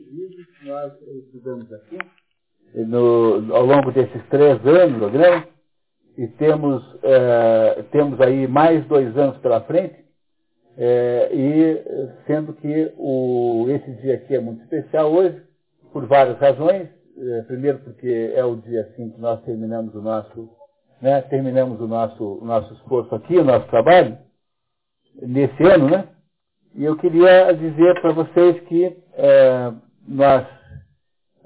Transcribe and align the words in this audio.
que 0.00 0.66
nós 0.66 0.92
estudamos 1.24 1.72
aqui 1.72 1.98
no, 2.74 3.54
ao 3.54 3.64
longo 3.64 3.92
desses 3.92 4.22
três 4.28 4.64
anos 4.66 4.98
programa, 4.98 5.46
e 6.18 6.26
temos, 6.28 6.82
é, 7.02 7.84
temos 7.92 8.20
aí 8.20 8.46
mais 8.48 8.84
dois 8.86 9.16
anos 9.16 9.36
pela 9.38 9.60
frente, 9.62 10.04
é, 10.78 11.30
e 11.32 11.84
sendo 12.26 12.52
que 12.54 12.92
o, 12.96 13.66
esse 13.68 13.90
dia 14.02 14.16
aqui 14.16 14.34
é 14.34 14.40
muito 14.40 14.62
especial 14.62 15.12
hoje, 15.12 15.42
por 15.92 16.06
várias 16.06 16.38
razões. 16.38 16.88
É, 17.18 17.42
primeiro 17.42 17.78
porque 17.78 18.32
é 18.34 18.44
o 18.44 18.56
dia 18.56 18.82
assim 18.82 19.08
que 19.08 19.18
nós 19.18 19.42
terminamos 19.44 19.94
o 19.94 20.02
nosso, 20.02 20.50
né, 21.00 21.22
terminamos 21.22 21.80
o 21.80 21.86
nosso, 21.86 22.40
o 22.42 22.44
nosso 22.44 22.74
esforço 22.74 23.14
aqui, 23.14 23.38
o 23.38 23.44
nosso 23.44 23.66
trabalho, 23.68 24.18
nesse 25.22 25.62
ano, 25.62 25.88
né? 25.88 26.08
E 26.74 26.84
eu 26.84 26.94
queria 26.98 27.52
dizer 27.52 27.98
para 28.02 28.12
vocês 28.12 28.60
que 28.68 28.98
nós 30.08 30.44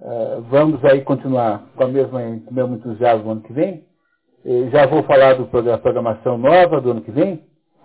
é, 0.02 0.40
vamos 0.48 0.84
aí 0.84 1.02
continuar 1.02 1.64
com, 1.76 1.84
a 1.84 1.88
mesma, 1.88 2.20
com 2.20 2.50
o 2.50 2.54
mesmo 2.54 2.74
entusiasmo 2.76 3.30
ano 3.30 3.42
que 3.42 3.52
vem. 3.52 3.84
já 4.70 4.86
vou 4.86 5.02
falar 5.02 5.34
do, 5.34 5.62
da 5.62 5.78
programação 5.78 6.38
nova 6.38 6.80
do 6.80 6.90
ano 6.92 7.02
que 7.02 7.10
vem, 7.10 7.42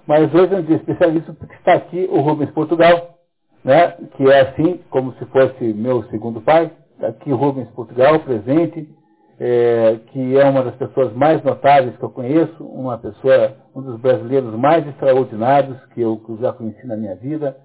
mas 0.08 0.34
hoje 0.34 0.54
é 0.54 0.58
um 0.58 0.62
dia 0.62 0.76
especialista 0.76 1.34
porque 1.34 1.56
está 1.56 1.74
aqui 1.74 2.08
o 2.12 2.22
Rubens 2.22 2.52
Portugal, 2.52 3.16
né, 3.64 3.92
que 4.16 4.24
é 4.30 4.42
assim 4.42 4.80
como 4.90 5.14
se 5.14 5.26
fosse 5.26 5.74
meu 5.74 6.04
segundo 6.04 6.40
pai. 6.42 6.72
Está 6.94 7.08
aqui 7.08 7.32
o 7.32 7.36
Rubens 7.36 7.68
Portugal 7.72 8.20
presente, 8.20 8.88
é, 9.40 10.00
que 10.12 10.38
é 10.38 10.46
uma 10.46 10.64
das 10.64 10.76
pessoas 10.76 11.12
mais 11.14 11.44
notáveis 11.44 11.98
que 11.98 12.04
eu 12.04 12.10
conheço, 12.10 12.64
uma 12.64 12.98
pessoa, 12.98 13.58
um 13.76 13.82
dos 13.82 14.00
brasileiros 14.00 14.54
mais 14.56 14.88
extraordinários 14.88 15.84
que 15.94 16.02
eu 16.02 16.22
já 16.40 16.54
conheci 16.54 16.86
na 16.86 16.96
minha 16.96 17.16
vida, 17.16 17.58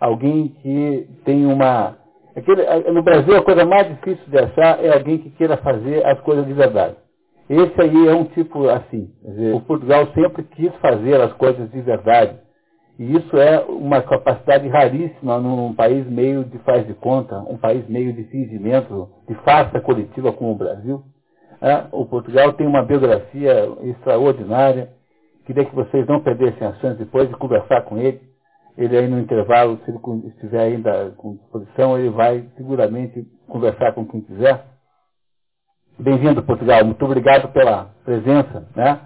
alguém 0.00 0.48
que 0.48 1.08
tem 1.24 1.46
uma... 1.46 1.96
Aquele, 2.36 2.62
no 2.92 3.02
Brasil 3.02 3.34
a 3.34 3.42
coisa 3.42 3.64
mais 3.64 3.88
difícil 3.88 4.24
de 4.28 4.38
achar 4.38 4.84
é 4.84 4.92
alguém 4.92 5.18
que 5.18 5.30
queira 5.30 5.56
fazer 5.56 6.06
as 6.06 6.20
coisas 6.20 6.46
de 6.46 6.52
verdade. 6.52 6.96
Esse 7.48 7.80
aí 7.80 8.08
é 8.08 8.14
um 8.14 8.24
tipo 8.24 8.68
assim. 8.68 9.10
Dizer, 9.24 9.54
o 9.54 9.60
Portugal 9.60 10.06
sempre 10.14 10.42
quis 10.42 10.74
fazer 10.76 11.18
as 11.20 11.32
coisas 11.34 11.70
de 11.70 11.80
verdade. 11.80 12.36
E 12.98 13.16
isso 13.16 13.36
é 13.36 13.64
uma 13.68 14.02
capacidade 14.02 14.68
raríssima 14.68 15.38
num 15.38 15.74
país 15.74 16.06
meio 16.06 16.44
de 16.44 16.58
faz 16.58 16.86
de 16.86 16.94
conta, 16.94 17.38
um 17.48 17.56
país 17.56 17.86
meio 17.88 18.12
de 18.12 18.24
fingimento, 18.24 19.08
de 19.28 19.34
farsa 19.36 19.80
coletiva 19.80 20.32
como 20.32 20.52
o 20.52 20.56
Brasil. 20.56 21.02
É, 21.60 21.84
o 21.92 22.04
Portugal 22.04 22.52
tem 22.54 22.66
uma 22.66 22.82
biografia 22.82 23.68
extraordinária. 23.82 24.90
Queria 25.46 25.64
que 25.64 25.74
vocês 25.74 26.06
não 26.06 26.20
perdessem 26.20 26.66
a 26.66 26.74
chance 26.74 26.98
depois 26.98 27.28
de 27.28 27.36
conversar 27.36 27.82
com 27.82 27.96
ele. 27.96 28.20
Ele 28.76 28.96
aí 28.96 29.08
no 29.08 29.18
intervalo, 29.18 29.78
se 29.84 29.90
ele 29.90 30.28
estiver 30.28 30.60
ainda 30.60 31.10
com 31.16 31.36
disposição, 31.36 31.98
ele 31.98 32.10
vai 32.10 32.46
seguramente 32.56 33.26
conversar 33.48 33.94
com 33.94 34.06
quem 34.06 34.20
quiser. 34.20 34.66
Bem-vindo, 35.98 36.42
Portugal. 36.42 36.84
Muito 36.84 37.02
obrigado 37.02 37.50
pela 37.54 37.86
presença. 38.04 38.68
Né? 38.76 39.00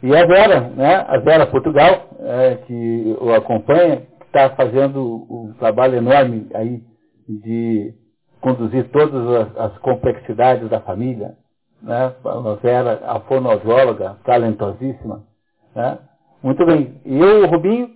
E 0.00 0.14
a 0.14 0.24
Vera, 0.24 0.60
né? 0.60 1.04
a 1.08 1.18
Vera 1.18 1.46
Portugal, 1.46 2.08
é, 2.20 2.54
que 2.66 3.16
o 3.20 3.34
acompanha, 3.34 4.06
está 4.26 4.50
fazendo 4.50 5.26
um 5.28 5.54
trabalho 5.58 5.96
enorme 5.96 6.48
aí 6.54 6.82
de 7.28 7.94
conduzir 8.40 8.88
todas 8.90 9.26
as, 9.28 9.56
as 9.56 9.78
complexidades 9.78 10.68
da 10.70 10.80
família. 10.80 11.34
Né? 11.82 12.14
A 12.24 12.54
Vera, 12.62 13.00
a 13.06 13.20
fonoaudióloga, 13.20 14.18
talentosíssima. 14.24 15.24
Né? 15.74 15.98
Muito 16.44 16.64
bem. 16.64 17.00
E 17.04 17.18
eu, 17.18 17.44
Rubinho, 17.48 17.95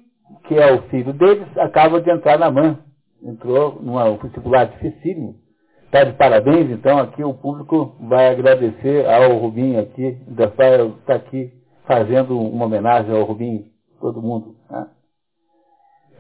que 0.51 0.59
é 0.59 0.73
o 0.73 0.83
filho 0.89 1.13
deles, 1.13 1.47
acaba 1.59 2.01
de 2.01 2.11
entrar 2.11 2.37
na 2.37 2.51
MAN. 2.51 2.79
Entrou 3.23 3.81
num 3.81 4.17
vestibular 4.17 4.65
dificílimo. 4.65 5.37
Está 5.85 6.03
de 6.03 6.13
parabéns, 6.15 6.69
então 6.73 6.99
aqui 6.99 7.23
o 7.23 7.35
público 7.35 7.95
vai 8.01 8.31
agradecer 8.31 9.07
ao 9.07 9.37
Rubinho 9.37 9.81
aqui, 9.81 10.19
está 10.29 11.15
aqui 11.15 11.53
fazendo 11.87 12.37
uma 12.37 12.65
homenagem 12.65 13.15
ao 13.15 13.23
Rubinho, 13.23 13.65
todo 14.01 14.21
mundo. 14.21 14.57
Né? 14.69 14.89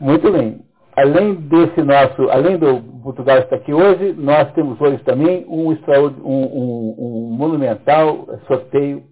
Muito 0.00 0.30
bem. 0.30 0.60
Além 0.96 1.34
desse 1.34 1.82
nosso, 1.82 2.30
além 2.30 2.56
do 2.56 2.80
Portugal 3.02 3.38
estar 3.38 3.56
aqui 3.56 3.74
hoje, 3.74 4.12
nós 4.12 4.52
temos 4.52 4.80
hoje 4.80 5.02
também 5.02 5.44
um, 5.48 5.70
um, 5.72 6.94
um 6.98 7.36
monumental 7.36 8.26
sorteio 8.46 9.02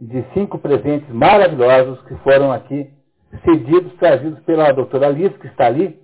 de 0.00 0.24
cinco 0.34 0.56
presentes 0.58 1.08
maravilhosos 1.12 2.00
que 2.02 2.14
foram 2.18 2.52
aqui 2.52 3.01
cedidos, 3.44 3.92
trazidos 3.94 4.40
pela 4.40 4.72
doutora 4.72 5.08
Alice, 5.08 5.38
que 5.38 5.46
está 5.46 5.66
ali, 5.66 5.98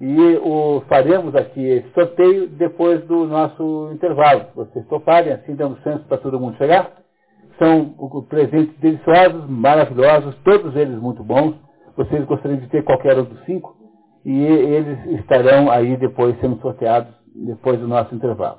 e 0.00 0.36
o, 0.42 0.82
faremos 0.88 1.34
aqui 1.34 1.64
esse 1.64 1.88
sorteio 1.90 2.48
depois 2.48 3.02
do 3.04 3.26
nosso 3.26 3.90
intervalo. 3.92 4.46
Vocês 4.54 4.86
toparem, 4.86 5.32
assim 5.32 5.54
damos 5.54 5.80
chance 5.82 6.04
para 6.04 6.18
todo 6.18 6.40
mundo 6.40 6.56
chegar. 6.56 6.90
São 7.58 7.94
presentes 8.28 8.76
deliciosos, 8.80 9.48
maravilhosos, 9.48 10.34
todos 10.44 10.74
eles 10.74 10.98
muito 10.98 11.22
bons. 11.22 11.54
Vocês 11.96 12.24
gostariam 12.24 12.58
de 12.60 12.68
ter 12.68 12.82
qualquer 12.82 13.16
um 13.18 13.24
dos 13.24 13.44
cinco. 13.44 13.76
E 14.24 14.44
eles 14.44 15.20
estarão 15.20 15.70
aí 15.70 15.96
depois 15.96 16.38
sendo 16.40 16.60
sorteados 16.60 17.14
depois 17.34 17.78
do 17.78 17.86
nosso 17.86 18.14
intervalo. 18.14 18.58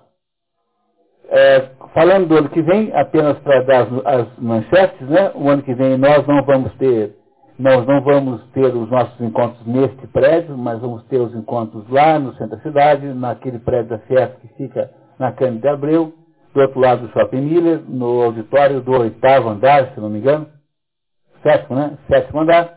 É, 1.28 1.70
falando 1.94 2.28
do 2.28 2.38
ano 2.38 2.50
que 2.50 2.62
vem, 2.62 2.92
apenas 2.94 3.38
para 3.40 3.62
dar 3.64 3.82
as, 3.82 4.06
as 4.06 4.40
manchetes, 4.40 5.10
né? 5.10 5.32
o 5.36 5.50
ano 5.50 5.64
que 5.64 5.74
vem 5.74 5.98
nós 5.98 6.26
não 6.28 6.44
vamos 6.44 6.74
ter 6.76 7.16
nós 7.58 7.86
não 7.86 8.02
vamos 8.02 8.44
ter 8.52 8.66
os 8.66 8.90
nossos 8.90 9.20
encontros 9.22 9.66
neste 9.66 10.06
prédio, 10.08 10.58
mas 10.58 10.80
vamos 10.80 11.04
ter 11.06 11.20
os 11.20 11.34
encontros 11.34 11.88
lá 11.90 12.20
no 12.20 12.34
centro 12.34 12.58
da 12.58 12.64
cidade, 12.64 13.06
naquele 13.14 13.60
prédio 13.60 13.92
da 13.92 14.00
Fiesp 14.00 14.42
que 14.42 14.48
fica 14.56 14.92
na 15.18 15.32
Cândido 15.32 15.62
de 15.62 15.68
Abreu, 15.70 16.14
do 16.54 16.62
outro 16.62 16.80
lado 16.80 17.08
do 17.08 17.14
Shopping 17.14 17.42
Miller, 17.42 17.82
no 17.88 18.24
auditório 18.24 18.82
do 18.82 18.92
oitavo 18.92 19.50
andar, 19.50 19.94
se 19.94 20.00
não 20.00 20.10
me 20.10 20.20
engano. 20.20 20.48
Sétimo, 21.42 21.78
né? 21.78 21.98
Sétimo 22.10 22.42
andar. 22.42 22.76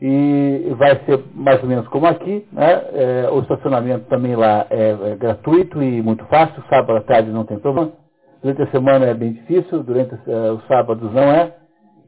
E 0.00 0.74
vai 0.76 0.98
ser 1.04 1.22
mais 1.32 1.62
ou 1.62 1.68
menos 1.68 1.86
como 1.88 2.06
aqui, 2.06 2.46
né? 2.52 2.82
É, 2.92 3.28
o 3.30 3.40
estacionamento 3.40 4.06
também 4.06 4.34
lá 4.34 4.66
é, 4.68 4.90
é, 4.90 5.16
gratuito 5.16 5.80
e 5.80 6.02
muito 6.02 6.24
fácil, 6.26 6.60
sábado 6.68 6.96
à 6.96 7.02
tarde 7.02 7.30
não 7.30 7.44
tem 7.44 7.58
problema. 7.58 7.92
Durante 8.42 8.62
a 8.62 8.70
semana 8.72 9.06
é 9.06 9.14
bem 9.14 9.34
difícil, 9.34 9.84
durante 9.84 10.14
uh, 10.14 10.54
os 10.54 10.66
sábados 10.66 11.12
não 11.12 11.22
é. 11.22 11.54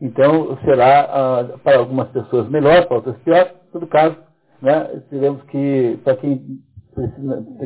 Então, 0.01 0.57
será 0.65 1.01
ah, 1.03 1.59
para 1.63 1.79
algumas 1.79 2.09
pessoas 2.09 2.49
melhor, 2.49 2.87
para 2.87 2.97
outras 2.97 3.17
pior. 3.19 3.51
Em 3.69 3.73
todo 3.73 3.87
caso, 3.87 4.17
né, 4.61 5.03
teremos 5.11 5.43
que, 5.45 5.99
para 6.05 6.17
quem 6.17 6.61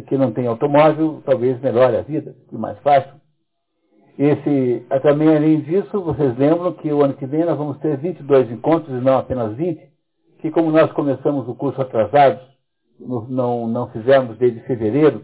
que 0.06 0.16
não 0.16 0.32
tem 0.32 0.46
automóvel, 0.46 1.22
talvez 1.24 1.60
melhore 1.60 1.96
a 1.96 2.02
vida, 2.02 2.34
mais 2.50 2.78
fácil. 2.78 3.12
Esse, 4.18 4.86
ah, 4.90 5.00
também 5.00 5.28
além 5.28 5.60
disso, 5.60 6.00
vocês 6.02 6.36
lembram 6.36 6.72
que 6.72 6.92
o 6.92 7.04
ano 7.04 7.14
que 7.14 7.26
vem 7.26 7.44
nós 7.44 7.56
vamos 7.56 7.78
ter 7.78 7.96
22 7.98 8.50
encontros 8.50 8.88
e 8.88 9.04
não 9.04 9.18
apenas 9.18 9.54
20, 9.56 9.80
que 10.40 10.50
como 10.50 10.70
nós 10.70 10.90
começamos 10.92 11.48
o 11.48 11.54
curso 11.54 11.80
atrasados, 11.80 12.40
não, 12.98 13.68
não 13.68 13.88
fizemos 13.90 14.36
desde 14.38 14.60
fevereiro, 14.60 15.22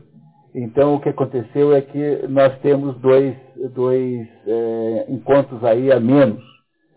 então 0.54 0.94
o 0.94 1.00
que 1.00 1.09
aconteceu 1.09 1.75
é 1.75 1.81
que 1.81 2.28
nós 2.28 2.56
temos 2.60 2.97
dois, 2.98 3.34
dois 3.72 4.28
é, 4.47 5.06
encontros 5.09 5.64
aí 5.64 5.91
a 5.91 5.98
menos 5.98 6.53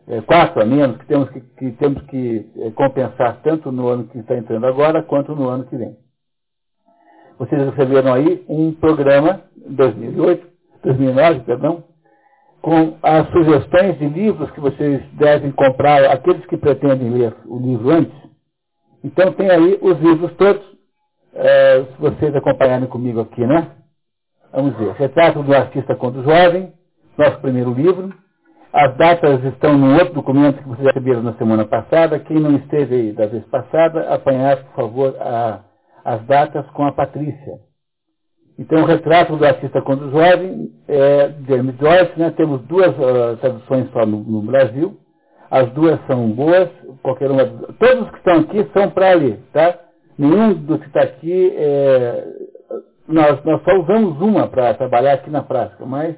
é, 0.08 0.22
quatro 0.22 0.62
a 0.62 0.66
menos 0.66 0.98
que 0.98 1.06
temos 1.06 1.30
que, 1.30 1.42
que 1.42 1.72
temos 1.74 2.02
que 2.04 2.50
é, 2.58 2.72
compensar 2.72 3.42
tanto 3.42 3.72
no 3.72 3.88
ano 3.88 4.08
que 4.08 4.20
está 4.20 4.36
entrando 4.36 4.66
agora 4.66 5.04
quanto 5.04 5.36
no 5.36 5.50
ano 5.50 5.66
que 5.66 5.76
vem. 5.76 5.98
Vocês 7.38 7.64
receberam 7.70 8.14
aí 8.14 8.44
um 8.48 8.72
programa 8.74 9.42
2008, 9.68 10.48
2009, 10.84 11.40
perdão, 11.42 11.84
com 12.62 12.98
as 13.04 13.30
sugestões 13.30 14.00
de 14.00 14.08
livros 14.08 14.50
que 14.52 14.60
vocês 14.60 15.04
devem 15.14 15.52
comprar, 15.52 16.06
aqueles 16.06 16.46
que 16.48 16.58
pretendem 16.58 17.10
ler 17.10 17.36
o 17.46 17.60
livro 17.60 17.90
antes. 17.92 18.16
Então 19.04 19.32
tem 19.34 19.52
aí 19.52 19.78
os 19.82 20.00
livros 20.00 20.34
todos, 20.34 20.64
é, 21.34 21.84
se 21.84 22.00
vocês 22.02 22.36
acompanharem 22.36 22.88
comigo 22.88 23.22
aqui, 23.22 23.46
né? 23.46 23.72
Vamos 24.52 24.76
ver. 24.78 24.94
Retrato 24.94 25.44
do 25.44 25.54
Artista 25.54 25.96
quando 25.96 26.24
Jovem, 26.24 26.74
nosso 27.18 27.40
primeiro 27.40 27.74
livro. 27.74 28.12
As 28.80 28.96
datas 28.96 29.44
estão 29.46 29.76
no 29.76 29.94
outro 29.94 30.14
documento 30.14 30.62
que 30.62 30.70
vocês 30.70 30.86
receberam 30.90 31.24
na 31.24 31.34
semana 31.34 31.66
passada. 31.66 32.20
Quem 32.20 32.40
não 32.40 32.58
esteve 32.58 32.94
aí 32.94 33.12
da 33.12 33.26
vez 33.26 33.44
passada, 33.46 34.02
apanhar, 34.14 34.58
por 34.66 34.76
favor, 34.76 35.16
a, 35.20 35.62
as 36.06 36.24
datas 36.28 36.64
com 36.70 36.86
a 36.86 36.92
Patrícia. 36.92 37.54
Então, 38.60 38.84
o 38.84 38.86
retrato 38.86 39.36
do 39.36 39.44
artista 39.44 39.82
quando 39.82 40.12
jovem 40.12 40.70
é 40.88 41.34
James 41.48 41.76
Joyce. 41.80 42.20
Né? 42.20 42.30
Temos 42.38 42.62
duas 42.68 42.90
uh, 42.90 43.38
traduções 43.42 43.90
só 43.92 44.06
no, 44.06 44.20
no, 44.20 44.44
Brasil. 44.44 44.96
As 45.50 45.72
duas 45.72 46.00
são 46.06 46.30
boas. 46.30 46.70
Qualquer 47.02 47.32
uma, 47.32 47.48
todos 47.80 48.12
que 48.12 48.18
estão 48.18 48.42
aqui 48.42 48.70
são 48.76 48.92
para 48.92 49.12
ler. 49.16 49.40
Tá? 49.54 49.76
Nenhum 50.20 50.54
dos 50.54 50.80
que 50.82 50.86
está 50.86 51.02
aqui, 51.02 51.52
é, 51.58 52.28
nós, 53.08 53.44
nós 53.44 53.60
só 53.64 53.76
usamos 53.76 54.22
uma 54.22 54.48
para 54.48 54.76
trabalhar 54.76 55.14
aqui 55.14 55.32
na 55.32 55.42
prática, 55.42 55.84
mas 55.84 56.16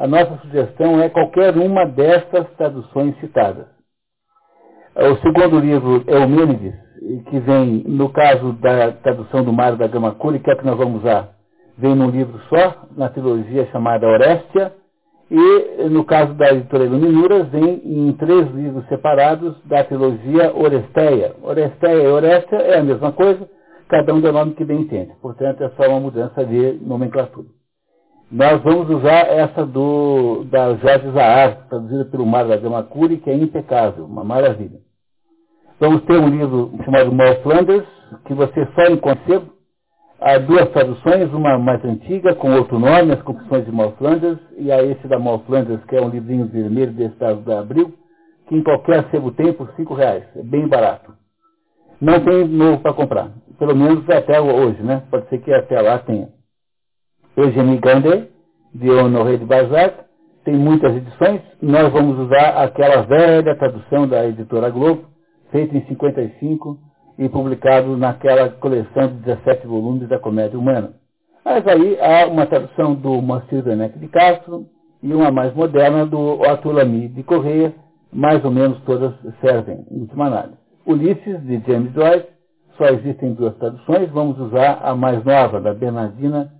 a 0.00 0.06
nossa 0.06 0.36
sugestão 0.38 1.00
é 1.00 1.08
qualquer 1.08 1.56
uma 1.56 1.84
destas 1.86 2.48
traduções 2.56 3.16
citadas. 3.20 3.66
O 4.96 5.16
segundo 5.16 5.60
livro 5.60 6.02
é 6.06 6.18
o 6.18 6.28
Mênides, 6.28 6.74
que 7.30 7.38
vem, 7.38 7.84
no 7.86 8.08
caso 8.08 8.52
da 8.54 8.92
tradução 8.92 9.44
do 9.44 9.52
Mário 9.52 9.78
da 9.78 9.86
Gama 9.86 10.12
Curi, 10.16 10.40
que 10.40 10.50
é 10.50 10.54
o 10.54 10.58
que 10.58 10.66
nós 10.66 10.76
vamos 10.76 11.00
usar 11.02 11.40
vem 11.80 11.94
num 11.94 12.10
livro 12.10 12.38
só, 12.50 12.86
na 12.94 13.08
trilogia 13.08 13.66
chamada 13.72 14.06
Orestia, 14.06 14.72
e 15.30 15.88
no 15.88 16.04
caso 16.04 16.34
da 16.34 16.52
editora 16.52 16.84
Iluminuras, 16.84 17.48
vem 17.48 17.80
em 17.84 18.12
três 18.14 18.50
livros 18.50 18.86
separados 18.88 19.56
da 19.64 19.82
trilogia 19.84 20.52
Oresteia. 20.54 21.34
Oresteia 21.42 22.02
e 22.02 22.08
Orestia 22.08 22.58
é 22.58 22.78
a 22.78 22.82
mesma 22.82 23.12
coisa, 23.12 23.48
cada 23.88 24.12
um 24.12 24.20
deu 24.20 24.30
o 24.30 24.34
nome 24.34 24.54
que 24.54 24.64
bem 24.64 24.82
entende. 24.82 25.12
Portanto, 25.22 25.62
é 25.62 25.70
só 25.70 25.88
uma 25.88 26.00
mudança 26.00 26.44
de 26.44 26.78
nomenclatura. 26.82 27.59
Nós 28.30 28.62
vamos 28.62 28.88
usar 28.88 29.26
essa 29.26 29.66
do, 29.66 30.44
da 30.44 30.74
Jorge 30.76 31.10
Zahar, 31.10 31.66
traduzida 31.68 32.04
pelo 32.04 32.24
Mário 32.24 32.50
da 32.60 32.82
que 33.22 33.28
é 33.28 33.34
impecável, 33.34 34.04
uma 34.04 34.22
maravilha. 34.22 34.78
Vamos 35.80 36.02
ter 36.02 36.16
um 36.16 36.28
livro 36.28 36.70
chamado 36.84 37.10
Mal 37.10 37.42
Flanders, 37.42 37.86
que 38.26 38.34
você 38.34 38.66
só 38.74 38.86
encontra 38.86 39.42
Há 40.20 40.36
duas 40.36 40.68
traduções, 40.68 41.32
uma 41.32 41.58
mais 41.58 41.82
antiga, 41.82 42.34
com 42.34 42.52
outro 42.52 42.78
nome, 42.78 43.12
As 43.12 43.22
Confissões 43.22 43.64
de 43.64 43.72
Mal 43.72 43.92
Flanders, 43.92 44.38
e 44.58 44.70
a 44.70 44.82
esse 44.82 45.08
da 45.08 45.18
Mal 45.18 45.38
Flanders, 45.46 45.82
que 45.86 45.96
é 45.96 46.00
um 46.02 46.10
livrinho 46.10 46.46
vermelho 46.46 46.92
desse 46.92 47.16
da 47.16 47.60
Abril, 47.60 47.94
que 48.46 48.54
em 48.54 48.62
qualquer 48.62 49.08
sebo 49.10 49.32
tem 49.32 49.52
por 49.54 49.72
cinco 49.76 49.94
reais. 49.94 50.24
É 50.36 50.42
bem 50.42 50.68
barato. 50.68 51.14
Não 51.98 52.20
tem 52.20 52.46
novo 52.46 52.82
para 52.82 52.92
comprar. 52.92 53.30
Pelo 53.58 53.74
menos 53.74 54.08
até 54.10 54.38
hoje, 54.38 54.82
né? 54.82 55.02
Pode 55.10 55.26
ser 55.30 55.38
que 55.38 55.52
até 55.52 55.80
lá 55.80 55.98
tenha. 56.00 56.28
Eugenie 57.36 57.78
Gandhi, 57.78 58.28
de 58.74 58.90
Honoré 58.90 59.36
de 59.36 59.44
Balzac, 59.44 59.94
tem 60.44 60.54
muitas 60.54 60.94
edições. 60.96 61.40
Nós 61.62 61.92
vamos 61.92 62.18
usar 62.18 62.62
aquela 62.62 63.02
velha 63.02 63.56
tradução 63.56 64.08
da 64.08 64.26
editora 64.26 64.70
Globo, 64.70 65.04
feita 65.50 65.76
em 65.76 65.84
55 65.86 66.78
e 67.18 67.28
publicado 67.28 67.96
naquela 67.96 68.48
coleção 68.48 69.08
de 69.08 69.14
17 69.24 69.66
volumes 69.66 70.08
da 70.08 70.18
Comédia 70.18 70.58
Humana. 70.58 70.94
Mas 71.44 71.66
aí 71.66 71.98
há 72.00 72.26
uma 72.26 72.46
tradução 72.46 72.94
do 72.94 73.20
Moacir 73.22 73.66
Werneck 73.66 73.98
de 73.98 74.08
Castro 74.08 74.66
e 75.02 75.12
uma 75.14 75.30
mais 75.30 75.54
moderna 75.54 76.06
do 76.06 76.40
Otto 76.40 76.70
Lamy 76.70 77.08
de 77.08 77.22
Correia, 77.22 77.74
mais 78.12 78.44
ou 78.44 78.50
menos 78.50 78.80
todas 78.82 79.12
servem, 79.40 79.84
em 79.90 80.00
última 80.00 80.26
análise. 80.26 80.58
Ulisses, 80.86 81.40
de 81.44 81.62
James 81.66 81.92
Joyce, 81.92 82.26
só 82.76 82.86
existem 82.86 83.34
duas 83.34 83.54
traduções, 83.56 84.10
vamos 84.10 84.38
usar 84.38 84.80
a 84.82 84.94
mais 84.94 85.22
nova, 85.24 85.60
da 85.60 85.72
Bernardina 85.74 86.50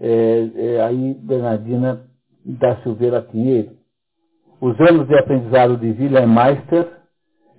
é, 0.00 0.48
é, 0.54 0.80
aí 0.82 1.14
Bernardina 1.14 2.02
da 2.44 2.76
Silveira 2.82 3.22
Pinheiro. 3.22 3.70
Os 4.60 4.78
anos 4.80 5.06
de 5.06 5.14
aprendizado 5.16 5.76
de 5.76 5.88
William 5.88 6.26
Meister 6.26 6.98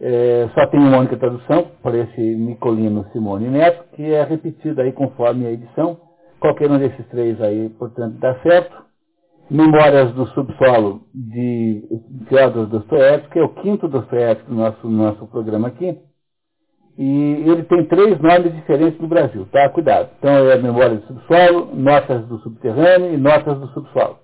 é, 0.01 0.49
só 0.53 0.67
tem 0.67 0.79
uma 0.79 0.99
única 0.99 1.17
tradução, 1.17 1.71
por 1.81 1.93
esse 1.93 2.21
Nicolino 2.21 3.05
Simone 3.11 3.49
Neto, 3.49 3.83
que 3.95 4.03
é 4.03 4.23
repetida 4.23 4.83
aí 4.83 4.93
conforme 4.93 5.45
a 5.45 5.51
edição. 5.51 5.97
Qualquer 6.39 6.71
um 6.71 6.77
desses 6.77 7.05
três 7.07 7.39
aí, 7.41 7.69
portanto, 7.69 8.17
dá 8.17 8.39
certo. 8.41 8.89
Memórias 9.51 10.13
do 10.13 10.27
Subsolo, 10.27 11.01
de 11.13 11.83
Fyodor 12.29 12.67
Dostoevsky, 12.67 13.39
é 13.39 13.43
o 13.43 13.49
quinto 13.55 13.87
Dostoevsky 13.87 14.47
do 14.47 14.55
nosso, 14.55 14.87
nosso 14.87 15.27
programa 15.27 15.67
aqui. 15.67 15.97
E 17.01 17.49
ele 17.49 17.63
tem 17.63 17.85
três 17.85 18.19
nomes 18.19 18.53
diferentes 18.53 18.99
no 18.99 19.07
Brasil, 19.07 19.47
tá? 19.53 19.69
Cuidado. 19.69 20.09
Então 20.19 20.51
é 20.51 20.57
Memória 20.57 20.97
do 20.97 21.07
Subsolo, 21.07 21.73
Notas 21.73 22.27
do 22.27 22.39
Subterrâneo 22.39 23.13
e 23.13 23.17
Notas 23.17 23.57
do 23.57 23.67
Subsolo. 23.69 24.19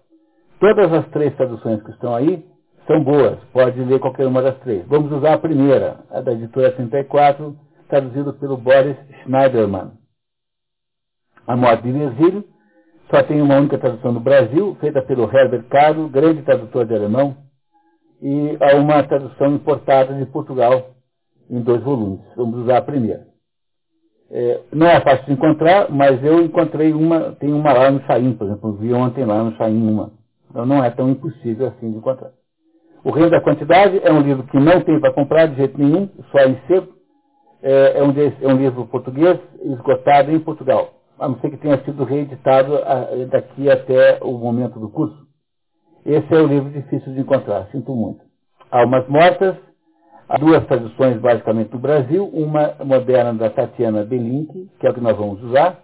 Todas 0.60 0.92
as 0.92 1.08
três 1.08 1.34
traduções 1.38 1.82
que 1.82 1.92
estão 1.92 2.14
aí 2.14 2.46
são 2.86 3.02
boas, 3.02 3.40
pode 3.54 3.82
ler 3.82 4.00
qualquer 4.02 4.28
uma 4.28 4.42
das 4.42 4.58
três. 4.60 4.86
Vamos 4.88 5.10
usar 5.10 5.36
a 5.36 5.38
primeira, 5.38 6.02
a 6.12 6.20
da 6.20 6.34
editora 6.34 6.74
34, 6.74 7.56
traduzida 7.88 8.34
pelo 8.34 8.58
Boris 8.58 8.98
Schneiderman. 9.24 9.92
A 11.48 11.56
Morte 11.56 11.84
de 11.84 11.94
Virgílio, 11.94 12.44
só 13.10 13.24
tem 13.24 13.42
uma 13.42 13.56
única 13.56 13.78
tradução 13.78 14.12
no 14.12 14.20
Brasil, 14.20 14.76
feita 14.82 15.02
pelo 15.02 15.24
Herbert 15.34 15.64
Caro, 15.70 16.10
grande 16.10 16.42
tradutor 16.42 16.86
de 16.86 16.94
alemão, 16.94 17.38
e 18.22 18.58
há 18.60 18.76
uma 18.76 19.02
tradução 19.04 19.56
importada 19.56 20.14
de 20.14 20.26
Portugal, 20.26 20.95
em 21.50 21.62
dois 21.62 21.82
volumes. 21.84 22.22
Vamos 22.36 22.60
usar 22.60 22.78
a 22.78 22.82
primeira. 22.82 23.28
É, 24.30 24.62
não 24.74 24.88
é 24.88 25.00
fácil 25.02 25.26
de 25.26 25.34
encontrar, 25.34 25.92
mas 25.92 26.24
eu 26.24 26.42
encontrei 26.42 26.94
uma, 26.94 27.34
tem 27.34 27.54
uma 27.54 27.72
lá 27.72 27.92
no 27.92 28.02
Chaim, 28.02 28.34
por 28.34 28.48
exemplo, 28.48 28.74
vi 28.74 28.94
ontem 28.94 29.24
lá 29.24 29.44
no 29.44 29.56
Chaim 29.56 29.88
uma. 29.88 30.12
Então 30.50 30.66
não 30.66 30.84
é 30.84 30.90
tão 30.90 31.10
impossível 31.10 31.68
assim 31.68 31.92
de 31.92 31.98
encontrar. 31.98 32.32
O 33.04 33.12
Reino 33.12 33.30
da 33.30 33.42
Quantidade 33.42 34.02
é 34.04 34.12
um 34.12 34.22
livro 34.22 34.44
que 34.48 34.58
não 34.58 34.82
tem 34.82 35.00
para 35.00 35.14
comprar 35.14 35.48
de 35.48 35.56
jeito 35.58 35.78
nenhum, 35.78 36.10
só 36.32 36.40
em 36.40 36.60
sebo. 36.68 36.96
É, 37.62 38.00
é, 38.00 38.04
um, 38.04 38.12
é 38.12 38.54
um 38.54 38.58
livro 38.58 38.86
português 38.88 39.40
esgotado 39.62 40.32
em 40.32 40.40
Portugal, 40.40 40.94
a 41.18 41.28
não 41.28 41.40
ser 41.40 41.50
que 41.50 41.58
tenha 41.58 41.84
sido 41.84 42.04
reeditado 42.04 42.76
a, 42.78 43.26
daqui 43.30 43.70
até 43.70 44.20
o 44.22 44.38
momento 44.38 44.80
do 44.80 44.90
curso. 44.90 45.26
Esse 46.06 46.34
é 46.34 46.38
um 46.38 46.48
livro 46.48 46.70
difícil 46.70 47.14
de 47.14 47.22
encontrar, 47.22 47.68
sinto 47.72 47.96
muito. 47.96 48.22
Almas 48.70 49.08
Mortas, 49.08 49.56
Há 50.28 50.38
duas 50.38 50.66
traduções 50.66 51.18
basicamente 51.20 51.70
do 51.70 51.78
Brasil, 51.78 52.26
uma 52.34 52.76
moderna 52.84 53.34
da 53.36 53.50
Tatiana 53.50 54.04
Belink, 54.04 54.70
que 54.80 54.88
é 54.88 54.90
o 54.90 54.94
que 54.94 55.00
nós 55.00 55.16
vamos 55.16 55.42
usar, 55.44 55.84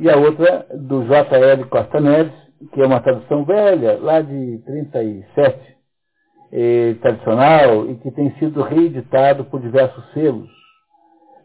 e 0.00 0.08
a 0.08 0.16
outra 0.16 0.66
do 0.74 1.04
J.L. 1.04 1.64
Costa 1.66 2.00
Neves, 2.00 2.32
que 2.72 2.80
é 2.80 2.86
uma 2.86 3.00
tradução 3.00 3.44
velha, 3.44 3.98
lá 4.00 4.22
de 4.22 4.58
37, 4.64 5.76
eh, 6.52 6.94
tradicional, 7.02 7.86
e 7.90 7.96
que 7.96 8.10
tem 8.12 8.30
sido 8.38 8.62
reeditado 8.62 9.44
por 9.44 9.60
diversos 9.60 10.02
selos. 10.14 10.48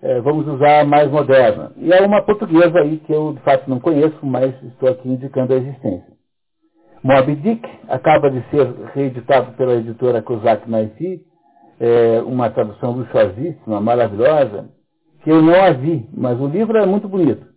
Eh, 0.01 0.21
vamos 0.21 0.47
usar 0.47 0.79
a 0.79 0.85
mais 0.85 1.11
moderna. 1.11 1.73
E 1.75 1.93
há 1.93 2.01
uma 2.01 2.23
portuguesa 2.23 2.79
aí 2.79 2.97
que 2.99 3.11
eu 3.11 3.33
de 3.33 3.41
fato 3.41 3.69
não 3.69 3.79
conheço, 3.79 4.25
mas 4.25 4.55
estou 4.63 4.87
aqui 4.87 5.09
indicando 5.09 5.53
a 5.53 5.57
existência. 5.57 6.17
Moby 7.03 7.35
Dick 7.35 7.69
acaba 7.89 8.31
de 8.31 8.41
ser 8.49 8.73
reeditado 8.93 9.51
pela 9.57 9.75
editora 9.75 10.21
Kozak 10.21 10.69
Naifi, 10.69 11.28
é, 11.79 12.21
uma 12.21 12.49
tradução 12.49 12.91
luxuosíssima, 12.91 13.79
maravilhosa, 13.79 14.69
que 15.23 15.29
eu 15.29 15.41
não 15.41 15.55
a 15.55 15.71
vi, 15.71 16.07
mas 16.13 16.39
o 16.39 16.47
livro 16.47 16.77
é 16.77 16.85
muito 16.85 17.07
bonito. 17.07 17.47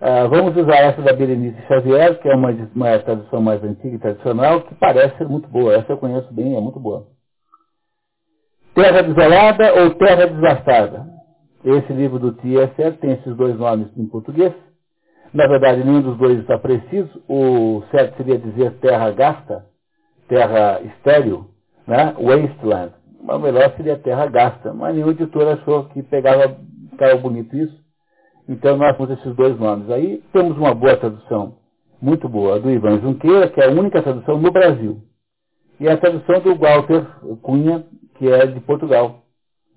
Ah, 0.00 0.26
vamos 0.28 0.56
usar 0.56 0.78
essa 0.78 1.02
da 1.02 1.12
Berenice 1.12 1.60
Xavier, 1.68 2.18
que 2.20 2.28
é 2.28 2.34
uma, 2.34 2.50
uma 2.74 2.98
tradução 3.00 3.42
mais 3.42 3.62
antiga 3.62 3.96
e 3.96 3.98
tradicional, 3.98 4.62
que 4.62 4.74
parece 4.76 5.16
ser 5.18 5.28
muito 5.28 5.46
boa. 5.48 5.74
Essa 5.74 5.92
eu 5.92 5.98
conheço 5.98 6.32
bem, 6.32 6.56
é 6.56 6.60
muito 6.60 6.80
boa. 6.80 7.06
Terra 8.74 9.02
Desolada 9.02 9.74
ou 9.74 9.90
Terra 9.96 10.26
Desastada. 10.26 11.06
Esse 11.62 11.92
livro 11.92 12.18
do 12.18 12.32
T.S.R. 12.32 12.96
tem 12.96 13.12
esses 13.12 13.36
dois 13.36 13.58
nomes 13.58 13.88
em 13.98 14.06
português. 14.06 14.54
Na 15.34 15.46
verdade, 15.46 15.84
nenhum 15.84 16.00
dos 16.00 16.16
dois 16.16 16.38
está 16.38 16.58
preciso. 16.58 17.22
O 17.28 17.82
certo 17.90 18.16
seria 18.16 18.38
dizer 18.38 18.78
terra 18.78 19.10
gasta, 19.10 19.66
terra 20.28 20.80
estéril, 20.80 21.50
né? 21.86 22.14
wasteland 22.18 22.99
a 23.28 23.38
melhor 23.38 23.74
seria 23.76 23.98
Terra 23.98 24.26
Gasta, 24.26 24.72
mas 24.72 24.94
nenhum 24.94 25.10
editor 25.10 25.46
achou 25.48 25.84
que 25.86 26.02
pegava, 26.02 26.56
ficava 26.90 27.16
bonito 27.16 27.56
isso. 27.56 27.78
Então 28.48 28.76
nós 28.76 28.96
temos 28.96 29.18
esses 29.18 29.34
dois 29.36 29.58
nomes. 29.58 29.90
Aí 29.90 30.22
temos 30.32 30.56
uma 30.56 30.74
boa 30.74 30.96
tradução, 30.96 31.56
muito 32.00 32.28
boa, 32.28 32.58
do 32.58 32.70
Ivan 32.70 33.00
Junqueira, 33.00 33.48
que 33.48 33.60
é 33.60 33.66
a 33.66 33.70
única 33.70 34.02
tradução 34.02 34.40
no 34.40 34.50
Brasil. 34.50 35.02
E 35.78 35.88
a 35.88 35.96
tradução 35.96 36.40
do 36.40 36.56
Walter 36.56 37.06
Cunha, 37.42 37.86
que 38.16 38.28
é 38.28 38.46
de 38.46 38.60
Portugal. 38.60 39.22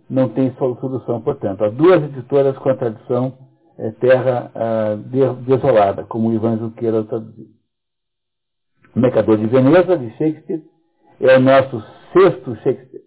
Não 0.10 0.30
tem 0.30 0.54
solução, 0.56 1.22
portanto. 1.22 1.64
Há 1.64 1.70
duas 1.70 2.04
editoras 2.04 2.58
com 2.58 2.70
a 2.70 2.76
tradução 2.76 3.38
é, 3.78 3.92
Terra 3.92 4.52
ah, 4.54 4.96
Desolada, 5.46 6.04
como 6.04 6.30
o 6.30 6.34
Ivan 6.34 6.58
Junqueira 6.58 7.04
traduziu. 7.06 7.48
O 8.96 9.00
Mercador 9.00 9.38
de 9.38 9.48
Veneza, 9.48 9.98
de 9.98 10.10
Shakespeare, 10.18 10.64
é 11.20 11.38
o 11.38 11.40
nosso 11.40 11.82
sexto 12.12 12.56
Shakespeare. 12.58 13.02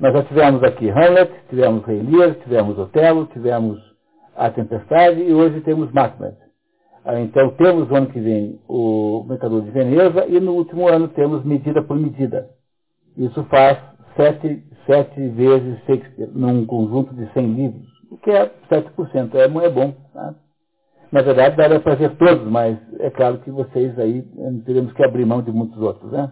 Nós 0.00 0.12
já 0.12 0.22
tivemos 0.22 0.62
aqui 0.62 0.88
Hamlet, 0.90 1.32
tivemos 1.50 1.84
Rei 1.84 2.00
Lear, 2.00 2.36
tivemos 2.36 2.78
Otelo, 2.78 3.26
tivemos 3.26 3.80
A 4.36 4.48
Tempestade 4.48 5.20
e 5.20 5.34
hoje 5.34 5.60
temos 5.62 5.90
Macbeth. 5.90 6.36
Ah, 7.04 7.18
então 7.20 7.50
temos 7.56 7.88
no 7.88 7.96
ano 7.96 8.06
que 8.06 8.20
vem 8.20 8.60
o 8.68 9.24
Mercador 9.28 9.62
de 9.62 9.72
Veneza 9.72 10.24
e 10.28 10.38
no 10.38 10.52
último 10.52 10.86
ano 10.86 11.08
temos 11.08 11.44
Medida 11.44 11.82
por 11.82 11.96
Medida. 11.96 12.48
Isso 13.16 13.42
faz 13.46 13.76
sete, 14.16 14.62
sete 14.86 15.28
vezes 15.30 15.80
Shakespeare 15.86 16.30
num 16.32 16.64
conjunto 16.64 17.12
de 17.14 17.26
100 17.32 17.54
livros, 17.54 17.88
o 18.12 18.18
que 18.18 18.30
é 18.30 18.52
7%, 18.70 19.34
é, 19.34 19.44
é 19.64 19.68
bom. 19.70 19.94
Tá? 20.14 20.34
Na 21.10 21.22
verdade, 21.22 21.56
daria 21.56 21.80
para 21.80 21.96
ver 21.96 22.16
todos, 22.16 22.46
mas 22.48 22.78
é 23.00 23.10
claro 23.10 23.38
que 23.38 23.50
vocês 23.50 23.98
aí 23.98 24.18
eh, 24.18 24.52
teremos 24.64 24.92
que 24.92 25.04
abrir 25.04 25.24
mão 25.24 25.42
de 25.42 25.50
muitos 25.50 25.80
outros, 25.80 26.12
né? 26.12 26.30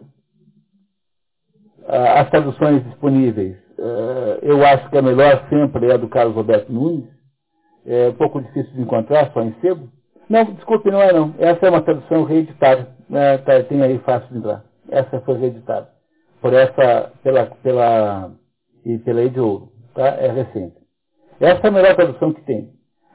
Ah, 1.89 2.21
as 2.21 2.31
traduções 2.31 2.85
disponíveis, 2.85 3.57
ah, 3.79 4.39
eu 4.43 4.65
acho 4.65 4.89
que 4.91 4.99
a 4.99 5.03
melhor 5.03 5.47
sempre 5.49 5.89
é 5.89 5.95
a 5.95 5.97
do 5.97 6.09
Carlos 6.09 6.35
Roberto 6.35 6.73
Nunes. 6.73 7.09
É 7.87 8.09
um 8.09 8.15
pouco 8.15 8.41
difícil 8.41 8.73
de 8.73 8.83
encontrar, 8.83 9.31
só 9.33 9.43
em 9.43 9.55
sebo. 9.61 9.89
Não, 10.29 10.45
desculpe, 10.45 10.91
não 10.91 11.01
é 11.01 11.13
não. 11.13 11.35
Essa 11.39 11.67
é 11.67 11.71
uma 11.71 11.83
tradução 11.83 12.25
reeditada. 12.25 12.89
Né? 13.09 13.39
Tá, 13.39 13.63
tem 13.63 13.81
aí 13.81 13.99
fácil 14.01 14.29
de 14.31 14.39
entrar. 14.39 14.65
Essa 14.91 15.21
foi 15.21 15.39
reeditada. 15.39 15.89
Por 16.41 16.53
essa, 16.53 17.13
pela, 17.23 17.47
pela, 17.63 18.33
e 18.85 18.99
pela 18.99 19.23
Ed 19.23 19.39
Ouro. 19.39 19.69
Tá? 19.95 20.09
É 20.09 20.31
recente. 20.31 20.75
Essa 21.41 21.67
é 21.67 21.69
a 21.69 21.73
melhor 21.73 21.95
tradução 21.95 22.33
que 22.33 22.43
tem. 22.43 22.71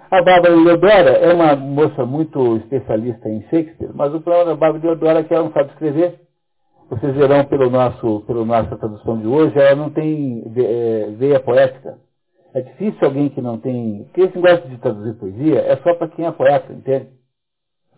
A 0.10 0.22
Bárbara 0.22 0.56
Leodora 0.56 1.12
é 1.12 1.34
uma 1.34 1.56
moça 1.56 2.06
muito 2.06 2.58
especialista 2.58 3.30
em 3.30 3.42
Shakespeare, 3.44 3.92
mas 3.94 4.14
o 4.14 4.20
problema 4.20 4.52
da 4.52 4.56
Bárbara 4.56 4.84
Leodora 4.84 5.20
é 5.20 5.24
que 5.24 5.34
ela 5.34 5.46
não 5.46 5.54
sabe 5.54 5.70
escrever. 5.70 6.20
Vocês 6.92 7.16
verão 7.16 7.46
pelo 7.46 7.70
nosso, 7.70 8.20
pela 8.28 8.44
nossa 8.44 8.76
tradução 8.76 9.18
de 9.18 9.26
hoje, 9.26 9.58
ela 9.58 9.76
não 9.78 9.90
tem 9.92 10.44
é, 10.58 11.12
veia 11.12 11.40
poética. 11.40 11.98
É 12.54 12.60
difícil 12.60 13.00
alguém 13.02 13.30
que 13.30 13.42
não 13.42 13.58
tem. 13.58 14.04
Porque 14.04 14.24
esse 14.24 14.36
negócio 14.36 14.70
de 14.70 14.78
traduzir 14.78 15.14
poesia 15.14 15.62
é 15.62 15.78
só 15.78 15.96
para 15.96 16.10
quem 16.10 16.26
é 16.26 16.32
poeta, 16.32 16.74
entende? 16.74 17.08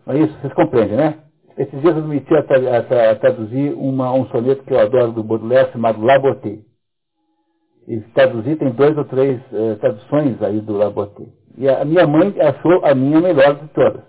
Não 0.06 0.14
é 0.14 0.18
isso? 0.20 0.38
Vocês 0.38 0.52
compreendem, 0.54 0.96
né? 0.96 1.18
Esses 1.58 1.80
dias 1.80 1.96
eu 1.96 2.02
me 2.04 2.14
meti 2.14 2.32
a, 2.34 2.38
a, 2.38 3.10
a, 3.10 3.16
traduzir 3.16 3.74
uma, 3.74 4.12
um 4.12 4.26
soneto 4.26 4.62
que 4.62 4.72
eu 4.72 4.78
adoro 4.78 5.10
do 5.10 5.24
Baudelaire 5.24 5.72
chamado 5.72 6.00
Laboté. 6.00 6.60
E 7.88 8.00
traduzir 8.14 8.56
tem 8.58 8.70
dois 8.70 8.96
ou 8.96 9.04
três 9.06 9.40
eh, 9.52 9.74
traduções 9.74 10.40
aí 10.40 10.60
do 10.60 10.72
Laboté. 10.72 11.24
E 11.58 11.68
a 11.68 11.84
minha 11.84 12.06
mãe 12.06 12.32
achou 12.40 12.84
a 12.84 12.94
minha 12.94 13.20
melhor 13.20 13.56
de 13.56 13.68
todas. 13.68 14.04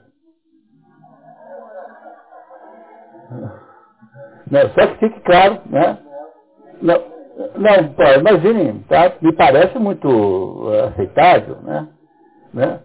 Não, 4.50 4.62
só 4.70 4.88
que 4.88 4.98
fique 5.00 5.20
claro, 5.22 5.60
né? 5.66 5.98
Não, 6.82 7.02
não 7.56 7.94
pô, 7.94 8.04
imagine, 8.04 8.84
tá? 8.88 9.14
me 9.22 9.34
parece 9.34 9.78
muito 9.80 10.08
uh, 10.08 10.86
aceitável, 10.86 11.58
né? 11.64 11.88
né? 12.54 12.80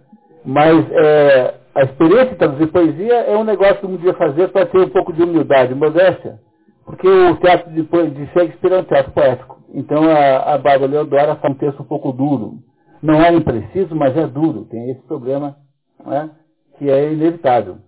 Mas 0.45 0.90
é, 0.90 1.55
a 1.75 1.83
experiência 1.83 2.31
de 2.31 2.37
traduzir 2.37 2.67
poesia 2.69 3.14
é 3.14 3.37
um 3.37 3.45
negócio 3.45 3.76
que 3.76 3.87
um 3.87 3.97
dia 3.97 4.14
fazer 4.14 4.49
para 4.49 4.67
ter 4.67 4.79
um 4.79 4.88
pouco 4.88 5.12
de 5.12 5.23
humildade, 5.23 5.75
modéstia, 5.75 6.38
porque 6.85 7.07
o 7.07 7.37
teatro 7.37 7.71
de, 7.71 7.83
de 7.83 8.26
Shakespeare 8.33 8.73
é 8.73 8.79
um 8.79 8.85
teatro 8.85 9.12
poético. 9.12 9.59
Então 9.75 10.02
a, 10.11 10.55
a 10.55 10.59
Bárbara 10.59 10.90
Leodora 10.90 11.37
faz 11.37 11.55
um 11.55 11.59
texto 11.59 11.81
um 11.81 11.87
pouco 11.87 12.12
duro, 12.12 12.55
não 13.02 13.23
é 13.23 13.33
impreciso, 13.33 13.95
mas 13.95 14.17
é 14.17 14.26
duro. 14.26 14.64
Tem 14.64 14.90
esse 14.90 15.00
problema 15.02 15.57
né, 16.05 16.31
que 16.79 16.90
é 16.90 17.12
inevitável. 17.12 17.79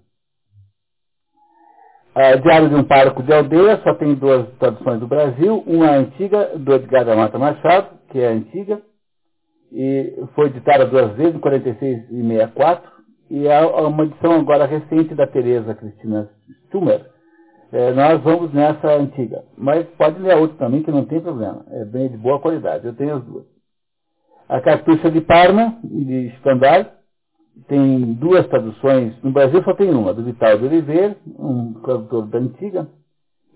A 2.15 2.37
Diário 2.37 2.69
de 2.69 2.75
um 2.75 2.85
Pároco 2.85 3.23
de 3.23 3.33
Aldeia 3.33 3.81
só 3.83 3.95
tem 3.95 4.15
duas 4.15 4.47
traduções 4.59 5.01
do 5.01 5.07
Brasil. 5.07 5.65
Uma 5.67 5.93
antiga, 5.93 6.59
do 6.59 6.75
Edgar 6.75 7.07
da 7.07 7.17
Mata 7.17 7.39
Machado, 7.39 7.89
que 8.11 8.21
é 8.21 8.29
antiga, 8.29 8.83
e 9.73 10.23
foi 10.35 10.49
editada 10.49 10.85
duas 10.85 11.13
vezes, 11.17 11.35
em 11.35 11.39
46 11.39 12.11
e 12.11 12.23
64. 12.23 12.93
E 13.31 13.51
há 13.51 13.67
uma 13.67 14.05
edição 14.05 14.33
agora 14.33 14.67
recente 14.67 15.15
da 15.15 15.27
Tereza 15.27 15.75
Cristina 15.75 16.29
Stummer. 16.67 17.11
É, 17.73 17.93
nós 17.93 18.23
vamos 18.23 18.53
nessa 18.53 18.89
antiga. 18.93 19.45
Mas 19.57 19.87
pode 19.97 20.21
ler 20.21 20.33
a 20.33 20.37
outra 20.37 20.59
também, 20.59 20.83
que 20.83 20.91
não 20.91 21.07
tem 21.07 21.19
problema. 21.19 21.65
É 21.71 21.87
bem 21.87 22.11
de 22.11 22.19
boa 22.19 22.39
qualidade. 22.39 22.87
Eu 22.87 22.95
tenho 22.95 23.17
as 23.17 23.25
duas. 23.25 23.47
A 24.51 24.61
Cartucha 24.61 25.11
de 25.11 25.23
Parma, 25.23 25.79
de 25.83 26.31
Stendhal, 26.41 26.93
tem 27.69 28.15
duas 28.15 28.47
traduções. 28.49 29.15
No 29.23 29.33
Brasil 29.33 29.63
só 29.63 29.75
tem 29.75 29.91
uma, 29.91 30.13
do 30.13 30.25
Vital 30.25 30.59
de 30.59 30.65
Oliveira, 30.65 31.17
um 31.39 31.75
tradutor 31.75 32.27
da 32.27 32.39
antiga, 32.39 32.89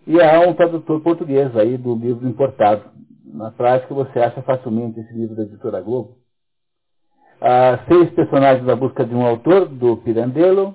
e 0.06 0.20
há 0.20 0.40
um 0.40 0.54
tradutor 0.54 1.00
português 1.00 1.54
aí 1.56 1.76
do 1.76 1.94
livro 1.94 2.28
importado. 2.28 2.82
Na 3.24 3.50
prática 3.50 3.92
você 3.92 4.18
acha 4.20 4.40
facilmente 4.42 5.00
esse 5.00 5.12
livro 5.12 5.34
da 5.34 5.42
editora 5.42 5.80
Globo. 5.80 6.16
Há 7.40 7.80
seis 7.88 8.10
personagens 8.10 8.64
da 8.64 8.74
busca 8.74 9.04
de 9.04 9.14
um 9.14 9.26
autor, 9.26 9.68
do 9.68 9.96
Pirandello. 9.98 10.74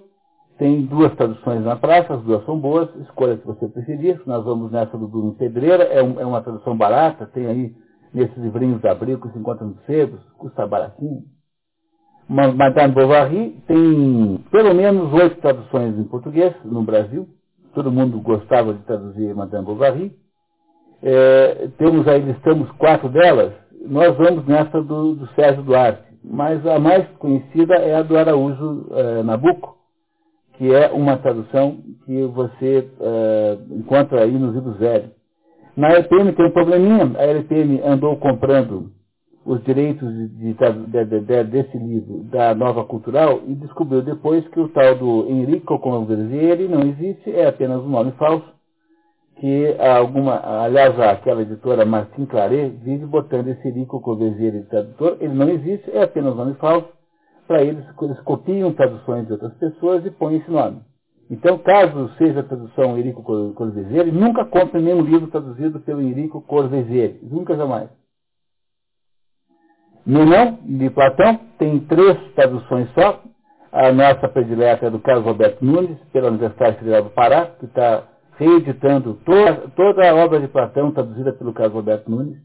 Tem 0.58 0.86
duas 0.86 1.12
traduções 1.16 1.64
na 1.64 1.76
praça, 1.76 2.14
as 2.14 2.22
duas 2.22 2.46
são 2.46 2.60
boas, 2.60 2.88
escolha 2.98 3.38
se 3.38 3.46
você 3.46 3.68
preferir. 3.68 4.22
Nós 4.28 4.44
vamos 4.46 4.72
nessa 4.72 4.96
do 4.96 5.08
Bruno 5.08 5.34
Pedreira, 5.34 5.86
é, 5.86 6.04
um, 6.04 6.20
é 6.20 6.26
uma 6.26 6.42
tradução 6.42 6.78
barata, 6.78 7.26
tem 7.26 7.48
aí 7.48 7.76
nesses 8.14 8.38
livrinhos 8.38 8.80
da 8.82 8.92
Abril 8.92 9.20
que 9.20 9.30
se 9.30 9.40
encontram 9.40 9.70
nos 9.70 9.84
sebos, 9.86 10.22
custa 10.38 10.68
baratinho. 10.68 11.24
Madame 12.30 12.94
Bovary 12.94 13.56
tem 13.68 14.40
pelo 14.52 14.74
menos 14.74 15.14
oito 15.14 15.42
traduções 15.42 15.98
em 15.98 16.04
português 16.06 16.54
no 16.64 16.82
Brasil. 16.82 17.28
Todo 17.74 17.92
mundo 17.92 18.20
gostava 18.22 18.74
de 18.74 18.84
traduzir 18.84 19.36
Madame 19.36 19.66
Bovary. 19.66 20.12
É, 21.04 21.70
temos 21.78 22.08
aí, 22.08 22.22
listamos 22.22 22.70
quatro 22.74 23.10
delas. 23.10 23.54
Nós 23.88 24.16
vamos 24.16 24.46
nessa 24.46 24.82
do, 24.82 25.16
do, 25.16 25.28
Sérgio 25.34 25.64
Duarte. 25.64 26.04
Mas 26.24 26.66
a 26.68 26.78
mais 26.78 27.08
conhecida 27.18 27.76
é 27.76 27.96
a 27.96 28.04
do 28.04 28.16
Araújo 28.16 28.88
é, 28.92 29.24
Nabuco, 29.24 29.76
que 30.54 30.72
é 30.72 30.92
uma 30.92 31.18
tradução 31.18 31.78
que 32.06 32.24
você 32.28 32.88
é, 33.00 33.58
encontra 33.72 34.22
aí 34.22 34.32
nos 34.32 34.54
livros. 34.54 34.78
Na 35.76 35.90
LPM 35.90 36.34
tem 36.34 36.46
um 36.46 36.52
probleminha. 36.52 37.12
A 37.18 37.24
LPM 37.24 37.82
andou 37.84 38.16
comprando 38.18 38.92
os 39.46 39.64
direitos 39.64 40.08
de, 40.08 40.54
de, 40.54 40.54
de, 40.54 41.44
desse 41.46 41.78
livro 41.78 42.24
da 42.26 42.54
Nova 42.54 42.84
Cultural 42.86 43.42
e 43.48 43.56
descobriu 43.56 44.02
depois 44.02 44.48
que 44.50 44.60
o 44.60 44.70
tal 44.70 44.96
do 44.96 45.28
Enrico 45.30 45.80
Conversieri 45.80 46.68
não 46.68 46.82
existe, 46.82 47.32
é 47.32 47.48
apenas 47.48 47.82
um 47.82 47.90
nome 47.90 48.12
falso, 48.14 48.46
que 49.38 49.76
alguma, 49.80 50.40
aliás, 50.64 51.00
aquela 51.00 51.42
editora 51.42 51.84
Martin 51.84 52.26
Claret 52.26 52.70
vive 52.84 53.06
botando 53.08 53.48
esse 53.48 53.68
Enrico 53.68 54.00
Conversieri 54.00 54.60
de 54.60 54.68
tradutor, 54.68 55.18
ele 55.20 55.34
não 55.34 55.50
existe, 55.50 55.90
é 55.92 56.04
apenas 56.04 56.34
um 56.34 56.38
nome 56.38 56.54
falso, 56.56 56.88
para 57.48 57.64
eles, 57.64 57.84
eles 58.02 58.20
copiam 58.22 58.72
traduções 58.74 59.26
de 59.26 59.34
outras 59.34 59.54
pessoas 59.56 60.06
e 60.06 60.12
põem 60.12 60.38
esse 60.38 60.52
nome. 60.52 60.82
Então, 61.30 61.58
caso 61.58 62.12
seja 62.18 62.42
a 62.42 62.44
tradução 62.44 62.98
Enrico 62.98 63.24
Corvezeri, 63.54 64.12
nunca 64.12 64.46
compre 64.46 64.82
nenhum 64.82 65.02
livro 65.02 65.28
traduzido 65.28 65.80
pelo 65.80 66.02
Enrico 66.02 66.42
Corvezeri. 66.42 67.20
Nunca 67.24 67.56
jamais. 67.56 67.90
Menon, 70.06 70.58
de 70.64 70.90
Platão, 70.90 71.40
tem 71.58 71.80
três 71.82 72.18
traduções 72.36 72.90
só. 72.94 73.22
A 73.72 73.92
nossa 73.92 74.28
predileta 74.28 74.88
é 74.88 74.90
do 74.90 75.00
Carlos 75.00 75.26
Roberto 75.26 75.64
Nunes, 75.64 75.98
pela 76.12 76.30
Universidade 76.30 76.78
Federal 76.80 77.04
do 77.04 77.10
Pará, 77.12 77.52
que 77.60 77.66
está 77.66 78.04
reeditando 78.38 79.14
toda, 79.26 79.70
toda 79.76 80.10
a 80.10 80.16
obra 80.16 80.40
de 80.40 80.48
Platão 80.48 80.92
traduzida 80.92 81.32
pelo 81.34 81.54
Carlos 81.54 81.76
Roberto 81.76 82.10
Nunes. 82.10 82.38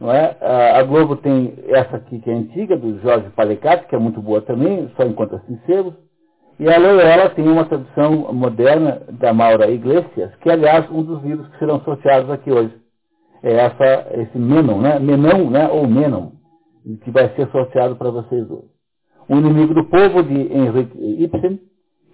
Não 0.00 0.10
é? 0.10 0.36
A 0.78 0.82
Globo 0.82 1.16
tem 1.16 1.54
essa 1.68 1.96
aqui 1.96 2.18
que 2.20 2.30
é 2.30 2.34
antiga, 2.34 2.76
do 2.76 3.00
Jorge 3.00 3.28
Palecato, 3.30 3.86
que 3.86 3.94
é 3.94 3.98
muito 3.98 4.20
boa 4.20 4.40
também, 4.40 4.90
só 4.96 5.04
encontra 5.04 5.42
sinceros. 5.46 5.94
E 6.58 6.68
a 6.68 6.78
Loyola 6.78 7.30
tem 7.30 7.48
uma 7.48 7.64
tradução 7.64 8.32
moderna 8.32 9.02
da 9.10 9.32
Maura 9.32 9.70
Iglesias, 9.70 10.34
que 10.36 10.48
é, 10.48 10.52
aliás, 10.52 10.90
um 10.90 11.02
dos 11.02 11.22
livros 11.22 11.48
que 11.48 11.58
serão 11.58 11.80
sorteados 11.80 12.30
aqui 12.30 12.50
hoje. 12.50 12.72
É 13.42 13.52
essa, 13.54 14.06
esse 14.20 14.38
Menon, 14.38 14.80
né? 14.80 14.98
Menon, 14.98 15.50
né? 15.50 15.68
Ou 15.68 15.86
Menon, 15.86 16.30
que 17.02 17.10
vai 17.10 17.28
ser 17.34 17.48
sorteado 17.50 17.96
para 17.96 18.10
vocês 18.10 18.50
hoje. 18.50 18.70
O 19.28 19.36
Inimigo 19.36 19.74
do 19.74 19.84
Povo, 19.84 20.22
de 20.22 20.34
Henrique 20.34 21.22
Ibsen, 21.22 21.60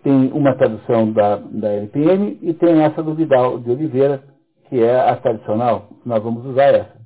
tem 0.03 0.31
uma 0.33 0.55
tradução 0.57 1.11
da, 1.13 1.37
da 1.37 1.69
LPM 1.69 2.39
e 2.43 2.53
tem 2.55 2.83
essa 2.83 3.03
do 3.03 3.15
Vidal 3.15 3.59
de 3.59 3.71
Oliveira, 3.71 4.23
que 4.69 4.83
é 4.83 5.01
a 5.01 5.17
tradicional. 5.17 5.89
Nós 6.05 6.23
vamos 6.23 6.45
usar 6.47 6.75
essa. 6.75 6.99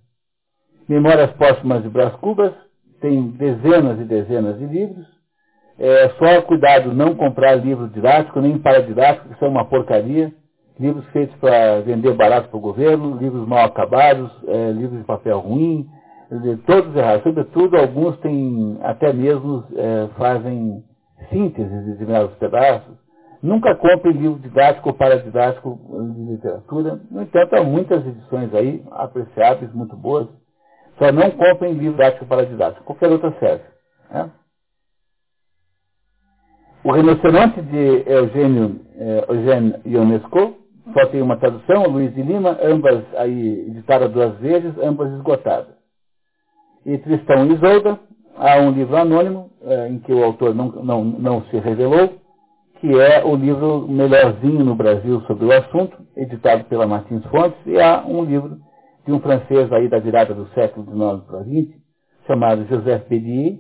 Memórias 0.89 1.31
Póstumas 1.33 1.83
de 1.83 1.89
Brás 1.89 2.15
Cubas, 2.17 2.53
tem 3.01 3.29
dezenas 3.31 4.01
e 4.01 4.05
dezenas 4.05 4.59
de 4.59 4.67
livros, 4.67 5.07
é 5.79 6.11
só 6.11 6.43
cuidado 6.43 6.93
não 6.93 7.15
comprar 7.15 7.57
livro 7.57 7.89
didático, 7.89 8.41
nem 8.41 8.59
paradidático, 8.59 9.35
que 9.35 9.45
é 9.45 9.49
uma 9.49 9.65
porcaria. 9.65 10.33
Livros 10.79 11.05
feitos 11.07 11.35
para 11.37 11.81
vender 11.81 12.15
barato 12.15 12.49
para 12.49 12.57
o 12.57 12.61
governo, 12.61 13.17
livros 13.17 13.47
mal 13.47 13.65
acabados, 13.65 14.31
é, 14.47 14.71
livros 14.71 14.99
de 14.99 15.05
papel 15.05 15.39
ruim, 15.39 15.87
todos 16.67 16.97
errados. 16.97 17.23
Sobretudo, 17.23 17.77
alguns 17.77 18.17
têm, 18.19 18.79
até 18.83 19.13
mesmo 19.13 19.65
é, 19.75 20.09
fazem 20.17 20.83
síntese 21.31 21.69
de 21.69 21.91
determinados 21.93 22.35
pedaços. 22.37 22.97
Nunca 23.43 23.75
compre 23.75 24.13
livro 24.13 24.39
didático 24.39 24.91
ou 24.91 24.95
paradidático 24.95 25.79
de 26.15 26.33
literatura. 26.33 27.01
No 27.11 27.23
entanto, 27.23 27.55
há 27.57 27.65
muitas 27.65 28.07
edições 28.07 28.55
aí, 28.55 28.85
apreciáveis, 28.93 29.73
muito 29.75 29.97
boas. 29.97 30.29
Só 30.99 31.11
não 31.11 31.31
comprem 31.33 31.73
livro 31.73 31.93
didático 31.93 32.25
ou 32.25 32.29
paradidático. 32.29 32.85
Qualquer 32.85 33.11
outra 33.11 33.35
serve. 33.41 33.65
Né? 34.11 34.31
O 36.85 36.93
Rinoceronte 36.93 37.63
de 37.63 38.05
Eugênio, 38.07 38.81
eh, 38.97 39.25
Eugênio 39.29 39.81
Ionesco, 39.87 40.57
só 40.93 41.07
tem 41.07 41.23
uma 41.23 41.37
tradução, 41.37 41.85
Luiz 41.85 42.13
de 42.15 42.23
Lima, 42.23 42.59
ambas 42.63 43.05
aí 43.17 43.69
editadas 43.69 44.11
duas 44.11 44.37
vezes, 44.39 44.73
ambas 44.79 45.13
esgotadas. 45.13 45.82
E 46.85 46.99
Tristão 46.99 47.47
e 47.47 47.55
Isolda, 47.55 47.99
há 48.37 48.59
um 48.59 48.71
livro 48.71 48.97
anônimo, 48.97 49.51
eh, 49.63 49.89
em 49.89 49.99
que 50.01 50.13
o 50.13 50.25
autor 50.25 50.55
não, 50.55 50.69
não, 50.69 51.05
não 51.05 51.43
se 51.45 51.59
revelou, 51.59 52.11
que 52.81 53.01
é 53.01 53.25
o 53.25 53.37
livro 53.37 53.87
melhorzinho 53.89 54.65
no 54.65 54.75
Brasil 54.75 55.21
sobre 55.23 55.45
o 55.45 55.53
assunto, 55.53 55.97
editado 56.17 56.65
pela 56.65 56.87
Martins 56.87 57.25
Fontes, 57.27 57.59
e 57.67 57.81
há 57.81 58.05
um 58.05 58.25
livro 58.25 58.59
de 59.07 59.13
um 59.13 59.21
francês 59.21 59.73
aí 59.73 59.89
da 59.89 60.01
virada 60.01 60.35
do 60.35 60.49
século 60.49 60.85
XIX 60.87 61.25
para 61.27 61.45
XX, 61.45 61.83
chamado 62.27 62.67
José 62.67 62.99
Pédier, 62.99 63.59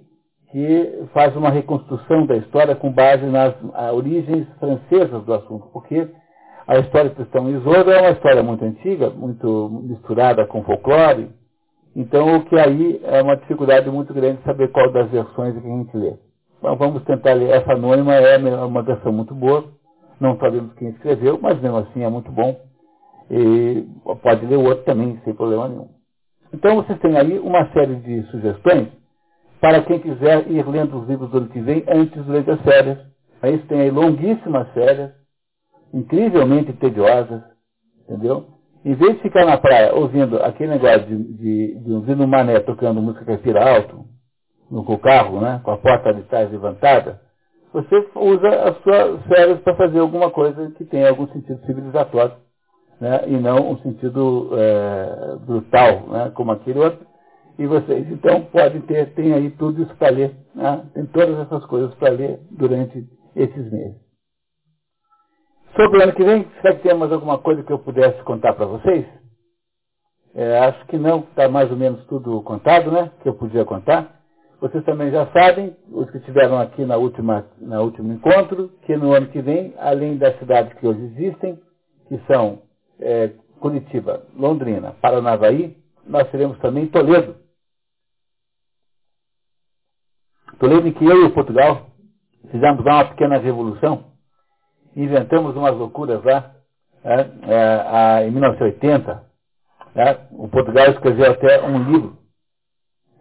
que 0.51 1.07
faz 1.15 1.35
uma 1.37 1.51
reconstrução 1.51 2.27
da 2.27 2.37
história 2.37 2.75
com 2.75 2.93
base 2.93 3.25
nas 3.27 3.55
origens 3.93 4.47
francesas 4.59 5.25
do 5.25 5.33
assunto, 5.33 5.69
porque 5.73 6.09
a 6.67 6.79
história 6.79 7.11
de 7.11 7.17
Tristão 7.17 7.49
e 7.49 7.55
Isolda 7.55 7.93
é 7.93 8.01
uma 8.01 8.11
história 8.11 8.43
muito 8.43 8.65
antiga, 8.65 9.11
muito 9.11 9.83
misturada 9.85 10.47
com 10.47 10.63
folclore, 10.63 11.31
então 11.95 12.37
o 12.37 12.45
que 12.45 12.59
aí 12.59 13.01
é 13.05 13.23
uma 13.23 13.37
dificuldade 13.37 13.91
muito 13.91 14.15
grande 14.15 14.43
saber 14.43 14.69
qual 14.69 14.91
das 14.93 15.11
versões 15.11 15.57
é 15.57 15.61
que 15.61 15.67
a 15.67 15.71
gente 15.71 15.97
lê. 15.97 16.15
vamos 16.61 17.05
tentar 17.05 17.35
ler. 17.35 17.51
Essa 17.51 17.73
anônima 17.73 18.15
é 18.15 18.39
uma 18.65 18.83
versão 18.83 19.13
muito 19.13 19.35
boa, 19.35 19.65
não 20.19 20.39
sabemos 20.39 20.73
quem 20.75 20.89
escreveu, 20.89 21.39
mas 21.41 21.61
mesmo 21.61 21.79
assim 21.79 22.03
é 22.03 22.09
muito 22.09 22.31
bom. 22.31 22.59
E 23.31 23.87
pode 24.23 24.47
ler 24.47 24.57
o 24.57 24.65
outro 24.65 24.85
também, 24.85 25.21
sem 25.25 25.35
problema 25.35 25.69
nenhum. 25.69 25.89
Então 26.53 26.77
vocês 26.77 26.99
têm 27.01 27.17
aí 27.17 27.39
uma 27.39 27.71
série 27.73 27.97
de 27.97 28.23
sugestões 28.31 28.89
para 29.61 29.83
quem 29.83 30.01
quiser 30.01 30.51
ir 30.51 30.67
lendo 30.69 30.99
os 30.99 31.09
livros 31.09 31.31
do 31.31 31.39
ano 31.39 31.49
que 31.49 31.61
vem 31.61 31.85
antes 31.89 32.25
durante 32.25 32.51
as 32.51 32.61
férias. 32.63 32.99
Aí 33.41 33.59
você 33.59 33.67
tem 33.67 33.81
aí 33.81 33.91
longuíssimas 33.91 34.69
férias, 34.73 35.13
incrivelmente 35.95 36.73
tediosas, 36.75 37.43
entendeu? 38.03 38.47
Em 38.85 38.95
vez 38.95 39.15
de 39.15 39.23
ficar 39.23 39.45
na 39.45 39.59
praia 39.59 39.95
ouvindo 39.95 40.43
aquele 40.43 40.71
negócio 40.71 41.07
de, 41.07 41.17
de, 41.17 41.79
de 41.79 41.93
ouvindo 41.93 42.25
um 42.25 42.27
mané 42.27 42.59
tocando 42.61 43.01
música 43.01 43.25
caipira 43.25 43.77
alto, 43.77 44.05
no, 44.69 44.85
com 44.85 44.95
o 44.95 44.99
carro, 44.99 45.41
né, 45.41 45.61
com 45.63 45.71
a 45.71 45.77
porta 45.77 46.13
de 46.13 46.23
trás 46.23 46.51
levantada, 46.51 47.21
você 47.73 48.09
usa 48.17 48.49
as 48.49 48.77
suas 48.83 49.23
férias 49.27 49.61
para 49.61 49.77
fazer 49.77 50.01
alguma 50.01 50.31
coisa 50.31 50.71
que 50.73 50.85
tenha 50.85 51.11
algum 51.11 51.29
sentido 51.29 51.65
civilizatório, 51.65 52.35
né, 53.01 53.23
e 53.29 53.37
não 53.37 53.71
um 53.71 53.79
sentido 53.79 54.51
é, 54.55 55.37
brutal, 55.47 56.09
né, 56.09 56.33
como 56.35 56.51
aquele 56.51 56.81
outro. 56.81 57.07
E 57.59 57.67
vocês, 57.67 58.11
então, 58.11 58.43
podem 58.47 58.81
ter, 58.81 59.15
tem 59.15 59.33
aí 59.33 59.51
tudo 59.51 59.83
isso 59.83 59.95
para 59.97 60.11
ler, 60.11 60.35
né, 60.55 60.85
tem 60.93 61.07
todas 61.07 61.39
essas 61.39 61.65
coisas 61.67 61.95
para 61.95 62.11
ler 62.11 62.41
durante 62.51 63.07
esses 63.37 63.71
meses. 63.71 64.02
Sobre 65.75 65.99
o 65.99 66.03
ano 66.03 66.13
que 66.13 66.23
vem, 66.23 66.47
será 66.61 66.77
que 66.77 66.83
tem 66.83 66.95
mais 66.95 67.11
alguma 67.11 67.39
coisa 67.39 67.63
que 67.63 67.73
eu 67.73 67.79
pudesse 67.79 68.23
contar 68.25 68.53
para 68.53 68.67
vocês? 68.67 69.07
É, 70.35 70.59
acho 70.59 70.87
que 70.87 70.99
não, 70.99 71.21
está 71.21 71.49
mais 71.49 71.71
ou 71.71 71.77
menos 71.79 72.05
tudo 72.07 72.43
contado, 72.43 72.91
né? 72.91 73.11
Que 73.23 73.29
eu 73.29 73.35
podia 73.35 73.65
contar. 73.65 74.21
Vocês 74.61 74.85
também 74.85 75.11
já 75.11 75.27
sabem, 75.33 75.75
os 75.91 76.11
que 76.11 76.19
estiveram 76.19 76.59
aqui 76.59 76.85
na 76.85 76.97
última, 76.97 77.47
na 77.59 77.81
último 77.81 78.13
encontro, 78.13 78.69
que 78.83 78.95
no 78.97 79.13
ano 79.15 79.29
que 79.29 79.41
vem, 79.41 79.75
além 79.79 80.19
das 80.19 80.39
cidades 80.39 80.79
que 80.79 80.87
hoje 80.87 81.03
existem, 81.05 81.59
que 82.07 82.19
são 82.27 82.63
é, 83.01 83.31
Curitiba, 83.59 84.25
Londrina, 84.37 84.93
Paranavaí, 85.01 85.77
nós 86.07 86.31
teremos 86.31 86.59
também 86.59 86.87
Toledo. 86.89 87.37
Toledo 90.59 90.87
em 90.87 90.93
que 90.93 91.05
eu 91.05 91.27
e 91.27 91.31
Portugal 91.33 91.87
fizemos 92.51 92.85
uma 92.85 93.05
pequena 93.07 93.39
revolução 93.39 94.12
inventamos 94.97 95.57
umas 95.57 95.77
loucuras 95.77 96.23
lá, 96.25 96.55
né, 97.05 97.31
é, 98.23 98.27
em 98.27 98.31
1980. 98.31 99.23
Né, 99.95 100.19
o 100.33 100.49
Portugal 100.49 100.91
escreveu 100.91 101.33
até 101.33 101.63
um 101.63 101.83
livro 101.91 102.17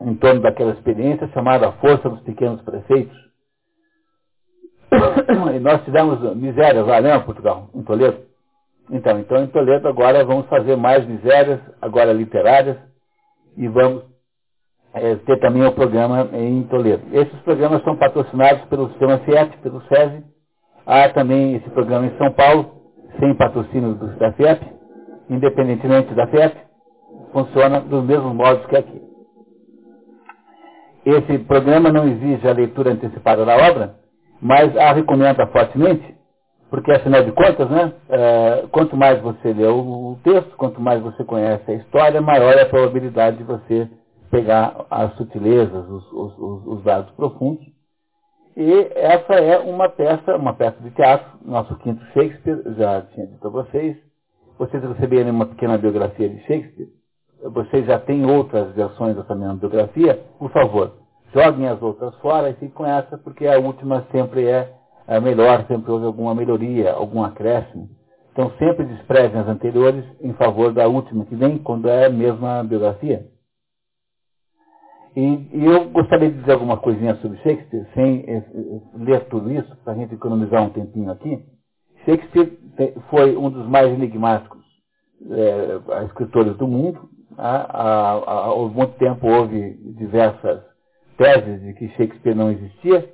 em 0.02 0.16
torno 0.16 0.42
daquela 0.42 0.72
experiência 0.74 1.28
chamado 1.30 1.66
A 1.66 1.74
Força 1.74 2.10
dos 2.10 2.22
Pequenos 2.22 2.62
Prefeitos. 2.62 3.18
E 5.56 5.60
nós 5.60 5.84
tivemos 5.84 6.36
misérias 6.36 6.86
lá, 6.86 7.02
né, 7.02 7.18
Portugal, 7.20 7.70
em 7.74 7.84
Toledo. 7.84 8.26
Então, 8.90 9.20
então, 9.20 9.44
em 9.44 9.48
Toledo 9.48 9.88
agora 9.88 10.24
vamos 10.26 10.48
fazer 10.48 10.76
mais 10.76 11.06
misérias, 11.06 11.60
agora 11.82 12.14
literárias, 12.14 12.78
e 13.58 13.68
vamos 13.68 14.04
é, 14.94 15.16
ter 15.16 15.40
também 15.40 15.64
o 15.64 15.70
um 15.70 15.74
programa 15.74 16.30
em 16.34 16.64
Toledo. 16.64 17.04
Esses 17.16 17.40
programas 17.42 17.84
são 17.84 17.96
patrocinados 17.96 18.66
pelo 18.66 18.90
sistema 18.90 19.20
FIET, 19.20 19.58
pelo 19.58 19.82
SESI, 19.84 20.24
Há 20.86 21.10
também 21.10 21.56
esse 21.56 21.70
programa 21.70 22.08
em 22.08 22.18
São 22.18 22.32
Paulo, 22.32 22.72
sem 23.20 23.36
patrocínio 23.36 23.94
da 23.96 24.32
FIEP, 24.34 24.66
independentemente 25.30 26.14
da 26.14 26.28
FIEP, 26.28 26.58
funciona 27.32 27.80
dos 27.82 28.04
mesmos 28.04 28.34
modos 28.34 28.66
que 28.66 28.76
aqui. 28.76 29.02
Esse 31.06 31.40
programa 31.40 31.92
não 31.92 32.08
exige 32.08 32.48
a 32.48 32.54
leitura 32.54 32.92
antecipada 32.92 33.46
da 33.46 33.56
obra, 33.56 33.96
mas 34.42 34.76
a 34.78 34.92
recomenda 34.92 35.48
fortemente, 35.48 36.16
porque 36.70 36.92
afinal 36.92 37.24
de 37.24 37.32
contas, 37.32 37.70
né, 37.70 37.94
é, 38.10 38.66
quanto 38.72 38.96
mais 38.96 39.20
você 39.22 39.54
lê 39.54 39.68
o, 39.68 40.18
texto, 40.24 40.56
quanto 40.58 40.80
mais 40.80 41.02
você 41.02 41.24
conhece 41.24 41.70
a 41.72 41.76
história, 41.76 42.22
maior 42.22 42.54
é 42.54 42.62
a 42.62 42.70
probabilidade 42.70 43.38
de 43.38 43.44
você 43.44 43.90
pegar 44.30 44.86
as 44.90 45.14
sutilezas, 45.16 45.90
os, 45.90 46.12
os, 46.12 46.68
os 46.68 46.84
dados 46.84 47.12
profundos, 47.12 47.66
e 48.56 48.92
essa 48.96 49.34
é 49.36 49.58
uma 49.60 49.90
peça, 49.90 50.36
uma 50.36 50.54
peça 50.54 50.78
de 50.82 50.92
teatro, 50.92 51.40
nosso 51.46 51.76
quinto 51.78 52.04
Shakespeare, 52.14 52.62
já 52.78 53.02
tinha 53.14 53.28
dito 53.28 53.48
a 53.48 53.50
vocês. 53.50 53.98
Vocês 54.58 54.84
receberem 54.84 55.32
uma 55.32 55.46
pequena 55.46 55.78
biografia 55.78 56.30
de 56.30 56.40
Shakespeare. 56.42 56.90
Vocês 57.44 57.86
já 57.86 57.98
têm 58.00 58.26
outras 58.26 58.74
versões 58.76 59.16
dessa 59.16 59.34
mesma 59.34 59.56
biografia. 59.56 60.20
Por 60.38 60.52
favor, 60.52 60.94
joguem 61.34 61.68
as 61.68 61.82
outras 61.82 62.14
fora 62.18 62.50
e 62.50 62.54
fiquem 62.54 62.70
com 62.70 62.86
essa, 62.86 63.18
porque 63.18 63.48
a 63.48 63.58
última 63.58 64.06
sempre 64.12 64.46
é 64.46 64.72
a 65.08 65.20
melhor, 65.20 65.66
sempre 65.68 65.92
houve 65.92 66.06
alguma 66.06 66.36
melhoria, 66.36 66.94
algum 66.94 67.24
acréscimo. 67.24 67.90
Então 68.32 68.52
sempre 68.60 68.86
desprezem 68.86 69.40
as 69.40 69.48
anteriores 69.48 70.06
em 70.22 70.34
favor 70.34 70.72
da 70.74 70.88
última 70.88 71.26
que 71.26 71.36
vem, 71.36 71.58
quando 71.58 71.90
é 71.90 72.06
a 72.06 72.10
mesma 72.10 72.64
biografia. 72.64 73.26
E, 75.16 75.50
e, 75.52 75.66
eu 75.66 75.90
gostaria 75.90 76.30
de 76.30 76.40
dizer 76.40 76.54
alguma 76.54 76.78
coisinha 76.78 77.16
sobre 77.16 77.38
Shakespeare, 77.40 77.86
sem 77.94 78.24
eh, 78.28 78.38
eh, 78.38 78.82
ler 78.96 79.26
tudo 79.26 79.52
isso, 79.52 79.76
para 79.84 79.94
a 79.94 79.96
gente 79.96 80.14
economizar 80.14 80.64
um 80.64 80.70
tempinho 80.70 81.12
aqui. 81.12 81.44
Shakespeare 82.06 82.58
foi 83.10 83.36
um 83.36 83.50
dos 83.50 83.68
mais 83.68 83.92
enigmáticos 83.92 84.62
é, 85.30 86.06
escritores 86.06 86.56
do 86.58 86.68
mundo. 86.68 87.10
Há, 87.38 87.58
há, 87.58 88.52
há 88.52 88.56
muito 88.70 88.98
tempo 88.98 89.28
houve 89.28 89.74
diversas 89.98 90.62
teses 91.18 91.62
de 91.62 91.74
que 91.74 91.90
Shakespeare 91.90 92.36
não 92.36 92.52
existia, 92.52 93.14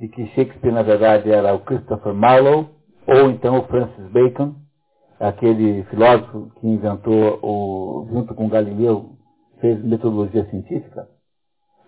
de 0.00 0.08
que 0.08 0.26
Shakespeare, 0.28 0.72
na 0.72 0.82
verdade, 0.82 1.30
era 1.30 1.54
o 1.54 1.60
Christopher 1.60 2.14
Marlowe, 2.14 2.68
ou 3.06 3.30
então 3.30 3.58
o 3.58 3.66
Francis 3.66 4.10
Bacon, 4.10 4.54
aquele 5.20 5.84
filósofo 5.84 6.50
que 6.60 6.66
inventou, 6.66 7.38
o, 7.42 8.08
junto 8.10 8.34
com 8.34 8.48
Galileu, 8.48 9.10
fez 9.60 9.82
metodologia 9.84 10.44
científica. 10.46 11.06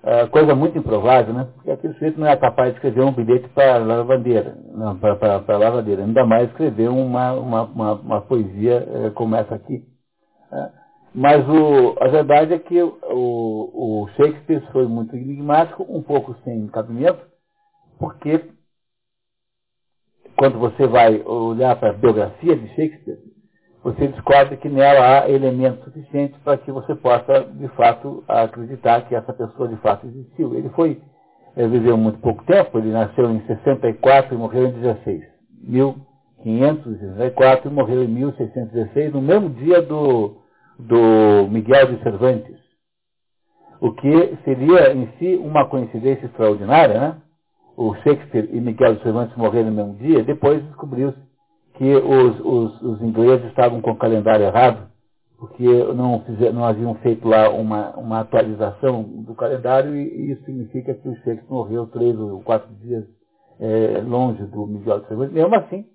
É, 0.06 0.24
coisa 0.28 0.54
muito 0.54 0.78
improvável, 0.78 1.34
né? 1.34 1.48
Porque 1.52 1.68
aquele 1.68 1.94
sujeito 1.94 2.20
não 2.20 2.28
é 2.28 2.36
capaz 2.36 2.70
de 2.70 2.76
escrever 2.76 3.02
um 3.02 3.12
bilhete 3.12 3.48
para 3.48 3.78
lavandeira, 3.78 4.56
para 5.44 5.58
lavandeira, 5.58 6.04
ainda 6.04 6.24
mais 6.24 6.48
escrever 6.48 6.88
uma, 6.88 7.32
uma, 7.32 7.62
uma, 7.64 7.92
uma 7.94 8.20
poesia 8.20 8.86
é, 8.88 9.10
como 9.10 9.34
essa 9.34 9.56
aqui. 9.56 9.82
É. 10.52 10.70
Mas 11.12 11.48
o, 11.48 11.96
a 12.00 12.06
verdade 12.06 12.54
é 12.54 12.58
que 12.60 12.80
o, 12.80 12.92
o 13.12 14.08
Shakespeare 14.16 14.62
foi 14.70 14.86
muito 14.86 15.16
enigmático, 15.16 15.84
um 15.88 16.02
pouco 16.02 16.36
sem 16.44 16.68
cabimento, 16.68 17.26
porque 17.98 18.48
quando 20.38 20.56
você 20.60 20.86
vai 20.86 21.20
olhar 21.22 21.74
para 21.80 21.90
a 21.90 21.94
biografia 21.94 22.54
de 22.54 22.68
Shakespeare, 22.76 23.18
você 23.86 24.08
descobre 24.08 24.56
que 24.56 24.68
nela 24.68 25.20
há 25.20 25.30
elementos 25.30 25.84
suficientes 25.84 26.36
para 26.42 26.58
que 26.58 26.72
você 26.72 26.92
possa, 26.96 27.44
de 27.52 27.68
fato, 27.68 28.24
acreditar 28.26 29.02
que 29.02 29.14
essa 29.14 29.32
pessoa 29.32 29.68
de 29.68 29.76
fato 29.76 30.08
existiu. 30.08 30.56
Ele 30.56 30.68
foi, 30.70 31.00
ele 31.56 31.68
viveu 31.68 31.96
muito 31.96 32.18
pouco 32.18 32.44
tempo, 32.46 32.78
ele 32.78 32.90
nasceu 32.90 33.30
em 33.30 33.46
64 33.46 34.34
e 34.34 34.38
morreu 34.38 34.66
em 34.66 34.72
16. 34.72 35.22
1564 35.62 37.70
e 37.70 37.72
morreu 37.72 38.02
em 38.02 38.08
1616, 38.08 39.12
no 39.12 39.22
mesmo 39.22 39.50
dia 39.50 39.80
do, 39.80 40.38
do 40.80 41.46
Miguel 41.48 41.86
de 41.86 42.02
Cervantes. 42.02 42.56
O 43.80 43.92
que 43.92 44.36
seria 44.44 44.94
em 44.94 45.06
si 45.20 45.36
uma 45.36 45.68
coincidência 45.68 46.26
extraordinária, 46.26 46.98
né? 46.98 47.18
O 47.76 47.94
Shakespeare 47.98 48.50
e 48.52 48.60
Miguel 48.60 48.96
de 48.96 49.04
Cervantes 49.04 49.36
morreram 49.36 49.70
no 49.70 49.76
mesmo 49.76 49.94
dia, 49.94 50.24
depois 50.24 50.60
descobriu-se 50.64 51.25
que 51.76 51.94
os, 51.94 52.40
os, 52.40 52.82
os, 52.82 53.02
ingleses 53.02 53.46
estavam 53.46 53.80
com 53.80 53.90
o 53.90 53.96
calendário 53.96 54.46
errado, 54.46 54.88
porque 55.38 55.66
não, 55.94 56.20
fizer, 56.24 56.52
não 56.52 56.64
haviam 56.64 56.94
feito 56.96 57.28
lá 57.28 57.50
uma, 57.50 57.90
uma 57.96 58.20
atualização 58.20 59.02
do 59.02 59.34
calendário 59.34 59.94
e, 59.94 60.32
isso 60.32 60.44
significa 60.44 60.94
que 60.94 61.08
o 61.08 61.14
Shakespeare 61.16 61.50
morreu 61.50 61.86
três 61.88 62.18
ou 62.18 62.40
quatro 62.42 62.74
dias 62.76 63.04
é, 63.60 64.00
longe 64.00 64.42
do 64.46 64.66
Miguel 64.66 65.00
de 65.00 65.08
Cervantes. 65.08 65.34
Mesmo 65.34 65.54
assim, 65.54 65.86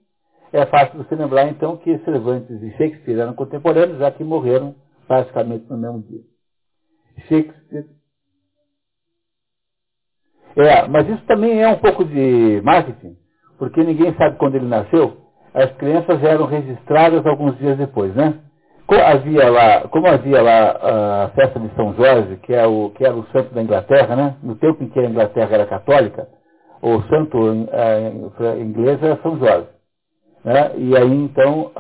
é 0.54 0.66
fácil 0.66 1.04
você 1.04 1.16
lembrar 1.16 1.50
então 1.50 1.78
que 1.78 1.98
Cervantes 2.00 2.62
e 2.62 2.72
Shakespeare 2.72 3.20
eram 3.20 3.34
contemporâneos, 3.34 4.00
já 4.00 4.12
que 4.12 4.24
morreram 4.24 4.76
praticamente 5.08 5.66
no 5.70 5.78
mesmo 5.78 6.02
dia. 6.04 6.22
Shakespeare. 7.28 7.86
É, 10.56 10.88
mas 10.88 11.08
isso 11.10 11.26
também 11.26 11.62
é 11.62 11.68
um 11.68 11.80
pouco 11.80 12.04
de 12.04 12.62
marketing, 12.62 13.18
porque 13.58 13.84
ninguém 13.84 14.14
sabe 14.16 14.38
quando 14.38 14.56
ele 14.56 14.68
nasceu, 14.68 15.31
as 15.54 15.72
crianças 15.74 16.24
eram 16.24 16.46
registradas 16.46 17.26
alguns 17.26 17.58
dias 17.58 17.78
depois, 17.78 18.14
né? 18.16 18.36
Como 18.88 19.02
havia 19.02 19.50
lá, 19.50 19.82
como 19.88 20.08
havia 20.08 20.42
lá 20.42 21.26
a 21.26 21.30
festa 21.30 21.60
de 21.60 21.74
São 21.76 21.94
Jorge, 21.94 22.38
que, 22.44 22.54
é 22.54 22.66
o, 22.66 22.90
que 22.90 23.06
era 23.06 23.16
o 23.16 23.26
santo 23.28 23.54
da 23.54 23.62
Inglaterra, 23.62 24.16
né? 24.16 24.36
No 24.44 24.56
tempo 24.56 24.84
em 24.84 24.90
que 24.90 25.00
a 25.00 25.06
Inglaterra 25.06 25.50
era 25.54 25.66
católica, 25.66 26.28
o 26.82 27.02
santo 27.04 27.38
é, 27.72 28.60
inglês 28.60 29.02
era 29.02 29.20
São 29.22 29.38
Jorge. 29.38 29.68
Né? 30.44 30.72
E 30.78 30.98
aí 30.98 31.24
então 31.24 31.72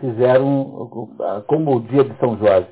fizeram, 0.00 1.10
como 1.46 1.76
o 1.76 1.80
dia 1.82 2.04
de 2.04 2.16
São 2.18 2.36
Jorge 2.38 2.68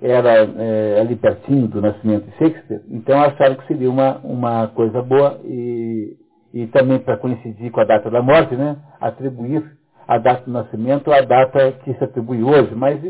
era 0.00 0.44
é, 0.58 1.00
ali 1.00 1.16
pertinho 1.16 1.68
do 1.68 1.80
nascimento 1.80 2.24
de 2.24 2.36
Shakespeare, 2.36 2.82
então 2.90 3.22
acharam 3.22 3.54
que 3.56 3.66
seria 3.66 3.88
uma, 3.88 4.18
uma 4.24 4.68
coisa 4.68 5.00
boa 5.02 5.40
e, 5.44 6.16
e 6.54 6.68
também 6.68 7.00
para 7.00 7.16
coincidir 7.16 7.72
com 7.72 7.80
a 7.80 7.84
data 7.84 8.08
da 8.08 8.22
morte, 8.22 8.54
né, 8.54 8.76
atribuir 9.00 9.64
a 10.06 10.18
data 10.18 10.44
do 10.44 10.52
nascimento 10.52 11.12
à 11.12 11.20
data 11.20 11.72
que 11.82 11.92
se 11.94 12.04
atribui 12.04 12.44
hoje, 12.44 12.72
mas 12.76 13.00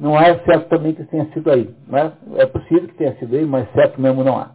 não 0.00 0.18
é 0.18 0.38
certo 0.38 0.68
também 0.70 0.94
que 0.94 1.04
tenha 1.04 1.26
sido 1.26 1.50
aí. 1.50 1.68
Né? 1.86 2.12
É 2.36 2.46
possível 2.46 2.88
que 2.88 2.94
tenha 2.94 3.14
sido 3.16 3.36
aí, 3.36 3.44
mas 3.44 3.70
certo 3.72 4.00
mesmo 4.00 4.24
não 4.24 4.38
há. 4.38 4.52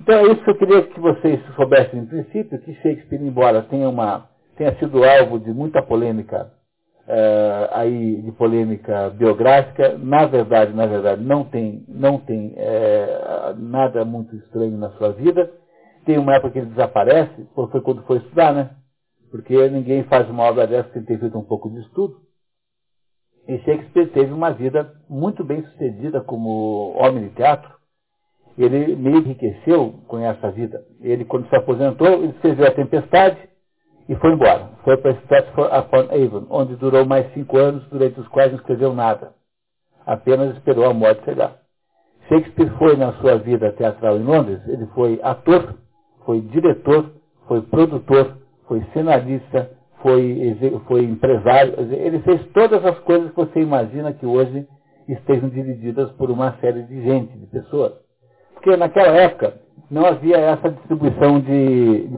Então 0.00 0.14
é 0.14 0.22
isso 0.30 0.44
que 0.44 0.50
eu 0.50 0.58
queria 0.58 0.82
que 0.82 1.00
vocês 1.00 1.40
soubessem 1.56 2.00
em 2.00 2.06
princípio, 2.06 2.60
que 2.60 2.72
Shakespeare, 2.74 3.20
embora 3.20 3.62
tenha, 3.62 3.88
uma, 3.88 4.28
tenha 4.56 4.72
sido 4.76 5.02
alvo 5.02 5.40
de 5.40 5.52
muita 5.52 5.82
polêmica 5.82 6.52
uh, 7.08 7.68
aí 7.72 8.22
de 8.22 8.30
polêmica 8.32 9.10
biográfica, 9.10 9.98
na 9.98 10.26
verdade, 10.26 10.72
na 10.72 10.86
verdade, 10.86 11.22
não 11.22 11.42
tem, 11.44 11.84
não 11.88 12.18
tem 12.18 12.54
uh, 12.54 13.58
nada 13.58 14.04
muito 14.04 14.36
estranho 14.36 14.78
na 14.78 14.90
sua 14.90 15.10
vida. 15.12 15.50
Tem 16.04 16.18
uma 16.18 16.34
época 16.34 16.52
que 16.52 16.58
ele 16.58 16.70
desaparece, 16.70 17.46
foi 17.54 17.80
quando 17.80 18.02
foi 18.04 18.18
estudar, 18.18 18.54
né? 18.54 18.70
Porque 19.30 19.68
ninguém 19.68 20.02
faz 20.04 20.28
uma 20.28 20.44
obra 20.44 20.66
dessa 20.66 20.90
sem 20.92 21.04
ter 21.04 21.18
feito 21.18 21.38
um 21.38 21.44
pouco 21.44 21.70
de 21.70 21.80
estudo. 21.80 22.20
E 23.46 23.58
Shakespeare 23.58 24.10
teve 24.10 24.32
uma 24.32 24.52
vida 24.52 24.94
muito 25.08 25.44
bem 25.44 25.62
sucedida 25.62 26.20
como 26.20 26.94
homem 26.96 27.28
de 27.28 27.34
teatro. 27.34 27.70
Ele 28.58 28.96
me 28.96 29.18
enriqueceu 29.18 30.02
com 30.06 30.18
essa 30.18 30.50
vida. 30.50 30.84
Ele, 31.00 31.24
quando 31.24 31.48
se 31.48 31.56
aposentou, 31.56 32.08
ele 32.08 32.32
escreveu 32.32 32.66
A 32.66 32.70
Tempestade, 32.70 33.50
e 34.08 34.16
foi 34.16 34.32
embora. 34.32 34.70
Foi 34.82 34.96
para 34.96 35.12
Stratford 35.12 35.72
upon 35.72 36.08
Avon, 36.12 36.46
onde 36.50 36.74
durou 36.76 37.04
mais 37.04 37.32
cinco 37.32 37.56
anos, 37.56 37.86
durante 37.88 38.18
os 38.18 38.26
quais 38.26 38.50
não 38.50 38.58
escreveu 38.58 38.92
nada. 38.92 39.32
Apenas 40.04 40.56
esperou 40.56 40.84
a 40.84 40.92
morte 40.92 41.24
chegar. 41.24 41.56
Shakespeare 42.28 42.70
foi 42.76 42.96
na 42.96 43.12
sua 43.14 43.38
vida 43.38 43.72
teatral 43.72 44.16
em 44.16 44.24
Londres, 44.24 44.60
ele 44.66 44.86
foi 44.88 45.20
ator, 45.22 45.76
foi 46.30 46.42
diretor, 46.42 47.10
foi 47.48 47.60
produtor, 47.62 48.38
foi 48.68 48.80
cenarista, 48.92 49.68
foi, 50.00 50.56
foi 50.86 51.02
empresário, 51.02 51.74
ele 51.92 52.20
fez 52.20 52.46
todas 52.52 52.84
as 52.86 52.96
coisas 53.00 53.30
que 53.30 53.36
você 53.36 53.60
imagina 53.60 54.12
que 54.12 54.24
hoje 54.24 54.64
estejam 55.08 55.48
divididas 55.48 56.08
por 56.12 56.30
uma 56.30 56.56
série 56.60 56.84
de 56.84 57.02
gente, 57.02 57.36
de 57.36 57.46
pessoas. 57.46 57.94
Porque 58.54 58.76
naquela 58.76 59.08
época 59.08 59.60
não 59.90 60.06
havia 60.06 60.36
essa 60.36 60.70
distribuição 60.70 61.40
de 61.40 62.10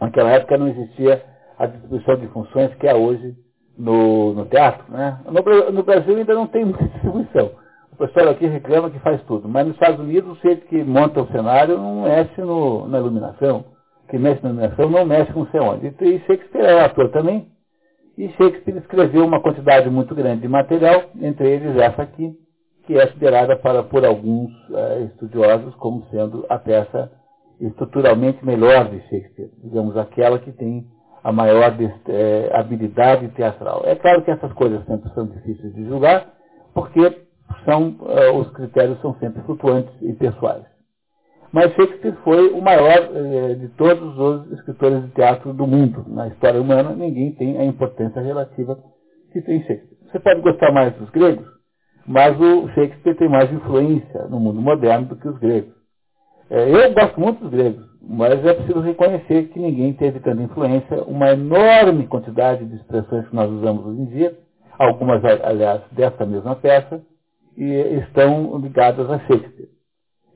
Naquela 0.00 0.30
época 0.30 0.56
não 0.56 0.68
existia 0.68 1.22
a 1.58 1.66
distribuição 1.66 2.16
de 2.16 2.28
funções 2.28 2.74
que 2.76 2.86
é 2.86 2.94
hoje 2.94 3.43
no, 3.78 4.34
no 4.34 4.46
teatro. 4.46 4.84
Né? 4.90 5.18
No, 5.26 5.72
no, 5.72 5.82
Brasil 5.82 6.16
ainda 6.16 6.34
não 6.34 6.46
tem 6.46 6.64
muita 6.66 6.84
distribuição. 6.84 7.50
O 7.92 7.96
pessoal 7.96 8.30
aqui 8.30 8.46
reclama 8.46 8.90
que 8.90 8.98
faz 8.98 9.22
tudo. 9.22 9.48
Mas 9.48 9.66
nos 9.66 9.74
Estados 9.74 10.00
Unidos, 10.00 10.36
o 10.36 10.42
jeito 10.42 10.66
que 10.66 10.82
monta 10.82 11.22
o 11.22 11.28
cenário 11.28 11.78
não 11.78 12.02
mexe 12.02 12.40
no, 12.40 12.88
na 12.88 12.98
iluminação. 12.98 13.64
Que 14.08 14.18
mexe 14.18 14.42
na 14.42 14.50
iluminação 14.50 14.90
não 14.90 15.06
mexe 15.06 15.32
com 15.32 15.46
sei 15.46 15.60
onde. 15.60 15.86
E 15.86 16.18
Shakespeare 16.20 16.64
é 16.64 16.84
ator 16.84 17.10
também. 17.10 17.48
E 18.16 18.28
Shakespeare 18.30 18.78
escreveu 18.78 19.24
uma 19.24 19.40
quantidade 19.40 19.90
muito 19.90 20.14
grande 20.14 20.42
de 20.42 20.48
material, 20.48 21.04
entre 21.20 21.48
eles 21.50 21.76
essa 21.76 22.02
aqui, 22.02 22.32
que 22.86 22.96
é 22.96 23.06
considerada 23.06 23.56
para, 23.56 23.82
por 23.82 24.04
alguns 24.04 24.52
é, 24.72 25.00
estudiosos 25.04 25.74
como 25.76 26.04
sendo 26.10 26.46
a 26.48 26.56
peça 26.56 27.10
estruturalmente 27.60 28.44
melhor 28.44 28.88
de 28.88 29.00
Shakespeare, 29.08 29.50
digamos, 29.62 29.96
aquela 29.96 30.38
que 30.38 30.52
tem 30.52 30.86
a 31.24 31.32
maior 31.32 31.74
é, 32.08 32.50
habilidade 32.52 33.28
teatral. 33.28 33.82
É 33.86 33.94
claro 33.94 34.22
que 34.22 34.30
essas 34.30 34.52
coisas 34.52 34.84
sempre 34.84 35.10
são 35.14 35.26
difíceis 35.26 35.74
de 35.74 35.86
julgar, 35.86 36.30
porque 36.74 37.00
são, 37.64 37.96
é, 38.08 38.30
os 38.30 38.50
critérios 38.50 39.00
são 39.00 39.14
sempre 39.14 39.40
flutuantes 39.42 39.90
e 40.02 40.12
pessoais. 40.12 40.64
Mas 41.50 41.72
Shakespeare 41.74 42.16
foi 42.24 42.50
o 42.50 42.60
maior 42.60 43.08
é, 43.14 43.54
de 43.54 43.68
todos 43.68 44.18
os 44.18 44.52
escritores 44.52 45.02
de 45.04 45.10
teatro 45.12 45.54
do 45.54 45.66
mundo. 45.66 46.04
Na 46.08 46.28
história 46.28 46.60
humana, 46.60 46.94
ninguém 46.94 47.32
tem 47.32 47.58
a 47.58 47.64
importância 47.64 48.20
relativa 48.20 48.76
que 49.32 49.40
tem 49.40 49.62
Shakespeare. 49.62 49.96
Você 50.10 50.20
pode 50.20 50.42
gostar 50.42 50.72
mais 50.72 50.94
dos 50.96 51.08
gregos, 51.10 51.46
mas 52.06 52.38
o 52.38 52.68
Shakespeare 52.70 53.16
tem 53.16 53.30
mais 53.30 53.50
influência 53.50 54.26
no 54.28 54.38
mundo 54.38 54.60
moderno 54.60 55.06
do 55.06 55.16
que 55.16 55.28
os 55.28 55.38
gregos. 55.38 55.73
É, 56.54 56.70
eu 56.70 56.94
gosto 56.94 57.18
muito 57.18 57.40
dos 57.40 57.50
gregos, 57.50 57.84
mas 58.00 58.46
é 58.46 58.54
preciso 58.54 58.78
reconhecer 58.78 59.48
que 59.48 59.58
ninguém 59.58 59.92
teve 59.94 60.20
tanta 60.20 60.40
influência, 60.40 61.02
uma 61.02 61.32
enorme 61.32 62.06
quantidade 62.06 62.64
de 62.64 62.76
expressões 62.76 63.26
que 63.26 63.34
nós 63.34 63.50
usamos 63.50 63.84
hoje 63.84 64.02
em 64.02 64.04
dia, 64.04 64.38
algumas, 64.78 65.20
aliás, 65.24 65.82
dessa 65.90 66.24
mesma 66.24 66.54
peça, 66.54 67.02
e 67.56 67.64
estão 67.98 68.56
ligadas 68.58 69.10
a 69.10 69.18
Shakespeare. 69.18 69.68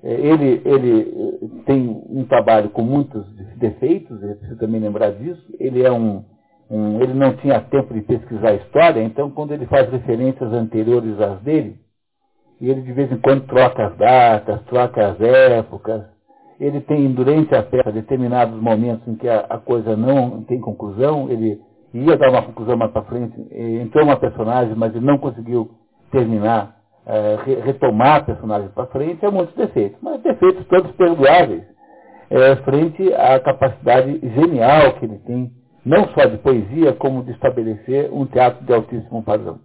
É, 0.03 0.13
ele, 0.13 0.61
ele 0.65 1.01
eh, 1.03 1.63
tem 1.67 1.89
um 1.89 2.25
trabalho 2.25 2.71
com 2.71 2.83
muitos 2.83 3.25
defeitos, 3.57 4.21
é 4.25 4.35
preciso 4.35 4.59
também 4.59 4.81
lembrar 4.81 5.13
disso. 5.13 5.45
Ele 5.61 5.85
é 5.85 5.93
um, 5.93 6.25
um, 6.69 7.01
ele 7.01 7.15
não 7.15 7.37
tinha 7.37 7.61
tempo 7.61 7.95
de 7.95 8.01
pesquisar 8.01 8.51
a 8.51 8.55
história, 8.57 9.03
então 9.05 9.31
quando 9.31 9.53
ele 9.53 9.67
faz 9.67 9.89
referências 9.89 10.53
anteriores 10.53 11.21
às 11.21 11.41
dele, 11.43 11.77
e 12.61 12.71
ele 12.71 12.83
de 12.83 12.93
vez 12.93 13.11
em 13.13 13.19
quando 13.19 13.47
troca 13.47 13.87
as 13.87 13.97
datas, 13.97 14.63
troca 14.65 15.09
as 15.09 15.21
épocas. 15.21 16.03
Ele 16.61 16.81
tem, 16.81 17.13
durante 17.13 17.55
a 17.55 17.63
peça, 17.63 17.93
determinados 17.93 18.61
momentos 18.61 19.07
em 19.07 19.15
que 19.15 19.29
a, 19.29 19.47
a 19.49 19.59
coisa 19.59 19.97
não 19.97 20.43
tem 20.43 20.61
conclusão, 20.61 21.31
ele 21.31 21.61
ia 21.95 22.17
dar 22.17 22.31
uma 22.31 22.43
conclusão 22.43 22.77
mais 22.77 22.91
para 22.91 23.05
frente, 23.05 23.35
entrou 23.53 24.05
uma 24.05 24.17
personagem, 24.17 24.75
mas 24.75 24.95
ele 24.95 25.07
não 25.07 25.19
conseguiu 25.19 25.71
terminar, 26.11 26.77
é, 27.07 27.37
retomar 27.65 28.17
a 28.17 28.25
personagem 28.25 28.69
para 28.71 28.87
frente, 28.87 29.25
é 29.25 29.31
muitos 29.31 29.55
defeitos. 29.55 29.99
Mas 30.03 30.21
defeitos 30.21 30.67
todos 30.67 30.91
perdoáveis, 30.93 31.63
é, 32.31 32.57
frente 32.57 33.15
à 33.15 33.39
capacidade 33.41 34.21
genial 34.21 34.95
que 34.99 35.05
ele 35.05 35.19
tem, 35.21 35.51
não 35.85 36.09
só 36.09 36.27
de 36.27 36.39
poesia, 36.39 36.93
como 36.95 37.23
de 37.23 37.31
estabelecer 37.33 38.13
um 38.13 38.27
teatro 38.27 38.65
de 38.67 38.75
altíssimo 38.75 39.23
padrão. 39.23 39.61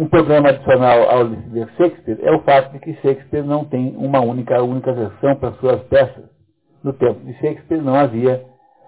Um 0.00 0.08
problema 0.08 0.48
adicional 0.48 1.10
ao 1.10 1.24
ler 1.24 1.68
Shakespeare 1.76 2.18
é 2.22 2.32
o 2.32 2.40
fato 2.40 2.72
de 2.72 2.78
que 2.78 2.94
Shakespeare 3.02 3.44
não 3.44 3.66
tem 3.66 3.94
uma 3.98 4.18
única, 4.22 4.62
única 4.62 4.94
versão 4.94 5.36
para 5.36 5.52
suas 5.56 5.82
peças. 5.88 6.24
No 6.82 6.94
tempo 6.94 7.20
de 7.20 7.34
Shakespeare 7.34 7.82
não 7.82 7.94
havia 7.94 8.42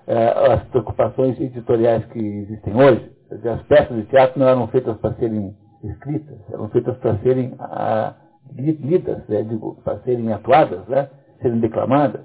eh, 0.06 0.34
as 0.54 0.64
preocupações 0.70 1.38
editoriais 1.38 2.02
que 2.06 2.18
existem 2.18 2.74
hoje. 2.74 3.12
As 3.30 3.60
peças 3.64 3.94
de 3.94 4.04
teatro 4.04 4.40
não 4.40 4.48
eram 4.48 4.66
feitas 4.68 4.96
para 4.96 5.12
serem 5.16 5.54
escritas, 5.84 6.38
eram 6.50 6.70
feitas 6.70 6.96
para 6.96 7.18
serem 7.18 7.56
ah, 7.60 8.14
lidas, 8.56 9.28
né, 9.28 9.42
digo, 9.42 9.82
para 9.84 9.98
serem 10.04 10.32
atuadas, 10.32 10.88
né, 10.88 11.10
serem 11.42 11.60
declamadas. 11.60 12.24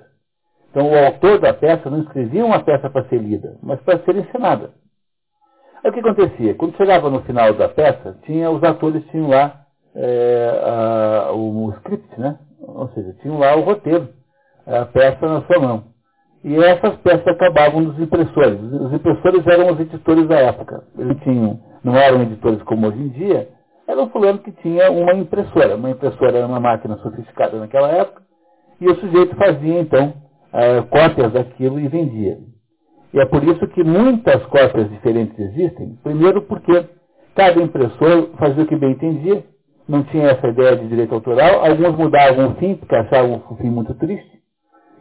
Então 0.71 0.89
o 0.89 0.97
autor 0.97 1.41
da 1.41 1.53
peça 1.53 1.89
não 1.89 2.03
escrevia 2.03 2.45
uma 2.45 2.63
peça 2.63 2.89
para 2.89 3.03
ser 3.09 3.17
lida, 3.17 3.57
mas 3.61 3.81
para 3.81 3.99
ser 4.05 4.15
encenada. 4.15 4.71
Aí 5.87 5.91
o 5.91 5.93
que 5.93 5.99
acontecia? 6.01 6.53
Quando 6.55 6.75
chegava 6.75 7.09
no 7.09 7.21
final 7.21 7.53
da 7.53 7.69
peça, 7.69 8.17
tinha, 8.25 8.51
os 8.51 8.61
atores 8.61 9.05
tinham 9.09 9.29
lá 9.29 9.61
é, 9.95 10.61
a, 10.61 11.31
o, 11.31 11.67
o, 11.67 11.69
script, 11.77 12.19
né? 12.19 12.37
Ou 12.59 12.89
seja, 12.89 13.15
tinham 13.21 13.39
lá 13.39 13.55
o 13.55 13.61
roteiro, 13.61 14.09
a 14.65 14.83
peça 14.83 15.25
na 15.25 15.41
sua 15.43 15.59
mão. 15.59 15.83
E 16.43 16.57
essas 16.57 16.93
peças 16.97 17.25
acabavam 17.25 17.79
nos 17.79 17.97
impressores. 18.01 18.61
Os 18.61 18.91
impressores 18.91 19.47
eram 19.47 19.71
os 19.71 19.79
editores 19.79 20.27
da 20.27 20.35
época. 20.35 20.83
Eles 20.97 21.17
tinham, 21.21 21.57
não 21.81 21.95
eram 21.95 22.21
editores 22.23 22.61
como 22.63 22.87
hoje 22.87 22.99
em 22.99 23.07
dia, 23.07 23.47
eram 23.87 24.09
fulano 24.09 24.39
que 24.39 24.51
tinha 24.51 24.91
uma 24.91 25.13
impressora. 25.13 25.77
Uma 25.77 25.91
impressora 25.91 26.37
era 26.37 26.47
uma 26.47 26.59
máquina 26.59 26.97
sofisticada 26.97 27.57
naquela 27.59 27.87
época, 27.87 28.23
e 28.81 28.87
o 28.89 28.95
sujeito 28.95 29.37
fazia, 29.37 29.79
então, 29.79 30.13
é, 30.51 30.81
cópias 30.81 31.31
daquilo 31.31 31.79
e 31.79 31.87
vendia. 31.87 32.39
E 33.17 33.19
é 33.19 33.25
por 33.25 33.43
isso 33.43 33.67
que 33.69 33.83
muitas 33.83 34.45
cópias 34.45 34.87
diferentes 34.91 35.39
existem. 35.39 35.97
Primeiro 36.03 36.43
porque 36.43 36.85
cada 37.35 37.59
impressor 37.59 38.29
fazia 38.37 38.63
o 38.63 38.67
que 38.67 38.75
bem 38.75 38.91
entendia, 38.91 39.43
não 39.89 40.03
tinha 40.03 40.27
essa 40.27 40.47
ideia 40.47 40.75
de 40.75 40.87
direito 40.87 41.15
autoral. 41.15 41.65
Alguns 41.65 41.97
mudavam 41.97 42.49
o 42.49 42.55
fim, 42.57 42.75
porque 42.75 42.95
achavam 42.95 43.41
o 43.49 43.55
fim 43.55 43.71
muito 43.71 43.95
triste, 43.95 44.39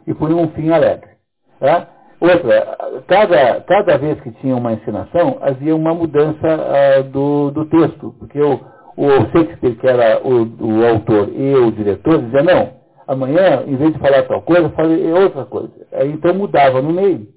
e 0.07 0.15
punham 0.15 0.41
um 0.41 0.47
fim 0.47 0.71
alegre. 0.71 1.11
Tá? 1.59 1.89
Outra, 2.19 3.03
cada, 3.05 3.61
cada 3.61 3.97
vez 3.99 4.19
que 4.21 4.31
tinha 4.31 4.55
uma 4.55 4.73
encenação, 4.73 5.37
havia 5.39 5.75
uma 5.75 5.93
mudança 5.93 6.47
uh, 6.47 7.03
do, 7.03 7.51
do 7.51 7.65
texto, 7.65 8.15
porque 8.17 8.41
o, 8.41 8.59
o 8.97 9.09
Shakespeare, 9.31 9.75
que 9.75 9.87
era 9.87 10.27
o, 10.27 10.41
o 10.59 10.87
autor 10.87 11.29
e 11.31 11.53
o 11.53 11.71
diretor, 11.71 12.19
dizia, 12.23 12.41
não, 12.41 12.69
amanhã, 13.07 13.63
em 13.67 13.75
vez 13.75 13.93
de 13.93 13.99
falar 13.99 14.23
tal 14.23 14.41
coisa, 14.41 14.69
fale 14.69 15.11
outra 15.11 15.45
coisa. 15.45 15.73
Aí, 15.93 16.13
então 16.13 16.33
mudava 16.33 16.81
no 16.81 16.91
meio 16.91 17.36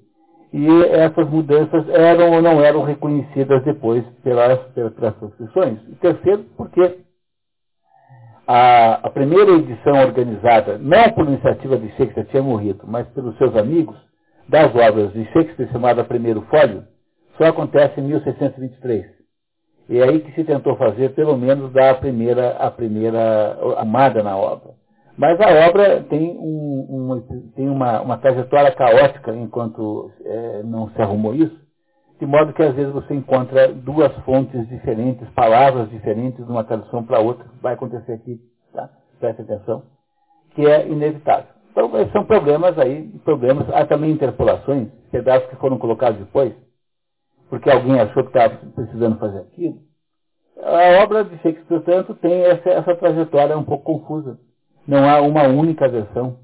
e 0.53 0.83
essas 0.91 1.29
mudanças 1.29 1.87
eram 1.89 2.31
ou 2.31 2.41
não 2.41 2.61
eram 2.61 2.83
reconhecidas 2.83 3.63
depois 3.63 4.03
pelas, 4.23 4.59
pelas, 4.73 4.93
pelas. 4.93 5.15
E 5.89 5.95
terceiro, 5.95 6.45
porque 6.57 6.99
a, 8.45 9.07
a, 9.07 9.09
primeira 9.09 9.51
edição 9.51 9.93
organizada, 10.01 10.77
não 10.77 11.09
por 11.11 11.25
iniciativa 11.25 11.77
de 11.77 11.87
Shakespeare, 11.91 12.27
tinha 12.27 12.43
morrido, 12.43 12.83
mas 12.85 13.07
pelos 13.09 13.37
seus 13.37 13.55
amigos, 13.55 13.95
das 14.49 14.75
obras 14.75 15.13
de 15.13 15.23
Shakespeare, 15.31 15.71
chamada 15.71 16.03
Primeiro 16.03 16.41
Fólio, 16.41 16.83
só 17.37 17.45
acontece 17.45 18.01
em 18.01 18.03
1623. 18.03 19.05
E 19.87 19.99
é 19.99 20.03
aí 20.03 20.19
que 20.19 20.33
se 20.33 20.43
tentou 20.43 20.75
fazer, 20.75 21.13
pelo 21.13 21.37
menos, 21.37 21.71
dar 21.71 21.91
a 21.91 21.95
primeira, 21.95 22.57
a 22.57 22.69
primeira 22.69 23.57
amada 23.77 24.21
na 24.21 24.35
obra. 24.35 24.80
Mas 25.21 25.39
a 25.39 25.67
obra 25.69 26.01
tem, 26.05 26.35
um, 26.35 26.87
um, 26.89 27.51
tem 27.55 27.69
uma, 27.69 28.01
uma, 28.01 28.17
trajetória 28.17 28.71
caótica 28.71 29.31
enquanto 29.35 30.11
é, 30.25 30.63
não 30.63 30.89
se 30.89 30.99
arrumou 30.99 31.35
isso, 31.35 31.55
de 32.19 32.25
modo 32.25 32.53
que 32.53 32.63
às 32.63 32.73
vezes 32.73 32.91
você 32.91 33.13
encontra 33.13 33.71
duas 33.71 34.11
fontes 34.25 34.67
diferentes, 34.67 35.29
palavras 35.35 35.91
diferentes 35.91 36.43
de 36.43 36.51
uma 36.51 36.63
tradução 36.63 37.03
para 37.03 37.19
outra. 37.19 37.45
Vai 37.61 37.75
acontecer 37.75 38.13
aqui, 38.13 38.41
tá? 38.73 38.89
Preste 39.19 39.43
atenção, 39.43 39.83
que 40.55 40.65
é 40.65 40.87
inevitável. 40.87 41.53
Então, 41.69 41.91
são 42.11 42.25
problemas 42.25 42.75
aí, 42.79 43.07
problemas, 43.23 43.69
há 43.75 43.85
também 43.85 44.09
interpolações, 44.09 44.87
pedaços 45.11 45.47
que 45.51 45.55
foram 45.57 45.77
colocados 45.77 46.17
depois, 46.17 46.51
porque 47.47 47.69
alguém 47.69 47.99
achou 47.99 48.23
que 48.23 48.35
estava 48.35 48.55
precisando 48.73 49.19
fazer 49.19 49.41
aquilo. 49.41 49.77
A 50.63 51.03
obra 51.03 51.23
de 51.23 51.37
Shakespeare, 51.43 51.67
portanto, 51.67 52.15
tem 52.15 52.41
essa, 52.41 52.69
essa 52.71 52.95
trajetória 52.95 53.55
um 53.55 53.63
pouco 53.63 53.83
confusa. 53.99 54.39
Não 54.91 55.09
há 55.09 55.21
uma 55.21 55.47
única 55.47 55.87
versão. 55.87 56.35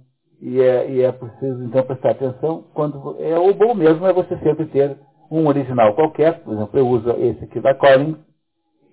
E 0.41 0.61
é, 0.61 0.89
e 0.89 1.01
é 1.01 1.11
preciso, 1.11 1.65
então, 1.65 1.83
prestar 1.83 2.11
atenção. 2.11 2.63
Quando, 2.73 3.17
é, 3.19 3.37
o 3.37 3.53
bom 3.53 3.73
mesmo 3.73 4.07
é 4.07 4.13
você 4.13 4.37
sempre 4.37 4.67
ter 4.67 4.95
um 5.29 5.47
original 5.47 5.93
qualquer, 5.95 6.39
por 6.39 6.53
exemplo, 6.53 6.79
eu 6.79 6.87
uso 6.87 7.09
esse 7.19 7.43
aqui 7.43 7.59
da 7.59 7.73
Collins, 7.73 8.15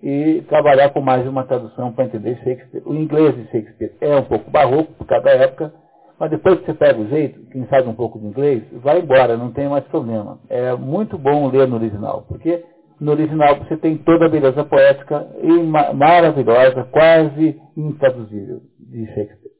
e 0.03 0.43
trabalhar 0.49 0.89
com 0.89 0.99
mais 0.99 1.25
uma 1.25 1.45
tradução 1.45 1.93
para 1.93 2.03
entender 2.03 2.35
Shakespeare. 2.43 2.83
O 2.85 2.93
inglês 2.93 3.33
de 3.33 3.43
Shakespeare 3.45 3.93
é 4.01 4.17
um 4.17 4.23
pouco 4.23 4.51
barroco 4.51 4.91
por 4.95 5.07
cada 5.07 5.29
época, 5.31 5.73
mas 6.19 6.31
depois 6.31 6.59
que 6.59 6.65
você 6.65 6.73
pega 6.73 6.99
o 6.99 7.07
jeito, 7.07 7.39
quem 7.51 7.65
sabe 7.67 7.87
um 7.87 7.95
pouco 7.95 8.19
de 8.19 8.25
inglês, 8.25 8.61
vai 8.73 8.99
embora, 8.99 9.37
não 9.37 9.53
tem 9.53 9.69
mais 9.69 9.85
problema. 9.85 10.37
É 10.49 10.75
muito 10.75 11.17
bom 11.17 11.47
ler 11.47 11.65
no 11.65 11.77
original, 11.77 12.25
porque 12.27 12.61
no 12.99 13.11
original 13.11 13.57
você 13.57 13.77
tem 13.77 13.97
toda 13.97 14.25
a 14.25 14.29
beleza 14.29 14.63
poética 14.63 15.27
e 15.41 15.51
ma 15.63 15.93
maravilhosa, 15.93 16.83
quase 16.85 17.59
intraduzível 17.75 18.61
de 18.79 19.05
Shakespeare. 19.07 19.51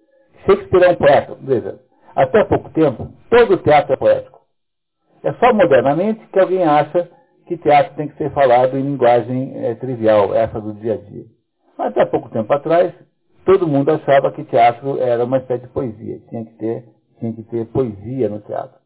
Shakespeare 0.45 0.83
é 0.83 0.89
um 0.89 0.95
poeta, 0.95 1.37
veja, 1.41 1.79
até 2.15 2.43
pouco 2.45 2.69
tempo, 2.69 3.09
todo 3.29 3.57
teatro 3.57 3.93
é 3.93 3.97
poético. 3.97 4.39
É 5.23 5.33
só 5.33 5.53
modernamente 5.53 6.25
que 6.27 6.39
alguém 6.39 6.63
acha 6.63 7.09
que 7.47 7.57
teatro 7.57 7.95
tem 7.95 8.07
que 8.07 8.17
ser 8.17 8.31
falado 8.31 8.77
em 8.77 8.81
linguagem 8.81 9.53
é, 9.55 9.75
trivial, 9.75 10.33
essa 10.33 10.59
do 10.61 10.73
dia 10.73 10.93
a 10.93 10.97
dia. 10.97 11.25
Mas 11.77 11.87
até 11.87 12.05
pouco 12.05 12.29
tempo 12.29 12.51
atrás, 12.53 12.93
todo 13.43 13.67
mundo 13.67 13.91
achava 13.91 14.31
que 14.31 14.43
teatro 14.43 14.99
era 14.99 15.23
uma 15.25 15.37
espécie 15.37 15.63
de 15.63 15.69
poesia, 15.69 16.19
tinha 16.29 16.45
que 16.45 16.53
ter, 16.53 16.85
tinha 17.19 17.33
que 17.33 17.43
ter 17.43 17.65
poesia 17.67 18.29
no 18.29 18.39
teatro. 18.39 18.77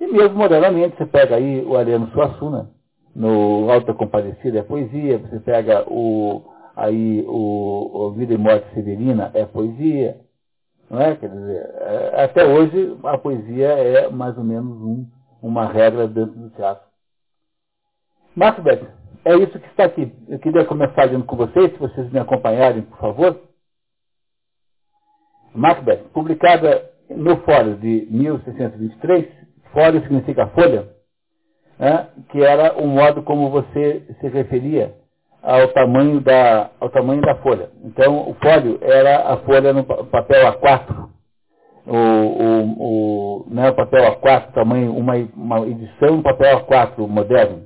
E 0.00 0.06
mesmo 0.06 0.36
modernamente, 0.36 0.96
você 0.96 1.06
pega 1.06 1.36
aí 1.36 1.64
o 1.64 1.76
Ariano 1.76 2.08
Suassuna, 2.12 2.70
no 3.18 3.68
Alta 3.68 3.92
Compadecida 3.92 4.60
é 4.60 4.62
poesia, 4.62 5.18
você 5.18 5.40
pega 5.40 5.84
o, 5.90 6.40
aí 6.76 7.24
o, 7.26 7.90
o 7.92 8.12
Vida 8.12 8.32
e 8.32 8.38
Morte 8.38 8.72
Severina 8.72 9.32
é 9.34 9.44
poesia, 9.44 10.20
não 10.88 11.00
é? 11.00 11.16
Quer 11.16 11.28
dizer, 11.28 11.68
é, 11.80 12.22
até 12.22 12.46
hoje 12.46 12.96
a 13.02 13.18
poesia 13.18 13.66
é 13.70 14.08
mais 14.08 14.38
ou 14.38 14.44
menos 14.44 14.80
um, 14.80 15.04
uma 15.42 15.66
regra 15.66 16.06
dentro 16.06 16.38
do 16.38 16.50
teatro. 16.50 16.86
Macbeth, 18.36 18.86
é 19.24 19.34
isso 19.34 19.58
que 19.58 19.66
está 19.66 19.86
aqui. 19.86 20.14
Eu 20.28 20.38
queria 20.38 20.64
começar 20.64 21.10
lendo 21.10 21.24
com 21.24 21.34
vocês, 21.34 21.72
se 21.72 21.78
vocês 21.78 22.08
me 22.12 22.20
acompanharem, 22.20 22.82
por 22.82 22.98
favor. 22.98 23.40
Macbeth, 25.52 26.04
publicada 26.12 26.88
no 27.10 27.36
Fórum 27.38 27.74
de 27.80 28.06
1623, 28.12 29.26
Fórum 29.72 30.00
significa 30.02 30.46
folha, 30.50 30.97
que 32.30 32.42
era 32.42 32.74
o 32.76 32.86
modo 32.86 33.22
como 33.22 33.50
você 33.50 34.02
se 34.20 34.28
referia 34.28 34.92
ao 35.42 35.68
tamanho 35.68 36.20
da, 36.20 36.70
ao 36.80 36.90
tamanho 36.90 37.20
da 37.20 37.36
folha. 37.36 37.70
Então, 37.84 38.28
o 38.28 38.34
fólio 38.42 38.78
era 38.82 39.32
a 39.32 39.36
folha 39.38 39.72
no 39.72 39.84
papel 39.84 40.52
A4. 40.52 41.08
O, 41.86 41.96
o, 41.96 42.74
o, 42.78 43.46
né, 43.50 43.70
o 43.70 43.74
papel 43.74 44.12
A4, 44.12 44.52
tamanho, 44.52 44.94
uma, 44.94 45.14
uma 45.34 45.60
edição 45.66 46.20
papel 46.22 46.60
A4 46.60 47.06
moderno. 47.06 47.62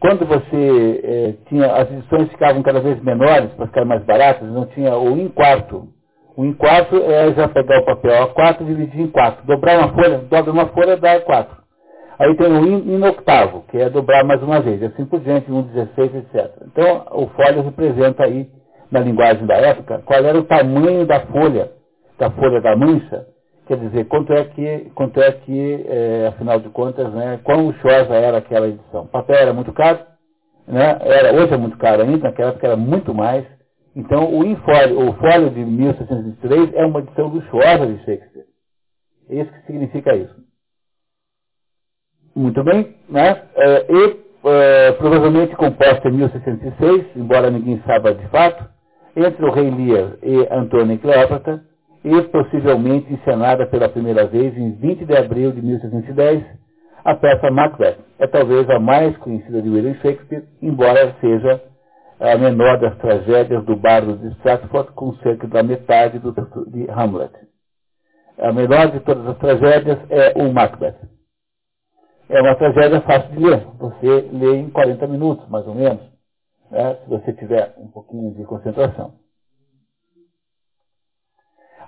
Quando 0.00 0.26
você 0.26 1.00
eh, 1.04 1.34
tinha, 1.48 1.72
as 1.72 1.90
edições 1.90 2.28
ficavam 2.30 2.62
cada 2.62 2.80
vez 2.80 3.00
menores 3.02 3.50
para 3.52 3.66
ficar 3.66 3.84
mais 3.84 4.04
baratas, 4.04 4.48
não 4.50 4.66
tinha 4.66 4.96
o 4.96 5.16
em 5.16 5.28
quarto, 5.28 5.88
o 6.36 6.44
em 6.44 6.52
quarto 6.52 6.96
é 6.96 7.32
já 7.32 7.48
pegar 7.48 7.80
o 7.80 7.84
papel 7.86 8.28
A4 8.28 8.60
e 8.60 8.64
dividir 8.64 9.00
em 9.00 9.08
quatro. 9.08 9.46
Dobrar 9.46 9.78
uma 9.78 9.94
folha, 9.94 10.18
dobra 10.18 10.52
uma 10.52 10.66
folha, 10.66 10.96
dá 10.96 11.18
quatro. 11.20 11.56
Aí 12.18 12.34
tem 12.36 12.46
o 12.46 12.66
in, 12.66 13.04
octavo, 13.04 13.64
que 13.68 13.76
é 13.78 13.90
dobrar 13.90 14.24
mais 14.24 14.42
uma 14.42 14.60
vez, 14.60 14.82
assim 14.82 15.04
por 15.04 15.20
diante, 15.20 15.50
1, 15.50 15.62
16, 15.62 16.14
etc. 16.14 16.50
Então, 16.66 17.06
o 17.12 17.26
folha 17.28 17.62
representa 17.62 18.24
aí, 18.24 18.48
na 18.90 19.00
linguagem 19.00 19.44
da 19.46 19.54
época, 19.54 20.02
qual 20.04 20.24
era 20.24 20.38
o 20.38 20.44
tamanho 20.44 21.06
da 21.06 21.20
folha, 21.26 21.72
da 22.18 22.30
folha 22.30 22.60
da 22.60 22.76
mancha, 22.76 23.26
quer 23.66 23.76
dizer, 23.78 24.06
quanto 24.06 24.32
é 24.32 24.44
que, 24.44 24.90
quanto 24.94 25.20
é 25.20 25.32
que 25.32 25.84
é, 25.88 26.26
afinal 26.28 26.60
de 26.60 26.68
contas, 26.70 27.12
né, 27.12 27.40
quão 27.44 27.66
luxuosa 27.66 28.14
era 28.14 28.38
aquela 28.38 28.68
edição. 28.68 29.02
O 29.02 29.08
papel 29.08 29.36
era 29.36 29.52
muito 29.52 29.72
caro, 29.72 29.98
né, 30.66 30.98
era, 31.00 31.34
hoje 31.34 31.52
é 31.52 31.58
muito 31.58 31.76
caro 31.76 32.02
ainda, 32.02 32.28
naquela 32.28 32.50
época 32.50 32.66
era 32.66 32.76
muito 32.76 33.12
mais, 33.12 33.44
então, 33.96 34.30
o, 34.30 34.44
infólio, 34.44 35.08
o 35.08 35.14
Fólio 35.14 35.48
de 35.48 35.64
1623 35.64 36.74
é 36.74 36.84
uma 36.84 37.00
edição 37.00 37.28
luxuosa 37.28 37.86
de 37.86 37.96
Shakespeare. 38.04 38.44
É 39.30 39.40
isso 39.40 39.50
que 39.50 39.66
significa 39.66 40.14
isso. 40.14 40.45
Muito 42.36 42.62
bem, 42.62 42.94
né? 43.08 43.42
É, 43.56 43.86
e 43.90 44.26
é, 44.44 44.92
provavelmente 44.92 45.56
composta 45.56 46.06
em 46.06 46.12
1606, 46.12 47.06
embora 47.16 47.50
ninguém 47.50 47.82
saiba 47.86 48.12
de 48.12 48.26
fato, 48.28 48.62
entre 49.16 49.42
o 49.42 49.50
rei 49.50 49.70
Lear 49.70 50.18
e 50.22 50.46
Antônio 50.52 50.92
e 50.92 50.98
Cleópatra, 50.98 51.62
e 52.04 52.22
possivelmente 52.24 53.10
encenada 53.10 53.66
pela 53.66 53.88
primeira 53.88 54.26
vez 54.26 54.54
em 54.54 54.72
20 54.72 55.06
de 55.06 55.16
abril 55.16 55.50
de 55.50 55.62
1610, 55.62 56.44
a 57.06 57.14
peça 57.14 57.50
Macbeth. 57.50 57.96
É 58.18 58.26
talvez 58.26 58.68
a 58.68 58.78
mais 58.78 59.16
conhecida 59.16 59.62
de 59.62 59.70
William 59.70 59.94
Shakespeare, 59.94 60.44
embora 60.60 61.16
seja 61.22 61.62
a 62.20 62.36
menor 62.36 62.78
das 62.78 62.96
tragédias 62.98 63.64
do 63.64 63.76
bardo 63.76 64.14
de 64.18 64.28
Stratford, 64.36 64.92
com 64.92 65.14
cerca 65.16 65.46
da 65.48 65.62
metade 65.62 66.18
do 66.18 66.32
de 66.66 66.86
Hamlet. 66.90 67.32
A 68.38 68.52
menor 68.52 68.90
de 68.90 69.00
todas 69.00 69.26
as 69.26 69.38
tragédias 69.38 69.98
é 70.10 70.34
o 70.36 70.52
Macbeth. 70.52 71.15
É 72.28 72.40
uma 72.42 72.56
tragédia 72.56 73.00
fácil 73.02 73.30
de 73.30 73.38
ler. 73.38 73.66
Você 73.78 74.28
lê 74.32 74.56
em 74.56 74.70
40 74.70 75.06
minutos, 75.06 75.48
mais 75.48 75.66
ou 75.66 75.74
menos, 75.74 76.00
né, 76.70 76.96
se 76.96 77.08
você 77.08 77.32
tiver 77.32 77.74
um 77.78 77.88
pouquinho 77.88 78.34
de 78.34 78.44
concentração. 78.44 79.14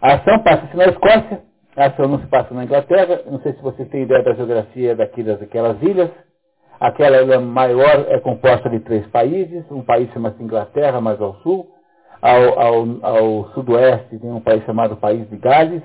A 0.00 0.14
ação 0.14 0.42
passa-se 0.44 0.76
na 0.76 0.84
Escócia, 0.84 1.42
a 1.76 1.86
ação 1.86 2.06
não 2.08 2.20
se 2.20 2.26
passa 2.28 2.54
na 2.54 2.64
Inglaterra. 2.64 3.22
Não 3.26 3.40
sei 3.40 3.52
se 3.52 3.62
você 3.62 3.84
tem 3.84 4.02
ideia 4.02 4.22
da 4.22 4.34
geografia 4.34 4.94
daqui 4.94 5.22
daquelas 5.22 5.82
ilhas. 5.82 6.10
Aquela 6.78 7.20
ilha 7.22 7.40
maior 7.40 8.06
é 8.08 8.20
composta 8.20 8.70
de 8.70 8.78
três 8.80 9.04
países, 9.08 9.68
um 9.70 9.82
país 9.82 10.08
chama-se 10.12 10.40
Inglaterra, 10.40 11.00
mais 11.00 11.20
ao 11.20 11.34
sul, 11.40 11.68
ao, 12.22 12.58
ao, 12.58 12.86
ao, 13.02 13.50
sudoeste 13.52 14.18
tem 14.18 14.30
um 14.30 14.40
país 14.40 14.64
chamado 14.64 14.96
País 14.96 15.28
de 15.28 15.36
Gales, 15.36 15.82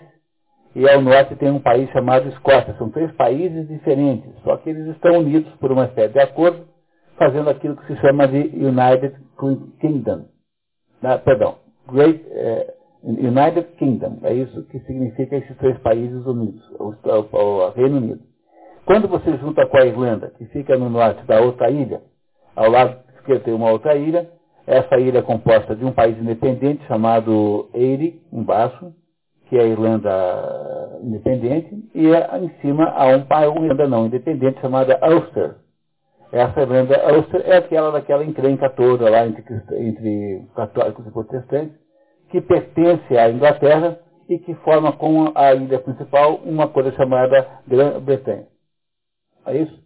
e 0.76 0.90
ao 0.90 1.02
norte 1.02 1.36
tem 1.36 1.52
um 1.52 1.60
país 1.60 1.90
chamado 1.92 2.30
Escócia. 2.30 2.76
São 2.78 2.90
três 2.90 3.12
países 3.14 3.68
diferentes, 3.68 4.32
só 4.44 4.58
que 4.58 4.70
eles 4.70 4.88
estão 4.88 5.20
unidos 5.20 5.52
por 5.56 5.72
uma 5.72 5.88
série 5.90 6.14
de 6.14 6.20
acordos, 6.20 6.62
fazendo 7.18 7.50
aquilo 7.50 7.76
que 7.78 7.88
se 7.88 7.96
chama 8.02 8.28
de 8.28 8.38
United 8.38 9.16
Kingdom. 9.80 10.26
Ah, 11.04 11.18
perdão, 11.18 11.56
Great 11.92 12.26
eh, 12.28 12.74
United 13.04 13.68
Kingdom. 13.78 14.20
É 14.24 14.34
isso 14.34 14.64
que 14.68 14.80
significa 14.80 15.36
esses 15.36 15.56
três 15.58 15.78
países 15.80 16.26
unidos, 16.26 16.64
o, 16.80 16.94
o, 17.04 17.38
o 17.38 17.70
Reino 17.72 17.98
Unido. 17.98 18.22
Quando 18.86 19.08
você 19.08 19.38
junta 19.38 19.66
com 19.68 19.78
a 19.78 19.86
Irlanda, 19.86 20.34
que 20.38 20.46
fica 20.46 20.78
no 20.78 20.90
norte 20.90 21.24
da 21.26 21.40
outra 21.40 21.70
ilha, 21.70 22.02
ao 22.56 22.70
lado 22.70 22.98
esquerdo 23.16 23.44
tem 23.44 23.54
uma 23.54 23.72
outra 23.72 23.96
ilha, 23.96 24.30
essa 24.66 24.98
ilha 24.98 25.20
é 25.20 25.22
composta 25.22 25.76
de 25.76 25.86
um 25.86 25.92
país 25.92 26.18
independente 26.18 26.86
chamado 26.88 27.70
Eire, 27.74 28.22
embaixo, 28.32 28.94
que 29.48 29.58
é 29.58 29.62
a 29.62 29.68
Irlanda 29.68 31.00
independente, 31.02 31.76
e 31.94 32.08
em 32.08 32.50
cima 32.62 32.86
há 32.96 33.08
um 33.08 33.26
país, 33.26 33.50
uma 33.52 33.66
Irlanda 33.66 33.88
não 33.88 34.06
independente 34.06 34.60
chamada 34.62 35.00
Ulster. 35.04 35.56
Essa 36.32 36.62
Irlanda 36.62 37.14
Ulster 37.14 37.42
é 37.46 37.58
aquela 37.58 37.92
daquela 37.92 38.24
encrenca 38.24 38.70
toda 38.70 39.10
lá 39.10 39.28
entre, 39.28 39.44
entre 39.74 40.48
católicos 40.56 41.06
e 41.06 41.12
protestantes, 41.12 41.78
que 42.30 42.42
pertence 42.42 43.18
à 43.18 43.30
Inglaterra 43.30 44.00
e 44.28 44.40
que 44.40 44.56
forma 44.56 44.94
com 44.94 45.32
a 45.36 45.54
ilha 45.54 45.80
principal 45.80 46.36
uma 46.44 46.68
coisa 46.68 46.92
chamada 46.94 47.46
Grã-Bretanha. 47.68 48.48
É 49.46 49.58
isso? 49.58 49.84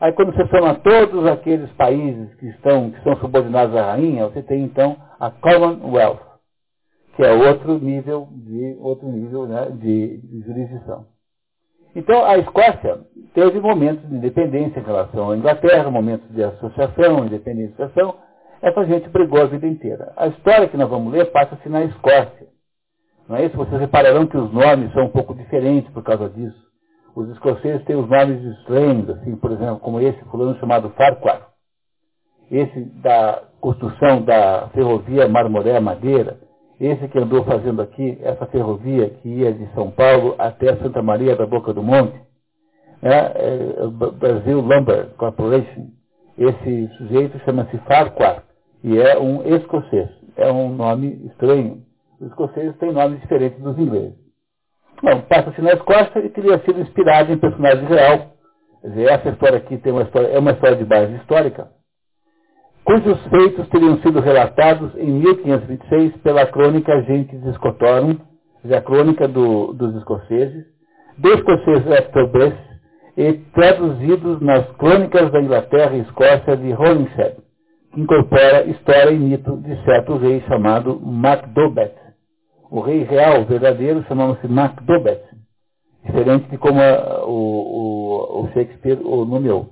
Aí 0.00 0.12
quando 0.12 0.34
você 0.34 0.46
soma 0.48 0.74
todos 0.74 1.26
aqueles 1.26 1.70
países 1.72 2.34
que 2.34 2.46
estão, 2.48 2.90
que 2.90 3.02
são 3.02 3.16
subordinados 3.16 3.74
à 3.74 3.92
rainha, 3.92 4.26
você 4.26 4.42
tem 4.42 4.64
então 4.64 4.96
a 5.18 5.30
Commonwealth, 5.30 6.20
que 7.16 7.22
é 7.24 7.32
outro 7.32 7.78
nível 7.78 8.28
de, 8.30 8.76
outro 8.78 9.08
nível, 9.08 9.46
né, 9.46 9.70
de, 9.70 10.18
de 10.18 10.40
jurisdição. 10.42 11.06
Então, 11.94 12.22
a 12.26 12.36
Escócia 12.36 13.00
teve 13.32 13.58
momentos 13.58 14.06
de 14.06 14.16
independência 14.16 14.78
em 14.78 14.82
relação 14.82 15.30
à 15.30 15.36
Inglaterra, 15.36 15.90
momentos 15.90 16.30
de 16.30 16.44
associação, 16.44 17.24
independenciação. 17.24 18.16
Essa 18.60 18.84
gente 18.84 19.08
brigou 19.08 19.40
a 19.40 19.46
vida 19.46 19.66
inteira. 19.66 20.12
A 20.14 20.26
história 20.26 20.68
que 20.68 20.76
nós 20.76 20.90
vamos 20.90 21.10
ler 21.10 21.32
passa-se 21.32 21.66
na 21.70 21.84
Escócia. 21.84 22.48
Não 23.26 23.36
é 23.36 23.46
isso? 23.46 23.56
Vocês 23.56 23.80
repararão 23.80 24.26
que 24.26 24.36
os 24.36 24.52
nomes 24.52 24.92
são 24.92 25.06
um 25.06 25.10
pouco 25.10 25.34
diferentes 25.34 25.90
por 25.92 26.02
causa 26.02 26.28
disso. 26.28 26.66
Os 27.14 27.30
escoceses 27.30 27.82
têm 27.86 27.96
os 27.96 28.08
nomes 28.08 28.44
estranhos, 28.58 29.08
assim, 29.08 29.34
por 29.36 29.50
exemplo, 29.52 29.78
como 29.78 29.98
esse 30.00 30.22
fulano 30.26 30.58
chamado 30.58 30.90
Farquhar. 30.90 31.48
Esse 32.50 32.78
da 33.00 33.42
construção 33.58 34.22
da 34.22 34.68
ferrovia 34.68 35.26
Marmoré 35.26 35.80
Madeira, 35.80 36.45
esse 36.78 37.08
que 37.08 37.18
andou 37.18 37.44
fazendo 37.44 37.80
aqui, 37.80 38.18
essa 38.22 38.46
ferrovia 38.46 39.08
que 39.10 39.28
ia 39.28 39.52
de 39.52 39.66
São 39.74 39.90
Paulo 39.90 40.34
até 40.38 40.76
Santa 40.76 41.02
Maria 41.02 41.34
da 41.34 41.46
Boca 41.46 41.72
do 41.72 41.82
Monte, 41.82 42.20
né, 43.02 43.32
é, 43.34 43.86
Brasil 44.18 44.60
Lumber 44.60 45.08
Corporation, 45.16 45.88
esse 46.38 46.88
sujeito 46.98 47.38
chama-se 47.44 47.78
Farquhar 47.78 48.44
e 48.84 48.98
é 48.98 49.18
um 49.18 49.42
escocês. 49.56 50.08
É 50.36 50.52
um 50.52 50.68
nome 50.68 51.26
estranho. 51.26 51.82
Os 52.20 52.28
escoceses 52.28 52.76
têm 52.76 52.92
nomes 52.92 53.20
diferentes 53.20 53.58
dos 53.60 53.78
ingleses. 53.78 54.14
Bom, 55.02 55.20
passa-se 55.22 55.60
na 55.60 55.72
Escócia 55.72 56.18
e 56.20 56.28
teria 56.30 56.58
sido 56.58 56.80
inspirado 56.80 57.32
em 57.32 57.38
personagem 57.38 57.86
real. 57.86 58.32
Quer 58.80 58.88
dizer, 58.88 59.10
essa 59.10 59.28
história 59.30 59.58
aqui 59.58 59.76
tem 59.78 59.92
uma 59.92 60.02
história, 60.02 60.28
é 60.28 60.38
uma 60.38 60.52
história 60.52 60.76
de 60.76 60.84
base 60.84 61.14
histórica, 61.16 61.70
cujos 62.86 63.20
feitos 63.26 63.68
teriam 63.68 63.98
sido 63.98 64.20
relatados 64.20 64.94
em 64.96 65.10
1526 65.10 66.16
pela 66.18 66.46
crônica 66.46 67.02
Gentes 67.02 67.40
Scotorum, 67.56 68.16
a 68.64 68.80
crônica 68.80 69.26
do, 69.28 69.72
dos 69.72 69.94
escoceses, 69.96 70.64
dos 71.18 71.32
escoceses 71.34 71.86
Ectobres, 71.86 72.54
e 73.16 73.32
traduzidos 73.54 74.40
nas 74.40 74.68
crônicas 74.76 75.32
da 75.32 75.40
Inglaterra 75.40 75.96
e 75.96 76.00
Escócia 76.00 76.56
de 76.56 76.72
Holinshed, 76.72 77.36
que 77.92 78.00
incorpora 78.00 78.66
história 78.66 79.10
e 79.10 79.18
mito 79.18 79.56
de 79.56 79.84
certo 79.84 80.16
rei 80.18 80.42
chamado 80.42 81.00
Macdobeth. 81.00 81.94
O 82.70 82.80
rei 82.80 83.04
real 83.04 83.44
verdadeiro 83.46 84.04
chamava-se 84.06 84.46
Macdobeth, 84.46 85.24
diferente 86.04 86.48
de 86.50 86.58
como 86.58 86.80
a, 86.80 87.24
o, 87.26 87.32
o, 87.32 88.42
o 88.42 88.48
Shakespeare 88.52 89.00
o 89.02 89.24
nomeou, 89.24 89.70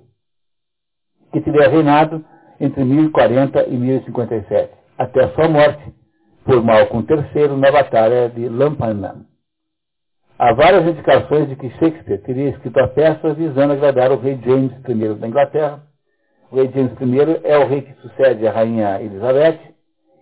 que 1.32 1.40
teria 1.40 1.68
reinado 1.68 2.24
entre 2.64 2.84
1040 2.84 3.68
e 3.68 3.76
1057, 3.76 4.70
até 4.98 5.28
sua 5.28 5.48
morte, 5.48 5.94
por 6.44 6.62
Malcolm 6.62 7.06
III 7.08 7.56
na 7.56 7.70
Batalha 7.70 8.28
de 8.28 8.48
Lampanam. 8.48 9.24
Há 10.38 10.52
várias 10.52 10.86
indicações 10.86 11.48
de 11.48 11.56
que 11.56 11.70
Shakespeare 11.70 12.18
teria 12.22 12.50
escrito 12.50 12.78
a 12.78 12.88
peça 12.88 13.32
visando 13.34 13.72
agradar 13.72 14.10
o 14.10 14.18
rei 14.18 14.38
James 14.44 14.72
I 14.88 15.14
da 15.14 15.28
Inglaterra. 15.28 15.82
O 16.50 16.56
rei 16.56 16.70
James 16.74 16.92
I 17.00 17.40
é 17.44 17.58
o 17.58 17.66
rei 17.66 17.82
que 17.82 17.94
sucede 18.02 18.46
a 18.46 18.52
rainha 18.52 19.00
Elizabeth 19.00 19.60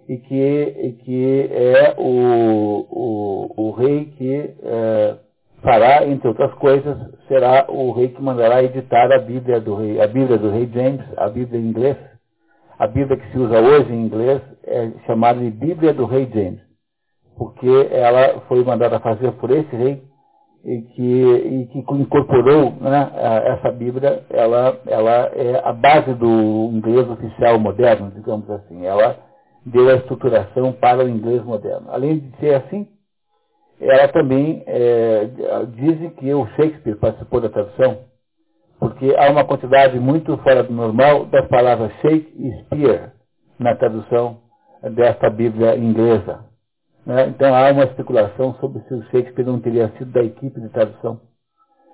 e 0.09 0.19
que, 0.19 0.35
e 0.35 0.93
que 0.93 1.49
é 1.51 1.95
o, 1.97 2.87
o, 2.91 3.69
o 3.69 3.71
rei 3.73 4.07
que 4.17 4.55
é, 4.63 5.17
fará, 5.63 6.07
entre 6.07 6.29
outras 6.29 6.53
coisas, 6.55 6.97
será 7.27 7.67
o 7.69 7.93
rei 7.93 8.09
que 8.09 8.23
mandará 8.23 8.63
editar 8.63 9.11
a 9.13 9.19
Bíblia 9.19 9.61
do 9.61 9.75
rei, 9.77 10.01
a 10.01 10.07
Bíblia 10.07 10.37
do 10.37 10.51
rei 10.51 10.69
James, 10.73 11.07
a 11.17 11.29
Bíblia 11.29 11.61
em 11.61 11.69
inglês, 11.69 11.97
a 12.83 12.87
Bíblia 12.89 13.17
que 13.17 13.31
se 13.31 13.39
usa 13.39 13.61
hoje 13.61 13.93
em 13.93 14.07
inglês 14.07 14.43
é 14.65 14.91
chamada 15.07 15.39
de 15.39 15.51
Bíblia 15.53 15.95
do 15.95 16.05
Rei 16.05 16.29
James, 16.35 16.61
porque 17.39 17.89
ela 17.93 18.41
foi 18.49 18.65
mandada 18.65 18.99
fazer 18.99 19.31
por 19.35 19.53
esse 19.53 19.77
rei 19.77 20.03
e 20.65 20.83
que, 20.83 21.23
e 21.23 21.67
que 21.67 21.79
incorporou 21.79 22.73
né, 22.81 23.13
essa 23.45 23.71
Bíblia, 23.71 24.25
ela, 24.31 24.77
ela 24.89 25.31
é 25.33 25.63
a 25.65 25.73
base 25.73 26.13
do 26.15 26.71
inglês 26.73 27.09
oficial 27.09 27.57
moderno, 27.61 28.11
digamos 28.17 28.51
assim. 28.51 28.85
Ela 28.85 29.17
deu 29.65 29.89
a 29.89 29.95
estruturação 29.95 30.73
para 30.73 31.05
o 31.05 31.09
inglês 31.09 31.45
moderno. 31.45 31.87
Além 31.89 32.19
de 32.19 32.37
ser 32.39 32.57
assim, 32.57 32.89
ela 33.79 34.09
também 34.09 34.65
é, 34.67 35.29
dizem 35.77 36.11
que 36.11 36.35
o 36.35 36.47
Shakespeare 36.57 36.99
participou 36.99 37.41
da 37.41 37.49
tradução, 37.49 37.99
porque 38.83 39.15
há 39.17 39.31
uma 39.31 39.45
quantidade 39.45 39.97
muito 40.01 40.37
fora 40.39 40.65
do 40.65 40.73
normal 40.73 41.27
das 41.27 41.47
palavras 41.47 41.93
shake 42.01 42.35
e 42.37 42.65
spear 42.65 43.13
na 43.57 43.77
tradução 43.77 44.39
desta 44.83 45.31
Bíblia 45.31 45.77
inglesa. 45.77 46.47
Né? 47.07 47.29
Então 47.29 47.55
há 47.55 47.71
uma 47.71 47.85
especulação 47.85 48.55
sobre 48.55 48.83
se 48.83 48.95
o 48.95 49.05
Shakespeare 49.05 49.47
não 49.47 49.61
teria 49.61 49.89
sido 49.97 50.11
da 50.11 50.25
equipe 50.25 50.61
de 50.61 50.69
tradução. 50.71 51.21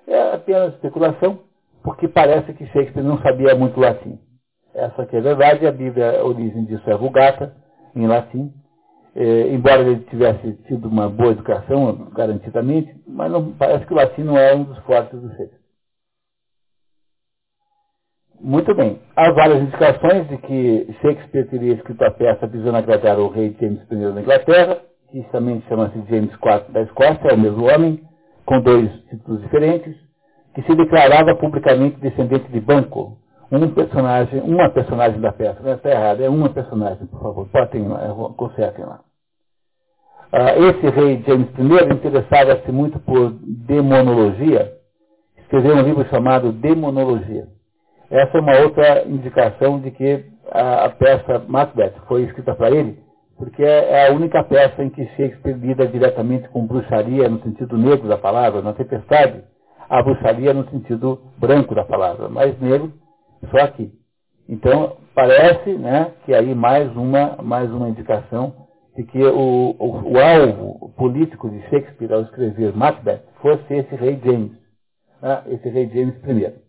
É 0.07 0.33
apenas 0.33 0.73
especulação, 0.77 1.41
porque 1.83 2.09
parece 2.09 2.55
que 2.55 2.65
Shakespeare 2.69 3.05
não 3.05 3.19
sabia 3.19 3.55
muito 3.55 3.79
latim. 3.79 4.19
Essa 4.75 5.05
que 5.05 5.15
é 5.15 5.19
a 5.19 5.23
verdade, 5.23 5.67
a 5.67 5.73
Bíblia, 5.73 6.19
a 6.19 6.25
origem 6.25 6.65
disso 6.65 6.89
é 6.89 6.97
vulgata, 6.97 7.55
em 7.95 8.07
latim, 8.07 8.51
é, 9.15 9.49
embora 9.49 9.83
ele 9.83 10.07
tivesse 10.09 10.55
tido 10.67 10.89
uma 10.89 11.11
boa 11.11 11.33
educação, 11.33 12.09
garantidamente, 12.15 12.99
mas 13.07 13.31
não, 13.31 13.53
parece 13.53 13.85
que 13.85 13.93
o 13.93 13.97
latim 13.97 14.23
não 14.23 14.39
é 14.39 14.55
um 14.55 14.65
dos 14.65 14.79
fortes 14.85 15.21
do 15.21 15.29
Shakespeare. 15.29 15.58
Muito 18.41 18.73
bem. 18.75 19.01
Há 19.17 19.33
várias 19.33 19.63
indicações 19.63 20.29
de 20.29 20.39
que 20.39 20.97
Shakespeare 21.03 21.49
teria 21.49 21.75
escrito 21.75 22.03
a 22.05 22.11
peça 22.11 22.47
visando 22.47 22.77
agradar 22.77 23.19
o 23.19 23.29
rei 23.29 23.57
James 23.61 23.81
I 23.91 24.13
da 24.13 24.21
Inglaterra, 24.21 24.79
que 25.11 25.23
também 25.33 25.61
chama-se 25.69 25.99
James 26.09 26.31
IV 26.33 26.73
da 26.73 26.83
Escócia, 26.83 27.31
é 27.31 27.35
o 27.35 27.39
mesmo 27.39 27.65
homem, 27.65 28.01
com 28.47 28.61
dois 28.61 28.91
títulos 29.11 29.43
diferentes, 29.43 29.97
que 30.55 30.63
se 30.63 30.75
declarava 30.75 31.35
publicamente 31.35 31.99
descendente 31.99 32.51
de 32.53 32.61
Banco, 32.61 33.19
um 33.51 33.69
personagem, 33.71 34.41
uma 34.43 34.71
personagem 34.71 35.21
da 35.21 35.33
peça. 35.33 35.61
Não 35.61 35.75
está 35.75 35.91
errado, 35.91 36.21
é 36.23 36.29
uma 36.29 36.51
personagem, 36.51 37.07
por 37.07 37.21
favor, 37.21 37.49
botem 37.53 37.89
lá, 37.89 38.09
consertem 38.37 38.85
lá. 38.85 39.01
Ah, 40.31 40.57
esse 40.57 40.89
rei 40.91 41.25
James 41.27 41.49
I 41.59 41.93
interessava-se 41.95 42.71
muito 42.71 43.01
por 43.01 43.33
demonologia, 43.67 44.75
escreveu 45.39 45.75
um 45.75 45.83
livro 45.83 46.07
chamado 46.09 46.53
Demonologia. 46.53 47.58
Essa 48.11 48.39
é 48.39 48.41
uma 48.41 48.59
outra 48.61 49.07
indicação 49.07 49.81
de 49.81 49.91
que 49.91 50.25
a, 50.51 50.87
a 50.87 50.91
peça 50.91 51.45
Macbeth 51.47 51.93
foi 52.07 52.23
escrita 52.23 52.55
para 52.55 52.71
ele, 52.71 52.99
porque 53.37 53.63
é, 53.63 53.91
é 53.91 54.09
a 54.09 54.13
única 54.13 54.43
peça 54.45 54.83
em 54.83 54.89
que 54.89 55.05
Shakespeare 55.09 55.59
lida 55.59 55.87
diretamente 55.87 56.49
com 56.49 56.67
bruxaria 56.67 57.29
no 57.29 57.41
sentido 57.43 57.77
negro 57.77 58.09
da 58.09 58.17
palavra, 58.17 58.63
na 58.63 58.73
tempestade, 58.73 59.45
a 59.89 60.03
bruxaria 60.03 60.55
no 60.55 60.69
sentido 60.71 61.21
branco 61.39 61.75
da 61.75 61.85
palavra, 61.85 62.29
mas 62.29 62.59
negro 62.61 62.93
só 63.51 63.65
aqui. 63.65 63.93
Então, 64.49 64.97
parece 65.15 65.71
né, 65.73 66.13
que 66.25 66.35
aí 66.35 66.55
mais 66.55 66.91
uma, 66.97 67.37
mais 67.43 67.71
uma 67.71 67.91
indicação 67.91 68.55
de 68.97 69.05
que 69.05 69.23
o, 69.23 69.77
o, 69.79 70.13
o 70.13 70.19
alvo 70.19 70.95
político 70.97 71.51
de 71.51 71.61
Shakespeare 71.69 72.13
ao 72.13 72.23
escrever 72.23 72.75
Macbeth 72.75 73.23
fosse 73.43 73.75
esse 73.75 73.95
rei 73.95 74.19
James, 74.25 74.53
né, 75.23 75.43
esse 75.49 75.69
rei 75.69 75.89
James 75.91 76.15
I. 76.25 76.68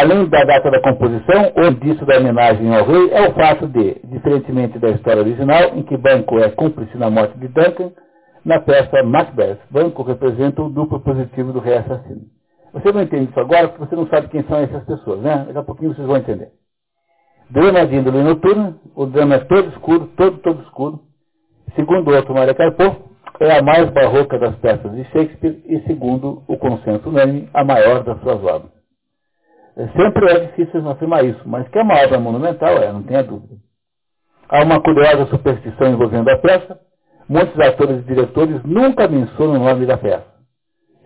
Além 0.00 0.28
da 0.28 0.44
data 0.44 0.70
da 0.70 0.80
composição, 0.80 1.52
o 1.56 1.66
indício 1.66 2.06
da 2.06 2.18
homenagem 2.18 2.72
ao 2.72 2.84
rei 2.84 3.10
é 3.10 3.28
o 3.28 3.34
fato 3.34 3.66
de, 3.66 3.96
diferentemente 4.04 4.78
da 4.78 4.90
história 4.90 5.22
original, 5.22 5.72
em 5.74 5.82
que 5.82 5.96
Banco 5.96 6.38
é 6.38 6.48
cúmplice 6.50 6.96
na 6.96 7.10
morte 7.10 7.36
de 7.36 7.48
Duncan, 7.48 7.90
na 8.44 8.60
peça 8.60 9.02
Macbeth, 9.02 9.58
Banco 9.68 10.04
representa 10.04 10.62
o 10.62 10.70
duplo 10.70 11.00
positivo 11.00 11.52
do 11.52 11.58
rei 11.58 11.78
assassino. 11.78 12.20
Você 12.72 12.92
não 12.92 13.02
entende 13.02 13.28
isso 13.28 13.40
agora 13.40 13.66
porque 13.66 13.86
você 13.86 13.96
não 13.96 14.06
sabe 14.06 14.28
quem 14.28 14.44
são 14.44 14.58
essas 14.58 14.84
pessoas, 14.84 15.20
né? 15.20 15.46
Daqui 15.48 15.58
a 15.58 15.64
pouquinho 15.64 15.92
vocês 15.92 16.06
vão 16.06 16.16
entender. 16.16 16.52
Drama 17.50 17.84
de 17.84 17.96
índole 17.96 18.22
noturna, 18.22 18.76
o 18.94 19.04
drama 19.04 19.34
é 19.34 19.38
todo 19.40 19.68
escuro, 19.70 20.06
todo, 20.16 20.38
todo 20.38 20.62
escuro. 20.62 21.00
Segundo 21.74 22.08
o 22.08 22.14
outro 22.14 22.34
Maria 22.34 22.54
Carpô, 22.54 22.84
é 23.40 23.58
a 23.58 23.62
mais 23.62 23.90
barroca 23.90 24.38
das 24.38 24.54
peças 24.58 24.92
de 24.92 25.02
Shakespeare 25.06 25.60
e, 25.66 25.80
segundo 25.88 26.44
o 26.46 26.56
consenso 26.56 27.08
unânime, 27.08 27.48
a 27.52 27.64
maior 27.64 28.04
das 28.04 28.20
suas 28.20 28.40
obras. 28.44 28.77
Sempre 29.96 30.32
é 30.32 30.40
difícil 30.46 30.88
afirmar 30.90 31.24
isso, 31.24 31.40
mas 31.46 31.68
que 31.68 31.78
é 31.78 31.82
uma 31.82 32.02
obra 32.02 32.18
monumental, 32.18 32.78
é, 32.78 32.92
não 32.92 33.04
tenha 33.04 33.22
dúvida. 33.22 33.54
Há 34.48 34.64
uma 34.64 34.80
curiosa 34.82 35.26
superstição 35.26 35.88
envolvendo 35.88 36.28
a 36.30 36.38
peça. 36.38 36.80
Muitos 37.28 37.60
atores 37.60 38.00
e 38.00 38.02
diretores 38.02 38.60
nunca 38.64 39.06
mencionam 39.06 39.60
o 39.60 39.64
nome 39.64 39.86
da 39.86 39.98
peça, 39.98 40.26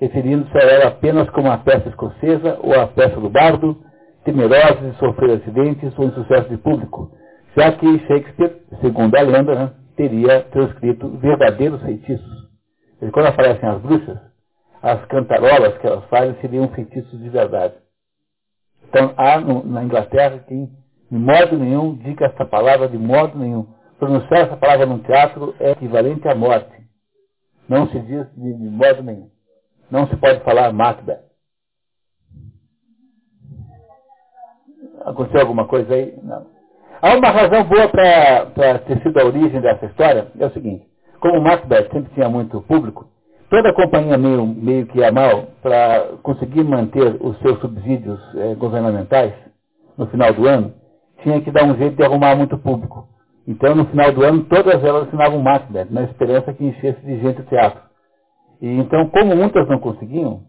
referindo-se 0.01 0.57
a 0.57 0.61
ela 0.61 0.89
apenas 0.89 1.29
como 1.31 1.51
a 1.51 1.59
peça 1.59 1.89
escocesa 1.89 2.61
ou 2.62 2.81
a 2.81 2.87
peça 2.87 3.20
do 3.20 3.29
bardo, 3.29 3.77
temerosos 4.25 4.93
de 4.93 4.99
sofrer 4.99 5.39
acidentes 5.39 5.93
ou 5.99 6.07
insucesso 6.07 6.49
de 6.49 6.57
público, 6.59 7.11
já 7.57 7.73
que 7.73 7.99
Shakespeare, 8.07 8.62
segundo 8.81 9.16
a 9.16 9.23
lenda, 9.23 9.55
né, 9.55 9.70
teria 9.97 10.43
transcrito 10.45 11.09
verdadeiros 11.18 11.83
feitiços. 11.83 12.49
E 13.03 13.11
quando 13.11 13.27
aparecem 13.27 13.68
as 13.68 13.83
bruxas, 13.83 14.18
as 14.81 15.05
cantarolas 15.07 15.77
que 15.79 15.87
elas 15.87 16.05
fazem 16.05 16.37
seriam 16.41 16.68
feitiços 16.68 17.20
de 17.20 17.29
verdade. 17.29 17.75
Então, 18.93 19.14
há 19.16 19.40
no, 19.40 19.64
na 19.64 19.82
Inglaterra 19.82 20.45
quem, 20.47 20.70
de 21.11 21.18
modo 21.18 21.57
nenhum, 21.57 21.95
diga 21.97 22.26
essa 22.26 22.45
palavra 22.45 22.86
de 22.88 22.99
modo 22.99 23.38
nenhum. 23.38 23.66
Pronunciar 23.99 24.40
essa 24.40 24.57
palavra 24.57 24.84
num 24.84 24.99
teatro 24.99 25.55
é 25.59 25.70
equivalente 25.70 26.28
à 26.28 26.34
morte. 26.34 26.70
Não 27.66 27.88
se 27.88 27.99
diz 28.01 28.26
de, 28.36 28.53
de 28.53 28.68
modo 28.68 29.03
nenhum. 29.03 29.30
Não 29.90 30.07
se 30.09 30.16
pode 30.16 30.45
falar 30.45 30.74
Macbeth. 30.74 31.22
Aconteceu 35.07 35.40
alguma 35.40 35.66
coisa 35.66 35.95
aí? 35.95 36.14
Não. 36.22 36.47
Há 37.01 37.16
uma 37.16 37.30
razão 37.30 37.64
boa 37.64 37.88
para 37.88 38.78
ter 38.80 39.03
sido 39.03 39.18
a 39.18 39.24
origem 39.24 39.61
dessa 39.62 39.86
história, 39.86 40.30
é 40.38 40.47
o 40.47 40.53
seguinte. 40.53 40.86
Como 41.18 41.40
Macbeth 41.40 41.88
sempre 41.90 42.12
tinha 42.12 42.28
muito 42.28 42.61
público, 42.62 43.09
toda 43.53 43.68
a 43.68 43.74
companhia 43.74 44.16
meio, 44.16 44.46
meio 44.46 44.86
que 44.86 44.98
ia 44.98 45.12
mal 45.12 45.48
para 45.61 46.16
conseguir 46.22 46.64
manter 46.64 47.18
os 47.20 47.38
seus 47.40 47.61
subsídios 47.61 48.18
eh, 48.34 48.55
governamentais 48.55 49.34
no 49.98 50.07
final 50.07 50.32
do 50.32 50.48
ano, 50.48 50.72
tinha 51.22 51.38
que 51.42 51.50
dar 51.50 51.64
um 51.64 51.76
jeito 51.76 51.94
de 51.94 52.03
arrumar 52.03 52.34
muito 52.34 52.57
público. 52.57 53.07
Então, 53.46 53.74
no 53.74 53.84
final 53.84 54.11
do 54.11 54.24
ano, 54.24 54.44
todas 54.44 54.82
elas 54.82 55.07
assinavam 55.07 55.38
Macbeth, 55.42 55.88
na 55.90 56.05
esperança 56.05 56.55
que 56.55 56.64
enchesse 56.64 56.98
de 57.05 57.20
gente 57.20 57.42
o 57.42 57.44
teatro. 57.44 57.82
E 58.62 58.68
então, 58.68 59.11
como 59.11 59.36
muitas 59.36 59.68
não 59.68 59.78
conseguiam, 59.78 60.44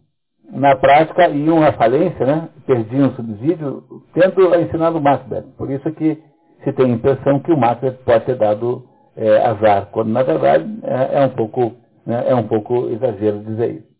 na 0.50 0.74
prática 0.78 1.28
iam 1.28 1.62
à 1.62 1.74
falência, 1.74 2.26
né? 2.26 2.48
perdiam 2.66 3.10
o 3.10 3.16
subsídio, 3.16 3.84
tendo 4.14 4.56
ensinado 4.62 5.02
Macbeth. 5.02 5.44
Por 5.58 5.70
isso 5.70 5.92
que 5.92 6.24
se 6.64 6.72
tem 6.72 6.86
a 6.86 6.96
impressão 6.96 7.42
que 7.42 7.52
o 7.52 7.58
Macbeth 7.58 7.98
pode 8.06 8.24
ter 8.24 8.38
dado 8.38 8.86
é, 9.18 9.46
azar, 9.46 9.88
quando 9.92 10.10
na 10.10 10.24
verdade 10.24 10.64
é, 10.84 11.22
é 11.22 11.26
um 11.26 11.30
pouco 11.30 11.83
né, 12.06 12.24
é 12.28 12.36
um 12.36 12.48
pouco 12.48 12.90
exagero 12.90 13.40
dizer 13.44 13.76
isso. 13.76 13.94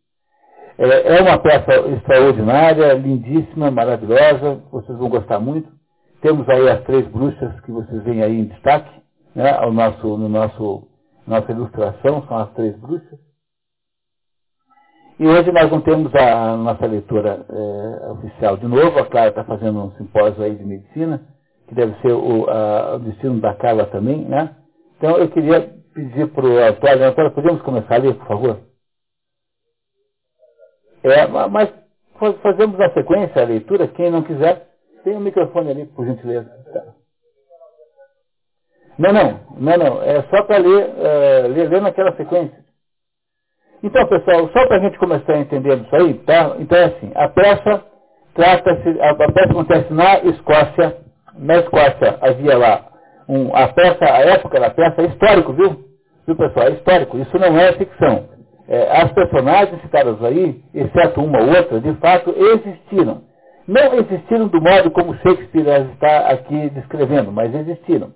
É, 0.78 1.18
é 1.18 1.22
uma 1.22 1.38
peça 1.38 1.88
extraordinária, 1.90 2.94
lindíssima, 2.94 3.70
maravilhosa, 3.70 4.62
vocês 4.72 4.98
vão 4.98 5.10
gostar 5.10 5.40
muito. 5.40 5.72
Temos 6.22 6.48
aí 6.50 6.70
as 6.70 6.84
três 6.84 7.08
bruxas 7.08 7.60
que 7.62 7.72
vocês 7.72 8.04
veem 8.04 8.24
aí 8.24 8.40
em 8.40 8.46
destaque, 8.46 8.90
né, 9.36 9.52
ao 9.52 9.72
nosso, 9.72 10.18
no 10.18 10.30
nosso, 10.30 10.88
nossa 11.28 11.52
ilustração, 11.52 12.26
são 12.28 12.38
as 12.38 12.52
três 12.54 12.76
bruxas. 12.78 13.20
E 15.20 15.28
hoje 15.28 15.52
nós 15.52 15.70
não 15.70 15.82
temos 15.82 16.14
a, 16.16 16.58
nossa 16.58 16.86
leitura 16.88 17.46
é, 17.48 18.12
oficial 18.12 18.58
de 18.58 18.68
novo, 18.68 18.98
a 19.00 19.06
Clara 19.06 19.30
está 19.30 19.44
fazendo 19.44 19.80
um 19.80 19.92
simpósio 19.92 20.44
aí 20.44 20.56
de 20.56 20.66
medicina, 20.66 21.22
que 21.68 21.76
deve 21.76 21.94
ser 22.02 22.14
o, 22.14 22.50
a, 22.50 22.96
o 22.96 23.00
destino 23.00 23.40
da 23.40 23.54
Carla 23.54 23.86
também, 23.86 24.26
né? 24.26 24.56
Então 24.98 25.18
eu 25.18 25.30
queria 25.30 25.83
pedir 25.94 26.28
para 26.32 26.46
o 26.46 26.58
Antônio, 26.58 27.06
Antônio, 27.06 27.32
podemos 27.32 27.62
começar 27.62 27.96
a 27.96 27.98
ler, 28.00 28.16
por 28.16 28.28
favor? 28.28 28.60
É, 31.04 31.28
mas 31.28 31.70
fazemos 32.42 32.80
a 32.80 32.94
sequência, 32.94 33.42
a 33.42 33.46
leitura, 33.46 33.88
quem 33.90 34.10
não 34.10 34.24
quiser, 34.24 34.68
tem 35.04 35.16
um 35.16 35.20
microfone 35.20 35.72
ali, 35.72 35.86
por 35.86 36.06
gentileza. 36.06 36.50
Tá. 36.72 36.84
Não, 38.98 39.12
não, 39.12 39.40
não, 39.58 39.78
não, 39.78 40.04
é 40.04 40.22
só 40.24 40.44
para 40.44 40.58
ler, 40.58 40.90
uh, 40.90 41.48
ler, 41.48 41.70
ler 41.70 41.82
naquela 41.82 42.16
sequência. 42.16 42.64
Então, 43.82 44.08
pessoal, 44.08 44.48
só 44.54 44.68
para 44.68 44.78
a 44.78 44.80
gente 44.80 44.98
começar 44.98 45.34
a 45.34 45.40
entender 45.40 45.78
isso 45.80 45.96
aí, 45.96 46.14
tá? 46.20 46.56
Então 46.60 46.78
é 46.78 46.86
assim, 46.86 47.12
a 47.16 47.28
peça 47.28 47.84
trata-se, 48.34 49.02
a 49.02 49.16
peça 49.16 49.52
acontece 49.52 49.94
na 49.94 50.20
Escócia, 50.20 50.98
na 51.34 51.58
Escócia 51.58 52.18
havia 52.22 52.58
lá 52.58 52.93
um, 53.28 53.56
a 53.56 53.68
peça, 53.70 54.06
a 54.06 54.20
época 54.20 54.60
da 54.60 54.70
peça 54.70 55.02
é 55.02 55.06
histórico, 55.06 55.54
viu? 55.54 55.86
Viu, 56.26 56.36
pessoal? 56.36 56.68
É 56.68 56.72
histórico. 56.72 57.18
Isso 57.18 57.38
não 57.38 57.58
é 57.58 57.74
ficção. 57.74 58.30
É, 58.68 59.02
as 59.02 59.12
personagens 59.12 59.82
citadas 59.82 60.24
aí, 60.24 60.62
exceto 60.74 61.22
uma 61.22 61.42
ou 61.42 61.50
outra, 61.50 61.82
de 61.82 61.94
fato 61.96 62.34
existiram. 62.36 63.24
Não 63.68 63.94
existiram 63.96 64.48
do 64.48 64.62
modo 64.62 64.92
como 64.92 65.16
Shakespeare 65.16 65.92
está 65.94 66.30
aqui 66.30 66.70
descrevendo, 66.70 67.32
mas 67.32 67.54
existiram. 67.54 68.14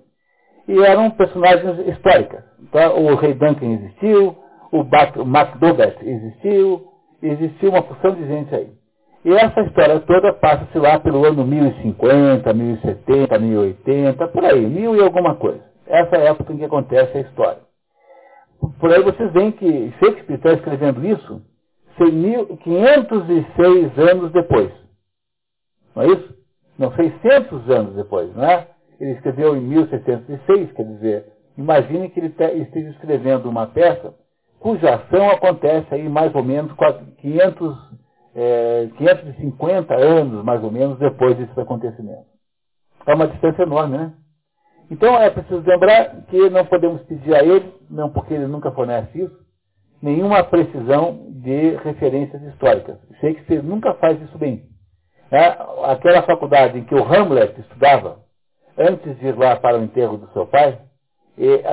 E 0.66 0.78
eram 0.82 1.10
personagens 1.10 1.86
históricas. 1.88 2.44
Tá? 2.70 2.92
O 2.92 3.14
rei 3.14 3.34
Duncan 3.34 3.66
existiu, 3.66 4.36
o, 4.70 4.84
Macbeth 5.24 5.96
existiu, 6.02 6.84
existiu 7.22 7.70
uma 7.70 7.82
porção 7.82 8.14
de 8.14 8.26
gente 8.26 8.54
aí. 8.54 8.77
E 9.28 9.32
essa 9.34 9.60
história 9.60 10.00
toda 10.00 10.32
passa-se 10.32 10.78
lá 10.78 10.98
pelo 11.00 11.22
ano 11.22 11.46
1050, 11.46 12.50
1070, 12.50 13.38
1080, 13.38 14.26
por 14.28 14.42
aí, 14.42 14.66
mil 14.66 14.96
e 14.96 15.02
alguma 15.02 15.34
coisa. 15.34 15.60
Essa 15.86 16.16
é 16.16 16.28
a 16.28 16.30
época 16.30 16.50
em 16.50 16.56
que 16.56 16.64
acontece 16.64 17.18
a 17.18 17.20
história. 17.20 17.60
Por 18.80 18.90
aí 18.90 19.02
vocês 19.02 19.30
veem 19.34 19.52
que 19.52 19.92
Shakespeare 20.00 20.36
está 20.36 20.54
escrevendo 20.54 21.06
isso 21.06 21.42
506 21.98 23.98
anos 23.98 24.32
depois. 24.32 24.72
Não 25.94 26.04
é 26.04 26.06
isso? 26.06 26.34
Não, 26.78 26.90
600 26.94 27.68
anos 27.68 27.96
depois, 27.96 28.34
não 28.34 28.44
é? 28.44 28.66
Ele 28.98 29.10
escreveu 29.10 29.54
em 29.54 29.60
1706, 29.60 30.72
quer 30.72 30.84
dizer, 30.84 31.26
imagine 31.58 32.08
que 32.08 32.18
ele 32.18 32.34
esteja 32.62 32.88
escrevendo 32.92 33.46
uma 33.46 33.66
peça 33.66 34.14
cuja 34.58 34.94
ação 34.94 35.28
acontece 35.28 35.94
aí 35.94 36.08
mais 36.08 36.34
ou 36.34 36.42
menos 36.42 36.72
500 37.18 37.97
é, 38.40 38.88
550 38.96 39.94
anos, 39.96 40.44
mais 40.44 40.62
ou 40.62 40.70
menos, 40.70 40.96
depois 40.98 41.36
desses 41.36 41.58
acontecimentos. 41.58 42.26
É 43.04 43.12
uma 43.12 43.26
distância 43.26 43.64
enorme, 43.64 43.98
né? 43.98 44.12
Então 44.88 45.16
é 45.16 45.28
preciso 45.28 45.60
lembrar 45.66 46.22
que 46.28 46.48
não 46.48 46.64
podemos 46.64 47.02
pedir 47.02 47.34
a 47.34 47.42
ele, 47.42 47.74
não 47.90 48.10
porque 48.10 48.34
ele 48.34 48.46
nunca 48.46 48.70
fornece 48.70 49.22
isso, 49.22 49.36
nenhuma 50.00 50.44
precisão 50.44 51.26
de 51.30 51.70
referências 51.82 52.40
históricas. 52.42 52.96
Shakespeare 53.20 53.62
nunca 53.62 53.92
faz 53.94 54.20
isso 54.22 54.38
bem. 54.38 54.62
É, 55.32 55.56
aquela 55.90 56.22
faculdade 56.22 56.78
em 56.78 56.84
que 56.84 56.94
o 56.94 57.02
Hamlet 57.02 57.60
estudava, 57.60 58.20
antes 58.78 59.18
de 59.18 59.26
ir 59.26 59.36
lá 59.36 59.56
para 59.56 59.78
o 59.78 59.82
enterro 59.82 60.16
do 60.16 60.32
seu 60.32 60.46
pai, 60.46 60.78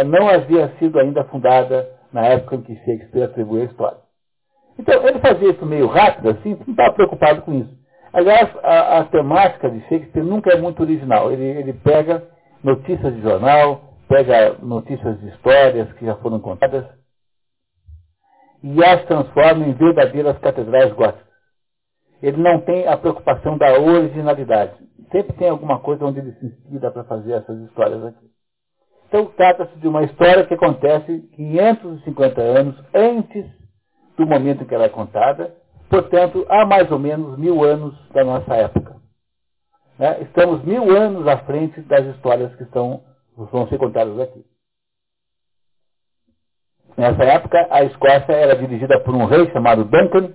não 0.08 0.28
havia 0.28 0.70
sido 0.80 1.00
ainda 1.00 1.24
fundada 1.26 1.88
na 2.12 2.26
época 2.26 2.56
em 2.56 2.62
que 2.64 2.76
Shakespeare 2.78 3.24
atribuiu 3.24 3.62
a 3.62 3.66
história. 3.66 4.05
Então, 4.78 5.08
ele 5.08 5.20
fazia 5.20 5.52
isso 5.52 5.66
meio 5.66 5.88
rápido, 5.88 6.30
assim, 6.30 6.58
não 6.66 6.72
estava 6.72 6.94
preocupado 6.94 7.42
com 7.42 7.54
isso. 7.54 7.70
Aliás, 8.12 8.50
a, 8.64 9.00
a, 9.00 9.04
temática 9.06 9.70
de 9.70 9.82
Shakespeare 9.82 10.24
nunca 10.24 10.52
é 10.52 10.60
muito 10.60 10.82
original. 10.82 11.32
Ele, 11.32 11.44
ele 11.44 11.74
pega 11.74 12.24
notícias 12.64 13.14
de 13.14 13.22
jornal, 13.22 13.94
pega 14.08 14.56
notícias 14.62 15.20
de 15.20 15.28
histórias 15.30 15.92
que 15.94 16.06
já 16.06 16.16
foram 16.16 16.40
contadas 16.40 16.86
e 18.64 18.84
as 18.84 19.06
transforma 19.06 19.66
em 19.68 19.74
verdadeiras 19.74 20.38
catedrais 20.40 20.92
góticas. 20.94 21.26
Ele 22.22 22.38
não 22.38 22.62
tem 22.62 22.88
a 22.88 22.98
preocupação 22.98 23.58
da 23.58 23.80
originalidade. 23.80 24.74
Sempre 25.12 25.34
tem 25.34 25.50
alguma 25.50 25.80
coisa 25.80 26.06
onde 26.06 26.20
ele 26.20 26.32
se 26.34 26.46
inspira 26.46 26.90
para 26.90 27.04
fazer 27.04 27.34
essas 27.34 27.60
histórias 27.68 28.04
aqui. 28.06 28.26
Então, 29.08 29.26
trata-se 29.38 29.78
de 29.78 29.88
uma 29.88 30.04
história 30.04 30.46
que 30.46 30.54
acontece 30.56 31.20
550 31.36 32.42
anos 32.42 32.76
antes 32.94 33.46
do 34.18 34.26
momento 34.26 34.64
em 34.64 34.66
que 34.66 34.74
ela 34.74 34.86
é 34.86 34.90
contada, 34.90 35.56
portanto, 35.90 36.46
há 36.50 36.66
mais 36.66 36.90
ou 36.92 37.00
menos 37.00 37.38
mil 37.38 37.64
anos 37.64 37.94
da 38.10 38.24
nossa 38.24 38.56
época. 38.56 38.96
Né? 39.98 40.22
Estamos 40.22 40.64
mil 40.64 40.96
anos 40.96 41.28
à 41.28 41.38
frente 41.40 41.82
das 41.82 42.06
histórias 42.16 42.54
que 42.56 42.64
estão, 42.64 43.04
vão 43.36 43.68
ser 43.68 43.78
contadas 43.78 44.20
aqui. 44.20 44.46
Nessa 46.98 47.24
época, 47.24 47.68
a 47.70 47.84
Escócia 47.84 48.32
era 48.32 48.56
dirigida 48.56 49.00
por 49.02 49.14
um 49.14 49.26
rei 49.26 49.52
chamado 49.52 49.84
Duncan, 49.84 50.34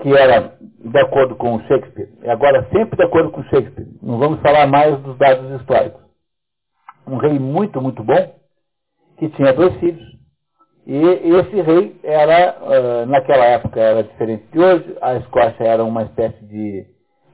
que 0.00 0.14
era 0.14 0.54
de 0.60 0.98
acordo 1.00 1.34
com 1.36 1.58
Shakespeare, 1.60 2.12
e 2.22 2.28
agora 2.28 2.68
sempre 2.70 2.96
de 2.96 3.02
acordo 3.02 3.30
com 3.30 3.42
Shakespeare. 3.44 3.88
Não 4.02 4.18
vamos 4.18 4.40
falar 4.40 4.66
mais 4.66 5.00
dos 5.00 5.16
dados 5.16 5.58
históricos. 5.58 6.02
Um 7.06 7.16
rei 7.16 7.38
muito, 7.38 7.80
muito 7.80 8.02
bom, 8.02 8.38
que 9.16 9.30
tinha 9.30 9.54
dois 9.54 9.74
filhos, 9.80 10.06
e 10.86 11.34
esse 11.34 11.60
rei 11.62 11.96
era, 12.04 13.04
naquela 13.06 13.44
época 13.44 13.80
era 13.80 14.04
diferente 14.04 14.44
de 14.52 14.60
hoje, 14.60 14.96
a 15.02 15.16
Escócia 15.16 15.64
era 15.64 15.82
uma 15.82 16.02
espécie 16.02 16.44
de 16.44 16.86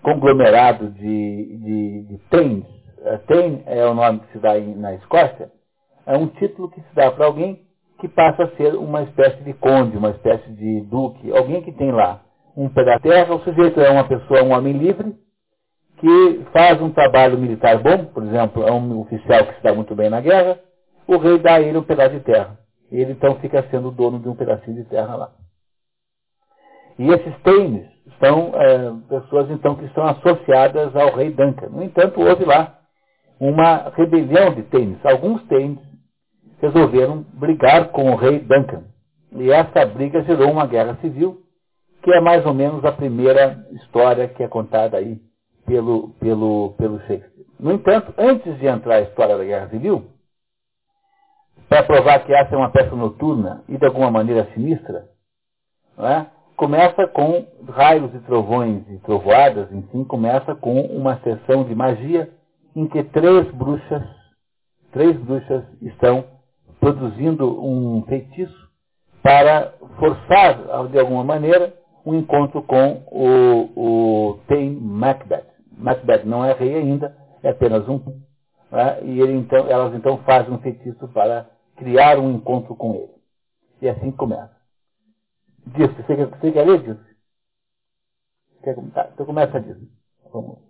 conglomerado 0.03 0.89
de, 0.89 1.59
de, 1.59 2.03
de 2.05 2.19
Thames. 2.31 2.65
Uh, 2.99 3.63
é 3.67 3.85
o 3.85 3.95
nome 3.95 4.21
que 4.21 4.33
se 4.33 4.39
dá 4.39 4.55
na 4.59 4.95
Escócia, 4.95 5.51
é 6.07 6.17
um 6.17 6.29
título 6.29 6.71
que 6.71 6.81
se 6.81 6.95
dá 6.95 7.11
para 7.11 7.27
alguém 7.27 7.61
que 8.01 8.09
passa 8.09 8.45
a 8.45 8.57
ser 8.57 8.75
uma 8.75 9.03
espécie 9.03 9.43
de 9.43 9.53
conde, 9.55 9.99
uma 9.99 10.11
espécie 10.11 10.51
de 10.53 10.81
duque, 10.83 11.31
alguém 11.37 11.63
que 11.63 11.73
tem 11.73 11.93
lá 11.93 12.23
um 12.57 12.69
pedaço 12.71 13.03
de 13.03 13.09
terra, 13.11 13.35
o 13.35 13.41
sujeito 13.41 13.81
é 13.81 13.91
uma 13.91 14.05
pessoa, 14.05 14.43
um 14.43 14.53
homem 14.53 14.73
livre, 14.73 15.15
que 15.99 16.41
faz 16.53 16.81
um 16.81 16.91
trabalho 16.91 17.39
militar 17.39 17.79
bom, 17.79 18.07
por 18.07 18.23
exemplo, 18.23 18.67
é 18.67 18.73
um 18.73 19.01
oficial 19.01 19.45
que 19.47 19.57
se 19.57 19.63
dá 19.63 19.75
muito 19.75 19.95
bem 19.95 20.09
na 20.09 20.21
guerra, 20.21 20.59
o 21.07 21.19
rei 21.19 21.39
dá 21.39 21.55
a 21.55 21.61
ele 21.61 21.79
um 21.79 21.83
pedaço 21.83 22.15
de 22.15 22.21
terra 22.21 22.62
ele 23.01 23.12
então 23.12 23.36
fica 23.36 23.62
sendo 23.70 23.90
dono 23.90 24.18
de 24.18 24.28
um 24.28 24.34
pedacinho 24.34 24.76
de 24.76 24.84
terra 24.84 25.14
lá. 25.16 25.32
E 26.99 27.09
esses 27.09 27.34
Thames 27.43 27.86
são 28.22 28.53
é, 28.55 28.93
pessoas 29.09 29.51
então 29.51 29.74
que 29.76 29.84
estão 29.86 30.05
associadas 30.07 30.95
ao 30.95 31.14
rei 31.14 31.30
Duncan. 31.30 31.68
No 31.68 31.82
entanto, 31.82 32.20
houve 32.20 32.45
lá 32.45 32.78
uma 33.40 33.90
rebelião 33.90 34.55
de 34.55 34.62
Thames. 34.64 35.05
Alguns 35.05 35.43
Thames 35.45 35.78
resolveram 36.61 37.24
brigar 37.34 37.88
com 37.88 38.12
o 38.12 38.16
rei 38.16 38.38
Duncan. 38.40 38.84
E 39.32 39.51
essa 39.51 39.86
briga 39.86 40.22
gerou 40.22 40.51
uma 40.51 40.66
guerra 40.66 40.97
civil, 41.01 41.40
que 42.03 42.12
é 42.12 42.20
mais 42.20 42.45
ou 42.45 42.53
menos 42.53 42.84
a 42.84 42.93
primeira 42.93 43.66
história 43.72 44.28
que 44.28 44.43
é 44.43 44.49
contada 44.49 44.99
aí 44.99 45.18
pelo, 45.66 46.11
pelo, 46.20 46.74
pelo 46.76 46.99
Shakespeare. 47.01 47.47
No 47.59 47.72
entanto, 47.72 48.12
antes 48.18 48.59
de 48.59 48.66
entrar 48.66 48.97
a 48.97 49.03
história 49.03 49.38
da 49.38 49.45
guerra 49.45 49.68
civil, 49.70 50.12
para 51.73 51.85
provar 51.85 52.18
que 52.27 52.35
essa 52.35 52.55
é 52.55 52.59
uma 52.59 52.68
peça 52.68 52.95
noturna 52.95 53.64
e 53.66 53.79
de 53.79 53.87
alguma 53.87 54.11
maneira 54.11 54.47
sinistra, 54.53 55.07
é? 55.99 56.27
começa 56.55 57.07
com 57.07 57.47
raios 57.66 58.14
e 58.14 58.18
trovões 58.18 58.83
e 58.91 58.99
trovoadas, 58.99 59.73
enfim, 59.73 60.05
começa 60.05 60.55
com 60.55 60.83
uma 60.83 61.18
sessão 61.20 61.64
de 61.64 61.75
magia 61.75 62.29
em 62.77 62.87
que 62.87 63.03
três 63.05 63.51
bruxas, 63.53 64.03
três 64.93 65.16
bruxas 65.16 65.64
estão 65.81 66.25
produzindo 66.79 67.49
um 67.64 68.05
feitiço 68.07 68.68
para 69.23 69.73
forçar, 69.99 70.89
de 70.91 70.99
alguma 70.99 71.25
maneira, 71.25 71.73
um 72.05 72.16
encontro 72.16 72.61
com 72.64 73.03
o, 73.07 73.70
o 73.77 74.39
Tem 74.47 74.75
Macbeth. 74.75 75.47
Macbeth 75.79 76.25
não 76.27 76.45
é 76.45 76.53
rei 76.53 76.75
ainda, 76.75 77.16
é 77.43 77.49
apenas 77.49 77.89
um. 77.89 77.99
Né? 78.70 78.99
E 79.05 79.20
ele, 79.23 79.39
então, 79.39 79.66
elas 79.70 79.95
então 79.95 80.18
fazem 80.18 80.53
um 80.53 80.59
feitiço 80.59 81.09
para 81.09 81.47
criar 81.83 82.18
um 82.18 82.33
encontro 82.33 82.74
com 82.76 82.95
ele. 82.95 83.12
E 83.80 83.89
assim 83.89 84.11
começa. 84.12 84.57
Disso, 85.66 85.95
você 85.95 86.16
quer, 86.16 86.26
você 86.26 86.53
quer 86.53 86.66
ler 86.66 86.99
comentar? 88.74 89.11
Então 89.12 89.26
começa 89.26 89.61
disso. 89.61 89.80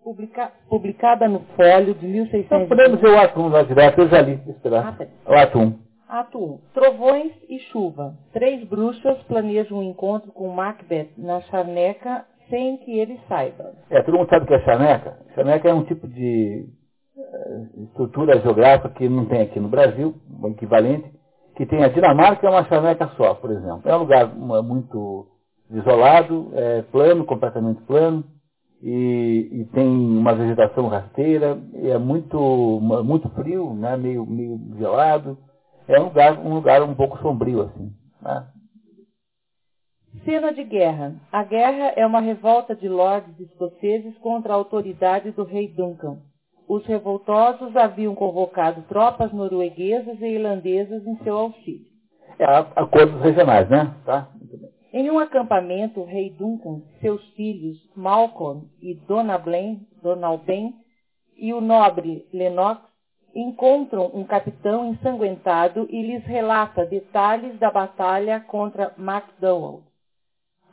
Publica, 0.03 0.51
publicada 0.69 1.29
no 1.29 1.41
Folho 1.57 1.95
de 1.95 2.07
1600. 2.07 2.47
Então 2.47 2.67
podemos 2.67 3.01
ver 3.01 3.11
o 3.11 3.19
ato 3.19 3.41
1 3.41 3.49
lá 3.49 3.63
direto, 3.63 4.01
eu 4.01 4.09
já 4.09 4.21
li. 4.21 4.41
Esperar. 4.49 4.89
Ah, 4.89 4.93
tá. 4.93 5.07
O 5.31 5.35
ato 5.35 5.59
1. 5.59 5.79
Ato 6.09 6.39
1. 6.39 6.59
Trovões 6.75 7.33
e 7.49 7.59
chuva. 7.71 8.15
Três 8.33 8.65
bruxas 8.65 9.23
planejam 9.25 9.79
um 9.79 9.83
encontro 9.83 10.33
com 10.33 10.49
Macbeth 10.49 11.11
na 11.17 11.41
charneca 11.43 12.27
sem 12.51 12.79
que 12.79 12.99
ele 12.99 13.21
saiba. 13.29 13.73
É, 13.89 14.03
todo 14.03 14.19
mundo 14.19 14.29
sabe 14.29 14.45
o 14.45 14.49
que 14.49 14.55
é 14.55 14.61
charneca. 14.65 15.17
Charneca 15.35 15.69
é 15.69 15.75
um 15.75 15.85
tipo 15.85 16.09
de 16.09 16.67
estrutura 17.85 18.41
geográfica 18.41 18.89
que 18.91 19.09
não 19.09 19.27
tem 19.27 19.43
aqui 19.43 19.59
no 19.61 19.69
Brasil, 19.69 20.15
um 20.43 20.49
equivalente, 20.49 21.11
que 21.57 21.67
tem 21.67 21.85
a 21.85 21.89
Dinamarca 21.89 22.47
é 22.47 22.51
uma 22.51 22.65
charneca 22.65 23.09
só, 23.17 23.35
por 23.35 23.51
exemplo. 23.51 23.83
É 23.85 23.95
um 23.95 24.01
lugar 24.01 24.35
muito 24.35 25.27
isolado, 25.71 26.51
é 26.55 26.83
plano, 26.83 27.25
completamente 27.25 27.83
plano, 27.83 28.25
e, 28.83 29.49
e, 29.53 29.65
tem 29.67 29.87
uma 29.87 30.35
vegetação 30.35 30.89
rasteira, 30.89 31.57
é 31.75 31.97
muito, 31.99 32.37
muito 32.81 33.29
frio, 33.31 33.73
né, 33.75 33.97
meio, 33.97 34.27
meio 34.27 34.59
gelado 34.77 35.39
é 35.89 36.01
um 36.01 36.05
lugar, 36.05 36.39
um 36.39 36.55
lugar 36.55 36.83
um 36.83 36.95
pouco 36.95 37.19
sombrio, 37.19 37.63
assim. 37.63 37.93
Né? 38.21 38.47
Cena 40.25 40.53
de 40.53 40.65
guerra. 40.65 41.17
A 41.33 41.43
guerra 41.43 41.93
é 41.97 42.07
uma 42.07 42.21
revolta 42.21 42.75
de 42.75 42.89
lordes 42.89 43.39
escoceses 43.41 44.17
contra 44.19 44.53
a 44.53 44.57
autoridade 44.57 45.31
do 45.33 45.45
rei 45.45 45.69
Duncan. 45.69 46.19
Os 46.69 46.85
revoltosos 46.87 47.77
haviam 47.77 48.15
convocado 48.15 48.83
tropas 48.89 49.33
norueguesas 49.33 50.21
e 50.21 50.27
irlandesas 50.27 51.07
em 51.07 51.17
seu 51.25 51.37
auxílio. 51.37 51.87
É 52.39 52.45
acordos 52.45 53.21
regionais, 53.21 53.69
né? 53.69 53.95
Tá? 54.05 54.29
Em 54.93 55.11
um 55.11 55.19
acampamento, 55.19 56.01
o 56.01 56.05
rei 56.05 56.31
Duncan, 56.31 56.83
seus 57.01 57.23
filhos 57.31 57.79
Malcolm 57.97 58.69
e 58.81 58.95
Donalbain, 58.95 59.87
Donalbain 60.03 60.75
e 61.37 61.53
o 61.53 61.61
nobre 61.61 62.27
Lennox 62.33 62.83
encontram 63.35 64.11
um 64.13 64.25
capitão 64.25 64.91
ensanguentado 64.91 65.87
e 65.91 66.03
lhes 66.03 66.25
relata 66.25 66.85
detalhes 66.85 67.59
da 67.59 67.71
batalha 67.71 68.41
contra 68.41 68.93
MacDowell, 68.99 69.83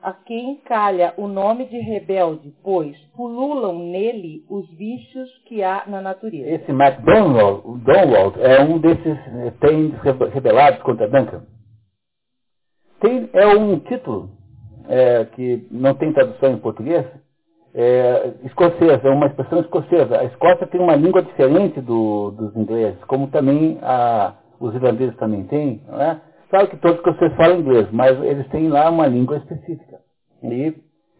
a 0.02 0.14
quem 0.14 0.56
calha 0.66 1.14
o 1.18 1.28
nome 1.28 1.66
de 1.66 1.78
rebelde, 1.80 2.54
pois 2.64 2.98
pululam 3.16 3.80
nele 3.80 4.44
os 4.50 4.70
vícios 4.72 5.30
que 5.46 5.62
há 5.62 5.84
na 5.88 6.02
natureza. 6.02 6.50
Esse 6.50 6.72
MacDonald 6.72 8.40
é 8.40 8.62
um 8.62 8.80
desses 8.80 9.18
tem 9.60 9.94
rebelados 10.34 10.82
contra 10.84 11.08
Duncan. 11.08 11.44
Tem, 13.02 13.30
é 13.34 13.48
um 13.48 13.80
título 13.80 14.30
é, 14.88 15.26
que 15.26 15.68
não 15.72 15.94
tem 15.94 16.12
tradução 16.12 16.52
em 16.52 16.58
português, 16.58 17.06
é, 17.74 18.34
escocesa, 18.46 19.08
é 19.08 19.10
uma 19.10 19.28
expressão 19.28 19.60
escocesa. 19.60 20.20
A 20.20 20.26
Escócia 20.26 20.68
tem 20.68 20.82
uma 20.82 20.96
língua 20.96 21.22
diferente 21.22 21.80
do, 21.80 22.32
dos 22.32 22.56
ingleses, 22.56 23.02
como 23.06 23.28
também 23.28 23.78
a, 23.82 24.34
os 24.60 24.74
irlandeses 24.74 25.16
também 25.18 25.44
têm. 25.46 25.82
Não 25.88 26.02
é? 26.02 26.22
Claro 26.50 26.68
que 26.68 26.78
todos 26.78 27.00
os 27.00 27.06
escoceses 27.06 27.38
falam 27.38 27.60
inglês, 27.60 27.88
mas 27.92 28.22
eles 28.24 28.48
têm 28.50 28.70
lá 28.70 28.90
uma 28.90 29.08
língua 29.08 29.38
específica. 29.38 30.00
E 30.44 30.74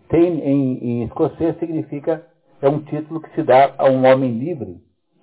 tem 0.10 0.40
em, 0.40 0.78
em 0.84 1.04
escocês 1.04 1.58
significa, 1.60 2.24
é 2.62 2.70
um 2.70 2.80
título 2.80 3.22
que 3.22 3.34
se 3.36 3.44
dá 3.44 3.74
a 3.78 3.90
um 3.90 4.06
homem 4.06 4.32
livre, 4.38 4.78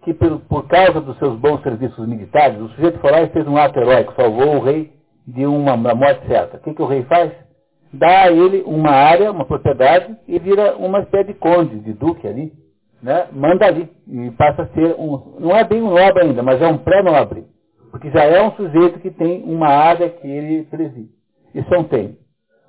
que 0.05 0.15
por, 0.15 0.41
por 0.41 0.69
causa 0.69 1.01
dos 1.01 1.19
seus 1.19 1.37
bons 1.39 1.63
serviços 1.63 2.07
militares, 2.07 2.61
o 2.61 2.69
sujeito 2.69 3.01
foi 3.01 3.11
lá 3.11 3.23
e 3.23 3.31
fez 3.31 3.47
um 3.49 3.57
ato 3.57 3.79
heróico, 3.79 4.15
salvou 4.15 4.57
o 4.57 4.61
rei 4.61 4.93
de 5.27 5.45
uma, 5.45 5.75
uma 5.75 5.95
morte 5.95 6.27
certa. 6.29 6.59
O 6.59 6.61
que, 6.61 6.75
que 6.75 6.83
o 6.83 6.87
rei 6.87 7.03
faz? 7.05 7.33
dá 7.93 8.25
a 8.25 8.33
ele 8.33 8.63
uma 8.67 8.91
área, 8.91 9.31
uma 9.31 9.45
propriedade, 9.45 10.17
e 10.29 10.39
vira 10.39 10.77
uma 10.77 11.01
espécie 11.01 11.33
de 11.33 11.35
conde, 11.35 11.81
de 11.81 11.93
duque 11.93 12.27
ali, 12.27 12.53
né? 13.03 13.29
manda 13.33 13.67
ali, 13.67 13.91
e 14.09 14.31
passa 14.33 14.63
a 14.63 14.69
ser 14.69 14.95
um, 14.99 15.37
não 15.39 15.57
é 15.57 15.65
bem 15.65 15.83
um 15.83 15.91
nobre 15.91 16.23
ainda, 16.23 16.43
mas 16.43 16.61
é 16.61 16.67
um 16.67 16.79
pré-nobre, 16.79 17.45
porque 17.97 18.11
já 18.11 18.25
é 18.25 18.43
um 18.43 18.55
sujeito 18.57 19.01
que 19.01 19.11
tem 19.11 19.43
uma 19.45 19.69
área 19.69 20.11
que 20.11 20.29
ele 20.29 20.65
preside. 20.65 21.11
Isso 21.55 21.75
é 21.75 21.79
um 21.79 21.85
tem. 21.85 22.19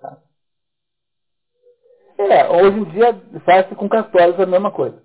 Tá? 0.02 0.18
É, 2.18 2.50
hoje 2.50 2.80
em 2.80 2.84
dia 2.86 3.14
faz-se 3.44 3.76
com 3.76 3.90
católicos 3.90 4.40
a 4.40 4.46
mesma 4.46 4.72
coisa. 4.72 5.04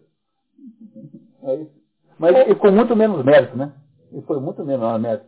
É 1.43 1.57
isso. 1.57 1.73
Mas 2.21 2.49
e 2.49 2.55
com 2.55 2.71
muito 2.71 2.95
menos 2.95 3.25
mérito, 3.25 3.57
né? 3.57 3.73
E 4.13 4.23
foi 4.23 4.39
muito 4.39 4.65
menos 4.65 5.01
mérito. 5.01 5.27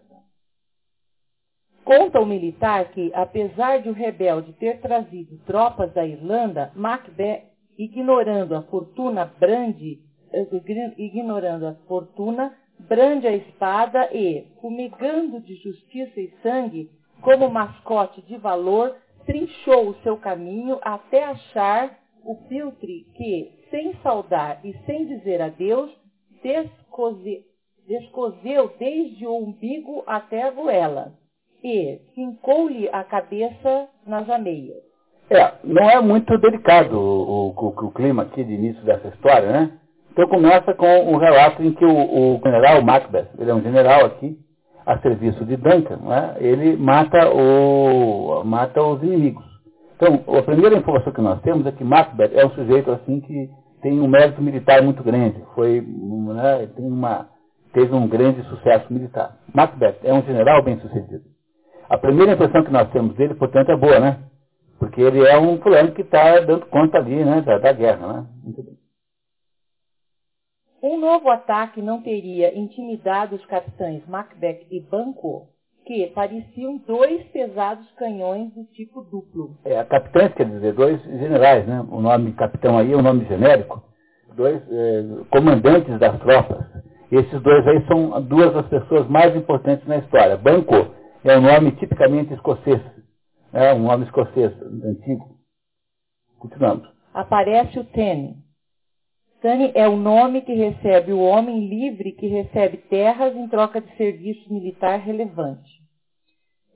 Conta 1.84 2.20
o 2.20 2.26
militar 2.26 2.92
que, 2.92 3.12
apesar 3.14 3.82
de 3.82 3.88
o 3.90 3.92
rebelde 3.92 4.52
ter 4.52 4.80
trazido 4.80 5.38
tropas 5.44 5.92
da 5.92 6.06
Irlanda, 6.06 6.70
Macbeth, 6.76 7.42
ignorando 7.76 8.54
a 8.54 8.62
fortuna, 8.62 9.24
brande, 9.24 9.98
eh, 10.32 10.46
ignorando 10.96 11.66
a 11.66 11.74
fortuna, 11.88 12.56
brande 12.78 13.26
a 13.26 13.32
espada 13.32 14.08
e, 14.12 14.46
fumegando 14.60 15.40
de 15.40 15.54
justiça 15.56 16.20
e 16.20 16.32
sangue, 16.42 16.90
como 17.20 17.48
mascote 17.48 18.20
de 18.22 18.36
valor, 18.36 18.96
trinchou 19.24 19.88
o 19.88 19.94
seu 20.02 20.16
caminho 20.16 20.78
até 20.82 21.24
achar 21.24 21.98
o 22.24 22.36
piltre 22.48 23.06
que, 23.14 23.52
sem 23.70 23.94
saudar 24.02 24.60
e 24.64 24.74
sem 24.86 25.06
dizer 25.06 25.40
adeus, 25.40 25.90
descose, 26.42 27.44
descoseu 27.86 28.72
desde 28.78 29.26
o 29.26 29.36
umbigo 29.36 30.02
até 30.06 30.42
a 30.42 30.50
goela 30.50 31.12
e 31.62 32.00
fincou-lhe 32.14 32.88
a 32.90 33.02
cabeça 33.02 33.88
nas 34.06 34.28
ameias. 34.28 34.82
É, 35.30 35.54
não 35.64 35.88
é 35.88 36.00
muito 36.02 36.36
delicado 36.38 36.98
o, 36.98 37.48
o, 37.48 37.68
o, 37.68 37.90
clima 37.90 38.24
aqui 38.24 38.44
de 38.44 38.52
início 38.52 38.84
dessa 38.84 39.08
história, 39.08 39.50
né? 39.50 39.78
Então 40.14 40.28
começa 40.28 40.72
com 40.74 41.12
um 41.12 41.16
relato 41.16 41.60
em 41.60 41.72
que 41.72 41.84
o, 41.84 41.90
o, 41.90 42.40
general 42.40 42.80
Macbeth, 42.82 43.30
ele 43.36 43.50
é 43.50 43.54
um 43.54 43.60
general 43.60 44.06
aqui, 44.06 44.38
a 44.86 44.96
serviço 44.98 45.44
de 45.44 45.56
Duncan, 45.56 45.96
né? 45.96 46.36
ele 46.38 46.76
mata, 46.76 47.30
o, 47.30 48.44
mata 48.44 48.80
os 48.80 49.02
inimigos. 49.02 49.44
Então, 49.96 50.20
a 50.38 50.42
primeira 50.42 50.76
informação 50.76 51.12
que 51.12 51.20
nós 51.20 51.40
temos 51.40 51.66
é 51.66 51.72
que 51.72 51.82
Macbeth 51.82 52.30
é 52.32 52.46
um 52.46 52.50
sujeito 52.50 52.92
assim 52.92 53.20
que 53.22 53.50
tem 53.82 54.00
um 54.00 54.06
mérito 54.06 54.40
militar 54.40 54.82
muito 54.82 55.02
grande, 55.02 55.42
foi, 55.52 55.80
né, 55.80 56.68
tem 56.76 56.86
uma, 56.86 57.28
teve 57.72 57.92
um 57.92 58.06
grande 58.06 58.40
sucesso 58.44 58.92
militar. 58.92 59.36
Macbeth 59.52 59.96
é 60.04 60.12
um 60.12 60.22
general 60.22 60.62
bem 60.62 60.78
sucedido. 60.78 61.24
A 61.88 61.98
primeira 61.98 62.34
impressão 62.34 62.62
que 62.62 62.72
nós 62.72 62.88
temos 62.90 63.16
dele, 63.16 63.34
portanto, 63.34 63.70
é 63.70 63.76
boa, 63.76 63.98
né? 63.98 64.18
Porque 64.78 65.00
ele 65.00 65.26
é 65.26 65.38
um 65.38 65.58
fulano 65.58 65.92
que 65.92 66.02
está 66.02 66.38
dando 66.40 66.66
conta 66.66 66.98
ali, 66.98 67.24
né, 67.24 67.40
da, 67.40 67.58
da 67.58 67.72
guerra, 67.72 68.06
né? 68.06 68.26
Um 70.86 71.00
novo 71.00 71.30
ataque 71.30 71.80
não 71.80 72.02
teria 72.02 72.54
intimidado 72.54 73.36
os 73.36 73.46
capitães 73.46 74.06
Macbeth 74.06 74.66
e 74.70 74.80
Banco, 74.80 75.48
que 75.86 76.08
pareciam 76.08 76.76
dois 76.76 77.24
pesados 77.28 77.90
canhões 77.92 78.52
do 78.52 78.64
tipo 78.64 79.00
duplo. 79.00 79.56
É, 79.64 79.82
capitães 79.84 80.34
quer 80.34 80.44
dizer 80.44 80.74
dois 80.74 81.02
generais, 81.04 81.66
né? 81.66 81.80
O 81.90 82.02
nome 82.02 82.34
capitão 82.34 82.76
aí 82.76 82.92
é 82.92 82.96
um 82.98 83.00
nome 83.00 83.24
genérico. 83.24 83.82
Dois 84.36 84.60
é, 84.70 85.04
comandantes 85.30 85.98
das 85.98 86.20
tropas. 86.20 86.66
Esses 87.10 87.40
dois 87.40 87.66
aí 87.66 87.82
são 87.86 88.20
duas 88.20 88.52
das 88.52 88.68
pessoas 88.68 89.08
mais 89.08 89.34
importantes 89.34 89.88
na 89.88 89.96
história. 89.96 90.36
Banco 90.36 90.74
é 91.24 91.38
um 91.38 91.40
nome 91.40 91.72
tipicamente 91.76 92.34
escocês, 92.34 92.82
é 93.54 93.72
um 93.72 93.84
nome 93.84 94.04
escocês 94.04 94.52
antigo. 94.84 95.30
Continuamos. 96.38 96.86
Aparece 97.14 97.78
o 97.78 97.84
Tene. 97.84 98.43
Tene 99.44 99.72
é 99.74 99.86
o 99.86 99.94
nome 99.94 100.40
que 100.40 100.54
recebe 100.54 101.12
o 101.12 101.20
homem 101.20 101.68
livre 101.68 102.12
que 102.12 102.26
recebe 102.26 102.78
terras 102.78 103.36
em 103.36 103.46
troca 103.46 103.78
de 103.78 103.94
serviço 103.94 104.50
militar 104.50 104.98
relevante. 104.98 105.70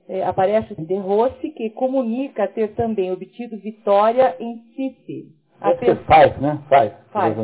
É, 0.07 0.23
aparece 0.23 0.75
De 0.75 0.95
Rossi, 0.97 1.49
que 1.49 1.71
comunica 1.71 2.47
ter 2.47 2.75
também 2.75 3.11
obtido 3.11 3.57
vitória 3.57 4.35
em 4.39 4.59
Fife. 4.75 5.29
Ape... 5.59 5.95
Faz, 6.05 6.39
né? 6.39 6.61
Faz. 6.69 6.93
Faz. 7.11 7.35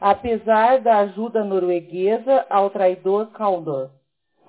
Apesar 0.00 0.80
da 0.80 0.98
ajuda 0.98 1.44
norueguesa 1.44 2.44
ao 2.50 2.68
traidor 2.68 3.30
Caldor. 3.30 3.88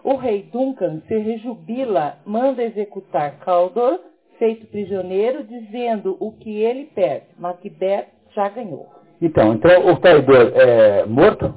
O 0.04 0.16
rei 0.16 0.50
Duncan 0.52 1.02
se 1.08 1.16
rejubila, 1.16 2.18
manda 2.26 2.64
executar 2.64 3.38
Caldor, 3.42 4.00
feito 4.40 4.66
prisioneiro, 4.66 5.44
dizendo 5.44 6.18
o 6.20 6.32
que 6.32 6.60
ele 6.60 6.86
perde. 6.86 7.28
Macbeth 7.38 8.08
já 8.34 8.50
ganhou. 8.50 9.03
Então, 9.24 9.54
então 9.54 9.90
o 9.90 9.96
traidor 10.02 10.52
é 10.54 11.06
morto 11.06 11.54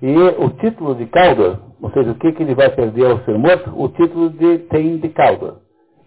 e 0.00 0.10
o 0.16 0.48
título 0.58 0.94
de 0.94 1.04
Caldor, 1.04 1.58
ou 1.82 1.90
seja, 1.90 2.12
o 2.12 2.14
que, 2.14 2.32
que 2.32 2.42
ele 2.42 2.54
vai 2.54 2.70
perder 2.70 3.10
ao 3.10 3.18
ser 3.26 3.36
morto? 3.36 3.70
O 3.76 3.90
título 3.90 4.30
de 4.30 4.60
tem 4.70 4.96
de 4.96 5.10
Caldor. 5.10 5.56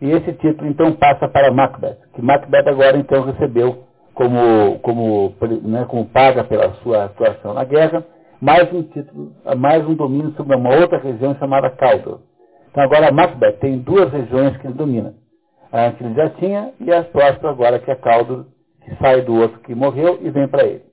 E 0.02 0.10
esse 0.10 0.34
título 0.34 0.68
então 0.68 0.94
passa 0.94 1.28
para 1.28 1.54
Macbeth, 1.54 2.00
que 2.16 2.22
Macbeth 2.24 2.68
agora 2.68 2.98
então 2.98 3.22
recebeu 3.22 3.84
como, 4.16 4.80
como, 4.80 5.36
né, 5.62 5.86
como 5.88 6.06
paga 6.08 6.44
pela 6.44 6.74
sua 6.82 7.04
atuação 7.06 7.54
na 7.54 7.64
guerra, 7.64 8.04
mais 8.42 8.74
um 8.74 8.82
título, 8.82 9.34
mais 9.56 9.88
um 9.88 9.94
domínio 9.94 10.32
sobre 10.32 10.56
uma 10.56 10.76
outra 10.76 10.98
região 10.98 11.36
chamada 11.36 11.70
Caldor. 11.70 12.22
Então 12.72 12.84
agora 12.84 13.12
Macbeth 13.12 13.60
tem 13.60 13.78
duas 13.78 14.12
regiões 14.12 14.58
que 14.58 14.66
ele 14.66 14.74
domina. 14.74 15.14
A 15.72 15.92
que 15.92 16.04
ele 16.04 16.16
já 16.16 16.28
tinha 16.32 16.72
e 16.80 16.92
as 16.92 17.06
próximas 17.10 17.52
agora 17.52 17.78
que 17.78 17.92
é 17.92 17.96
Caldor, 17.96 18.46
que 18.84 18.96
sai 18.96 19.22
do 19.22 19.36
outro 19.36 19.60
que 19.60 19.76
morreu 19.76 20.18
e 20.24 20.32
vem 20.32 20.48
para 20.48 20.66
ele. 20.66 20.87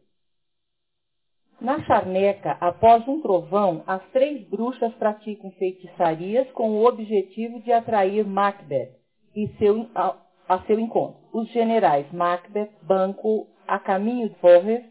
Na 1.64 1.82
charneca, 1.84 2.58
após 2.60 3.08
um 3.08 3.22
trovão, 3.22 3.82
as 3.86 4.02
três 4.10 4.46
bruxas 4.48 4.92
praticam 4.96 5.50
feitiçarias 5.52 6.46
com 6.50 6.72
o 6.72 6.86
objetivo 6.86 7.58
de 7.62 7.72
atrair 7.72 8.22
Macbeth 8.26 8.90
e 9.34 9.48
seu, 9.56 9.88
a, 9.94 10.14
a 10.46 10.58
seu 10.66 10.78
encontro. 10.78 11.22
Os 11.32 11.48
generais 11.52 12.12
Macbeth, 12.12 12.68
Banco, 12.82 13.48
a 13.66 13.78
caminho 13.78 14.28
de 14.28 14.34
Forres, 14.40 14.84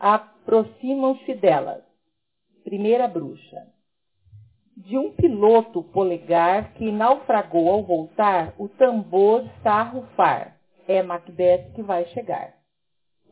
aproximam-se 0.00 1.34
delas. 1.36 1.84
Primeira 2.64 3.06
bruxa. 3.06 3.68
De 4.76 4.98
um 4.98 5.12
piloto 5.12 5.84
polegar 5.84 6.72
que 6.74 6.90
naufragou 6.90 7.70
ao 7.70 7.84
voltar, 7.84 8.54
o 8.58 8.68
tambor 8.68 9.46
está 9.56 9.74
a 9.74 9.84
rufar. 9.84 10.56
É 10.88 11.00
Macbeth 11.00 11.74
que 11.76 11.82
vai 11.82 12.06
chegar. 12.06 12.57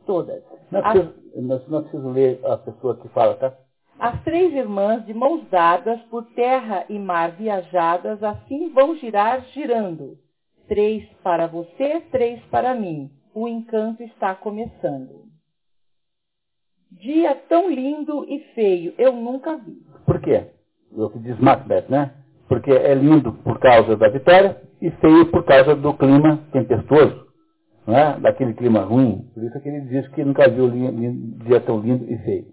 Todas. 0.06 0.42
Não 0.70 0.82
preciso, 0.82 1.70
não 1.70 1.82
preciso 1.82 2.08
ler 2.10 2.40
a 2.44 2.56
pessoa 2.56 2.96
que 2.96 3.08
fala, 3.08 3.34
tá? 3.34 3.52
As 3.98 4.22
três 4.22 4.52
irmãs, 4.54 5.04
de 5.06 5.14
mãos 5.14 5.42
dadas, 5.50 6.00
por 6.10 6.24
terra 6.34 6.84
e 6.88 6.98
mar 6.98 7.32
viajadas, 7.32 8.22
assim 8.22 8.70
vão 8.70 8.94
girar 8.96 9.42
girando. 9.52 10.18
Três 10.68 11.04
para 11.22 11.46
você, 11.46 12.00
três 12.10 12.40
para 12.50 12.74
mim. 12.74 13.10
O 13.34 13.48
encanto 13.48 14.02
está 14.02 14.34
começando. 14.34 15.26
Dia 16.90 17.34
tão 17.48 17.70
lindo 17.70 18.24
e 18.28 18.38
feio, 18.54 18.94
eu 18.98 19.12
nunca 19.12 19.56
vi. 19.56 19.76
Por 20.04 20.20
quê? 20.20 20.46
O 20.92 21.10
que 21.10 21.18
diz 21.18 21.38
Macbeth, 21.38 21.86
né? 21.88 22.14
Porque 22.48 22.70
é 22.70 22.94
lindo 22.94 23.32
por 23.32 23.58
causa 23.58 23.96
da 23.96 24.08
vitória 24.08 24.62
e 24.80 24.90
feio 24.90 25.30
por 25.30 25.44
causa 25.44 25.74
do 25.74 25.92
clima 25.94 26.38
tempestuoso 26.52 27.25
né, 27.86 28.18
daquele 28.20 28.54
clima 28.54 28.80
ruim. 28.80 29.30
Por 29.32 29.44
isso 29.44 29.56
é 29.56 29.60
que 29.60 29.68
ele 29.68 29.80
diz 29.82 30.08
que 30.08 30.24
nunca 30.24 30.48
viu 30.48 30.70
dia 30.70 31.60
tão 31.60 31.80
lindo 31.80 32.10
e 32.10 32.18
feio. 32.18 32.52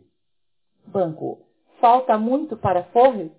Banco, 0.88 1.40
falta 1.80 2.18
muito 2.18 2.56
para 2.56 2.84
Forres? 2.86 3.32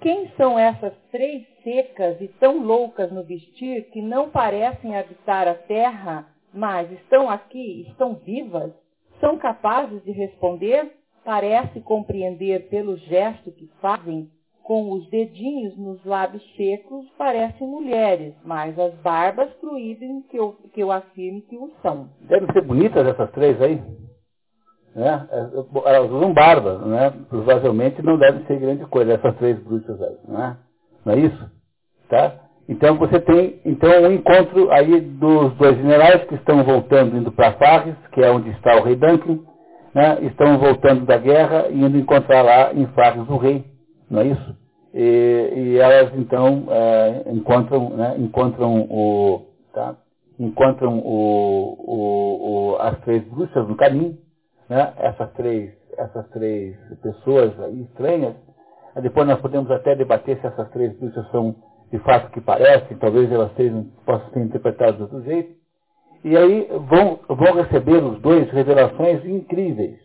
Quem 0.00 0.30
são 0.36 0.56
essas 0.56 0.92
três 1.10 1.44
secas 1.64 2.20
e 2.20 2.28
tão 2.28 2.62
loucas 2.62 3.10
no 3.10 3.24
vestir 3.24 3.90
que 3.90 4.00
não 4.00 4.30
parecem 4.30 4.96
habitar 4.96 5.48
a 5.48 5.54
terra, 5.54 6.28
mas 6.54 6.90
estão 6.92 7.28
aqui, 7.28 7.84
estão 7.88 8.14
vivas? 8.14 8.72
São 9.20 9.36
capazes 9.38 10.02
de 10.04 10.12
responder? 10.12 10.92
Parece 11.24 11.80
compreender 11.80 12.68
pelo 12.68 12.96
gesto 12.96 13.50
que 13.50 13.66
fazem 13.80 14.30
com 14.68 14.92
os 14.92 15.08
dedinhos 15.08 15.78
nos 15.78 16.04
lábios 16.04 16.42
secos, 16.54 17.06
parecem 17.16 17.66
mulheres, 17.66 18.34
mas 18.44 18.78
as 18.78 18.92
barbas 18.96 19.48
proíbem 19.54 20.20
que 20.30 20.36
eu, 20.36 20.56
que 20.74 20.82
eu 20.82 20.92
afirme 20.92 21.40
que 21.40 21.56
o 21.56 21.70
são. 21.80 22.10
Devem 22.28 22.52
ser 22.52 22.66
bonitas 22.66 23.06
essas 23.06 23.30
três 23.30 23.58
aí. 23.62 23.82
Né? 24.94 25.26
É, 25.32 25.38
elas 25.86 26.10
usam 26.10 26.34
barba, 26.34 26.80
né? 26.80 27.14
provavelmente 27.30 28.02
não 28.02 28.18
devem 28.18 28.44
ser 28.44 28.58
grande 28.58 28.84
coisa, 28.84 29.14
essas 29.14 29.34
três 29.38 29.58
bruxas 29.58 30.02
aí. 30.02 30.16
Né? 30.28 30.58
Não 31.02 31.14
é 31.14 31.18
isso? 31.18 31.50
Tá? 32.10 32.34
Então 32.68 32.98
você 32.98 33.20
tem 33.20 33.62
então 33.64 33.88
um 34.02 34.12
encontro 34.12 34.70
aí 34.70 35.00
dos 35.00 35.54
dois 35.54 35.78
generais 35.78 36.24
que 36.24 36.34
estão 36.34 36.62
voltando, 36.62 37.16
indo 37.16 37.32
para 37.32 37.54
Farres, 37.54 37.96
que 38.12 38.20
é 38.20 38.30
onde 38.30 38.50
está 38.50 38.76
o 38.76 38.82
rei 38.82 38.96
Duncan, 38.96 39.38
né? 39.94 40.18
estão 40.26 40.58
voltando 40.58 41.06
da 41.06 41.16
guerra 41.16 41.68
e 41.70 41.82
indo 41.82 41.96
encontrar 41.96 42.42
lá 42.42 42.74
em 42.74 42.86
Farres 42.88 43.26
o 43.30 43.38
rei 43.38 43.77
não 44.10 44.20
é 44.20 44.26
isso? 44.26 44.56
E, 44.94 45.52
e 45.54 45.78
elas 45.78 46.12
então 46.16 46.66
é, 46.70 47.24
encontram, 47.30 47.90
né, 47.90 48.16
encontram 48.18 48.80
o, 48.82 49.46
tá? 49.72 49.96
encontram 50.38 50.98
o, 50.98 51.74
o, 51.78 52.72
o, 52.72 52.76
as 52.80 52.98
três 53.00 53.22
bruxas 53.24 53.68
no 53.68 53.76
caminho, 53.76 54.16
né? 54.68 54.92
essas 54.98 55.32
três, 55.32 55.72
essas 55.96 56.28
três 56.30 56.76
pessoas 57.02 57.52
estranhas. 57.80 58.34
Depois 59.02 59.26
nós 59.26 59.40
podemos 59.40 59.70
até 59.70 59.94
debater 59.94 60.40
se 60.40 60.46
essas 60.46 60.70
três 60.70 60.96
bruxas 60.98 61.28
são 61.30 61.54
de 61.90 61.98
fato 62.00 62.30
que 62.32 62.40
parecem, 62.40 62.96
talvez 62.98 63.30
elas 63.32 63.54
sejam, 63.56 63.84
possam 64.04 64.30
ser 64.30 64.40
interpretadas 64.40 64.96
de 64.96 65.02
outro 65.02 65.22
jeito. 65.22 65.56
E 66.24 66.36
aí 66.36 66.68
vão, 66.88 67.20
vão 67.28 67.54
receber 67.54 68.02
os 68.02 68.20
dois 68.20 68.50
revelações 68.50 69.24
incríveis, 69.24 69.98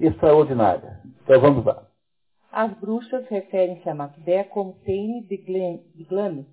extraordinárias. 0.00 0.94
Então 1.22 1.40
vamos 1.40 1.64
lá. 1.64 1.89
As 2.52 2.72
bruxas 2.80 3.28
referem-se 3.28 3.88
a 3.88 3.94
Macbeth 3.94 4.48
como 4.50 4.74
Taine 4.84 5.22
de, 5.22 5.36
Glamis, 5.36 6.46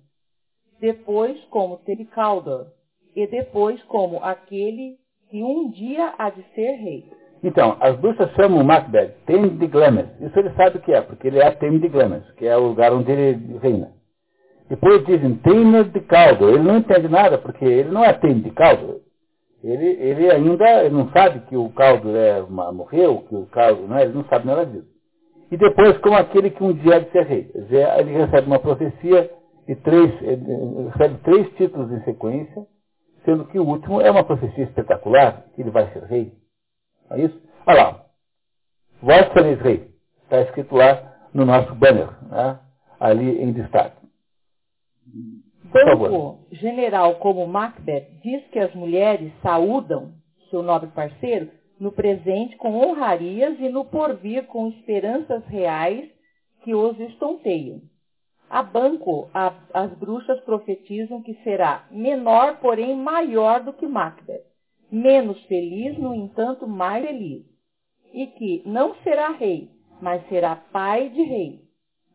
depois 0.80 1.36
como 1.46 1.80
Caldor, 2.12 2.66
e 3.16 3.26
depois 3.26 3.82
como 3.82 4.22
aquele 4.22 4.96
que 5.28 5.42
um 5.42 5.68
dia 5.70 6.14
há 6.16 6.30
de 6.30 6.44
ser 6.54 6.76
rei. 6.76 7.04
Então, 7.42 7.76
as 7.80 7.96
bruxas 7.98 8.30
chamam 8.34 8.62
Macbeth 8.62 9.12
Taine 9.26 9.50
de 9.50 9.66
Glamis. 9.66 10.06
Isso 10.20 10.38
ele 10.38 10.54
sabe 10.54 10.78
o 10.78 10.80
que 10.80 10.92
é, 10.92 11.00
porque 11.00 11.26
ele 11.26 11.40
é 11.40 11.50
Taine 11.50 11.80
de 11.80 11.88
Glamis, 11.88 12.30
que 12.36 12.46
é 12.46 12.56
o 12.56 12.68
lugar 12.68 12.92
onde 12.92 13.10
ele 13.10 13.58
reina. 13.58 13.90
Depois 14.68 15.04
dizem 15.04 15.34
Taine 15.38 15.82
de 15.82 16.00
Caldor. 16.02 16.50
Ele 16.50 16.62
não 16.62 16.78
entende 16.78 17.08
nada, 17.08 17.38
porque 17.38 17.64
ele 17.64 17.90
não 17.90 18.04
é 18.04 18.12
Taine 18.12 18.42
de 18.42 18.50
Caldor. 18.52 19.00
Ele, 19.64 19.86
ele 20.00 20.30
ainda 20.30 20.84
ele 20.84 20.94
não 20.94 21.10
sabe 21.10 21.40
que 21.48 21.56
o 21.56 21.70
Caldor 21.70 22.14
é, 22.14 22.40
morreu, 22.42 23.24
que 23.28 23.34
o 23.34 23.46
Caldor, 23.46 23.88
não 23.88 23.98
é, 23.98 24.04
ele 24.04 24.12
não 24.12 24.24
sabe 24.26 24.46
nada 24.46 24.64
disso 24.64 24.97
e 25.50 25.56
depois 25.56 25.96
como 25.98 26.16
aquele 26.16 26.50
que 26.50 26.62
um 26.62 26.72
dia 26.72 26.96
há 26.96 26.98
de 26.98 27.10
ser 27.10 27.24
rei. 27.26 27.50
Ele 27.98 28.12
recebe 28.12 28.46
uma 28.46 28.58
profecia 28.58 29.30
e 29.66 29.74
três, 29.76 30.10
recebe 30.92 31.18
três 31.24 31.48
títulos 31.56 31.90
em 31.92 32.02
sequência, 32.04 32.66
sendo 33.24 33.44
que 33.46 33.58
o 33.58 33.66
último 33.66 34.00
é 34.00 34.10
uma 34.10 34.24
profecia 34.24 34.64
espetacular, 34.64 35.44
que 35.54 35.62
ele 35.62 35.70
vai 35.70 35.90
ser 35.92 36.02
rei. 36.04 36.32
É 37.10 37.20
isso? 37.20 37.40
Olha 37.66 37.82
lá. 37.82 38.04
Vós 39.02 39.32
sereis 39.32 39.60
rei. 39.60 39.90
Está 40.24 40.40
escrito 40.42 40.74
lá 40.74 41.14
no 41.32 41.44
nosso 41.44 41.74
banner, 41.74 42.08
né? 42.28 42.58
ali 43.00 43.42
em 43.42 43.52
destaque. 43.52 43.96
Banco 45.72 46.46
general 46.52 47.16
como 47.16 47.46
Macbeth 47.46 48.08
diz 48.22 48.42
que 48.48 48.58
as 48.58 48.74
mulheres 48.74 49.32
saúdam 49.42 50.12
seu 50.50 50.62
nobre 50.62 50.90
parceiro 50.90 51.50
no 51.80 51.92
presente 51.92 52.56
com 52.56 52.76
honrarias 52.76 53.58
e 53.60 53.68
no 53.68 53.84
porvir 53.84 54.46
com 54.46 54.68
esperanças 54.68 55.44
reais 55.46 56.08
que 56.62 56.74
os 56.74 56.98
estonteiam. 57.00 57.80
A 58.50 58.62
banco, 58.62 59.28
a, 59.32 59.54
as 59.74 59.92
bruxas 59.92 60.40
profetizam 60.40 61.22
que 61.22 61.34
será 61.44 61.86
menor, 61.90 62.58
porém 62.60 62.96
maior 62.96 63.62
do 63.62 63.72
que 63.72 63.86
Macbeth, 63.86 64.42
menos 64.90 65.40
feliz, 65.44 65.98
no 65.98 66.14
entanto, 66.14 66.66
mais 66.66 67.04
feliz, 67.04 67.44
e 68.12 68.26
que 68.26 68.62
não 68.64 68.94
será 69.04 69.30
rei, 69.30 69.70
mas 70.00 70.26
será 70.28 70.56
pai 70.56 71.10
de 71.10 71.22
rei. 71.22 71.60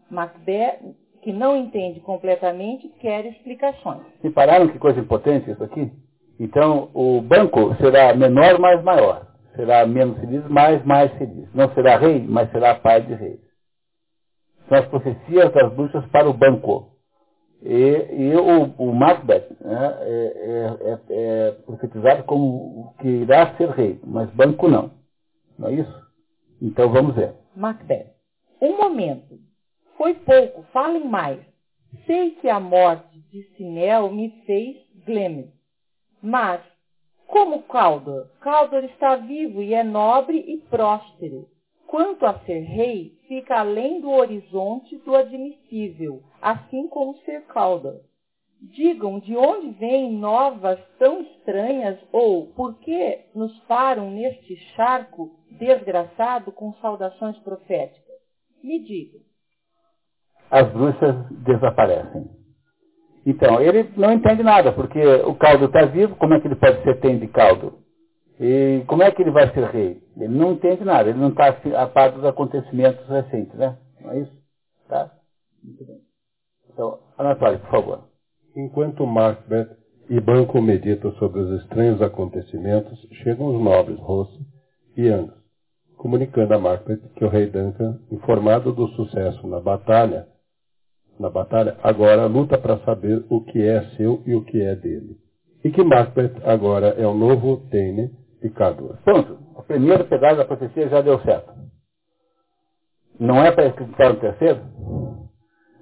Macbeth, 0.10 0.80
que 1.22 1.32
não 1.32 1.56
entende 1.56 2.00
completamente, 2.00 2.90
quer 3.00 3.26
explicações. 3.28 4.02
Repararam 4.22 4.68
que 4.68 4.80
coisa 4.80 5.00
importante 5.00 5.50
isso 5.52 5.64
aqui? 5.64 5.92
Então, 6.40 6.90
o 6.96 7.22
banco 7.22 7.76
será 7.76 8.14
menor, 8.16 8.60
mas 8.60 8.84
maior 8.84 9.33
será 9.56 9.86
menos 9.86 10.20
feliz, 10.20 10.46
mas 10.48 10.84
mais 10.86 11.12
feliz. 11.18 11.52
Não 11.54 11.74
será 11.74 11.98
rei, 11.98 12.26
mas 12.28 12.52
será 12.52 12.76
pai 12.76 13.02
de 13.02 13.14
reis. 13.14 13.40
São 14.68 14.78
as 14.78 14.88
profecias 14.88 15.52
das 15.54 15.74
bruxas 15.74 16.06
para 16.08 16.30
o 16.30 16.34
banco. 16.34 16.94
E, 17.62 17.70
e 17.72 18.36
o, 18.36 18.74
o, 18.78 18.94
Macbeth 18.94 19.48
né, 19.62 19.98
é, 20.02 20.34
é, 20.36 20.90
é, 20.92 21.00
é, 21.10 21.52
profetizado 21.66 22.24
como 22.26 22.94
que 23.00 23.08
irá 23.08 23.56
ser 23.56 23.70
rei, 23.70 24.00
mas 24.04 24.30
banco 24.32 24.68
não. 24.68 24.92
Não 25.58 25.70
é 25.70 25.74
isso? 25.74 26.04
Então 26.62 26.90
vamos 26.90 27.16
ver. 27.16 27.34
Macbeth. 27.56 28.12
Um 28.62 28.78
momento. 28.78 29.40
Foi 29.98 30.14
pouco, 30.14 30.64
falem 30.74 31.08
mais. 31.08 31.40
Sei 32.06 32.32
que 32.32 32.50
a 32.50 32.60
morte 32.60 33.18
de 33.32 33.44
Sinel 33.56 34.12
me 34.12 34.30
fez 34.46 34.78
Glemes, 35.06 35.50
mas 36.22 36.62
como 37.28 37.64
Caldor? 37.64 38.28
Caldor 38.40 38.84
está 38.86 39.16
vivo 39.16 39.62
e 39.62 39.74
é 39.74 39.84
nobre 39.84 40.38
e 40.38 40.58
próspero. 40.70 41.48
quanto 41.88 42.26
a 42.26 42.40
ser 42.40 42.62
rei, 42.62 43.14
fica 43.28 43.60
além 43.60 44.02
do 44.02 44.10
horizonte 44.10 44.98
do 44.98 45.16
admissível, 45.16 46.24
assim 46.42 46.88
como 46.88 47.16
ser 47.20 47.46
cauda. 47.46 48.02
Digam 48.60 49.20
de 49.20 49.36
onde 49.38 49.72
vêm 49.72 50.12
novas 50.14 50.80
tão 50.98 51.22
estranhas 51.22 52.00
ou 52.12 52.48
por 52.48 52.80
que 52.80 53.26
nos 53.36 53.56
param 53.68 54.10
neste 54.10 54.56
charco 54.76 55.38
desgraçado 55.52 56.52
com 56.52 56.74
saudações 56.76 57.38
proféticas. 57.40 58.18
Me 58.64 58.80
digam. 58.80 59.22
As 60.50 60.72
bruxas 60.72 61.16
desaparecem. 61.44 62.43
Então, 63.26 63.62
ele 63.62 63.90
não 63.96 64.12
entende 64.12 64.44
nada, 64.44 64.72
porque 64.74 65.00
o 65.26 65.34
caldo 65.36 65.66
está 65.66 65.86
vivo, 65.86 66.16
como 66.16 66.34
é 66.34 66.42
que 66.42 66.48
ele 66.48 66.56
pode 66.56 66.84
ser 66.84 67.00
tem 67.00 67.18
de 67.20 67.28
caldo? 67.28 67.80
E 68.40 68.84
como 68.88 69.04
é 69.04 69.12
que 69.12 69.22
ele 69.22 69.32
vai 69.32 69.52
ser 69.54 69.64
rei? 69.66 70.02
Ele 70.18 70.28
não 70.38 70.54
entende 70.54 70.84
nada, 70.84 71.10
ele 71.10 71.20
não 71.20 71.30
está 71.30 71.56
a 71.82 71.88
par 71.88 72.12
dos 72.12 72.26
acontecimentos 72.26 73.08
recentes, 73.08 73.54
né? 73.56 73.78
Não 74.02 74.12
é 74.12 74.20
isso? 74.20 74.38
Tá? 74.90 75.12
Muito 75.64 75.86
bem. 75.86 75.98
Então, 76.72 77.00
Anatório, 77.18 77.60
por 77.60 77.70
favor. 77.70 78.04
Enquanto 78.56 79.06
Macbeth 79.06 79.70
e 80.10 80.20
Banco 80.20 80.62
meditam 80.62 81.14
sobre 81.14 81.40
os 81.40 81.62
estranhos 81.62 82.02
acontecimentos, 82.02 83.00
chegam 83.24 83.56
os 83.56 83.62
nobres 83.62 83.98
Rosse 84.00 84.40
e 84.98 85.08
Angus, 85.08 85.38
comunicando 85.98 86.54
a 86.54 86.60
Macbeth 86.60 87.00
que 87.16 87.24
o 87.24 87.30
rei 87.30 87.48
Duncan, 87.48 88.00
informado 88.12 88.74
do 88.74 88.88
sucesso 88.90 89.48
na 89.48 89.62
batalha, 89.62 90.28
na 91.20 91.30
batalha, 91.30 91.78
agora 91.84 92.26
luta 92.26 92.58
para 92.58 92.80
saber 92.80 93.24
o 93.30 93.42
que 93.42 93.62
é 93.62 93.82
seu 93.98 94.22
e 94.26 94.36
o 94.36 94.44
que 94.44 94.62
é 94.62 94.76
dele. 94.76 95.18
E 95.64 95.72
que 95.72 95.84
Macbeth 95.84 96.42
agora 96.44 96.88
é 96.98 97.08
o 97.08 97.14
novo 97.14 97.58
Tene 97.70 98.12
de 98.42 98.50
Cador. 98.50 98.98
Pronto. 99.04 99.38
O 99.56 99.64
primeiro 99.64 100.04
pedaço 100.06 100.38
da 100.38 100.46
profecia 100.46 100.90
já 100.90 101.02
deu 101.02 101.20
certo. 101.20 101.54
Não 103.20 103.38
é 103.44 103.52
para 103.52 103.68
acreditar 103.68 104.10
no 104.10 104.20
terceiro? 104.20 104.60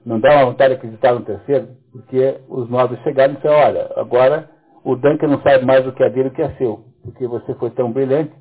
Não 0.05 0.19
dá 0.19 0.35
uma 0.35 0.45
vontade 0.45 0.73
de 0.73 0.77
acreditar 0.77 1.13
no 1.13 1.21
terceiro? 1.21 1.69
Porque 1.91 2.39
os 2.47 2.69
nobres 2.69 3.01
chegaram 3.01 3.33
e 3.33 3.35
disseram, 3.37 3.55
olha, 3.55 3.91
agora 3.95 4.49
o 4.83 4.95
Duncan 4.95 5.27
não 5.27 5.41
sabe 5.41 5.65
mais 5.65 5.85
o 5.87 5.93
que 5.93 6.03
é 6.03 6.09
dele 6.09 6.29
e 6.29 6.31
o 6.31 6.33
que 6.33 6.41
é 6.41 6.51
seu. 6.55 6.85
Porque 7.03 7.27
você 7.27 7.55
foi 7.55 7.71
tão 7.71 7.91
brilhante 7.91 8.33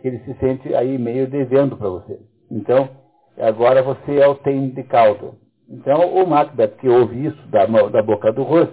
que 0.00 0.08
ele 0.08 0.18
se 0.20 0.34
sente 0.38 0.74
aí 0.74 0.98
meio 0.98 1.28
devendo 1.28 1.76
para 1.76 1.88
você. 1.88 2.18
Então, 2.50 2.88
agora 3.38 3.82
você 3.82 4.16
é 4.16 4.26
o 4.26 4.34
Tene 4.36 4.72
de 4.72 4.82
Caldo. 4.84 5.34
Então, 5.68 6.14
o 6.14 6.26
Macbeth, 6.26 6.76
que 6.78 6.88
ouve 6.88 7.26
isso 7.26 7.48
da, 7.48 7.66
da 7.66 8.02
boca 8.02 8.32
do 8.32 8.42
Rosse, 8.42 8.72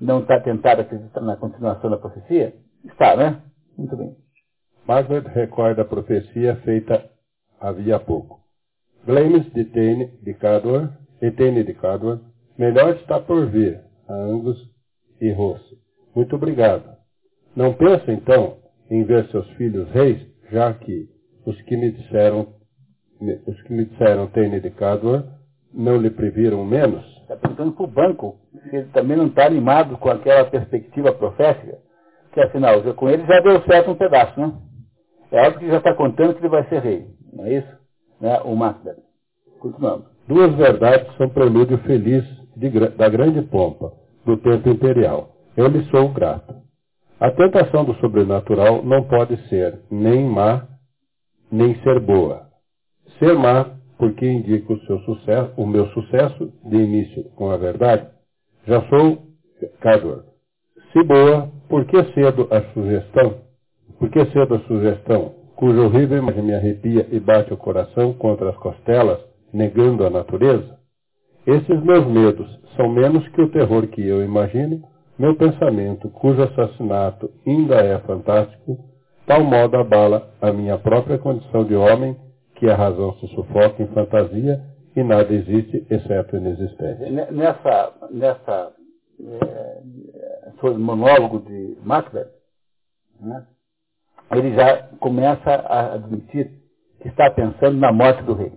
não 0.00 0.20
está 0.20 0.40
tentado 0.40 0.82
acreditar 0.82 1.20
na 1.22 1.36
continuação 1.36 1.90
da 1.90 1.96
profecia? 1.96 2.54
Está, 2.84 3.16
né? 3.16 3.40
Muito 3.78 3.96
bem. 3.96 4.14
Macbeth 4.86 5.28
recorda 5.32 5.82
a 5.82 5.86
profecia 5.86 6.56
feita 6.56 7.10
havia 7.58 7.98
pouco. 7.98 8.40
Glamis 9.06 9.50
de 9.52 9.64
Tene 9.64 10.18
de 10.22 10.34
Cador, 10.34 10.90
Tene 11.36 11.64
de 11.64 11.74
Cador, 11.74 12.20
melhor 12.58 12.96
está 12.96 13.18
por 13.20 13.46
vir, 13.46 13.80
a 14.06 14.14
Angus 14.14 14.58
e 15.20 15.32
Rosse. 15.32 15.78
Muito 16.14 16.36
obrigado. 16.36 16.94
Não 17.56 17.72
pensa, 17.72 18.12
então, 18.12 18.58
em 18.90 19.04
ver 19.04 19.26
seus 19.30 19.48
filhos 19.52 19.90
reis, 19.90 20.20
já 20.50 20.74
que 20.74 21.08
os 21.46 21.60
que 21.62 21.76
me 21.76 21.90
disseram, 21.90 22.54
os 23.46 23.62
que 23.62 23.72
me 23.72 23.86
disseram 23.86 24.26
Tene 24.28 24.60
de 24.60 24.70
Cador, 24.70 25.24
não 25.74 25.96
lhe 25.96 26.10
previram 26.10 26.64
menos? 26.64 27.04
Está 27.22 27.36
perguntando 27.36 27.72
para 27.72 27.84
o 27.84 27.88
banco 27.88 28.36
se 28.70 28.76
ele 28.76 28.88
também 28.88 29.16
não 29.16 29.26
está 29.26 29.46
animado 29.46 29.96
com 29.98 30.10
aquela 30.10 30.44
perspectiva 30.44 31.12
profética, 31.12 31.78
que 32.32 32.40
afinal, 32.40 32.82
com 32.94 33.08
ele 33.08 33.24
já 33.26 33.40
deu 33.40 33.60
certo 33.62 33.90
um 33.90 33.94
pedaço, 33.94 34.38
né? 34.38 34.52
É 35.30 35.46
óbvio 35.46 35.60
que 35.60 35.68
já 35.68 35.78
está 35.78 35.94
contando 35.94 36.34
que 36.34 36.40
ele 36.40 36.48
vai 36.48 36.64
ser 36.68 36.80
rei, 36.80 37.06
não 37.32 37.46
é 37.46 37.54
isso? 37.54 37.78
Né? 38.20 38.40
O 38.44 38.54
Macbeth. 38.54 39.02
Continuamos. 39.58 40.06
Duas 40.28 40.54
verdades 40.54 41.14
são 41.16 41.28
prelúdio 41.28 41.78
feliz 41.78 42.24
de, 42.56 42.70
da 42.70 43.08
grande 43.08 43.42
pompa 43.42 43.92
do 44.24 44.36
tempo 44.36 44.68
imperial. 44.68 45.34
Eu 45.56 45.66
lhe 45.68 45.84
sou 45.90 46.08
grato. 46.08 46.54
A 47.20 47.30
tentação 47.30 47.84
do 47.84 47.94
sobrenatural 47.94 48.82
não 48.82 49.04
pode 49.04 49.36
ser 49.48 49.80
nem 49.90 50.24
má, 50.24 50.66
nem 51.50 51.74
ser 51.82 52.00
boa. 52.00 52.48
Ser 53.18 53.34
má 53.34 53.73
porque 54.04 54.30
indica 54.30 54.70
o 54.70 54.80
seu 54.80 54.98
sucesso, 55.00 55.50
o 55.56 55.66
meu 55.66 55.86
sucesso 55.86 56.52
de 56.62 56.76
início 56.76 57.24
com 57.36 57.50
a 57.50 57.56
verdade. 57.56 58.06
Já 58.66 58.82
sou 58.82 59.28
Cador. 59.80 60.24
Se 60.92 61.02
boa, 61.04 61.48
por 61.70 61.86
que 61.86 61.96
cedo 62.12 62.46
a 62.50 62.60
sugestão? 62.74 63.36
Por 63.98 64.10
que 64.10 64.26
cedo 64.26 64.56
a 64.56 64.60
sugestão, 64.60 65.32
cuja 65.56 65.80
horrível 65.80 66.18
imagem 66.18 66.42
me 66.42 66.54
arrepia 66.54 67.08
e 67.10 67.18
bate 67.18 67.54
o 67.54 67.56
coração 67.56 68.12
contra 68.12 68.50
as 68.50 68.56
costelas, 68.58 69.20
negando 69.54 70.04
a 70.04 70.10
natureza? 70.10 70.76
Esses 71.46 71.82
meus 71.82 72.06
medos 72.06 72.60
são 72.76 72.90
menos 72.90 73.26
que 73.28 73.40
o 73.40 73.50
terror 73.50 73.86
que 73.86 74.06
eu 74.06 74.22
imagino, 74.22 74.82
meu 75.18 75.34
pensamento, 75.34 76.10
cujo 76.10 76.42
assassinato 76.42 77.30
ainda 77.46 77.76
é 77.76 77.98
fantástico, 78.00 78.76
tal 79.26 79.42
modo 79.42 79.78
abala 79.78 80.28
a 80.42 80.52
minha 80.52 80.76
própria 80.76 81.16
condição 81.16 81.64
de 81.64 81.74
homem 81.74 82.14
que 82.54 82.68
a 82.68 82.76
razão 82.76 83.14
se 83.18 83.26
sufoca 83.28 83.82
em 83.82 83.86
fantasia 83.88 84.62
e 84.96 85.02
nada 85.02 85.32
existe 85.32 85.86
exceto 85.90 86.36
inexistência. 86.36 87.10
Nessa, 87.30 87.92
nessa 88.10 88.72
é, 89.20 90.70
monólogo 90.78 91.40
de 91.40 91.76
Macbeth, 91.82 92.30
né, 93.20 93.46
ele 94.32 94.54
já 94.54 94.88
começa 95.00 95.50
a 95.50 95.94
admitir 95.94 96.50
que 97.00 97.08
está 97.08 97.30
pensando 97.30 97.78
na 97.78 97.92
morte 97.92 98.22
do 98.22 98.34
rei. 98.34 98.52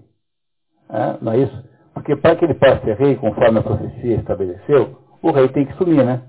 É, 0.89 1.17
não 1.21 1.33
é 1.33 1.39
isso? 1.39 1.63
Porque 1.93 2.15
para 2.15 2.35
que 2.35 2.45
ele 2.45 2.53
possa 2.53 2.79
ser 2.81 2.95
rei, 2.95 3.15
conforme 3.15 3.59
a 3.59 3.63
profecia 3.63 4.15
estabeleceu, 4.15 4.97
o 5.21 5.31
rei 5.31 5.49
tem 5.49 5.65
que 5.65 5.73
sumir, 5.73 6.05
né? 6.05 6.21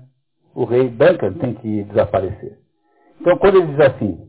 O 0.53 0.65
rei 0.65 0.89
Duncan 0.89 1.33
tem 1.33 1.53
que 1.53 1.83
desaparecer. 1.83 2.57
Então, 3.21 3.37
quando 3.37 3.57
ele 3.57 3.67
diz 3.67 3.79
assim, 3.79 4.28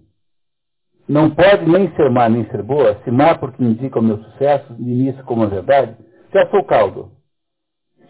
não 1.09 1.31
pode 1.31 1.69
nem 1.69 1.91
ser 1.97 2.11
má 2.11 2.29
nem 2.29 2.45
ser 2.47 2.63
boa, 2.63 2.97
se 3.03 3.11
má 3.11 3.37
porque 3.37 3.63
indica 3.63 3.99
o 3.99 4.03
meu 4.03 4.19
sucesso, 4.19 4.73
início 4.79 5.25
como 5.25 5.45
a 5.45 5.47
verdade, 5.47 5.97
já 6.33 6.47
sou 6.49 6.65
caldo. 6.65 7.11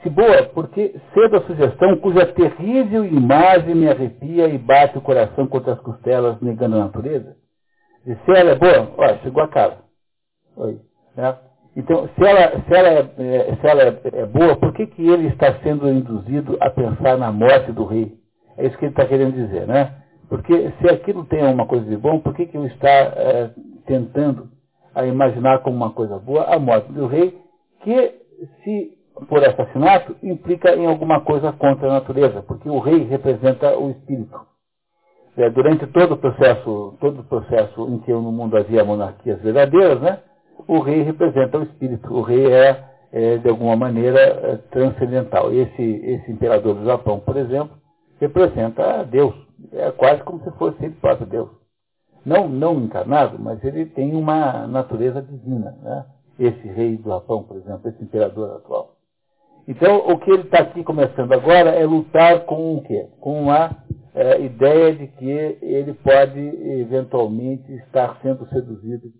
Se 0.03 0.09
boa, 0.09 0.45
porque 0.55 0.95
cedo 1.13 1.37
a 1.37 1.43
sugestão 1.43 1.97
cuja 1.99 2.27
terrível 2.27 3.05
imagem 3.05 3.75
me 3.75 3.89
arrepia 3.89 4.49
e 4.49 4.57
bate 4.57 4.97
o 4.97 5.03
coração 5.03 5.47
contra 5.47 5.75
as 5.75 5.81
costelas, 5.81 6.41
negando 6.41 6.77
a 6.77 6.85
natureza. 6.85 7.37
E 8.07 8.15
se 8.15 8.31
ela 8.31 8.53
é 8.53 8.55
boa, 8.55 8.93
olha, 8.97 9.19
chegou 9.19 9.43
a 9.43 9.49
casa. 9.49 9.77
Oi. 10.57 10.81
Né? 11.15 11.37
Então, 11.77 12.09
se 12.09 12.27
ela, 12.27 12.63
se 12.63 12.75
ela, 12.75 12.89
é, 12.89 13.01
é, 13.19 13.57
se 13.57 13.67
ela 13.67 13.83
é, 13.83 14.01
é, 14.05 14.27
boa, 14.27 14.57
por 14.57 14.73
que, 14.73 14.87
que 14.87 15.07
ele 15.07 15.29
está 15.29 15.55
sendo 15.63 15.89
induzido 15.89 16.57
a 16.61 16.71
pensar 16.71 17.19
na 17.19 17.31
morte 17.31 17.71
do 17.73 17.85
rei? 17.85 18.19
É 18.57 18.67
isso 18.67 18.77
que 18.79 18.87
ele 18.87 18.93
está 18.93 19.07
querendo 19.07 19.35
dizer, 19.35 19.67
né? 19.67 20.00
Porque 20.31 20.73
se 20.81 20.89
aquilo 20.89 21.25
tem 21.25 21.43
uma 21.43 21.67
coisa 21.67 21.85
de 21.85 21.97
bom, 21.97 22.21
por 22.21 22.35
que, 22.35 22.47
que 22.47 22.57
eu 22.57 22.65
está 22.65 22.89
é, 22.89 23.51
tentando 23.85 24.49
a 24.95 25.05
imaginar 25.05 25.59
como 25.59 25.77
uma 25.77 25.91
coisa 25.91 26.19
boa 26.21 26.45
a 26.45 26.59
morte 26.59 26.91
do 26.93 27.09
rei, 27.09 27.37
que 27.83 28.15
se 28.63 28.97
por 29.29 29.45
assassinato 29.45 30.17
implica 30.23 30.75
em 30.77 30.87
alguma 30.87 31.21
coisa 31.21 31.53
contra 31.53 31.89
a 31.89 31.95
natureza, 31.95 32.43
porque 32.43 32.69
o 32.69 32.79
rei 32.79 33.05
representa 33.05 33.77
o 33.77 33.91
espírito. 33.91 34.41
É, 35.37 35.51
durante 35.51 35.87
todo 35.89 36.13
o 36.15 36.17
processo, 36.17 36.97
todo 37.01 37.21
o 37.21 37.25
processo 37.25 37.89
em 37.89 37.99
que 37.99 38.13
no 38.13 38.31
mundo 38.31 38.57
havia 38.57 38.85
monarquias 38.85 39.43
verdadeiras, 39.43 40.01
né, 40.01 40.21
o 40.69 40.79
rei 40.79 41.03
representa 41.03 41.59
o 41.59 41.65
espírito. 41.65 42.13
O 42.13 42.23
rei 42.23 42.53
é, 42.53 42.85
é 43.13 43.37
de 43.39 43.49
alguma 43.49 43.75
maneira 43.75 44.21
é, 44.21 44.57
transcendental. 44.71 45.53
Esse, 45.53 45.83
esse 45.83 46.31
imperador 46.31 46.77
do 46.77 46.85
Japão, 46.85 47.19
por 47.19 47.37
exemplo, 47.37 47.77
representa 48.21 49.05
Deus. 49.05 49.50
É 49.73 49.91
quase 49.93 50.23
como 50.25 50.43
se 50.43 50.51
fosse 50.53 50.85
ele 50.85 50.95
próprio 50.95 51.27
Deus. 51.27 51.51
Não, 52.25 52.49
não 52.49 52.81
encarnado, 52.81 53.39
mas 53.39 53.63
ele 53.65 53.87
tem 53.87 54.15
uma 54.15 54.67
natureza 54.67 55.23
divina. 55.23 55.73
Né? 55.83 56.05
Esse 56.39 56.69
rei 56.69 56.97
do 56.97 57.09
Japão, 57.09 57.43
por 57.43 57.57
exemplo, 57.57 57.89
esse 57.89 58.03
imperador 58.03 58.57
atual. 58.57 58.97
Então, 59.67 59.99
o 59.99 60.19
que 60.19 60.31
ele 60.31 60.43
está 60.43 60.61
aqui 60.61 60.83
começando 60.83 61.33
agora 61.33 61.71
é 61.71 61.85
lutar 61.85 62.45
com 62.45 62.77
o 62.77 62.83
quê? 62.83 63.09
Com 63.21 63.51
a 63.51 63.71
é, 64.15 64.41
ideia 64.41 64.95
de 64.95 65.07
que 65.07 65.31
ele 65.63 65.95
pode 65.95 66.41
eventualmente 66.41 67.73
estar 67.75 68.19
sendo 68.23 68.47
seduzido 68.49 69.13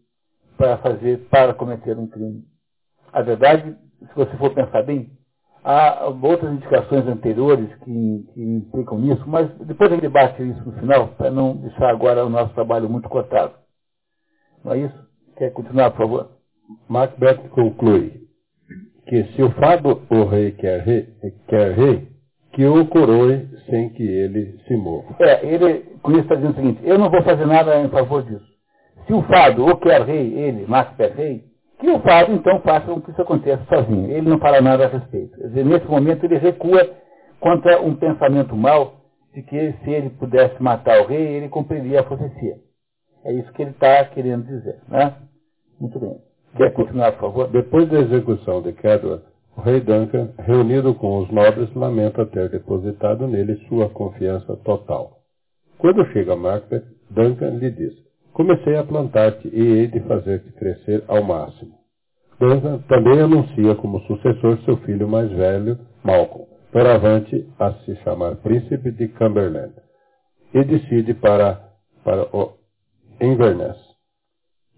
para 0.57 0.79
fazer, 0.79 1.29
para 1.29 1.55
cometer 1.55 1.97
um 1.97 2.07
crime. 2.07 2.45
A 3.13 3.23
verdade, 3.23 3.77
se 4.01 4.15
você 4.15 4.37
for 4.37 4.53
pensar 4.53 4.83
bem, 4.83 5.11
Há 5.63 6.07
outras 6.23 6.53
indicações 6.53 7.07
anteriores 7.07 7.69
que, 7.85 8.25
que 8.33 8.43
implicam 8.43 8.99
nisso, 8.99 9.23
mas 9.27 9.51
depois 9.59 9.91
a 9.91 9.95
gente 9.95 10.03
debate 10.03 10.43
isso 10.43 10.65
no 10.65 10.73
final, 10.81 11.09
para 11.09 11.31
não 11.31 11.57
deixar 11.57 11.91
agora 11.91 12.25
o 12.25 12.31
nosso 12.31 12.55
trabalho 12.55 12.89
muito 12.89 13.09
cortado. 13.09 13.53
Não 14.65 14.73
é 14.73 14.79
isso? 14.79 15.09
Quer 15.37 15.53
continuar, 15.53 15.91
por 15.91 15.99
favor? 15.99 16.31
Macbeth 16.89 17.49
conclui 17.51 18.21
que 19.07 19.25
se 19.33 19.43
o 19.43 19.51
fado 19.53 20.03
o 20.11 20.25
rei 20.25 20.53
quer 20.53 20.81
rei, 20.81 21.09
quer 21.49 21.73
rei 21.73 22.09
que 22.53 22.65
o 22.65 22.87
coroe 22.87 23.49
sem 23.69 23.91
que 23.91 24.03
ele 24.03 24.59
se 24.67 24.77
mova. 24.77 25.17
É, 25.21 25.47
ele 25.47 25.81
com 26.03 26.13
isso 26.13 26.23
está 26.23 26.37
dizendo 26.37 26.53
o 26.53 26.57
seguinte, 26.57 26.81
eu 26.85 26.99
não 26.99 27.11
vou 27.11 27.23
fazer 27.23 27.47
nada 27.47 27.81
em 27.81 27.89
favor 27.89 28.23
disso. 28.23 28.49
Se 29.07 29.13
o 29.13 29.23
fado 29.23 29.67
o 29.67 29.77
quer 29.79 30.03
rei, 30.03 30.35
ele, 30.35 30.67
Macbeth 30.67 31.15
rei, 31.15 31.45
Que 31.81 31.91
o 31.91 31.99
fado, 32.01 32.33
então, 32.33 32.61
faça 32.61 32.87
com 32.87 33.01
que 33.01 33.11
isso 33.11 33.23
aconteça 33.23 33.65
sozinho. 33.65 34.11
Ele 34.11 34.29
não 34.29 34.39
fala 34.39 34.61
nada 34.61 34.85
a 34.85 34.89
respeito. 34.89 35.37
Quer 35.39 35.49
dizer, 35.49 35.65
nesse 35.65 35.87
momento 35.87 36.25
ele 36.25 36.37
recua 36.37 36.87
contra 37.41 37.81
um 37.81 37.97
pensamento 37.97 38.55
mau 38.55 39.01
de 39.35 39.43
que 39.43 39.73
se 39.83 39.91
ele 39.91 40.11
pudesse 40.11 40.63
matar 40.63 41.01
o 41.01 41.07
rei, 41.07 41.37
ele 41.37 41.49
cumpriria 41.49 42.01
a 42.01 42.05
profecia. 42.05 42.57
É 43.25 43.33
isso 43.33 43.51
que 43.53 43.63
ele 43.63 43.71
está 43.71 44.05
querendo 44.07 44.47
dizer. 44.47 44.79
Né? 44.89 45.15
Muito 45.81 45.99
bem. 45.99 46.19
Quer 46.57 46.73
continuar, 46.73 47.13
por 47.13 47.21
favor? 47.21 47.49
Depois 47.49 47.89
da 47.89 48.01
execução 48.01 48.61
de 48.61 48.73
Cadwell, 48.73 49.23
o 49.57 49.61
rei 49.63 49.81
Duncan, 49.81 50.31
reunido 50.39 50.95
com 50.95 51.19
os 51.19 51.31
nobres, 51.31 51.73
lamenta 51.75 52.27
ter 52.27 52.51
depositado 52.51 53.27
nele 53.27 53.57
sua 53.69 53.89
confiança 53.89 54.57
total. 54.65 55.19
Quando 55.79 56.05
chega 56.13 56.37
Macbeth, 56.37 56.85
Duncan 57.11 57.51
lhe 57.51 57.71
diz, 57.71 57.93
comecei 58.33 58.77
a 58.77 58.85
plantar-te 58.85 59.49
e 59.49 59.61
hei 59.61 59.87
de 59.89 60.01
fazer-te 60.01 60.53
crescer 60.53 61.05
ao 61.09 61.23
máximo. 61.23 61.81
Duncan 62.39 62.79
também 62.89 63.21
anuncia 63.21 63.75
como 63.77 64.01
sucessor 64.01 64.59
seu 64.65 64.79
filho 64.79 65.07
mais 65.07 65.31
velho, 65.31 65.79
Malcolm, 66.03 66.47
doravante 66.73 67.47
a 67.59 67.73
se 67.85 67.95
chamar 67.97 68.37
príncipe 68.37 68.91
de 68.93 69.09
Cumberland, 69.09 69.75
e 70.55 70.65
decide 70.65 71.15
para, 71.15 71.61
para 72.03 72.23
o 72.35 72.55
Inverness, 73.21 73.77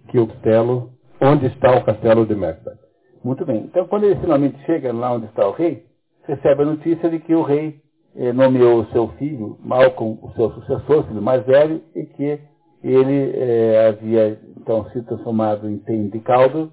que 0.09 0.19
o 0.19 0.27
castelo, 0.27 0.91
onde 1.21 1.47
está 1.47 1.77
o 1.77 1.85
castelo 1.85 2.27
de 2.27 2.35
Macbeth. 2.35 2.79
Muito 3.23 3.47
bem. 3.47 3.59
Então, 3.65 3.87
quando 3.87 4.05
ele 4.05 4.17
finalmente 4.17 4.59
chega 4.65 4.93
lá 4.93 5.13
onde 5.13 5.27
está 5.27 5.47
o 5.47 5.53
rei, 5.53 5.85
recebe 6.25 6.63
a 6.63 6.67
notícia 6.67 7.09
de 7.09 7.21
que 7.21 7.35
o 7.35 7.43
rei 7.43 7.77
eh, 8.17 8.33
nomeou 8.33 8.81
o 8.81 8.87
seu 8.87 9.09
filho, 9.11 9.57
Malcolm, 9.61 10.19
o 10.21 10.33
seu 10.33 10.51
sucessor, 10.51 11.07
filho 11.07 11.23
mais 11.23 11.47
velho, 11.47 11.81
e 11.95 12.05
que 12.05 12.41
ele 12.83 13.33
eh, 13.35 13.89
havia 13.89 14.39
então 14.57 14.89
se 14.91 15.03
transformado 15.03 15.68
em 15.68 15.78
Tem 15.78 16.09
de 16.09 16.20
Caldo, 16.20 16.72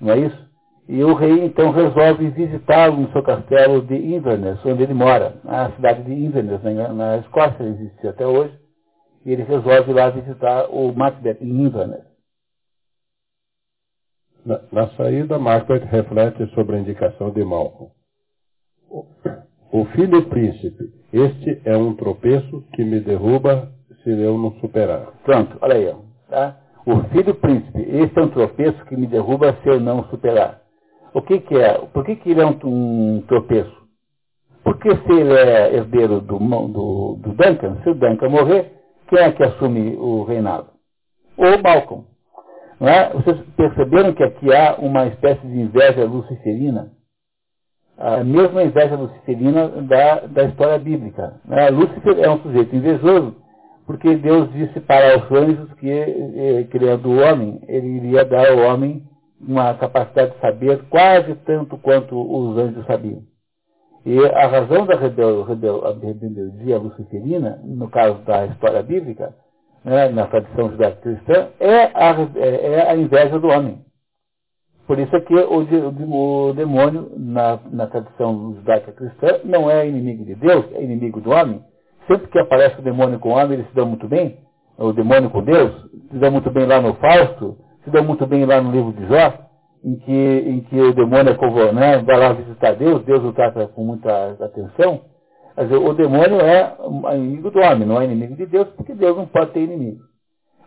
não 0.00 0.12
é 0.12 0.18
isso? 0.18 0.48
E 0.88 1.04
o 1.04 1.12
rei 1.12 1.44
então 1.44 1.70
resolve 1.70 2.30
visitá-lo 2.30 2.96
no 2.96 3.12
seu 3.12 3.22
castelo 3.22 3.82
de 3.82 3.94
Inverness, 3.94 4.64
onde 4.64 4.82
ele 4.82 4.94
mora. 4.94 5.38
A 5.44 5.70
cidade 5.72 6.02
de 6.02 6.14
Inverness, 6.14 6.62
na, 6.62 6.92
na 6.94 7.16
Escócia, 7.18 7.62
existe 7.62 8.08
até 8.08 8.26
hoje. 8.26 8.58
E 9.26 9.32
ele 9.32 9.42
resolve 9.42 9.92
lá 9.92 10.08
visitar 10.08 10.70
o 10.70 10.90
Macbeth 10.92 11.36
em 11.42 11.66
Inverness. 11.66 12.06
Na, 14.46 14.60
na 14.72 14.88
saída, 14.96 15.38
Macbeth 15.38 15.84
reflete 15.90 16.46
sobre 16.54 16.76
a 16.76 16.78
indicação 16.78 17.30
de 17.30 17.44
Malcolm. 17.44 17.92
O 19.70 19.84
filho 19.94 20.26
príncipe, 20.30 20.90
este 21.12 21.60
é 21.66 21.76
um 21.76 21.94
tropeço 21.94 22.64
que 22.74 22.82
me 22.82 23.00
derruba 23.00 23.70
se 24.08 24.22
eu 24.22 24.38
não 24.38 24.52
superar. 24.60 25.12
Pronto, 25.22 25.58
olha 25.60 25.74
aí. 25.74 25.94
Tá? 26.30 26.56
O 26.86 27.02
filho 27.10 27.34
príncipe, 27.34 27.82
este 27.82 28.18
é 28.18 28.22
um 28.22 28.28
tropeço 28.28 28.82
que 28.86 28.96
me 28.96 29.06
derruba 29.06 29.54
se 29.62 29.68
eu 29.68 29.78
não 29.78 30.04
superar. 30.04 30.62
O 31.12 31.20
que, 31.20 31.40
que 31.40 31.54
é? 31.54 31.74
Por 31.92 32.04
que, 32.04 32.16
que 32.16 32.30
ele 32.30 32.40
é 32.40 32.46
um, 32.46 32.58
um 32.64 33.22
tropeço? 33.26 33.76
Porque 34.64 34.88
se 34.90 35.12
ele 35.12 35.34
é 35.34 35.74
herdeiro 35.74 36.20
do, 36.20 36.38
do, 36.38 37.16
do, 37.16 37.34
Duncan, 37.34 37.80
se 37.82 37.90
o 37.90 37.94
Duncan 37.94 38.28
morrer, 38.30 38.72
quem 39.08 39.18
é 39.18 39.32
que 39.32 39.42
assume 39.42 39.96
o 39.96 40.24
reinado? 40.24 40.68
O 41.36 41.62
Malcolm. 41.62 42.04
Não 42.80 42.88
é? 42.88 43.10
Vocês 43.10 43.38
perceberam 43.56 44.14
que 44.14 44.22
aqui 44.22 44.54
há 44.54 44.76
uma 44.78 45.06
espécie 45.06 45.46
de 45.46 45.60
inveja 45.60 46.04
luciferina? 46.04 46.92
A 47.98 48.22
mesma 48.22 48.62
inveja 48.62 48.94
luciferina 48.94 49.68
da, 49.68 50.20
da 50.20 50.44
história 50.44 50.78
bíblica. 50.78 51.40
Né? 51.44 51.68
Lúcifer 51.70 52.18
é 52.20 52.30
um 52.30 52.38
sujeito 52.40 52.74
invejoso, 52.76 53.34
porque 53.88 54.16
Deus 54.16 54.52
disse 54.52 54.80
para 54.80 55.16
os 55.16 55.32
anjos 55.32 55.72
que, 55.80 55.90
eh, 55.90 56.66
criando 56.70 57.08
o 57.08 57.20
homem, 57.22 57.58
ele 57.66 57.88
iria 57.96 58.22
dar 58.22 58.50
ao 58.50 58.58
homem 58.58 59.02
uma 59.40 59.72
capacidade 59.72 60.34
de 60.34 60.40
saber 60.40 60.82
quase 60.90 61.34
tanto 61.46 61.78
quanto 61.78 62.14
os 62.14 62.58
anjos 62.58 62.84
sabiam. 62.84 63.22
E 64.04 64.18
a 64.26 64.46
razão 64.46 64.84
da 64.84 64.94
rebel, 64.94 65.42
rebel, 65.42 65.80
rebeldia 66.02 66.76
luciferina, 66.76 67.62
no 67.64 67.88
caso 67.88 68.18
da 68.26 68.44
história 68.44 68.82
bíblica, 68.82 69.34
né, 69.82 70.10
na 70.10 70.26
tradição 70.26 70.70
judaico-cristã, 70.70 71.48
é 71.58 71.84
a, 71.94 72.14
é, 72.36 72.72
é 72.74 72.90
a 72.90 72.94
inveja 72.94 73.38
do 73.38 73.48
homem. 73.48 73.78
Por 74.86 74.98
isso 74.98 75.16
é 75.16 75.20
que 75.22 75.34
o, 75.34 75.60
o, 75.60 76.48
o 76.48 76.52
demônio, 76.52 77.10
na, 77.16 77.58
na 77.72 77.86
tradição 77.86 78.52
judaica-cristã, 78.54 79.40
não 79.44 79.70
é 79.70 79.88
inimigo 79.88 80.26
de 80.26 80.34
Deus, 80.34 80.66
é 80.74 80.82
inimigo 80.84 81.22
do 81.22 81.30
homem. 81.30 81.64
Sempre 82.08 82.26
que 82.28 82.38
aparece 82.38 82.80
o 82.80 82.82
demônio 82.82 83.20
com 83.20 83.28
o 83.28 83.32
homem, 83.32 83.52
eles 83.52 83.68
se 83.68 83.74
dão 83.74 83.86
muito 83.86 84.08
bem, 84.08 84.38
o 84.78 84.92
demônio 84.92 85.30
com 85.30 85.44
Deus, 85.44 85.72
se 86.10 86.18
dão 86.18 86.32
muito 86.32 86.50
bem 86.50 86.66
lá 86.66 86.80
no 86.80 86.94
Fausto, 86.94 87.58
se 87.84 87.90
deu 87.90 88.02
muito 88.02 88.26
bem 88.26 88.46
lá 88.46 88.60
no 88.60 88.72
livro 88.72 88.92
de 88.92 89.06
Jó, 89.06 89.34
em 89.84 89.96
que, 89.96 90.12
em 90.12 90.60
que 90.60 90.80
o 90.80 90.94
demônio 90.94 91.32
é 91.32 91.72
né, 91.72 91.98
vai 91.98 92.18
lá 92.18 92.32
visitar 92.32 92.74
Deus, 92.76 93.04
Deus 93.04 93.22
o 93.22 93.32
trata 93.32 93.68
com 93.68 93.84
muita 93.84 94.30
atenção. 94.40 95.02
Quer 95.54 95.64
dizer, 95.64 95.76
o 95.76 95.92
demônio 95.92 96.40
é 96.40 96.76
inimigo 97.16 97.50
do 97.50 97.58
homem, 97.60 97.86
não 97.86 98.00
é 98.00 98.04
inimigo 98.04 98.36
de 98.36 98.46
Deus, 98.46 98.68
porque 98.70 98.94
Deus 98.94 99.16
não 99.16 99.26
pode 99.26 99.50
ter 99.52 99.60
inimigo. 99.60 100.00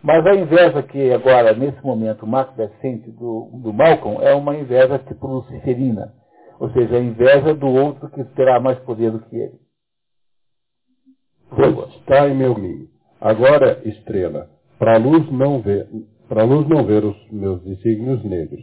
Mas 0.03 0.25
a 0.25 0.35
inveja 0.35 0.83
que 0.83 1.13
agora, 1.13 1.53
nesse 1.53 1.83
momento, 1.85 2.23
o 2.23 2.27
Macbeth 2.27 2.71
sente 2.81 3.11
do, 3.11 3.49
do 3.63 3.71
Malcolm 3.71 4.19
é 4.21 4.33
uma 4.33 4.55
inveja 4.55 4.99
tipo 4.99 5.27
luciferina. 5.27 6.11
Ou 6.59 6.69
seja, 6.71 6.97
a 6.97 6.99
inveja 6.99 7.53
do 7.53 7.67
outro 7.67 8.09
que 8.09 8.23
terá 8.35 8.59
mais 8.59 8.79
poder 8.79 9.11
do 9.11 9.19
que 9.19 9.35
ele. 9.35 9.60
Pois 11.53 11.95
está 11.95 12.29
em 12.29 12.35
meu 12.35 12.57
ninho. 12.57 12.87
Agora, 13.19 13.81
estrela, 13.85 14.49
para 14.79 14.95
a 14.95 14.97
luz 14.97 15.29
não 15.31 15.61
ver, 15.61 15.87
para 16.27 16.43
luz 16.43 16.67
não 16.67 16.85
ver 16.85 17.03
os 17.03 17.31
meus 17.31 17.61
desígnios 17.63 18.23
negros. 18.23 18.61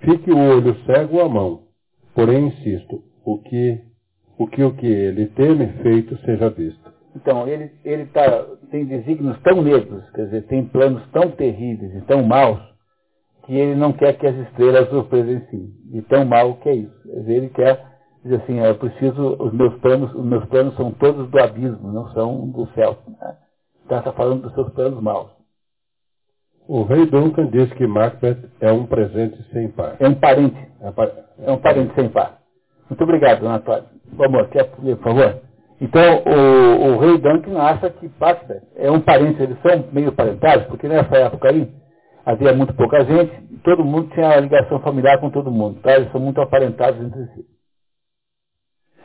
Fique 0.00 0.30
o 0.30 0.36
olho 0.36 0.76
cego 0.84 1.20
à 1.20 1.28
mão, 1.28 1.62
porém 2.14 2.48
insisto, 2.48 3.02
o 3.24 3.38
que 3.38 3.80
o 4.38 4.46
que 4.46 4.62
o 4.62 4.74
que 4.74 4.86
ele 4.86 5.26
teme 5.28 5.68
feito 5.82 6.16
seja 6.18 6.50
visto. 6.50 6.92
Então, 7.14 7.48
ele, 7.48 7.70
ele 7.84 8.04
tá, 8.06 8.44
tem 8.70 8.84
desígnios 8.84 9.40
tão 9.40 9.62
negros, 9.62 10.04
quer 10.10 10.26
dizer, 10.26 10.46
tem 10.46 10.66
planos 10.66 11.02
tão 11.12 11.30
terríveis 11.30 11.94
e 11.94 12.02
tão 12.02 12.22
maus, 12.22 12.60
que 13.46 13.54
ele 13.54 13.74
não 13.74 13.92
quer 13.92 14.18
que 14.18 14.26
as 14.26 14.36
estrelas 14.48 14.92
o 14.92 15.04
presenciem. 15.04 15.70
E 15.94 16.02
tão 16.02 16.26
mal 16.26 16.56
que 16.56 16.68
é 16.68 16.74
isso. 16.74 17.02
Quer 17.02 17.20
dizer, 17.20 17.32
ele 17.32 17.48
quer 17.50 17.95
dizer 18.26 18.42
assim, 18.42 18.58
eu 18.58 18.74
preciso, 18.74 19.36
os 19.38 19.52
meus 19.52 19.74
planos, 19.76 20.12
os 20.14 20.24
meus 20.24 20.44
planos 20.46 20.74
são 20.76 20.90
todos 20.92 21.28
do 21.30 21.38
abismo, 21.40 21.92
não 21.92 22.08
são 22.12 22.48
do 22.50 22.66
céu. 22.74 22.98
Né? 23.06 23.36
Então 23.84 23.98
está 23.98 24.12
falando 24.12 24.42
dos 24.42 24.54
seus 24.54 24.68
planos 24.70 25.00
maus. 25.00 25.30
O 26.68 26.82
rei 26.82 27.06
Duncan 27.06 27.46
diz 27.46 27.72
que 27.74 27.86
Macbeth 27.86 28.50
é 28.60 28.72
um 28.72 28.86
presente 28.86 29.40
sem 29.52 29.68
par. 29.68 29.96
É 30.00 30.08
um 30.08 30.14
parente. 30.14 30.58
É, 30.80 30.90
par... 30.90 31.10
é 31.38 31.52
um 31.52 31.58
parente 31.58 31.94
sem 31.94 32.08
par. 32.08 32.38
Muito 32.90 33.02
obrigado, 33.04 33.40
dona 33.40 33.56
Antônia. 33.56 33.84
Vamos, 34.12 34.48
quer, 34.48 34.64
por 34.64 34.96
favor? 34.98 35.40
Então, 35.80 36.22
o, 36.24 36.88
o, 36.88 36.98
rei 36.98 37.18
Duncan 37.18 37.58
acha 37.58 37.90
que 37.90 38.10
Macbeth 38.18 38.62
é 38.76 38.90
um 38.90 39.00
parente, 39.00 39.42
eles 39.42 39.58
são 39.60 39.84
meio 39.92 40.10
parentados, 40.12 40.66
porque 40.66 40.88
nessa 40.88 41.16
época 41.16 41.50
aí 41.50 41.70
havia 42.24 42.52
muito 42.54 42.74
pouca 42.74 43.04
gente, 43.04 43.32
todo 43.62 43.84
mundo 43.84 44.08
tinha 44.14 44.40
ligação 44.40 44.80
familiar 44.80 45.20
com 45.20 45.30
todo 45.30 45.50
mundo, 45.50 45.80
tá? 45.82 45.94
Eles 45.94 46.10
são 46.10 46.20
muito 46.20 46.40
aparentados 46.40 47.00
entre 47.00 47.26
si. 47.26 47.55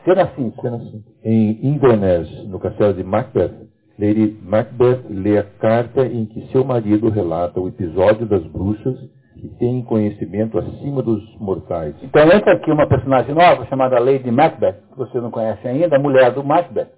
Cena 0.04 0.30
5. 0.34 0.60
Cena 0.60 0.78
5. 0.78 1.02
Em 1.24 1.66
Inverness, 1.66 2.28
no 2.48 2.58
castelo 2.58 2.92
de 2.94 3.04
Macbeth, 3.04 3.54
Lady 3.98 4.36
Macbeth 4.42 5.04
lê 5.08 5.38
a 5.38 5.44
carta 5.44 6.04
em 6.04 6.26
que 6.26 6.48
seu 6.48 6.64
marido 6.64 7.08
relata 7.08 7.60
o 7.60 7.68
episódio 7.68 8.26
das 8.26 8.42
bruxas 8.46 8.98
que 9.40 9.48
têm 9.58 9.82
conhecimento 9.82 10.58
acima 10.58 11.02
dos 11.02 11.22
mortais. 11.38 11.94
Então 12.02 12.24
entra 12.24 12.54
aqui 12.54 12.70
uma 12.70 12.88
personagem 12.88 13.34
nova 13.34 13.64
chamada 13.66 14.00
Lady 14.00 14.30
Macbeth, 14.30 14.78
que 14.90 14.98
você 14.98 15.20
não 15.20 15.30
conhece 15.30 15.66
ainda, 15.66 15.96
a 15.96 16.00
mulher 16.00 16.32
do 16.32 16.42
Macbeth. 16.42 16.90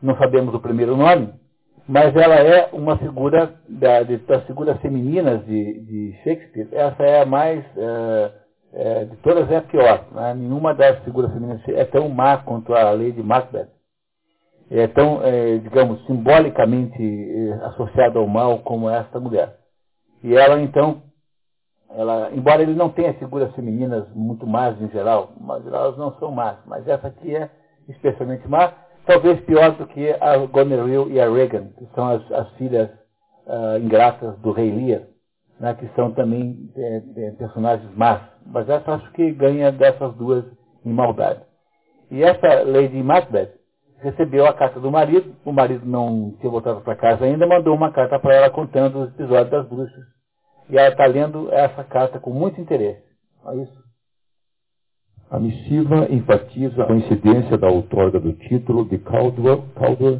Não 0.00 0.16
sabemos 0.16 0.54
o 0.54 0.60
primeiro 0.60 0.96
nome, 0.96 1.30
mas 1.88 2.14
ela 2.14 2.34
é 2.34 2.68
uma 2.72 2.96
figura 2.98 3.54
da, 3.68 4.02
das 4.02 4.44
figuras 4.46 4.80
femininas 4.80 5.44
de, 5.46 5.80
de, 5.80 6.12
Shakespeare. 6.22 6.68
Essa 6.72 7.02
é 7.02 7.22
a 7.22 7.26
mais 7.26 7.64
é, 7.76 8.30
é, 8.76 9.04
de 9.06 9.16
todas 9.16 9.50
é 9.50 9.56
a 9.56 9.62
pior. 9.62 10.04
Né? 10.12 10.34
Nenhuma 10.34 10.74
das 10.74 10.98
figuras 11.00 11.32
femininas 11.32 11.66
é 11.68 11.84
tão 11.86 12.08
má 12.08 12.36
quanto 12.36 12.74
a 12.74 12.90
Lady 12.90 13.22
Macbeth 13.22 13.74
é 14.70 14.86
tão, 14.88 15.22
é, 15.22 15.58
digamos, 15.58 16.04
simbolicamente 16.06 17.02
é, 17.02 17.52
associada 17.66 18.18
ao 18.18 18.26
mal 18.26 18.58
como 18.60 18.90
esta 18.90 19.20
mulher. 19.20 19.56
E 20.22 20.34
ela, 20.34 20.60
então, 20.60 21.02
ela, 21.90 22.30
embora 22.32 22.62
ele 22.62 22.74
não 22.74 22.90
tenha 22.90 23.14
figuras 23.14 23.54
femininas 23.54 24.08
muito 24.14 24.46
más 24.46 24.80
em 24.80 24.88
geral, 24.90 25.32
mas 25.40 25.64
elas 25.66 25.96
não 25.96 26.12
são 26.18 26.32
más, 26.32 26.58
mas 26.66 26.86
essa 26.88 27.06
aqui 27.06 27.34
é 27.34 27.48
especialmente 27.88 28.48
má, 28.48 28.72
talvez 29.06 29.40
pior 29.42 29.70
do 29.76 29.86
que 29.86 30.10
a 30.20 30.36
Goneril 30.38 31.08
e 31.10 31.20
a 31.20 31.30
Regan, 31.30 31.68
que 31.78 31.86
são 31.94 32.08
as, 32.08 32.32
as 32.32 32.50
filhas 32.54 32.90
uh, 33.46 33.78
ingratas 33.78 34.36
do 34.38 34.50
rei 34.50 34.72
Lear, 34.72 35.02
né, 35.58 35.74
que 35.74 35.88
são 35.94 36.12
também 36.12 36.70
é, 36.76 37.02
é, 37.16 37.30
personagens 37.32 37.94
más. 37.96 38.20
Mas 38.46 38.68
essa 38.68 38.94
acho 38.94 39.10
que 39.12 39.32
ganha 39.32 39.72
dessas 39.72 40.14
duas 40.14 40.44
em 40.84 40.92
maldade. 40.92 41.40
E 42.10 42.22
essa 42.22 42.62
Lady 42.62 43.02
Macbeth, 43.02 43.52
recebeu 43.98 44.46
a 44.46 44.54
carta 44.54 44.78
do 44.78 44.90
marido, 44.90 45.34
o 45.44 45.52
marido 45.52 45.84
não 45.86 46.34
tinha 46.38 46.50
voltado 46.50 46.80
para 46.82 46.94
casa 46.96 47.24
ainda, 47.24 47.46
mandou 47.46 47.74
uma 47.74 47.90
carta 47.90 48.18
para 48.18 48.34
ela 48.34 48.50
contando 48.50 49.00
os 49.00 49.08
episódios 49.10 49.50
das 49.50 49.68
bruxas. 49.68 50.04
E 50.68 50.76
ela 50.76 50.88
está 50.88 51.06
lendo 51.06 51.52
essa 51.52 51.82
carta 51.84 52.18
com 52.18 52.30
muito 52.30 52.60
interesse. 52.60 53.02
É 53.46 53.56
isso. 53.56 53.86
A 55.30 55.40
missiva 55.40 56.06
enfatiza 56.10 56.82
a 56.82 56.86
coincidência 56.86 57.58
da 57.58 57.68
outorga 57.68 58.20
do 58.20 58.32
título 58.32 58.84
de 58.84 58.98
Caldwell, 58.98 59.64
Caldwell 59.74 60.16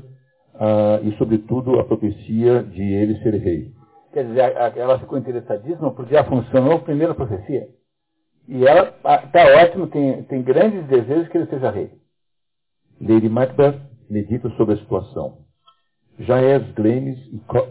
uh, 0.55 1.05
e, 1.05 1.17
sobretudo, 1.17 1.79
a 1.79 1.85
profecia 1.85 2.63
de 2.65 2.83
ele 2.83 3.17
ser 3.23 3.35
rei. 3.35 3.73
Quer 4.17 4.25
dizer, 4.25 4.57
ela 4.79 4.99
ficou 4.99 5.19
interessadíssima 5.19 5.91
porque 5.91 6.15
já 6.15 6.25
funcionou 6.25 6.77
a 6.77 6.79
primeira 6.79 7.15
profecia. 7.15 7.69
E 8.49 8.67
ela 8.67 8.89
está 8.89 9.45
ótimo, 9.63 9.89
tem, 9.89 10.23
tem 10.23 10.43
grandes 10.43 10.87
desejos 10.87 11.29
que 11.29 11.37
ele 11.37 11.47
seja 11.49 11.71
rei. 11.71 11.91
Lady 12.99 13.29
Macbeth 13.29 13.79
medita 14.09 14.49
sobre 14.57 14.73
a 14.73 14.79
situação. 14.79 15.41
Já 16.19 16.41
és 16.41 16.63
Glemes 16.73 17.19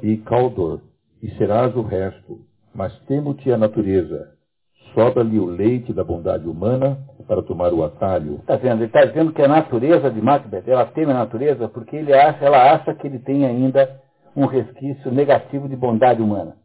e 0.03 0.17
Caldor, 0.17 0.81
e 1.19 1.31
serás 1.31 1.75
o 1.75 1.81
resto, 1.81 2.41
mas 2.75 2.95
temo-te 3.07 3.51
a 3.51 3.57
natureza, 3.57 4.35
sobra-lhe 4.93 5.39
o 5.39 5.47
leite 5.47 5.93
da 5.93 6.03
bondade 6.03 6.47
humana 6.47 6.99
para 7.27 7.41
tomar 7.41 7.73
o 7.73 7.83
atalho. 7.83 8.35
Está 8.35 8.55
vendo? 8.55 8.81
Ele 8.81 8.85
está 8.85 9.03
dizendo 9.03 9.33
que 9.33 9.41
a 9.41 9.47
natureza 9.47 10.11
de 10.11 10.21
Macbeth, 10.21 10.65
ela 10.67 10.85
teme 10.85 11.11
a 11.11 11.15
natureza 11.15 11.67
porque 11.67 11.95
ele 11.95 12.13
acha, 12.13 12.45
ela 12.45 12.71
acha 12.71 12.93
que 12.93 13.07
ele 13.07 13.17
tem 13.17 13.47
ainda 13.47 14.04
um 14.35 14.45
resquício 14.45 15.11
negativo 15.11 15.69
de 15.69 15.75
bondade 15.75 16.21
humana. 16.21 16.55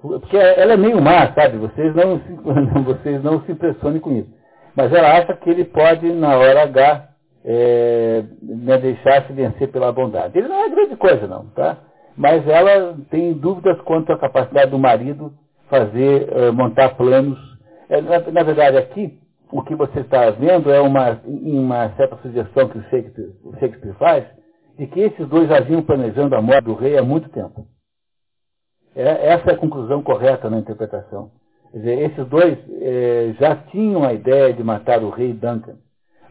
Porque 0.00 0.36
ela 0.36 0.74
é 0.74 0.76
meio 0.76 1.00
má, 1.02 1.32
sabe? 1.34 1.58
Vocês 1.58 1.94
não, 1.94 2.20
se, 2.20 2.32
vocês 2.84 3.22
não 3.22 3.42
se 3.42 3.52
impressionem 3.52 4.00
com 4.00 4.12
isso. 4.12 4.30
Mas 4.76 4.92
ela 4.92 5.18
acha 5.18 5.34
que 5.34 5.50
ele 5.50 5.64
pode, 5.64 6.12
na 6.12 6.36
hora 6.36 6.62
H, 6.62 7.08
é, 7.44 8.24
né, 8.42 8.78
deixar-se 8.78 9.32
vencer 9.32 9.68
pela 9.72 9.92
bondade. 9.92 10.38
Ele 10.38 10.48
não 10.48 10.64
é 10.64 10.68
grande 10.68 10.96
coisa, 10.96 11.26
não, 11.26 11.46
tá? 11.46 11.78
Mas 12.16 12.46
ela 12.46 12.96
tem 13.10 13.32
dúvidas 13.32 13.80
quanto 13.82 14.12
à 14.12 14.18
capacidade 14.18 14.70
do 14.70 14.78
marido 14.78 15.32
fazer, 15.68 16.28
uh, 16.30 16.52
montar 16.52 16.90
planos. 16.96 17.38
É, 17.88 18.00
na, 18.00 18.18
na, 18.18 18.42
verdade, 18.42 18.76
aqui, 18.76 19.18
o 19.50 19.62
que 19.62 19.74
você 19.74 20.00
está 20.00 20.30
vendo 20.30 20.70
é 20.70 20.80
uma, 20.80 21.20
uma 21.24 21.90
certa 21.96 22.16
sugestão 22.18 22.68
que 22.68 22.78
o 22.78 22.82
Shakespeare, 22.84 23.30
o 23.44 23.52
Shakespeare 23.58 23.94
faz, 23.94 24.24
de 24.78 24.86
que 24.86 25.00
esses 25.00 25.28
dois 25.28 25.48
já 25.48 25.60
vinham 25.60 25.82
planejando 25.82 26.36
a 26.36 26.40
morte 26.40 26.66
do 26.66 26.74
rei 26.74 26.96
há 26.96 27.02
muito 27.02 27.28
tempo. 27.30 27.66
É, 28.94 29.32
essa 29.32 29.50
é 29.50 29.54
a 29.54 29.58
conclusão 29.58 30.02
correta 30.02 30.48
na 30.48 30.58
interpretação. 30.58 31.30
Quer 31.72 31.78
dizer, 31.78 31.98
esses 32.10 32.26
dois 32.28 32.58
é, 32.80 33.34
já 33.38 33.56
tinham 33.56 34.04
a 34.04 34.12
ideia 34.12 34.54
de 34.54 34.62
matar 34.62 35.02
o 35.02 35.10
rei 35.10 35.32
Duncan, 35.32 35.76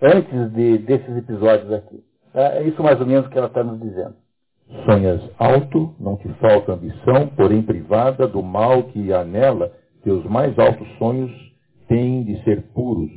antes 0.02 0.52
de, 0.54 0.78
desses 0.80 1.16
episódios 1.18 1.72
aqui. 1.74 2.04
É 2.34 2.64
isso 2.64 2.82
mais 2.82 3.00
ou 3.00 3.06
menos 3.06 3.28
que 3.28 3.38
ela 3.38 3.48
está 3.48 3.64
nos 3.64 3.80
dizendo. 3.80 4.16
Sonhas 4.86 5.22
alto, 5.38 5.96
não 6.00 6.18
te 6.18 6.28
falta 6.36 6.74
ambição, 6.74 7.28
porém 7.36 7.62
privada 7.62 8.28
do 8.28 8.42
mal 8.42 8.84
que 8.84 9.14
há 9.14 9.24
nela, 9.24 9.72
teus 10.04 10.26
mais 10.26 10.58
altos 10.58 10.88
sonhos 10.98 11.32
têm 11.88 12.24
de 12.24 12.42
ser 12.44 12.62
puros. 12.74 13.12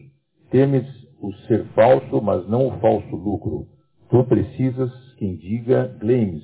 Temes 0.51 0.87
o 1.21 1.33
ser 1.47 1.65
falso, 1.75 2.21
mas 2.23 2.49
não 2.49 2.69
o 2.69 2.79
falso 2.81 3.15
lucro. 3.15 3.67
Tu 4.09 4.25
precisas 4.25 5.10
quem 5.21 5.37
diga, 5.37 5.95
Glemes, 6.01 6.43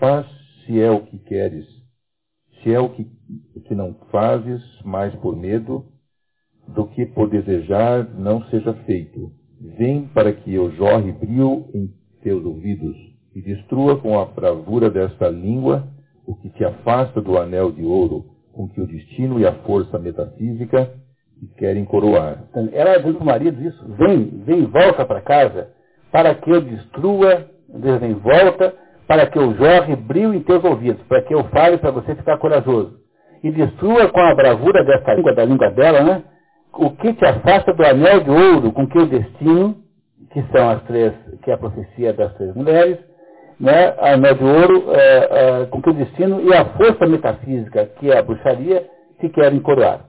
faz 0.00 0.26
se 0.64 0.80
é 0.80 0.90
o 0.90 1.02
que 1.02 1.18
queres. 1.18 1.66
Se 2.62 2.72
é 2.72 2.80
o 2.80 2.88
que, 2.88 3.06
que 3.66 3.74
não 3.74 3.92
fazes, 4.10 4.62
mais 4.82 5.14
por 5.16 5.36
medo 5.36 5.84
do 6.66 6.86
que 6.86 7.04
por 7.04 7.28
desejar, 7.28 8.08
não 8.18 8.42
seja 8.44 8.72
feito. 8.86 9.30
Vem 9.78 10.08
para 10.08 10.32
que 10.32 10.54
eu 10.54 10.70
jorre 10.72 11.12
brio 11.12 11.68
em 11.74 11.92
teus 12.22 12.42
ouvidos 12.42 12.96
e 13.34 13.42
destrua 13.42 14.00
com 14.00 14.18
a 14.18 14.24
bravura 14.24 14.90
desta 14.90 15.28
língua 15.28 15.86
o 16.26 16.34
que 16.36 16.48
te 16.48 16.64
afasta 16.64 17.20
do 17.20 17.36
anel 17.36 17.70
de 17.70 17.84
ouro, 17.84 18.24
com 18.50 18.66
que 18.66 18.80
o 18.80 18.86
destino 18.86 19.38
e 19.38 19.46
a 19.46 19.52
força 19.62 19.98
metafísica 19.98 20.90
querem 21.58 21.84
coroar. 21.84 22.46
Então, 22.48 22.70
ela 22.72 22.96
diz 22.96 23.14
para 23.14 23.22
o 23.22 23.26
marido 23.26 23.62
isso, 23.62 23.86
vem, 23.92 24.42
vem, 24.44 24.64
volta 24.64 25.04
para 25.04 25.20
casa, 25.20 25.70
para 26.10 26.34
que 26.34 26.50
eu 26.50 26.62
destrua, 26.62 27.50
vem, 27.68 28.14
volta, 28.14 28.74
para 29.06 29.26
que 29.26 29.38
eu 29.38 29.54
jorre 29.54 29.94
brilho 29.96 30.34
em 30.34 30.42
teus 30.42 30.62
ouvidos, 30.64 31.02
para 31.06 31.22
que 31.22 31.34
eu 31.34 31.44
fale 31.44 31.78
para 31.78 31.90
você 31.90 32.14
ficar 32.14 32.38
corajoso. 32.38 32.98
E 33.42 33.50
destrua 33.50 34.08
com 34.08 34.20
a 34.20 34.34
bravura 34.34 34.84
desta 34.84 35.14
língua, 35.14 35.34
da 35.34 35.44
língua 35.44 35.70
dela, 35.70 36.02
né, 36.02 36.22
o 36.74 36.90
que 36.90 37.12
te 37.14 37.24
afasta 37.24 37.72
do 37.72 37.84
anel 37.84 38.20
de 38.20 38.30
ouro, 38.30 38.72
com 38.72 38.86
que 38.86 38.98
o 38.98 39.06
destino, 39.06 39.76
que 40.30 40.42
são 40.52 40.70
as 40.70 40.82
três, 40.82 41.12
que 41.42 41.50
é 41.50 41.54
a 41.54 41.58
profecia 41.58 42.12
das 42.12 42.34
três 42.34 42.54
mulheres, 42.54 42.98
né, 43.58 43.94
anel 44.00 44.34
de 44.34 44.44
ouro, 44.44 44.84
é, 44.92 45.62
é, 45.62 45.66
com 45.66 45.80
que 45.80 45.90
o 45.90 45.94
destino 45.94 46.40
e 46.42 46.52
a 46.52 46.64
força 46.76 47.06
metafísica, 47.06 47.86
que 47.98 48.10
é 48.10 48.18
a 48.18 48.22
bruxaria, 48.22 48.86
se 49.20 49.28
querem 49.28 49.60
coroar. 49.60 50.04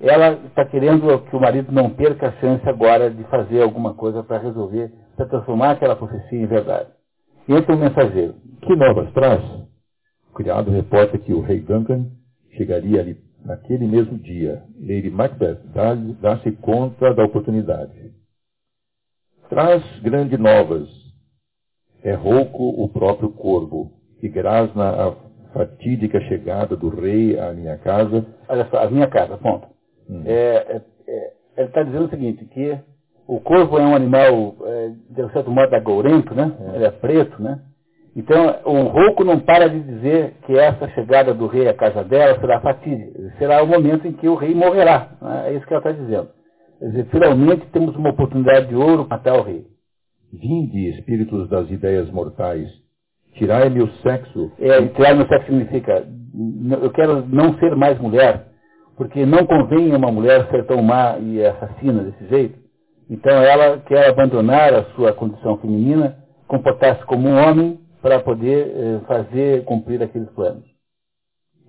Ela 0.00 0.32
está 0.46 0.64
querendo 0.64 1.20
que 1.30 1.36
o 1.36 1.40
marido 1.40 1.70
não 1.70 1.90
perca 1.90 2.28
a 2.28 2.32
chance 2.40 2.68
agora 2.68 3.08
de 3.08 3.22
fazer 3.24 3.62
alguma 3.62 3.94
coisa 3.94 4.24
para 4.24 4.38
resolver, 4.38 4.90
para 5.22 5.28
transformar 5.28 5.72
aquela 5.72 5.96
profecia 5.96 6.40
em 6.40 6.46
verdade. 6.46 6.90
E 7.48 7.54
entra 7.54 7.74
o 7.74 7.78
mensageiro. 7.78 8.34
Que 8.62 8.74
novas 8.74 9.12
traz? 9.12 9.42
O 10.30 10.34
criado 10.34 10.70
reporta 10.70 11.18
que 11.18 11.32
o 11.32 11.40
rei 11.40 11.60
Duncan 11.60 12.06
chegaria 12.56 13.00
ali 13.00 13.16
naquele 13.44 13.86
mesmo 13.86 14.18
dia. 14.18 14.62
Lady 14.80 15.10
Macbeth 15.10 15.60
dá-se 16.20 16.52
conta 16.52 17.14
da 17.14 17.24
oportunidade. 17.24 18.12
Traz 19.48 19.82
grandes 20.00 20.38
novas, 20.38 20.88
é 22.02 22.14
rouco 22.14 22.82
o 22.82 22.88
próprio 22.88 23.30
corvo, 23.30 23.92
que 24.18 24.28
grasna 24.28 24.90
a 24.90 25.14
fatídica 25.52 26.20
chegada 26.22 26.74
do 26.74 26.88
rei 26.88 27.38
à 27.38 27.52
minha 27.52 27.76
casa. 27.76 28.24
Olha 28.48 28.66
só, 28.70 28.78
a 28.78 28.90
minha 28.90 29.06
casa, 29.08 29.36
ponto. 29.36 29.68
Hum. 30.08 30.22
É, 30.24 30.56
é, 30.56 30.82
é, 31.06 31.32
ele 31.58 31.68
está 31.68 31.82
dizendo 31.82 32.06
o 32.06 32.10
seguinte, 32.10 32.46
que 32.46 32.78
o 33.36 33.40
corvo 33.40 33.78
é 33.78 33.82
um 33.82 33.94
animal, 33.94 34.56
é, 34.62 34.90
de 35.08 35.32
certo 35.32 35.50
modo, 35.50 35.74
agourento, 35.74 36.34
né? 36.34 36.52
É. 36.60 36.76
Ele 36.76 36.84
é 36.84 36.90
preto, 36.90 37.42
né? 37.42 37.60
Então, 38.14 38.60
o 38.66 38.88
rouco 38.88 39.24
não 39.24 39.40
para 39.40 39.70
de 39.70 39.80
dizer 39.80 40.34
que 40.44 40.52
essa 40.52 40.86
chegada 40.88 41.32
do 41.32 41.46
rei 41.46 41.66
à 41.66 41.72
casa 41.72 42.04
dela 42.04 42.38
será 42.38 42.60
fatídica. 42.60 43.18
Será 43.38 43.62
o 43.62 43.66
momento 43.66 44.06
em 44.06 44.12
que 44.12 44.28
o 44.28 44.34
rei 44.34 44.54
morrerá. 44.54 45.12
Né? 45.20 45.44
É 45.48 45.54
isso 45.54 45.66
que 45.66 45.72
ela 45.72 45.80
está 45.80 45.92
dizendo. 45.92 46.28
Quer 46.78 46.86
dizer, 46.88 47.06
finalmente 47.06 47.66
temos 47.72 47.96
uma 47.96 48.10
oportunidade 48.10 48.66
de 48.66 48.76
ouro 48.76 49.06
para 49.06 49.16
matar 49.16 49.38
o 49.38 49.42
rei. 49.42 49.64
Vinde, 50.30 50.90
espíritos 50.90 51.48
das 51.48 51.70
ideias 51.70 52.10
mortais, 52.10 52.68
tirai-me 53.34 53.80
o 53.82 53.90
sexo. 54.02 54.52
É, 54.58 54.86
tirar 54.88 55.14
meu 55.14 55.26
sexo 55.26 55.46
significa, 55.46 56.06
eu 56.82 56.90
quero 56.90 57.26
não 57.26 57.54
ser 57.54 57.74
mais 57.76 57.98
mulher, 57.98 58.48
porque 58.94 59.24
não 59.24 59.46
convém 59.46 59.90
a 59.94 59.96
uma 59.96 60.12
mulher 60.12 60.50
ser 60.50 60.66
tão 60.66 60.82
má 60.82 61.16
e 61.18 61.42
assassina 61.42 62.02
desse 62.02 62.26
jeito. 62.28 62.61
Então 63.10 63.32
ela 63.32 63.78
quer 63.80 64.08
abandonar 64.08 64.72
a 64.72 64.84
sua 64.94 65.12
condição 65.12 65.58
feminina, 65.58 66.16
comportar-se 66.46 67.04
como 67.06 67.28
um 67.28 67.36
homem 67.36 67.78
para 68.00 68.20
poder 68.20 68.68
eh, 68.68 69.00
fazer 69.06 69.64
cumprir 69.64 70.02
aqueles 70.02 70.28
planos. 70.30 70.64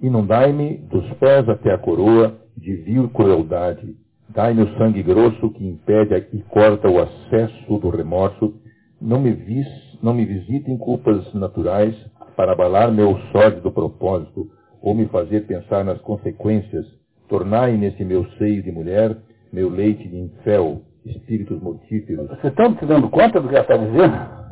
Inundai-me 0.01 0.77
dos 0.77 1.07
pés 1.13 1.47
até 1.47 1.71
a 1.71 1.77
coroa 1.77 2.37
de 2.57 2.75
vil 2.75 3.09
crueldade, 3.09 3.95
Dai-me 4.33 4.63
o 4.63 4.77
sangue 4.79 5.03
grosso 5.03 5.51
que 5.51 5.63
impede 5.63 6.15
e 6.33 6.41
corta 6.49 6.89
o 6.89 6.99
acesso 6.99 7.77
do 7.77 7.89
remorso. 7.89 8.55
Não 8.99 9.19
me, 9.19 9.31
vis, 9.31 9.67
não 10.01 10.11
me 10.11 10.25
visitem 10.25 10.75
culpas 10.75 11.31
naturais 11.35 11.95
para 12.35 12.53
abalar 12.53 12.91
meu 12.91 13.15
sórdido 13.31 13.71
propósito 13.71 14.49
ou 14.81 14.95
me 14.95 15.05
fazer 15.07 15.41
pensar 15.45 15.85
nas 15.85 16.01
consequências. 16.01 16.83
Tornai 17.29 17.77
nesse 17.77 18.03
meu 18.03 18.25
seio 18.39 18.63
de 18.63 18.71
mulher 18.71 19.15
meu 19.51 19.69
leite 19.69 20.07
de 20.07 20.17
infel, 20.17 20.81
espíritos 21.05 21.61
mortíferos. 21.61 22.27
Vocês 22.27 22.53
estão 22.53 22.77
se 22.77 22.85
dando 22.85 23.09
conta 23.09 23.39
do 23.39 23.47
que 23.47 23.55
ela 23.55 23.63
está 23.63 23.77
dizendo? 23.77 24.43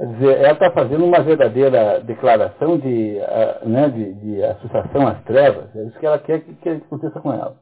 Quer 0.00 0.06
dizer, 0.06 0.38
ela 0.38 0.52
está 0.52 0.70
fazendo 0.70 1.04
uma 1.04 1.22
verdadeira 1.22 2.00
declaração 2.00 2.78
de, 2.78 3.18
uh, 3.18 3.68
né, 3.68 3.88
de, 3.90 4.14
de, 4.14 4.42
associação 4.42 5.06
às 5.06 5.22
trevas. 5.24 5.76
É 5.76 5.84
isso 5.84 5.98
que 5.98 6.06
ela 6.06 6.18
quer 6.18 6.40
que, 6.40 6.54
que 6.54 6.68
aconteça 6.70 7.20
com 7.20 7.30
ela. 7.30 7.56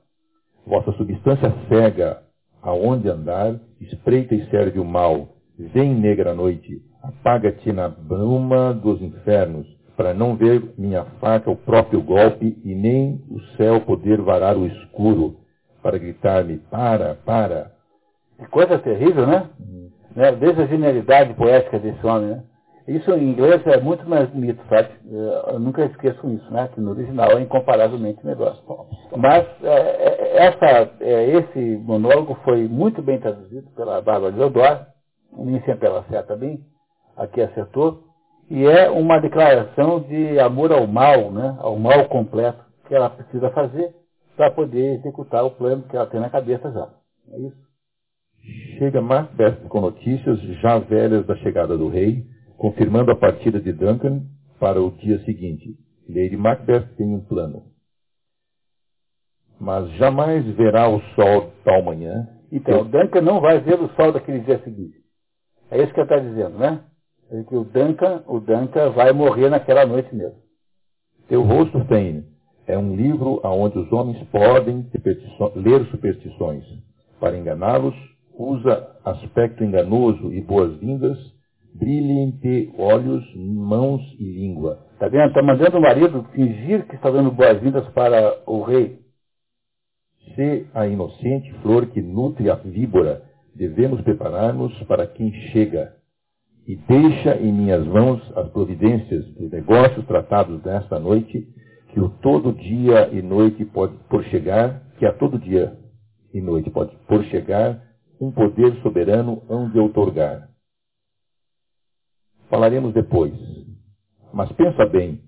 Vossa 0.64 0.92
substância 0.92 1.52
cega, 1.68 2.22
aonde 2.62 3.08
andar, 3.08 3.56
espreita 3.80 4.36
e 4.36 4.48
serve 4.50 4.78
o 4.78 4.84
mal. 4.84 5.30
Vem, 5.58 5.92
negra 5.92 6.32
noite, 6.32 6.80
apaga-te 7.02 7.72
na 7.72 7.88
bruma 7.88 8.72
dos 8.72 9.02
infernos, 9.02 9.66
para 9.96 10.14
não 10.14 10.36
ver 10.36 10.62
minha 10.78 11.04
faca 11.20 11.50
o 11.50 11.56
próprio 11.56 12.00
golpe 12.00 12.56
e 12.64 12.72
nem 12.72 13.20
o 13.28 13.40
céu 13.56 13.80
poder 13.80 14.20
varar 14.20 14.56
o 14.56 14.64
escuro, 14.64 15.38
para 15.82 15.98
gritar-me, 15.98 16.58
para, 16.58 17.16
para. 17.16 17.77
Que 18.38 18.46
coisa 18.46 18.78
terrível, 18.78 19.26
né? 19.26 19.50
Hum. 19.60 19.90
né? 20.14 20.32
Desde 20.32 20.62
a 20.62 20.66
genialidade 20.66 21.34
poética 21.34 21.78
desse 21.78 22.06
homem, 22.06 22.30
né? 22.30 22.42
Isso 22.88 23.10
em 23.12 23.32
inglês 23.32 23.60
é 23.66 23.78
muito 23.78 24.08
mais 24.08 24.30
bonito, 24.30 24.62
sabe? 24.66 24.88
Eu 25.10 25.60
nunca 25.60 25.84
esqueço 25.84 26.26
isso, 26.30 26.50
né? 26.50 26.70
Que 26.72 26.80
no 26.80 26.92
original 26.92 27.32
é 27.32 27.42
incomparavelmente 27.42 28.24
melhor. 28.24 28.56
Mas 29.14 29.46
é, 29.62 29.68
é, 29.68 30.46
essa, 30.46 30.90
é, 31.00 31.30
esse 31.36 31.76
monólogo 31.84 32.38
foi 32.44 32.66
muito 32.66 33.02
bem 33.02 33.20
traduzido 33.20 33.68
pela 33.76 34.00
Bárbara 34.00 34.34
Leodoro, 34.34 34.86
nem 35.36 35.60
sempre 35.64 35.86
ela 35.86 36.00
acerta 36.00 36.34
bem, 36.34 36.60
aqui 37.14 37.42
acertou, 37.42 38.04
e 38.50 38.64
é 38.64 38.88
uma 38.88 39.20
declaração 39.20 40.00
de 40.00 40.40
amor 40.40 40.72
ao 40.72 40.86
mal, 40.86 41.30
né? 41.30 41.58
Ao 41.60 41.76
mal 41.76 42.08
completo 42.08 42.64
que 42.86 42.94
ela 42.94 43.10
precisa 43.10 43.50
fazer 43.50 43.94
para 44.34 44.50
poder 44.50 44.94
executar 44.94 45.44
o 45.44 45.50
plano 45.50 45.82
que 45.82 45.94
ela 45.94 46.06
tem 46.06 46.20
na 46.20 46.30
cabeça 46.30 46.72
já. 46.72 46.88
É 47.34 47.38
isso? 47.38 47.67
Chega 48.78 49.00
Macbeth 49.00 49.68
com 49.68 49.80
notícias 49.80 50.40
já 50.60 50.78
velhas 50.78 51.26
da 51.26 51.36
chegada 51.36 51.76
do 51.76 51.88
rei, 51.88 52.24
confirmando 52.56 53.10
a 53.10 53.16
partida 53.16 53.60
de 53.60 53.72
Duncan 53.72 54.22
para 54.58 54.80
o 54.82 54.90
dia 54.90 55.18
seguinte. 55.24 55.76
Lady 56.08 56.36
Macbeth 56.36 56.88
tem 56.96 57.06
um 57.14 57.20
plano. 57.20 57.64
Mas 59.60 59.90
jamais 59.92 60.44
verá 60.54 60.88
o 60.88 61.00
sol 61.14 61.52
tal 61.64 61.82
manhã. 61.82 62.28
Então, 62.50 62.82
o 62.82 62.84
Duncan 62.84 63.20
não 63.20 63.40
vai 63.40 63.60
ver 63.60 63.80
o 63.80 63.88
sol 63.94 64.12
daquele 64.12 64.40
dia 64.40 64.58
seguinte. 64.62 64.96
É 65.70 65.82
isso 65.82 65.92
que 65.92 66.00
ele 66.00 66.04
está 66.04 66.18
dizendo, 66.18 66.58
né? 66.58 66.84
É 67.30 67.42
que 67.42 67.54
o 67.54 67.64
Duncan, 67.64 68.22
o 68.26 68.40
Duncan 68.40 68.90
vai 68.90 69.12
morrer 69.12 69.50
naquela 69.50 69.84
noite 69.84 70.14
mesmo. 70.14 70.38
Teu 71.28 71.42
rosto, 71.42 71.84
tem 71.86 72.24
é 72.68 72.76
um 72.76 72.94
livro 72.94 73.40
onde 73.42 73.78
os 73.78 73.90
homens 73.90 74.22
podem 74.28 74.86
ler 75.56 75.86
superstições. 75.86 76.64
Para 77.18 77.36
enganá-los, 77.36 77.94
usa 78.38 78.96
aspecto 79.04 79.64
enganoso 79.64 80.32
e 80.32 80.40
boas-vindas, 80.40 81.18
brilhem-te 81.74 82.72
olhos, 82.78 83.24
mãos 83.34 84.00
e 84.18 84.24
língua. 84.24 84.86
Está 84.92 85.08
vendo? 85.08 85.28
Está 85.28 85.42
mandando 85.42 85.78
o 85.78 85.82
marido 85.82 86.24
fingir 86.32 86.86
que 86.86 86.94
está 86.94 87.10
dando 87.10 87.32
boas-vindas 87.32 87.86
para 87.88 88.40
o 88.46 88.62
rei. 88.62 89.00
Se 90.34 90.66
a 90.72 90.86
inocente 90.86 91.52
flor 91.62 91.86
que 91.86 92.00
nutre 92.00 92.48
a 92.48 92.54
víbora, 92.54 93.22
devemos 93.56 94.00
preparar-nos 94.02 94.72
para 94.84 95.06
quem 95.06 95.32
chega. 95.52 95.94
E 96.66 96.76
deixa 96.76 97.36
em 97.38 97.52
minhas 97.52 97.84
mãos 97.86 98.20
as 98.36 98.48
providências 98.50 99.24
dos 99.34 99.50
negócios 99.50 100.06
tratados 100.06 100.62
nesta 100.62 100.98
noite, 101.00 101.48
que 101.92 101.98
o 101.98 102.10
todo 102.10 102.52
dia 102.52 103.08
e 103.10 103.22
noite 103.22 103.64
pode 103.64 103.94
por 104.08 104.22
chegar, 104.24 104.82
que 104.98 105.06
a 105.06 105.12
todo 105.12 105.38
dia 105.38 105.76
e 106.32 106.40
noite 106.40 106.70
pode 106.70 106.94
por 107.08 107.24
chegar 107.24 107.87
um 108.20 108.30
poder 108.30 108.74
soberano 108.82 109.42
hão 109.48 109.70
de 109.70 109.78
outorgar. 109.78 110.48
Falaremos 112.48 112.92
depois. 112.92 113.32
Mas 114.32 114.50
pensa 114.52 114.84
bem, 114.86 115.20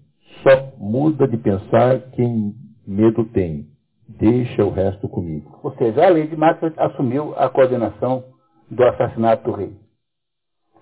só 0.43 0.72
muda 0.78 1.26
de 1.28 1.36
pensar 1.36 2.01
quem 2.12 2.55
medo 2.86 3.24
tem. 3.26 3.68
Deixa 4.09 4.64
o 4.64 4.70
resto 4.70 5.09
comigo. 5.09 5.59
Ou 5.62 5.72
seja, 5.76 6.07
a 6.07 6.11
Lady 6.11 6.36
Macbeth 6.36 6.74
assumiu 6.76 7.34
a 7.36 7.49
coordenação 7.49 8.24
do 8.70 8.82
assassinato 8.84 9.45
do 9.45 9.57
rei. 9.57 9.72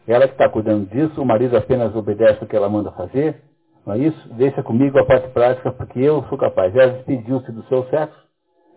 Ela 0.06 0.26
que 0.26 0.32
está 0.32 0.48
cuidando 0.48 0.88
disso, 0.88 1.20
o 1.20 1.26
marido 1.26 1.56
apenas 1.56 1.94
obedece 1.94 2.42
o 2.42 2.46
que 2.46 2.56
ela 2.56 2.68
manda 2.68 2.90
fazer, 2.92 3.42
não 3.84 3.94
é 3.94 3.98
isso? 3.98 4.34
Deixa 4.34 4.62
comigo 4.62 4.98
a 4.98 5.04
parte 5.04 5.28
prática, 5.30 5.70
porque 5.72 5.98
eu 6.00 6.22
sou 6.24 6.38
capaz. 6.38 6.74
Ela 6.74 6.92
despediu-se 6.94 7.52
do 7.52 7.62
seu 7.64 7.84
sexo 7.88 8.18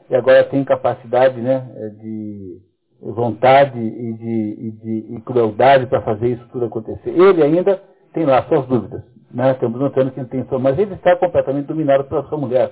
e 0.10 0.16
agora 0.16 0.44
tem 0.44 0.64
capacidade 0.66 1.40
né, 1.40 1.60
de 2.02 2.60
vontade 3.02 3.80
e 3.80 4.14
de, 4.14 4.68
e 4.68 4.72
de 4.72 5.16
e 5.16 5.22
crueldade 5.22 5.88
para 5.88 6.02
fazer 6.02 6.30
isso 6.30 6.48
tudo 6.50 6.66
acontecer. 6.66 7.10
Ele 7.10 7.44
ainda 7.44 7.82
tem 8.14 8.26
lá 8.26 8.44
suas 8.44 8.66
dúvidas. 8.68 9.04
Né? 9.32 9.52
Estamos 9.52 9.80
notando 9.80 10.12
que 10.12 10.20
ele 10.20 10.30
tem 10.30 10.46
sua, 10.46 10.60
mas 10.60 10.78
ele 10.78 10.94
está 10.94 11.16
completamente 11.16 11.66
dominado 11.66 12.04
pela 12.04 12.24
sua 12.28 12.38
mulher, 12.38 12.72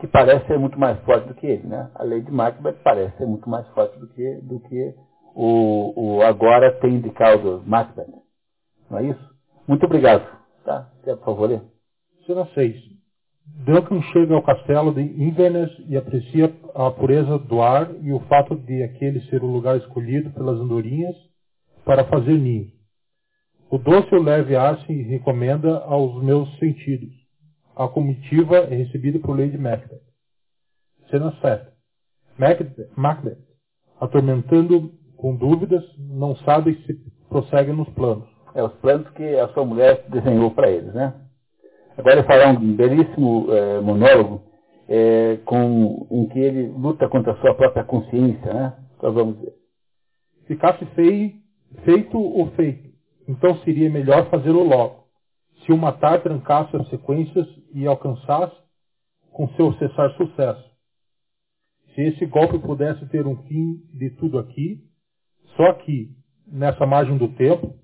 que 0.00 0.06
parece 0.06 0.46
ser 0.46 0.58
muito 0.58 0.78
mais 0.78 0.98
forte 1.00 1.28
do 1.28 1.34
que 1.34 1.46
ele. 1.46 1.68
Né? 1.68 1.90
A 1.94 2.02
lei 2.02 2.22
de 2.22 2.32
Macbeth 2.32 2.76
parece 2.82 3.16
ser 3.16 3.26
muito 3.26 3.48
mais 3.48 3.66
forte 3.68 3.98
do 3.98 4.08
que, 4.08 4.34
do 4.42 4.60
que 4.60 4.94
o, 5.34 6.16
o 6.16 6.22
agora 6.22 6.72
tem 6.80 7.00
de 7.00 7.10
causa 7.10 7.62
Macbeth. 7.66 8.06
Não 8.90 8.98
é 8.98 9.04
isso? 9.04 9.34
Muito 9.68 9.86
obrigado. 9.86 10.26
Tá? 10.64 10.88
Quer, 11.04 11.16
por 11.16 11.26
favor, 11.26 11.50
ler? 11.50 11.62
Cena 12.26 12.46
6. 12.54 12.93
Duncan 13.46 14.02
chega 14.12 14.34
ao 14.34 14.42
castelo 14.42 14.92
de 14.94 15.02
Inverness 15.02 15.70
e 15.86 15.96
aprecia 15.96 16.54
a 16.74 16.90
pureza 16.90 17.38
do 17.38 17.62
ar 17.62 17.90
e 18.02 18.12
o 18.12 18.20
fato 18.20 18.56
de 18.56 18.82
aquele 18.82 19.20
ser 19.22 19.42
o 19.42 19.46
lugar 19.46 19.76
escolhido 19.76 20.30
pelas 20.30 20.58
andorinhas 20.58 21.14
para 21.84 22.04
fazer 22.04 22.38
ninho. 22.38 22.70
O 23.70 23.78
doce 23.78 24.14
o 24.14 24.22
leve 24.22 24.56
ar 24.56 24.78
se 24.86 24.92
recomenda 25.02 25.78
aos 25.78 26.22
meus 26.22 26.48
sentidos. 26.58 27.12
A 27.76 27.88
comitiva 27.88 28.56
é 28.58 28.74
recebida 28.74 29.18
por 29.18 29.38
Lady 29.38 29.58
Macbeth. 29.58 30.00
Cena 31.10 31.34
7. 31.40 31.72
Macbeth, 32.38 32.90
Macbeth, 32.96 33.38
atormentando 34.00 34.92
com 35.16 35.36
dúvidas, 35.36 35.84
não 35.98 36.36
sabe 36.36 36.74
se 36.86 36.94
prossegue 37.28 37.72
nos 37.72 37.88
planos. 37.90 38.28
É, 38.54 38.62
os 38.62 38.72
planos 38.74 39.08
que 39.10 39.24
a 39.38 39.48
sua 39.48 39.64
mulher 39.64 40.06
desenhou 40.08 40.50
para 40.50 40.70
eles, 40.70 40.94
né? 40.94 41.23
Agora 41.96 42.16
ele 42.16 42.26
fará 42.26 42.50
um 42.50 42.74
belíssimo 42.74 43.52
é, 43.52 43.80
monólogo 43.80 44.42
é, 44.88 45.36
com, 45.44 46.06
em 46.10 46.28
que 46.28 46.38
ele 46.38 46.68
luta 46.68 47.08
contra 47.08 47.32
a 47.32 47.36
sua 47.40 47.54
própria 47.54 47.84
consciência, 47.84 48.52
né? 48.52 48.76
Então 48.96 49.12
vamos 49.12 49.40
ver. 49.40 49.54
Ficasse 50.46 50.84
feio, 50.94 51.32
feito 51.84 52.18
ou 52.18 52.50
feito, 52.52 52.90
então 53.28 53.56
seria 53.60 53.90
melhor 53.90 54.28
fazê-lo 54.28 54.62
logo. 54.62 55.04
Se 55.64 55.72
o 55.72 55.78
matar 55.78 56.22
trancasse 56.22 56.76
as 56.76 56.88
sequências 56.88 57.46
e 57.72 57.86
alcançasse 57.86 58.54
com 59.32 59.48
seu 59.50 59.72
cessar 59.74 60.10
sucesso. 60.16 60.64
Se 61.94 62.00
esse 62.02 62.26
golpe 62.26 62.58
pudesse 62.58 63.06
ter 63.08 63.26
um 63.26 63.36
fim 63.44 63.76
de 63.92 64.10
tudo 64.10 64.38
aqui, 64.38 64.80
só 65.56 65.64
aqui, 65.66 66.10
nessa 66.46 66.84
margem 66.84 67.16
do 67.16 67.28
tempo, 67.28 67.74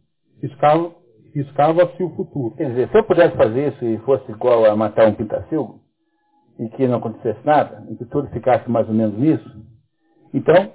escava 0.43 0.95
riscava-se 1.35 2.03
o 2.03 2.11
futuro. 2.11 2.55
Quer 2.57 2.71
dizer, 2.71 2.89
se 2.89 2.99
eu 2.99 3.05
pudesse 3.05 3.37
fazer 3.37 3.69
isso 3.69 3.85
e 3.85 3.99
fosse 3.99 4.31
igual 4.31 4.65
a 4.65 4.77
matar 4.77 5.09
um 5.09 5.15
pintacilgo, 5.15 5.81
e 6.59 6.69
que 6.69 6.87
não 6.87 6.99
acontecesse 6.99 7.41
nada, 7.45 7.85
e 7.91 7.97
que 7.97 8.05
tudo 8.05 8.29
ficasse 8.29 8.69
mais 8.71 8.87
ou 8.89 8.95
menos 8.95 9.19
nisso, 9.19 9.51
então 10.35 10.73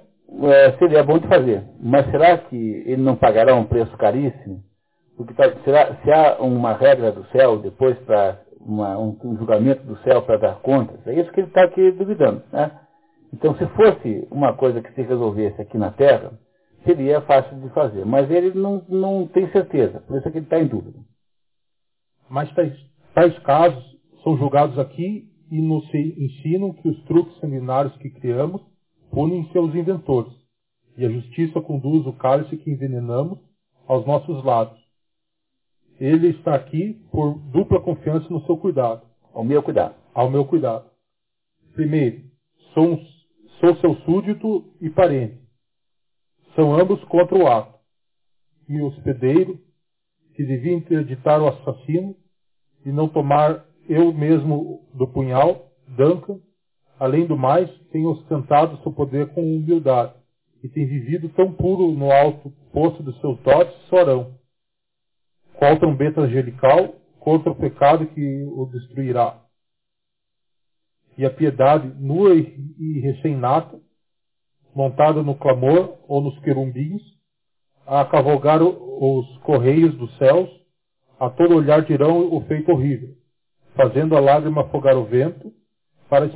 é, 0.50 0.72
seria 0.78 1.04
bom 1.04 1.18
de 1.18 1.28
fazer. 1.28 1.64
Mas 1.80 2.10
será 2.10 2.36
que 2.38 2.56
ele 2.56 3.02
não 3.02 3.16
pagará 3.16 3.54
um 3.54 3.64
preço 3.64 3.96
caríssimo? 3.96 4.62
Porque 5.16 5.32
tá, 5.34 5.44
será, 5.64 5.94
se 6.02 6.12
há 6.12 6.36
uma 6.40 6.72
regra 6.74 7.12
do 7.12 7.24
céu 7.28 7.58
depois 7.58 7.96
para 8.00 8.40
um, 8.60 8.82
um, 9.24 9.36
julgamento 9.38 9.82
do 9.84 9.96
céu 9.98 10.22
para 10.22 10.36
dar 10.36 10.56
contas, 10.56 10.98
é 11.06 11.14
isso 11.14 11.30
que 11.32 11.40
ele 11.40 11.48
está 11.48 11.64
aqui 11.64 11.92
duvidando. 11.92 12.42
Né? 12.52 12.70
Então, 13.32 13.54
se 13.56 13.66
fosse 13.68 14.26
uma 14.30 14.54
coisa 14.54 14.80
que 14.80 14.92
se 14.92 15.02
resolvesse 15.02 15.60
aqui 15.60 15.78
na 15.78 15.90
Terra, 15.90 16.32
seria 16.86 17.20
fácil 17.22 17.60
de 17.60 17.68
fazer. 17.70 18.06
Mas 18.06 18.30
ele 18.30 18.58
não, 18.58 18.82
não 18.88 19.26
tem 19.26 19.50
certeza, 19.50 20.00
por 20.00 20.16
isso 20.16 20.28
é 20.28 20.30
que 20.30 20.38
ele 20.38 20.46
está 20.46 20.58
em 20.58 20.66
dúvida. 20.66 20.98
Mas 22.30 22.52
tais, 22.54 22.74
tais 23.14 23.38
casos 23.40 23.84
são 24.22 24.38
julgados 24.38 24.78
aqui 24.78 25.30
e 25.50 25.60
nos 25.60 25.84
ensinam 25.94 26.72
que 26.72 26.88
os 26.88 27.04
truques 27.04 27.36
sanguinários 27.38 27.96
que 27.98 28.10
criamos 28.10 28.62
punem 29.10 29.48
seus 29.52 29.74
inventores, 29.74 30.32
e 30.96 31.04
a 31.04 31.10
justiça 31.10 31.60
conduz 31.60 32.06
o 32.06 32.12
cálice 32.12 32.56
que 32.56 32.70
envenenamos 32.70 33.38
aos 33.86 34.06
nossos 34.06 34.42
lados. 34.44 34.78
Ele 35.98 36.28
está 36.28 36.54
aqui 36.54 36.94
por 37.10 37.38
dupla 37.50 37.80
confiança 37.80 38.28
no 38.30 38.44
seu 38.44 38.56
cuidado. 38.56 39.02
Ao 39.32 39.44
meu 39.44 39.62
cuidado. 39.62 39.94
Ao 40.14 40.30
meu 40.30 40.44
cuidado. 40.44 40.90
Primeiro, 41.74 42.22
sou, 42.74 42.98
sou 43.60 43.76
seu 43.76 43.94
súdito 44.02 44.74
e 44.80 44.90
parente. 44.90 45.45
São 46.56 46.74
ambos 46.74 47.02
contra 47.04 47.36
o 47.36 47.46
ato. 47.46 47.78
E 48.68 48.80
o 48.80 48.86
hospedeiro, 48.86 49.60
que 50.34 50.44
devia 50.44 50.74
interditar 50.74 51.40
o 51.40 51.48
assassino 51.48 52.16
e 52.84 52.90
não 52.90 53.08
tomar 53.08 53.64
eu 53.88 54.12
mesmo 54.12 54.88
do 54.94 55.06
punhal, 55.06 55.70
Duncan, 55.86 56.40
além 56.98 57.26
do 57.26 57.36
mais, 57.36 57.70
tem 57.92 58.06
ostentado 58.06 58.82
seu 58.82 58.92
poder 58.92 59.28
com 59.34 59.42
humildade 59.42 60.14
e 60.62 60.68
tem 60.68 60.86
vivido 60.86 61.28
tão 61.30 61.52
puro 61.52 61.92
no 61.92 62.10
alto 62.10 62.50
poço 62.72 63.02
do 63.02 63.12
seu 63.20 63.34
dote 63.36 63.72
sorão, 63.88 64.34
qual 65.54 65.78
trombeta 65.78 66.22
angelical 66.22 66.94
contra 67.20 67.52
o 67.52 67.56
pecado 67.56 68.06
que 68.08 68.44
o 68.44 68.66
destruirá. 68.66 69.42
E 71.16 71.24
a 71.24 71.30
piedade 71.30 71.88
nua 72.00 72.34
e 72.34 73.00
recém-nata 73.00 73.80
montada 74.76 75.22
no 75.22 75.34
clamor 75.34 75.96
ou 76.06 76.20
nos 76.20 76.38
querumbins, 76.40 77.00
a 77.86 78.04
cavalgar 78.04 78.62
os 78.62 79.38
correios 79.38 79.96
dos 79.96 80.14
céus, 80.18 80.50
a 81.18 81.30
todo 81.30 81.56
olhar 81.56 81.80
dirão 81.80 82.34
o 82.34 82.42
feito 82.42 82.70
horrível, 82.70 83.14
fazendo 83.74 84.14
a 84.14 84.20
lágrima 84.20 84.60
afogar 84.60 84.94
o 84.98 85.04
vento, 85.04 85.50
para 86.10 86.26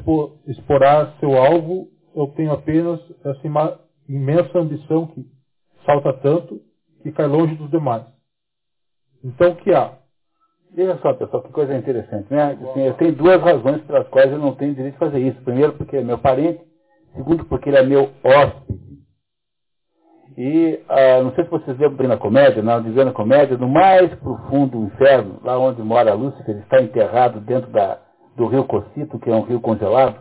explorar 0.47 1.15
seu 1.21 1.37
alvo, 1.37 1.89
eu 2.17 2.29
tenho 2.29 2.51
apenas 2.51 2.99
essa 3.25 3.77
imensa 4.09 4.59
ambição 4.59 5.07
que 5.09 5.25
salta 5.85 6.13
tanto 6.15 6.61
que 7.03 7.13
cai 7.13 7.27
longe 7.27 7.55
dos 7.57 7.71
demais. 7.71 8.07
Então 9.23 9.51
o 9.51 9.57
que 9.57 9.71
há? 9.71 9.99
Veja 10.73 10.99
só, 11.03 11.13
pessoal, 11.13 11.43
que 11.43 11.53
coisa 11.53 11.77
interessante, 11.77 12.33
né? 12.33 12.53
Assim, 12.53 12.81
eu 12.81 12.95
tenho 12.95 13.13
duas 13.15 13.41
razões 13.41 13.83
pelas 13.83 14.09
quais 14.09 14.33
eu 14.33 14.39
não 14.39 14.55
tenho 14.55 14.75
direito 14.75 14.95
de 14.95 14.99
fazer 14.99 15.19
isso. 15.19 15.41
Primeiro, 15.43 15.75
porque 15.75 15.97
é 15.97 16.03
meu 16.03 16.19
parente, 16.19 16.61
Segundo, 17.15 17.45
porque 17.45 17.69
ele 17.69 17.79
é 17.79 17.83
meu 17.83 18.11
hóspede. 18.25 18.81
E 20.37 20.81
ah, 20.89 21.23
não 21.23 21.35
sei 21.35 21.45
se 21.45 21.51
vocês 21.51 21.79
lembram 21.79 22.09
na 22.09 22.17
comédia, 22.17 22.63
na 22.63 22.79
Divina 22.79 23.13
Comédia, 23.13 23.59
no 23.59 23.69
mais 23.69 24.13
profundo 24.15 24.85
inferno, 24.85 25.39
lá 25.45 25.59
onde 25.59 25.83
mora 25.83 26.15
Lúcifer, 26.15 26.51
ele 26.55 26.61
está 26.61 26.81
enterrado 26.81 27.41
dentro 27.41 27.71
da, 27.71 27.99
do 28.37 28.47
rio 28.47 28.65
Cocito, 28.65 29.19
que 29.19 29.29
é 29.29 29.35
um 29.35 29.43
rio 29.43 29.61
congelado. 29.61 30.19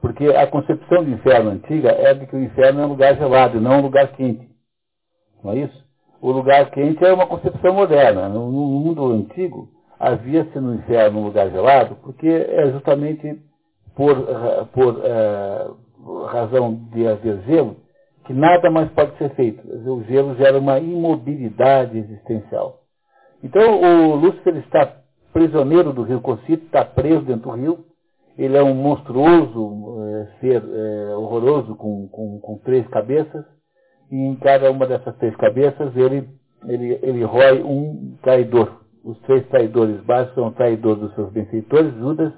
Porque 0.00 0.26
a 0.26 0.46
concepção 0.46 1.02
do 1.02 1.10
inferno 1.10 1.50
antiga 1.50 1.88
é 1.90 2.12
de 2.12 2.26
que 2.26 2.36
o 2.36 2.42
inferno 2.42 2.82
é 2.82 2.84
um 2.84 2.90
lugar 2.90 3.16
gelado, 3.16 3.58
não 3.58 3.78
um 3.78 3.82
lugar 3.82 4.08
quente. 4.12 4.46
Não 5.42 5.52
é 5.52 5.60
isso? 5.60 5.84
O 6.20 6.30
lugar 6.30 6.70
quente 6.70 7.02
é 7.02 7.12
uma 7.12 7.26
concepção 7.26 7.72
moderna. 7.72 8.28
No, 8.28 8.50
no 8.50 8.66
mundo 8.66 9.12
antigo, 9.12 9.70
havia-se 9.98 10.60
no 10.60 10.74
inferno 10.74 11.20
um 11.20 11.24
lugar 11.24 11.50
gelado, 11.50 11.96
porque 12.02 12.28
é 12.28 12.70
justamente 12.70 13.40
por, 13.96 14.14
por 14.74 15.00
é, 15.04 15.68
razão 16.26 16.74
de 16.92 17.06
haver 17.06 17.42
gelo, 17.42 17.76
que 18.24 18.32
nada 18.32 18.70
mais 18.70 18.90
pode 18.90 19.16
ser 19.18 19.30
feito. 19.34 19.62
O 19.68 20.02
gelo 20.04 20.34
gera 20.36 20.58
uma 20.58 20.78
imobilidade 20.78 21.98
existencial. 21.98 22.80
Então, 23.42 23.80
o 23.80 24.14
Lúcifer 24.16 24.56
está 24.56 25.04
prisioneiro 25.32 25.92
do 25.92 26.02
rio 26.02 26.20
Cocito, 26.20 26.64
está 26.64 26.84
preso 26.84 27.22
dentro 27.22 27.50
do 27.50 27.56
rio, 27.56 27.84
ele 28.38 28.56
é 28.56 28.62
um 28.62 28.74
monstruoso 28.74 30.00
é, 30.02 30.26
ser 30.40 30.62
é, 30.64 31.14
horroroso 31.16 31.74
com, 31.76 32.08
com, 32.08 32.40
com, 32.40 32.58
três 32.58 32.86
cabeças, 32.88 33.44
e 34.10 34.16
em 34.16 34.36
cada 34.36 34.70
uma 34.70 34.86
dessas 34.86 35.14
três 35.16 35.34
cabeças 35.36 35.94
ele, 35.96 36.28
ele, 36.66 36.98
ele 37.02 37.24
rói 37.24 37.62
um 37.62 38.16
traidor. 38.22 38.80
Os 39.04 39.18
três 39.22 39.46
traidores 39.48 40.00
básicos 40.02 40.36
são 40.36 40.48
o 40.48 40.52
traidor 40.52 40.96
dos 40.96 41.14
seus 41.14 41.30
benfeitores, 41.30 41.94
Judas, 41.94 42.32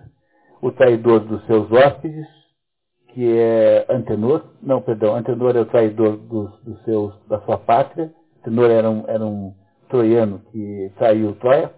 o 0.60 0.72
traidor 0.72 1.20
dos 1.20 1.44
seus 1.46 1.70
hóspedes, 1.70 2.26
que 3.16 3.38
é 3.38 3.86
Antenor, 3.88 4.42
não, 4.62 4.82
perdão, 4.82 5.16
Antenor 5.16 5.56
é 5.56 5.60
o 5.60 5.64
traidor 5.64 6.18
dos, 6.18 6.50
seus, 6.84 7.14
da 7.26 7.40
sua 7.40 7.56
pátria, 7.56 8.12
Antenor 8.40 8.70
era 8.70 8.90
um, 8.90 9.04
era 9.08 9.24
um 9.24 9.54
troiano 9.88 10.42
que 10.52 10.92
traiu 10.98 11.34
Troia, 11.36 11.72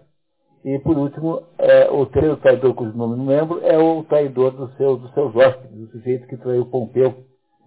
e, 0.65 0.77
por 0.79 0.97
último, 0.97 1.41
é, 1.57 1.89
o 1.89 2.05
terceiro 2.07 2.35
traidor, 2.35 2.73
cujo 2.73 2.91
nome 2.91 3.15
não 3.15 3.25
lembro, 3.25 3.61
é 3.63 3.77
o 3.77 4.03
traidor 4.03 4.51
do 4.51 4.67
seu, 4.73 4.97
dos 4.97 5.13
seus 5.13 5.33
hóspedes, 5.33 5.79
o 5.79 5.91
sujeito 5.93 6.27
que 6.27 6.35
traiu 6.35 6.65
Pompeu 6.65 7.23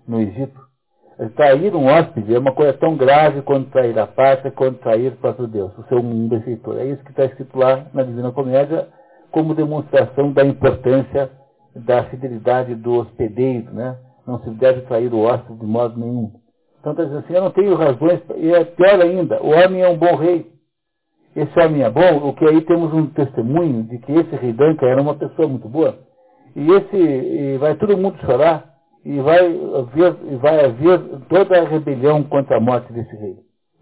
no 0.06 0.20
Egito. 0.20 0.60
Trair 1.34 1.74
um 1.74 1.86
hóspede 1.86 2.34
é 2.34 2.38
uma 2.38 2.52
coisa 2.52 2.74
tão 2.74 2.94
grave 2.94 3.40
quanto 3.40 3.70
trair 3.70 3.98
a 3.98 4.06
pátria, 4.06 4.50
quanto 4.50 4.80
trair 4.80 5.14
o 5.14 5.16
próprio 5.16 5.46
Deus, 5.46 5.72
o 5.78 5.84
seu 5.84 6.02
benfeitor. 6.02 6.76
É 6.76 6.84
isso 6.84 7.02
que 7.04 7.10
está 7.10 7.24
escrito 7.24 7.58
lá 7.58 7.86
na 7.94 8.02
Divina 8.02 8.32
Comédia, 8.32 8.88
como 9.30 9.54
demonstração 9.54 10.30
da 10.30 10.44
importância 10.44 11.30
da 11.74 12.04
fidelidade 12.04 12.74
do 12.74 12.92
hospedeiro, 12.92 13.72
né? 13.72 13.96
Não 14.26 14.40
se 14.40 14.50
deve 14.50 14.82
trair 14.82 15.12
o 15.12 15.20
hóspede 15.20 15.58
de 15.58 15.66
modo 15.66 15.98
nenhum. 15.98 16.32
Então, 16.80 16.92
está 16.92 17.04
dizendo 17.04 17.20
assim, 17.20 17.34
eu 17.34 17.42
não 17.42 17.50
tenho 17.50 17.74
razões, 17.74 18.20
e 18.36 18.52
é 18.52 18.64
pior 18.64 19.00
ainda, 19.00 19.42
o 19.42 19.50
homem 19.50 19.82
é 19.82 19.88
um 19.88 19.96
bom 19.96 20.16
rei 20.16 20.52
esse 21.34 21.58
homem 21.58 21.82
é 21.82 21.90
bom, 21.90 22.28
o 22.28 22.34
que 22.34 22.44
aí 22.44 22.60
temos 22.62 22.92
um 22.92 23.06
testemunho 23.06 23.84
de 23.84 23.98
que 23.98 24.12
esse 24.12 24.36
rei 24.36 24.52
Danca 24.52 24.86
era 24.86 25.00
uma 25.00 25.14
pessoa 25.14 25.48
muito 25.48 25.66
boa. 25.66 25.98
E 26.54 26.70
esse 26.70 26.96
e 26.96 27.56
vai 27.56 27.74
todo 27.76 27.96
mundo 27.96 28.18
chorar 28.18 28.70
e 29.02 29.18
vai 29.20 29.38
haver, 29.38 30.16
e 30.30 30.36
vai 30.36 30.64
haver 30.64 31.00
toda 31.30 31.58
a 31.58 31.64
rebelião 31.64 32.22
contra 32.24 32.58
a 32.58 32.60
morte 32.60 32.92
desse 32.92 33.16
rei. 33.16 33.36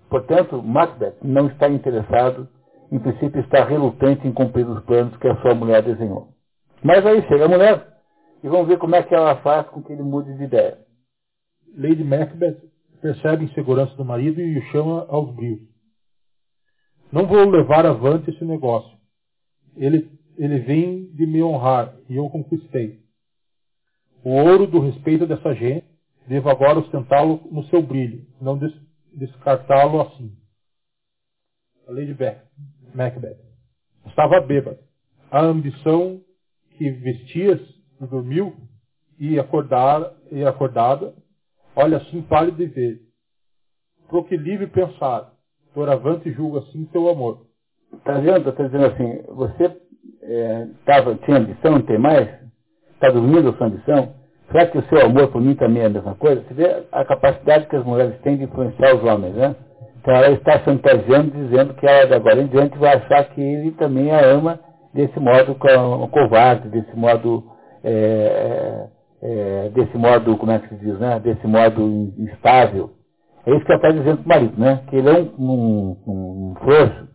Portanto, 0.09 0.63
Macbeth 0.63 1.17
não 1.23 1.49
está 1.49 1.69
interessado, 1.69 2.49
em 2.91 3.01
princípio 3.01 3.41
está 3.41 3.65
relutante 3.65 4.27
em 4.27 4.33
cumprir 4.33 4.67
os 4.69 4.83
planos 4.85 5.17
que 5.17 5.27
a 5.27 5.37
sua 5.37 5.55
mulher 5.55 5.83
desenhou. 5.83 6.29
Mas 6.83 7.05
aí 7.05 7.23
chega 7.29 7.45
a 7.45 7.49
mulher 7.49 7.87
e 8.43 8.49
vamos 8.49 8.67
ver 8.67 8.79
como 8.79 8.95
é 8.95 9.03
que 9.03 9.15
ela 9.15 9.41
faz 9.43 9.69
com 9.69 9.83
que 9.83 9.93
ele 9.93 10.03
mude 10.03 10.35
de 10.37 10.45
ideia. 10.45 10.79
Lady 11.77 12.03
Macbeth 12.03 12.61
percebe 13.01 13.45
a 13.45 13.49
insegurança 13.49 13.95
do 13.97 14.05
marido 14.05 14.41
e 14.41 14.59
o 14.59 14.63
chama 14.73 15.07
aos 15.09 15.35
brios. 15.35 15.61
Não 17.13 17.27
vou 17.27 17.49
levar 17.49 17.85
avante 17.85 18.31
esse 18.31 18.45
negócio. 18.45 18.97
Ele, 19.77 20.11
ele 20.37 20.61
vem 20.61 21.07
de 21.13 21.27
me 21.27 21.43
honrar 21.43 21.95
e 22.09 22.17
eu 22.17 22.29
conquistei. 22.31 23.01
O 24.25 24.31
ouro 24.31 24.67
do 24.67 24.81
respeito 24.81 25.27
dessa 25.27 25.55
gente, 25.55 25.87
devo 26.27 26.51
agora 26.51 26.79
ostentá-lo 26.79 27.49
no 27.51 27.65
seu 27.65 27.83
brilho, 27.83 28.27
não 28.41 28.57
des, 28.57 28.73
descartá-lo 29.13 30.01
assim. 30.01 30.37
A 31.89 31.93
Lady 31.93 32.17
Macbeth. 32.95 33.39
Estava 34.07 34.41
bêbada. 34.41 34.79
A 35.31 35.41
ambição 35.41 36.23
que 36.81 36.91
vestias 36.93 37.61
e 38.01 38.07
dormiu 38.07 38.55
e, 39.19 39.39
acordar, 39.39 40.15
e 40.33 40.43
acordada, 40.43 41.13
olha 41.77 41.99
assim 41.99 42.23
pálido 42.23 42.63
e 42.63 42.67
ver. 42.67 43.01
Pro 44.09 44.25
que 44.25 44.35
livre 44.35 44.67
pensar, 44.67 45.31
Doravante 45.75 46.33
julga 46.33 46.61
assim 46.61 46.87
teu 46.87 47.11
amor. 47.11 47.43
Está 47.93 48.15
vendo? 48.15 48.49
Está 48.49 48.65
dizendo 48.65 48.87
assim, 48.87 49.23
você 49.29 49.77
é, 50.23 50.69
tava, 50.87 51.17
tinha 51.17 51.37
ambição, 51.37 51.73
não 51.73 51.83
tem 51.83 51.99
mais? 51.99 52.31
Está 52.95 53.11
dormindo 53.11 53.51
a 53.51 53.53
sua 53.53 53.67
ambição? 53.67 54.15
Será 54.51 54.67
que 54.67 54.79
o 54.79 54.89
seu 54.89 55.05
amor 55.05 55.29
por 55.31 55.43
mim 55.43 55.55
também 55.57 55.83
é 55.83 55.87
a 55.87 55.91
mesma 55.91 56.15
coisa? 56.15 56.43
Você 56.43 56.55
vê 56.55 56.87
a 56.91 57.05
capacidade 57.05 57.67
que 57.67 57.77
as 57.77 57.85
mulheres 57.85 58.19
têm 58.23 58.39
de 58.39 58.45
influenciar 58.45 58.97
os 58.97 59.05
homens, 59.05 59.35
né? 59.35 59.55
Então 59.99 60.15
ela 60.15 60.31
está 60.31 60.59
chantageando, 60.61 61.31
dizendo 61.31 61.75
que 61.75 61.87
ela 61.87 62.07
de 62.07 62.15
agora 62.15 62.41
em 62.41 62.47
diante 62.47 62.79
vai 62.79 62.97
achar 62.97 63.25
que 63.35 63.41
ele 63.41 63.73
também 63.73 64.11
a 64.11 64.25
ama 64.25 64.59
desse 64.93 65.19
modo 65.19 65.55
covarde, 66.11 66.69
desse 66.69 66.95
modo, 66.97 67.45
é, 67.83 68.89
é, 69.23 69.69
desse 69.71 69.97
modo, 69.97 70.37
como 70.37 70.53
é 70.53 70.59
que 70.59 70.69
se 70.69 70.77
diz, 70.77 70.99
né? 70.99 71.21
Desse 71.21 71.47
modo 71.47 72.13
instável. 72.19 72.91
É 73.47 73.55
isso 73.55 73.65
que 73.65 73.73
ela 73.73 73.81
está 73.81 73.91
dizendo 73.91 74.23
para 74.23 74.25
o 74.25 74.29
marido, 74.29 74.61
né? 74.61 74.85
Que 74.89 74.97
ele 74.97 75.09
é 75.09 75.21
um, 75.39 75.97
um, 76.07 76.51
um, 76.51 76.55
frouxo, 76.57 77.09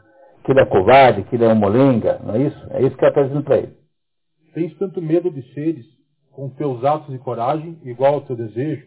que 0.44 0.52
ele 0.52 0.62
é 0.62 0.66
covarde, 0.66 1.24
que 1.24 1.36
ele 1.36 1.46
é 1.46 1.50
um 1.50 1.56
molenga, 1.56 2.20
não 2.24 2.36
é 2.36 2.40
isso? 2.40 2.68
É 2.72 2.82
isso 2.82 2.96
que 2.96 3.04
ela 3.04 3.12
está 3.12 3.24
dizendo 3.24 3.44
para 3.44 3.58
ele. 3.58 3.74
Tens 4.54 4.76
tanto 4.78 5.02
medo 5.02 5.30
de 5.30 5.42
seres, 5.54 5.86
com 6.32 6.50
teus 6.50 6.84
atos 6.84 7.14
e 7.14 7.20
coragem, 7.20 7.78
igual 7.84 8.16
ao 8.16 8.22
teu 8.22 8.36
desejo, 8.36 8.86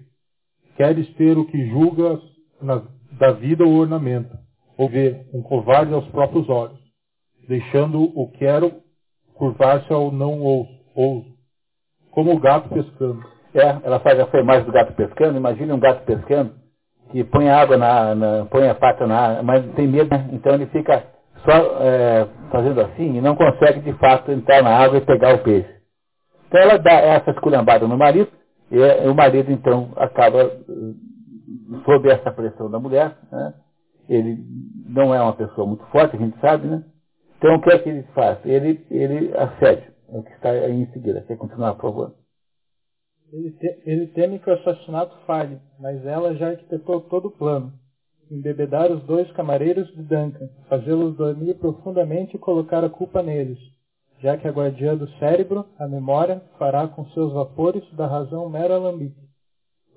queres 0.76 1.08
ter 1.14 1.36
o 1.36 1.46
que 1.46 1.66
julgas 1.68 2.20
na, 2.60 2.82
da 3.18 3.32
vida 3.32 3.64
o 3.64 3.78
ornamento, 3.78 4.36
ou 4.76 4.88
ver 4.88 5.26
um 5.32 5.42
covarde 5.42 5.92
aos 5.92 6.06
próprios 6.08 6.48
olhos, 6.48 6.77
deixando 7.48 8.02
o 8.02 8.30
quero 8.32 8.72
curvar-se 9.34 9.90
ao 9.92 10.12
não 10.12 10.40
ouso, 10.94 11.24
como 12.10 12.34
o 12.34 12.38
gato 12.38 12.68
pescando. 12.68 13.24
É, 13.54 13.78
ela 13.82 13.98
faz 14.00 14.20
a 14.20 14.38
imagem 14.38 14.64
do 14.64 14.72
gato 14.72 14.92
pescando, 14.92 15.38
imagine 15.38 15.72
um 15.72 15.80
gato 15.80 16.04
pescando, 16.04 16.52
que 17.10 17.24
põe 17.24 17.48
água 17.48 17.78
na, 17.78 18.14
na 18.14 18.44
põe 18.44 18.68
a 18.68 18.74
pata 18.74 19.06
na 19.06 19.18
água, 19.18 19.42
mas 19.42 19.64
tem 19.74 19.88
medo, 19.88 20.10
né? 20.10 20.28
então 20.32 20.52
ele 20.54 20.66
fica 20.66 21.02
só 21.44 21.80
é, 21.80 22.28
fazendo 22.50 22.80
assim 22.82 23.16
e 23.16 23.20
não 23.20 23.34
consegue 23.34 23.80
de 23.80 23.92
fato 23.94 24.30
entrar 24.30 24.62
na 24.62 24.76
água 24.76 24.98
e 24.98 25.06
pegar 25.06 25.34
o 25.34 25.42
peixe. 25.42 25.72
Então 26.46 26.60
ela 26.60 26.78
dá 26.78 26.92
essa 26.92 27.30
esculhambada 27.30 27.88
no 27.88 27.96
marido, 27.96 28.30
e 28.70 28.78
o 29.08 29.14
marido 29.14 29.50
então 29.50 29.92
acaba 29.96 30.50
sob 31.84 32.10
essa 32.10 32.30
pressão 32.30 32.70
da 32.70 32.78
mulher, 32.78 33.16
né? 33.32 33.54
ele 34.08 34.38
não 34.86 35.14
é 35.14 35.22
uma 35.22 35.32
pessoa 35.34 35.66
muito 35.66 35.84
forte, 35.86 36.16
a 36.16 36.18
gente 36.18 36.38
sabe, 36.40 36.66
né? 36.66 36.82
Então 37.38 37.54
o 37.54 37.60
que 37.60 37.70
é 37.70 37.78
que 37.78 37.88
ele 37.88 38.02
faz? 38.14 38.44
Ele, 38.44 38.84
ele 38.90 39.30
é 39.32 39.88
o 40.08 40.22
que 40.24 40.32
está 40.32 40.50
aí 40.50 40.82
em 40.82 40.92
seguida. 40.92 41.22
Quer 41.22 41.36
continuar, 41.36 41.74
por 41.74 41.82
favor? 41.82 42.14
Ele, 43.32 43.52
te, 43.52 43.82
ele 43.86 44.06
teme 44.08 44.40
que 44.40 44.50
o 44.50 44.54
assassinato 44.54 45.16
falhe, 45.24 45.60
mas 45.78 46.04
ela 46.04 46.34
já 46.34 46.48
arquitetou 46.48 47.00
todo 47.02 47.28
o 47.28 47.30
plano. 47.30 47.72
Embebedar 48.28 48.90
os 48.90 49.04
dois 49.04 49.30
camareiros 49.32 49.86
de 49.94 50.02
Duncan, 50.02 50.48
fazê-los 50.68 51.16
dormir 51.16 51.54
profundamente 51.54 52.34
e 52.34 52.40
colocar 52.40 52.82
a 52.82 52.90
culpa 52.90 53.22
neles, 53.22 53.58
já 54.20 54.36
que 54.36 54.48
a 54.48 54.50
guardiã 54.50 54.96
do 54.96 55.08
cérebro, 55.18 55.64
a 55.78 55.86
memória, 55.86 56.42
fará 56.58 56.88
com 56.88 57.06
seus 57.10 57.32
vapores 57.32 57.84
da 57.94 58.06
razão 58.06 58.48
mero 58.48 58.74
alambique. 58.74 59.28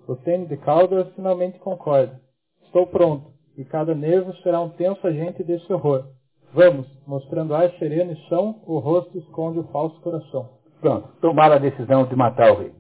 O 0.07 0.15
Tênis 0.15 0.47
de 0.47 0.57
Calder 0.57 1.07
finalmente 1.15 1.57
concorda. 1.59 2.22
Estou 2.65 2.85
pronto, 2.85 3.34
e 3.57 3.65
cada 3.65 3.95
nervo 3.95 4.34
será 4.43 4.61
um 4.61 4.69
tenso 4.69 5.05
agente 5.07 5.43
desse 5.43 5.72
horror. 5.73 6.05
Vamos, 6.53 6.86
mostrando 7.07 7.56
ar 7.56 7.72
sereno 7.80 8.11
e 8.11 8.28
são, 8.28 8.61
o 8.65 8.80
rosto 8.80 9.18
esconde 9.18 9.60
o 9.60 9.64
falso 9.65 9.99
coração. 10.02 10.49
Pronto, 10.82 11.07
tomaram 11.22 11.56
a 11.56 11.60
decisão 11.60 12.06
de 12.06 12.15
matar 12.15 12.52
o 12.52 12.60
rei. 12.60 12.73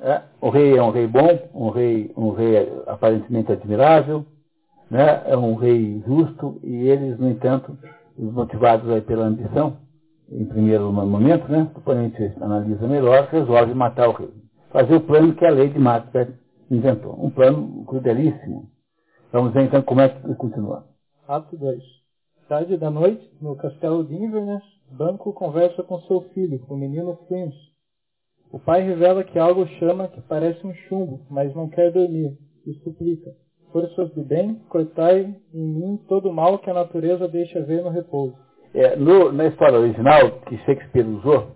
É, 0.00 0.22
o 0.40 0.48
rei 0.48 0.76
é 0.76 0.82
um 0.82 0.90
rei 0.90 1.06
bom, 1.06 1.50
um 1.54 1.68
rei, 1.70 2.12
um 2.16 2.30
rei 2.30 2.72
aparentemente 2.86 3.52
admirável, 3.52 4.24
né? 4.90 5.22
é 5.26 5.36
um 5.36 5.54
rei 5.54 6.02
justo, 6.06 6.58
e 6.64 6.88
eles, 6.88 7.18
no 7.18 7.30
entanto, 7.30 7.78
motivados 8.18 8.90
aí 8.90 9.02
pela 9.02 9.26
ambição, 9.26 9.76
em 10.28 10.44
primeiro 10.44 10.90
momento, 10.92 11.46
né? 11.52 11.70
depois 11.72 11.98
a 11.98 12.02
gente 12.02 12.42
analisa 12.42 12.88
melhor, 12.88 13.28
resolve 13.30 13.74
matar 13.74 14.08
o 14.08 14.12
rei. 14.12 14.30
Fazer 14.70 14.94
o 14.94 15.00
plano 15.00 15.34
que 15.34 15.44
a 15.44 15.50
lei 15.50 15.68
de 15.68 15.78
Macbeth 15.78 16.32
inventou. 16.70 17.14
Um 17.22 17.30
plano 17.30 17.84
crudelíssimo. 17.84 18.70
Vamos 19.32 19.52
ver 19.52 19.64
então 19.64 19.82
como 19.82 20.00
é 20.00 20.08
que 20.08 20.34
continua. 20.34 20.84
Ato 21.28 21.56
2. 21.56 21.99
Tarde 22.50 22.76
da 22.76 22.90
noite, 22.90 23.24
no 23.40 23.54
castelo 23.54 24.02
de 24.02 24.12
Inverness, 24.12 24.64
Banco 24.90 25.32
conversa 25.32 25.84
com 25.84 26.00
seu 26.00 26.22
filho, 26.34 26.60
o 26.68 26.76
menino 26.76 27.16
Flint, 27.28 27.54
o 28.50 28.58
pai 28.58 28.82
revela 28.82 29.22
que 29.22 29.38
algo 29.38 29.64
chama 29.78 30.08
que 30.08 30.20
parece 30.22 30.66
um 30.66 30.74
chumbo, 30.74 31.20
mas 31.30 31.54
não 31.54 31.68
quer 31.68 31.92
dormir, 31.92 32.36
e 32.66 32.74
suplica. 32.82 33.30
Forças 33.72 34.12
do 34.14 34.24
bem, 34.24 34.56
cortai 34.68 35.32
em 35.54 35.64
mim 35.64 35.96
todo 36.08 36.28
o 36.28 36.32
mal 36.32 36.58
que 36.58 36.68
a 36.68 36.74
natureza 36.74 37.28
deixa 37.28 37.62
ver 37.62 37.84
no 37.84 37.90
repouso. 37.90 38.34
É, 38.74 38.96
no, 38.96 39.30
na 39.30 39.46
história 39.46 39.78
original 39.78 40.40
que 40.48 40.58
Shakespeare 40.64 41.06
usou, 41.06 41.52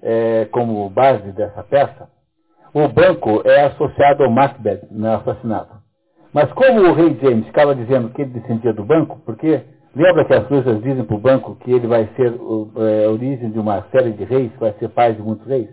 é, 0.00 0.46
como 0.46 0.88
base 0.88 1.30
dessa 1.32 1.62
peça, 1.62 2.08
o 2.72 2.88
banco 2.88 3.46
é 3.46 3.66
associado 3.66 4.24
ao 4.24 4.30
Macbeth 4.30 4.88
no 4.90 5.10
assassinato. 5.10 5.74
Mas 6.32 6.50
como 6.54 6.88
o 6.88 6.94
rei 6.94 7.18
James 7.20 7.46
estava 7.48 7.74
dizendo 7.74 8.08
que 8.14 8.22
ele 8.22 8.30
descendia 8.30 8.72
do 8.72 8.82
banco, 8.82 9.20
porque 9.26 9.60
lembra 9.94 10.24
que 10.24 10.34
as 10.34 10.46
coisas 10.46 10.82
dizem 10.82 11.04
para 11.04 11.16
o 11.16 11.20
banco 11.20 11.56
que 11.56 11.72
ele 11.72 11.86
vai 11.86 12.08
ser 12.16 12.32
é, 12.32 13.06
a 13.06 13.10
origem 13.10 13.50
de 13.50 13.58
uma 13.58 13.82
série 13.90 14.12
de 14.12 14.24
reis, 14.24 14.50
vai 14.58 14.72
ser 14.78 14.88
pai 14.88 15.12
de 15.14 15.22
muitos 15.22 15.46
reis? 15.46 15.68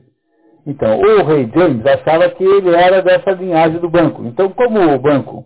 Então, 0.66 1.00
o 1.00 1.24
rei 1.24 1.50
James 1.56 1.86
achava 1.86 2.30
que 2.30 2.44
ele 2.44 2.76
era 2.76 3.02
dessa 3.02 3.32
linhagem 3.32 3.80
do 3.80 3.90
banco. 3.90 4.24
Então, 4.26 4.50
como 4.50 4.94
o 4.94 5.00
banco 5.00 5.46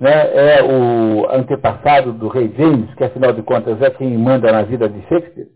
né, 0.00 0.10
é 0.34 0.62
o 0.62 1.30
antepassado 1.30 2.12
do 2.12 2.28
rei 2.28 2.52
James, 2.56 2.92
que 2.94 3.04
afinal 3.04 3.32
de 3.32 3.42
contas 3.42 3.80
é 3.82 3.90
quem 3.90 4.16
manda 4.16 4.50
na 4.50 4.62
vida 4.62 4.88
de 4.88 5.00
Shakespeare, 5.08 5.48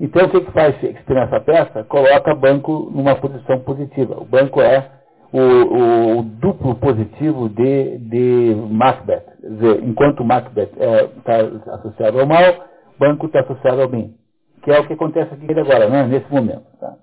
então 0.00 0.26
o 0.26 0.30
que, 0.30 0.40
que 0.40 0.52
faz 0.52 0.74
Shakespeare 0.80 1.14
nessa 1.14 1.40
peça? 1.40 1.84
Coloca 1.84 2.34
banco 2.34 2.90
numa 2.92 3.14
posição 3.14 3.60
positiva. 3.60 4.20
O 4.20 4.24
banco 4.24 4.60
é 4.60 4.90
o, 5.32 5.38
o, 5.38 6.18
o 6.18 6.22
duplo 6.22 6.74
positivo 6.74 7.48
de, 7.48 7.98
de 7.98 8.56
Macbeth. 8.68 9.31
Quer 9.42 9.50
dizer, 9.50 9.82
enquanto 9.82 10.24
Macbeth 10.24 10.70
está 10.70 11.32
é, 11.32 11.74
associado 11.74 12.20
ao 12.20 12.26
mal, 12.26 12.68
banco 12.96 13.26
está 13.26 13.40
associado 13.40 13.82
ao 13.82 13.88
bem. 13.88 14.14
Que 14.62 14.70
é 14.70 14.78
o 14.78 14.86
que 14.86 14.92
acontece 14.92 15.34
aqui 15.34 15.50
agora, 15.58 15.90
né, 15.90 16.06
nesse 16.06 16.32
momento. 16.32 16.64
Tá? 16.78 16.96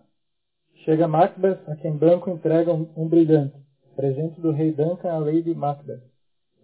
Chega 0.85 1.05
Macbeth, 1.05 1.59
a 1.67 1.75
quem 1.75 1.97
banco 1.97 2.29
entrega 2.29 2.71
um, 2.71 2.87
um 2.95 3.09
brilhante, 3.09 3.53
presente 3.93 4.39
do 4.39 4.51
rei 4.51 4.71
Duncan 4.71 5.11
à 5.11 5.19
Lady 5.19 5.53
Macbeth. 5.53 6.01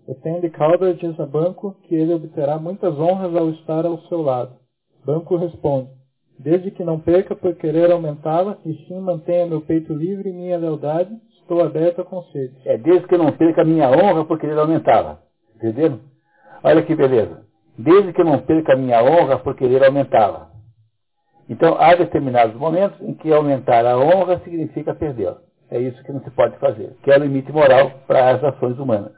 O 0.08 0.16
Tende 0.16 0.50
Calder 0.50 0.94
diz 0.96 1.20
a 1.20 1.26
Banco 1.26 1.76
que 1.84 1.94
ele 1.94 2.14
obterá 2.14 2.58
muitas 2.58 2.98
honras 2.98 3.36
ao 3.36 3.50
estar 3.50 3.86
ao 3.86 4.00
seu 4.04 4.22
lado. 4.22 4.56
Banco 5.06 5.36
responde, 5.36 5.90
desde 6.40 6.72
que 6.72 6.86
não 6.86 7.00
perca 7.00 7.36
por 7.36 7.54
querer 7.56 7.92
aumentá-la, 7.92 8.58
e 8.66 8.74
sim 8.88 9.00
mantenha 9.02 9.46
meu 9.46 9.60
peito 9.62 9.94
livre 9.94 10.30
e 10.30 10.34
minha 10.34 10.58
lealdade, 10.58 11.12
Estou 11.46 11.62
aberto 11.62 12.02
a 12.02 12.04
conselhos. 12.04 12.56
É 12.66 12.76
desde 12.76 13.08
que 13.08 13.16
não 13.16 13.32
perca 13.32 13.64
minha 13.64 13.88
honra 13.88 14.26
por 14.26 14.40
querer 14.40 14.58
aumentá-la. 14.58 15.20
Olha 16.64 16.84
que 16.84 16.96
beleza. 16.96 17.46
Desde 17.78 18.14
que 18.14 18.24
não 18.24 18.40
perca 18.40 18.74
a 18.74 18.78
minha 18.78 19.04
honra 19.04 19.40
por 19.40 19.56
querer 19.56 19.84
aumentá-la. 19.84 20.52
Então, 21.48 21.76
há 21.80 21.94
determinados 21.94 22.56
momentos 22.56 23.00
em 23.02 23.14
que 23.14 23.32
aumentar 23.32 23.86
a 23.86 23.98
honra 23.98 24.40
significa 24.44 24.96
perdê-la. 24.96 25.38
É 25.70 25.80
isso 25.80 26.04
que 26.04 26.12
não 26.12 26.22
se 26.22 26.32
pode 26.32 26.58
fazer, 26.58 26.96
que 27.04 27.12
é 27.12 27.18
o 27.18 27.24
limite 27.24 27.52
moral 27.52 27.92
para 28.08 28.32
as 28.32 28.44
ações 28.44 28.78
humanas. 28.80 29.14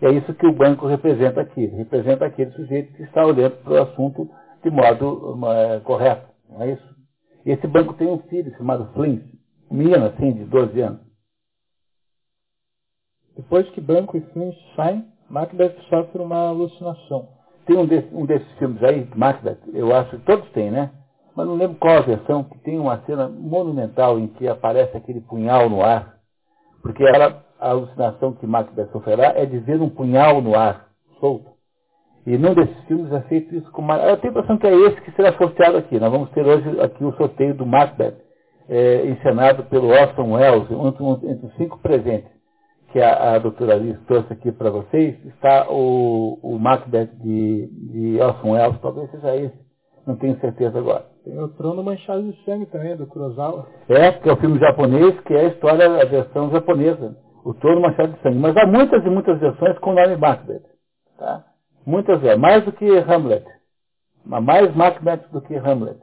É 0.00 0.10
isso 0.10 0.32
que 0.34 0.46
o 0.46 0.52
banco 0.52 0.86
representa 0.86 1.40
aqui. 1.40 1.66
Representa 1.66 2.24
aquele 2.24 2.52
sujeito 2.52 2.92
que 2.94 3.02
está 3.02 3.24
olhando 3.24 3.56
para 3.62 3.72
o 3.72 3.82
assunto 3.82 4.30
de 4.62 4.70
modo 4.70 5.34
uh, 5.34 5.80
correto. 5.82 6.26
Não 6.48 6.62
é 6.62 6.72
isso? 6.72 6.96
Esse 7.44 7.66
banco 7.66 7.94
tem 7.94 8.06
um 8.06 8.18
filho 8.28 8.54
chamado 8.56 8.92
Flint, 8.92 9.22
menino 9.70 10.06
assim, 10.06 10.32
de 10.32 10.44
12 10.44 10.80
anos. 10.80 11.00
Depois 13.36 13.68
que 13.70 13.80
Banco 13.80 14.16
e 14.16 14.20
Flint 14.20 14.54
saem, 14.74 15.06
Macbeth 15.30 15.76
sofre 15.90 16.22
uma 16.22 16.48
alucinação. 16.48 17.28
Tem 17.66 17.76
um, 17.76 17.86
desse, 17.86 18.08
um 18.14 18.24
desses 18.24 18.50
filmes 18.58 18.82
aí, 18.82 19.06
Macbeth, 19.14 19.58
eu 19.74 19.94
acho 19.94 20.16
que 20.16 20.24
todos 20.24 20.48
têm, 20.52 20.70
né? 20.70 20.90
Mas 21.36 21.46
não 21.46 21.54
lembro 21.54 21.76
qual 21.76 21.98
a 21.98 22.00
versão, 22.00 22.44
que 22.44 22.58
tem 22.60 22.78
uma 22.78 22.98
cena 23.04 23.28
monumental 23.28 24.18
em 24.18 24.26
que 24.28 24.48
aparece 24.48 24.96
aquele 24.96 25.20
punhal 25.20 25.68
no 25.68 25.84
ar. 25.84 26.16
Porque 26.82 27.04
ela, 27.04 27.44
a 27.60 27.70
alucinação 27.70 28.32
que 28.32 28.46
Macbeth 28.46 28.88
sofrerá 28.90 29.34
é 29.36 29.44
de 29.44 29.58
ver 29.58 29.80
um 29.82 29.90
punhal 29.90 30.40
no 30.40 30.56
ar, 30.56 30.88
solto. 31.20 31.50
E 32.26 32.36
num 32.36 32.54
desses 32.54 32.76
filmes 32.84 33.12
é 33.12 33.20
feito 33.22 33.54
isso 33.54 33.70
com. 33.70 33.82
Eu 33.92 34.16
tenho 34.16 34.32
a 34.32 34.36
impressão 34.36 34.58
que 34.58 34.66
é 34.66 34.74
esse 34.74 35.00
que 35.02 35.12
será 35.12 35.32
sorteado 35.34 35.76
aqui. 35.76 36.00
Nós 36.00 36.10
vamos 36.10 36.30
ter 36.30 36.44
hoje 36.44 36.80
aqui 36.80 37.04
o 37.04 37.12
sorteio 37.16 37.54
do 37.54 37.66
Macbeth, 37.66 38.16
é, 38.68 39.06
encenado 39.06 39.64
pelo 39.64 39.88
Orson 39.88 40.32
Welles, 40.32 40.70
entre, 40.70 41.30
entre 41.30 41.46
os 41.46 41.54
cinco 41.56 41.78
presentes 41.78 42.37
que 42.92 43.00
a, 43.00 43.34
a 43.34 43.38
doutora 43.38 43.74
Alice 43.74 44.02
trouxe 44.06 44.32
aqui 44.32 44.50
para 44.50 44.70
vocês, 44.70 45.22
está 45.26 45.70
o, 45.70 46.38
o 46.42 46.58
Macbeth 46.58 47.10
de, 47.22 47.66
de 47.66 48.20
Orson 48.20 48.52
Welles, 48.52 48.80
talvez 48.80 49.10
seja 49.10 49.36
esse, 49.36 49.58
não 50.06 50.16
tenho 50.16 50.38
certeza 50.40 50.78
agora. 50.78 51.06
Tem 51.22 51.38
o 51.38 51.48
Trono 51.48 51.82
Manchado 51.82 52.22
de 52.22 52.44
Sangue 52.44 52.66
também, 52.66 52.96
do 52.96 53.06
Kurosawa. 53.06 53.68
É, 53.88 54.12
que 54.12 54.28
é 54.28 54.32
o 54.32 54.36
filme 54.38 54.58
japonês, 54.58 55.20
que 55.20 55.34
é 55.34 55.40
a 55.40 55.48
história, 55.48 55.86
a 55.86 56.04
versão 56.06 56.50
japonesa, 56.50 57.14
o 57.44 57.52
Trono 57.52 57.82
Manchado 57.82 58.14
de 58.14 58.22
Sangue. 58.22 58.38
Mas 58.38 58.56
há 58.56 58.66
muitas 58.66 59.04
e 59.04 59.10
muitas 59.10 59.38
versões 59.38 59.78
com 59.80 59.90
o 59.90 59.94
nome 59.94 60.16
Macbeth. 60.16 60.64
Tá? 61.18 61.44
Muitas 61.84 62.24
é, 62.24 62.36
mais 62.36 62.64
do 62.64 62.72
que 62.72 62.86
Hamlet. 62.86 63.44
Mais 64.24 64.74
Macbeth 64.74 65.28
do 65.30 65.42
que 65.42 65.54
Hamlet. 65.54 65.98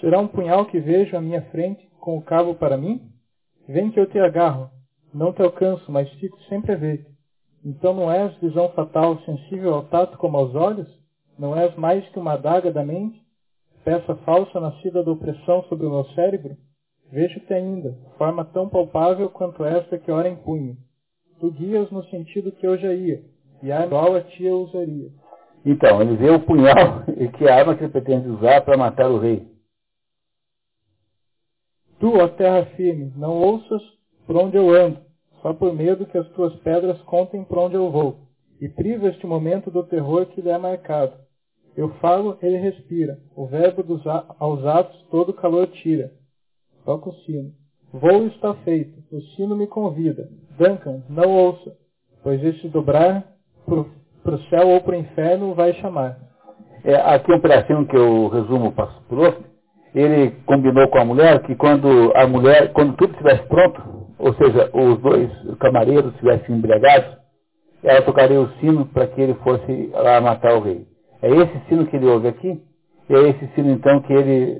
Será 0.00 0.18
um 0.18 0.28
punhal 0.28 0.64
que 0.66 0.80
vejo 0.80 1.16
à 1.16 1.20
minha 1.20 1.42
frente 1.50 1.86
com 2.00 2.16
o 2.16 2.22
cabo 2.22 2.54
para 2.54 2.76
mim? 2.76 3.02
Vem 3.68 3.90
que 3.90 3.98
eu 3.98 4.06
te 4.06 4.18
agarro. 4.18 4.70
Não 5.12 5.32
te 5.32 5.42
alcanço, 5.42 5.90
mas 5.90 6.08
fico 6.14 6.40
sempre 6.42 6.72
a 6.72 6.76
ver. 6.76 7.06
Então 7.64 7.94
não 7.94 8.10
és 8.10 8.34
visão 8.36 8.68
fatal, 8.70 9.18
sensível 9.20 9.74
ao 9.74 9.82
tato 9.84 10.16
como 10.18 10.36
aos 10.36 10.54
olhos? 10.54 10.88
Não 11.38 11.56
és 11.56 11.74
mais 11.74 12.08
que 12.10 12.18
uma 12.18 12.34
adaga 12.34 12.70
da 12.70 12.84
mente? 12.84 13.20
Peça 13.84 14.14
falsa 14.24 14.60
nascida 14.60 15.02
da 15.02 15.10
opressão 15.10 15.64
sobre 15.64 15.86
o 15.86 15.90
meu 15.90 16.04
cérebro? 16.14 16.56
Vejo-te 17.10 17.52
ainda, 17.52 17.96
forma 18.18 18.44
tão 18.44 18.68
palpável 18.68 19.30
quanto 19.30 19.64
esta 19.64 19.98
que 19.98 20.10
ora 20.10 20.28
empunho. 20.28 20.76
Tu 21.40 21.50
guias 21.52 21.90
no 21.90 22.04
sentido 22.04 22.52
que 22.52 22.66
eu 22.66 22.76
já 22.78 22.92
ia, 22.92 23.22
e 23.62 23.70
a 23.70 23.84
igual 23.84 24.14
a 24.14 24.20
ti 24.22 24.44
eu 24.44 24.62
usaria. 24.62 25.10
Então, 25.64 26.00
ele 26.00 26.16
vê 26.16 26.30
o 26.30 26.40
punhal 26.40 27.04
e 27.16 27.28
que 27.28 27.48
arma 27.48 27.74
que 27.74 27.84
ele 27.84 27.92
pretende 27.92 28.28
usar 28.28 28.60
para 28.62 28.76
matar 28.76 29.10
o 29.10 29.18
rei. 29.18 29.55
Tu, 32.06 32.16
ó 32.16 32.28
terra 32.28 32.64
firme, 32.76 33.12
não 33.16 33.32
ouças 33.32 33.82
por 34.28 34.36
onde 34.36 34.56
eu 34.56 34.70
ando, 34.70 34.98
só 35.42 35.52
por 35.52 35.74
medo 35.74 36.06
que 36.06 36.16
as 36.16 36.28
tuas 36.28 36.54
pedras 36.60 37.02
contem 37.02 37.42
por 37.42 37.58
onde 37.58 37.74
eu 37.74 37.90
vou, 37.90 38.28
e 38.60 38.68
priva 38.68 39.08
este 39.08 39.26
momento 39.26 39.72
do 39.72 39.82
terror 39.82 40.24
que 40.26 40.40
lhe 40.40 40.48
é 40.48 40.56
marcado. 40.56 41.14
Eu 41.76 41.88
falo, 41.94 42.38
ele 42.40 42.58
respira, 42.58 43.18
o 43.34 43.44
verbo 43.46 43.82
dos 43.82 44.06
aos 44.38 44.64
atos 44.64 44.96
todo 45.10 45.34
calor 45.34 45.66
tira. 45.66 46.12
Toca 46.84 47.10
o 47.10 47.14
sino. 47.24 47.50
Voo 47.92 48.28
está 48.28 48.54
feito, 48.54 49.02
o 49.10 49.20
sino 49.34 49.56
me 49.56 49.66
convida. 49.66 50.28
Duncan, 50.56 51.02
não 51.10 51.36
ouça, 51.36 51.76
pois 52.22 52.40
este 52.44 52.68
dobrar 52.68 53.34
pro, 53.64 53.90
pro 54.22 54.38
céu 54.44 54.68
ou 54.68 54.80
pro 54.80 54.94
inferno 54.94 55.56
vai 55.56 55.72
chamar. 55.80 56.20
É, 56.84 56.94
aqui 56.94 57.32
um 57.32 57.40
pedacinho 57.40 57.84
que 57.84 57.96
eu 57.96 58.28
resumo 58.28 58.70
para 58.70 58.84
o 59.10 59.45
ele 59.96 60.32
combinou 60.44 60.86
com 60.88 60.98
a 60.98 61.04
mulher 61.06 61.42
que 61.42 61.54
quando 61.56 62.12
a 62.14 62.26
mulher, 62.26 62.70
quando 62.74 62.94
tudo 62.96 63.12
estivesse 63.12 63.48
pronto, 63.48 63.82
ou 64.18 64.34
seja, 64.34 64.70
os 64.74 64.98
dois 64.98 65.30
camareiros 65.58 66.12
estivessem 66.12 66.54
embriagados, 66.54 67.16
ela 67.82 68.02
tocaria 68.02 68.38
o 68.38 68.50
sino 68.60 68.84
para 68.86 69.06
que 69.06 69.18
ele 69.18 69.34
fosse 69.36 69.90
lá 69.94 70.20
matar 70.20 70.54
o 70.54 70.60
rei. 70.60 70.86
É 71.22 71.30
esse 71.30 71.62
sino 71.70 71.86
que 71.86 71.96
ele 71.96 72.06
ouve 72.06 72.28
aqui, 72.28 72.62
e 73.08 73.14
é 73.14 73.28
esse 73.30 73.46
sino 73.54 73.70
então 73.70 74.02
que 74.02 74.12
ele 74.12 74.58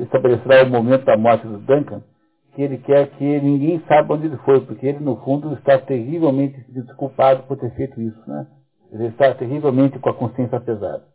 estabelecerá 0.00 0.62
o 0.62 0.70
momento 0.70 1.04
da 1.04 1.16
morte 1.16 1.46
do 1.46 1.58
Duncan, 1.58 2.02
que 2.54 2.62
ele 2.62 2.78
quer 2.78 3.10
que 3.10 3.24
ninguém 3.40 3.82
saiba 3.86 4.14
onde 4.14 4.28
ele 4.28 4.38
foi, 4.38 4.62
porque 4.62 4.86
ele 4.86 5.00
no 5.00 5.16
fundo 5.16 5.52
está 5.54 5.76
terrivelmente 5.78 6.58
desculpado 6.70 7.42
por 7.42 7.58
ter 7.58 7.70
feito 7.74 8.00
isso, 8.00 8.18
né? 8.26 8.46
Ele 8.92 9.08
está 9.08 9.34
terrivelmente 9.34 9.98
com 9.98 10.08
a 10.08 10.14
consciência 10.14 10.58
pesada. 10.58 11.09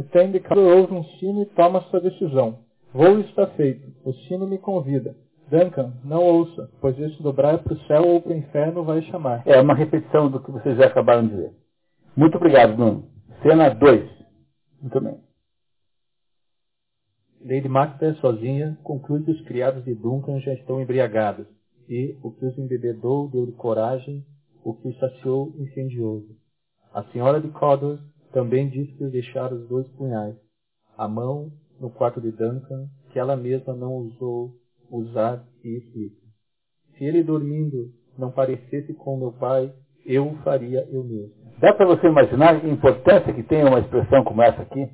O 0.00 0.02
Tendicador 0.04 0.78
ouve 0.78 0.94
um 0.94 1.04
sino 1.18 1.42
e 1.42 1.46
toma 1.46 1.82
sua 1.82 2.00
decisão. 2.00 2.60
Voo 2.90 3.20
está 3.20 3.46
feito. 3.48 3.86
O 4.02 4.14
sino 4.14 4.46
me 4.46 4.56
convida. 4.56 5.14
Duncan, 5.50 5.92
não 6.02 6.24
ouça, 6.24 6.70
pois 6.80 6.98
esse 6.98 7.22
dobrar 7.22 7.62
para 7.62 7.74
o 7.74 7.80
céu 7.80 8.08
ou 8.08 8.22
para 8.22 8.32
o 8.32 8.36
inferno 8.36 8.82
vai 8.82 9.02
chamar. 9.02 9.42
É 9.44 9.60
uma 9.60 9.74
repetição 9.74 10.30
do 10.30 10.42
que 10.42 10.50
vocês 10.50 10.78
já 10.78 10.86
acabaram 10.86 11.26
de 11.26 11.36
ver. 11.36 11.52
Muito 12.16 12.34
obrigado, 12.38 12.78
Nuno. 12.78 13.10
Cena 13.42 13.68
2. 13.68 14.10
Muito 14.80 15.00
bem. 15.02 15.20
Lady 17.44 17.68
Macbeth 17.68 18.14
sozinha 18.22 18.78
conclui 18.82 19.22
que 19.22 19.32
os 19.32 19.42
criados 19.42 19.84
de 19.84 19.94
Duncan 19.94 20.40
já 20.40 20.54
estão 20.54 20.80
embriagados, 20.80 21.46
e 21.86 22.16
o 22.22 22.30
que 22.30 22.46
os 22.46 22.56
embebedou 22.56 23.28
deu-lhe 23.28 23.52
coragem, 23.52 24.24
o 24.64 24.72
que 24.72 24.88
os 24.88 24.98
saciou 24.98 25.52
incendioso. 25.58 26.34
A 26.94 27.02
senhora 27.12 27.38
de 27.38 27.48
Cawdor 27.50 27.98
também 28.32 28.68
disse 28.68 28.92
que 28.92 29.04
deixara 29.06 29.54
os 29.54 29.68
dois 29.68 29.86
punhais, 29.88 30.36
a 30.96 31.08
mão 31.08 31.50
no 31.80 31.90
quarto 31.90 32.20
de 32.20 32.30
Duncan, 32.30 32.86
que 33.12 33.18
ela 33.18 33.36
mesma 33.36 33.74
não 33.74 33.94
usou 33.94 34.52
usar 34.90 35.44
e 35.64 35.78
explica. 35.78 36.20
Se 36.96 37.04
ele 37.04 37.22
dormindo 37.22 37.90
não 38.18 38.30
parecesse 38.30 38.92
com 38.94 39.16
meu 39.16 39.32
pai, 39.32 39.72
eu 40.04 40.26
o 40.26 40.36
faria 40.38 40.86
eu 40.90 41.04
mesmo. 41.04 41.32
Dá 41.58 41.72
para 41.72 41.86
você 41.86 42.06
imaginar 42.06 42.54
a 42.54 42.68
importância 42.68 43.32
que 43.32 43.42
tem 43.42 43.64
uma 43.64 43.80
expressão 43.80 44.24
como 44.24 44.42
essa 44.42 44.62
aqui? 44.62 44.88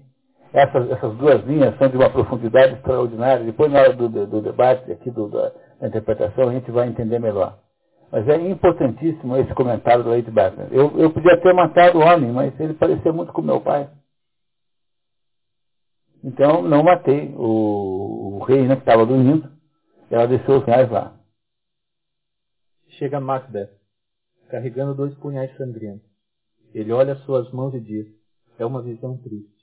Essas, 0.53 0.91
essas 0.91 1.17
duas 1.17 1.45
linhas 1.45 1.77
são 1.79 1.89
de 1.89 1.97
uma 1.97 2.11
profundidade 2.11 2.75
extraordinária. 2.75 3.45
Depois, 3.45 3.71
na 3.71 3.81
hora 3.81 3.93
do, 3.93 4.09
do, 4.09 4.27
do 4.27 4.41
debate, 4.41 4.91
aqui 4.91 5.11
do, 5.11 5.29
da 5.29 5.53
interpretação, 5.83 6.49
a 6.49 6.53
gente 6.53 6.71
vai 6.71 6.89
entender 6.89 7.19
melhor. 7.19 7.59
Mas 8.11 8.29
é 8.29 8.37
importantíssimo 8.49 9.37
esse 9.37 9.53
comentário 9.55 10.05
do 10.05 10.11
Lady 10.11 10.31
Batman. 10.31 10.69
Eu, 10.71 10.99
eu 10.99 11.13
podia 11.13 11.41
ter 11.41 11.53
matado 11.53 11.99
o 11.99 12.03
homem, 12.03 12.33
mas 12.33 12.59
ele 12.61 12.75
parecia 12.75 13.13
muito 13.13 13.33
com 13.33 13.43
meu 13.43 13.61
pai. 13.61 13.91
Então 16.23 16.63
não 16.63 16.83
matei 16.83 17.35
o, 17.37 18.39
o 18.39 18.45
rei, 18.45 18.67
né, 18.67 18.77
que 18.77 18.83
estava 18.83 19.05
dormindo. 19.05 19.51
Ela 20.11 20.27
deixou 20.27 20.59
os 20.59 20.65
punhais 20.65 20.91
lá. 20.91 21.19
Chega 22.91 23.21
Macbeth, 23.21 23.71
carregando 24.49 24.95
dois 24.95 25.15
punhais 25.17 25.55
sangrentos. 25.57 26.09
Ele 26.73 26.93
olha 26.93 27.17
suas 27.17 27.51
mãos 27.53 27.75
e 27.75 27.81
diz: 27.81 28.07
É 28.59 28.65
uma 28.65 28.83
visão 28.83 29.19
triste. 29.19 29.55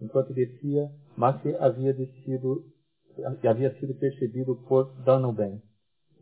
Enquanto 0.00 0.32
descia, 0.32 0.90
Macbeth 1.16 1.56
havia 1.60 1.92
descido 1.92 2.64
havia 3.46 3.74
sido 3.78 3.94
percebido 3.94 4.56
por 4.66 4.92
Donovan, 5.04 5.60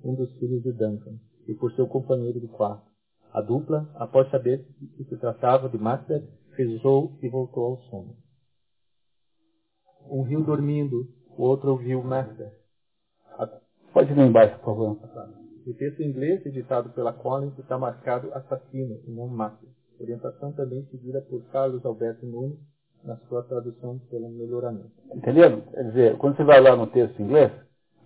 um 0.02 0.14
dos 0.14 0.32
filhos 0.38 0.62
de 0.62 0.72
Duncan, 0.72 1.18
e 1.50 1.54
por 1.54 1.72
seu 1.72 1.86
companheiro 1.88 2.40
de 2.40 2.46
quarto. 2.46 2.88
A 3.32 3.40
dupla, 3.40 3.90
após 3.96 4.30
saber 4.30 4.64
que 4.96 5.04
se 5.04 5.16
tratava 5.16 5.68
de 5.68 5.76
Macbeth, 5.76 6.22
rezou 6.52 7.18
e 7.20 7.28
voltou 7.28 7.64
ao 7.64 7.76
sono. 7.82 8.16
Um 10.08 10.22
riu 10.22 10.42
dormindo, 10.42 11.08
o 11.36 11.42
outro 11.42 11.70
ouviu 11.70 12.02
Macbeth. 12.02 12.52
Pode 13.92 14.12
ir 14.12 14.18
embaixo, 14.18 14.56
por 14.58 14.66
favor. 14.66 14.98
O 15.66 15.74
texto 15.74 16.00
em 16.00 16.08
inglês, 16.08 16.46
editado 16.46 16.90
pela 16.90 17.12
Collins, 17.12 17.58
está 17.58 17.76
marcado 17.76 18.32
assassino 18.32 19.00
e 19.06 19.10
não 19.10 19.26
Macbeth. 19.26 19.68
Orientação 20.00 20.52
também 20.52 20.86
seguida 20.86 21.20
por 21.20 21.42
Carlos 21.50 21.84
Alberto 21.84 22.24
Nunes 22.24 22.58
na 23.04 23.16
sua 23.28 23.42
tradução 23.42 23.98
pelo 24.10 24.28
melhoramento. 24.30 24.92
Entendeu? 25.14 25.62
Quer 25.62 25.84
dizer, 25.84 26.18
quando 26.18 26.36
você 26.36 26.44
vai 26.44 26.60
lá 26.60 26.76
no 26.76 26.86
texto 26.86 27.20
em 27.20 27.24
inglês, 27.24 27.52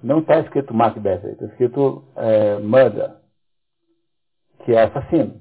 não 0.03 0.21
está 0.21 0.41
escrito 0.41 0.75
Macbeth, 0.75 1.25
está 1.25 1.47
escrito 1.47 2.05
é, 2.17 2.59
murder, 2.59 3.24
que 4.65 4.73
é 4.73 4.83
assassino. 4.85 5.35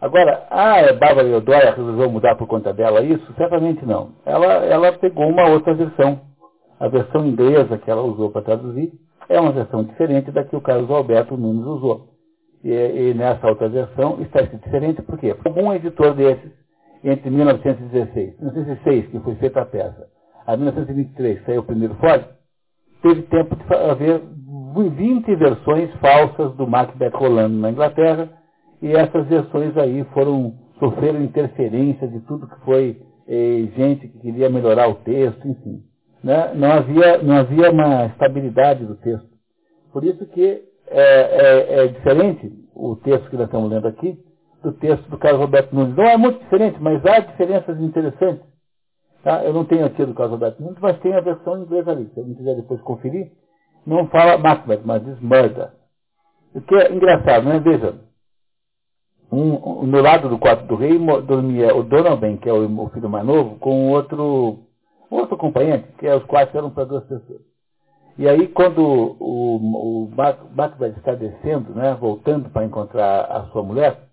Agora, 0.00 0.46
a 0.50 0.80
ah, 0.80 0.92
Bárbara 0.92 1.28
Eudóia 1.28 1.74
resolveu 1.74 2.10
mudar 2.10 2.36
por 2.36 2.46
conta 2.46 2.72
dela 2.72 3.02
isso? 3.02 3.32
Certamente 3.34 3.86
não. 3.86 4.12
Ela, 4.26 4.64
ela 4.66 4.92
pegou 4.92 5.26
uma 5.26 5.48
outra 5.48 5.72
versão. 5.74 6.20
A 6.78 6.88
versão 6.88 7.24
inglesa 7.26 7.78
que 7.78 7.90
ela 7.90 8.02
usou 8.02 8.30
para 8.30 8.42
traduzir 8.42 8.92
é 9.28 9.40
uma 9.40 9.52
versão 9.52 9.82
diferente 9.84 10.30
da 10.30 10.44
que 10.44 10.54
o 10.54 10.60
Carlos 10.60 10.90
Alberto 10.90 11.36
Nunes 11.36 11.64
usou. 11.64 12.08
E, 12.62 12.70
e 12.70 13.14
nessa 13.14 13.46
outra 13.46 13.68
versão 13.68 14.20
está 14.20 14.42
escrito 14.42 14.64
diferente 14.64 15.02
por 15.02 15.18
quê? 15.18 15.34
Porque 15.34 15.48
algum 15.48 15.72
editor 15.72 16.14
desses 16.14 16.52
entre 17.02 17.30
1916 17.30 18.34
e 18.38 18.42
1906, 18.42 19.06
que 19.08 19.20
foi 19.20 19.34
feita 19.36 19.60
a 19.60 19.66
peça, 19.66 20.06
a 20.46 20.56
1923 20.56 21.44
saiu 21.44 21.60
o 21.60 21.64
primeiro 21.64 21.94
fólico, 21.96 22.30
teve 23.02 23.22
tempo 23.22 23.56
de 23.56 23.74
haver 23.74 24.22
20 24.74 25.36
versões 25.36 25.94
falsas 25.96 26.54
do 26.56 26.66
Macbeth 26.66 27.12
rolando 27.14 27.56
na 27.56 27.70
Inglaterra, 27.70 28.30
e 28.84 28.92
essas 28.92 29.26
versões 29.26 29.74
aí 29.78 30.04
foram, 30.12 30.52
sofreram 30.78 31.22
interferência 31.22 32.06
de 32.06 32.20
tudo 32.20 32.46
que 32.46 32.64
foi 32.66 33.00
eh, 33.26 33.66
gente 33.74 34.06
que 34.08 34.18
queria 34.18 34.50
melhorar 34.50 34.88
o 34.88 34.96
texto, 34.96 35.48
enfim. 35.48 35.82
Né? 36.22 36.52
Não, 36.54 36.70
havia, 36.70 37.22
não 37.22 37.36
havia 37.38 37.70
uma 37.70 38.04
estabilidade 38.04 38.84
do 38.84 38.94
texto. 38.96 39.26
Por 39.90 40.04
isso 40.04 40.26
que 40.26 40.62
é, 40.88 41.00
é, 41.00 41.84
é 41.84 41.86
diferente 41.86 42.52
o 42.74 42.94
texto 42.96 43.30
que 43.30 43.36
nós 43.36 43.46
estamos 43.46 43.70
lendo 43.70 43.88
aqui, 43.88 44.18
do 44.62 44.72
texto 44.72 45.08
do 45.08 45.16
Carlos 45.16 45.40
Roberto 45.40 45.74
Nunes. 45.74 45.96
Não 45.96 46.04
é 46.04 46.18
muito 46.18 46.40
diferente, 46.40 46.76
mas 46.78 47.02
há 47.06 47.20
diferenças 47.20 47.80
interessantes. 47.80 48.44
Tá? 49.22 49.42
Eu 49.44 49.54
não 49.54 49.64
tenho 49.64 49.86
aqui 49.86 50.04
do 50.04 50.12
Carlos 50.12 50.34
Roberto 50.34 50.60
Nunes, 50.60 50.78
mas 50.78 51.00
tem 51.00 51.14
a 51.14 51.22
versão 51.22 51.56
em 51.56 51.62
inglês 51.62 51.88
ali. 51.88 52.10
Se 52.12 52.20
alguém 52.20 52.34
quiser 52.34 52.56
depois 52.56 52.82
conferir, 52.82 53.32
não 53.86 54.08
fala 54.08 54.36
Macbeth, 54.36 54.82
mas 54.84 55.02
diz 55.02 55.18
murder. 55.20 55.70
O 56.54 56.60
que 56.60 56.74
é 56.74 56.92
engraçado, 56.92 57.48
né? 57.48 57.58
Veja, 57.60 58.04
um, 59.34 59.86
no 59.86 60.00
lado 60.00 60.28
do 60.28 60.38
quarto 60.38 60.64
do 60.66 60.76
rei 60.76 60.98
dormia 61.26 61.74
o 61.74 61.82
Donovan, 61.82 62.36
que 62.36 62.48
é 62.48 62.52
o, 62.52 62.88
filho 62.90 63.08
mais 63.08 63.26
novo, 63.26 63.56
com 63.58 63.90
outro, 63.90 64.60
outro 65.10 65.34
acompanhante, 65.34 65.88
que 65.98 66.06
é, 66.06 66.14
os 66.14 66.24
quatro 66.24 66.56
eram 66.56 66.70
para 66.70 66.84
duas 66.84 67.04
pessoas. 67.04 67.40
E 68.16 68.28
aí, 68.28 68.46
quando 68.48 68.80
o, 68.80 69.56
o 69.56 70.10
Macbeth 70.54 70.96
está 70.96 71.14
descendo, 71.14 71.74
né, 71.74 71.96
voltando 71.98 72.48
para 72.48 72.64
encontrar 72.64 73.22
a 73.24 73.46
sua 73.46 73.62
mulher, 73.62 74.04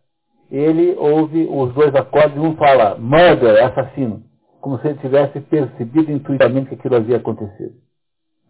ele 0.49 0.95
ouve 0.98 1.48
os 1.49 1.73
dois 1.73 1.93
acordes 1.95 2.38
um 2.38 2.56
fala, 2.56 2.98
murder, 2.98 3.64
assassino, 3.64 4.23
como 4.60 4.80
se 4.80 4.88
ele 4.88 4.99
tivesse 4.99 5.39
percebido 5.41 6.11
intuitivamente 6.11 6.69
que 6.69 6.76
aquilo 6.76 6.95
havia 6.95 7.18
acontecido. 7.18 7.76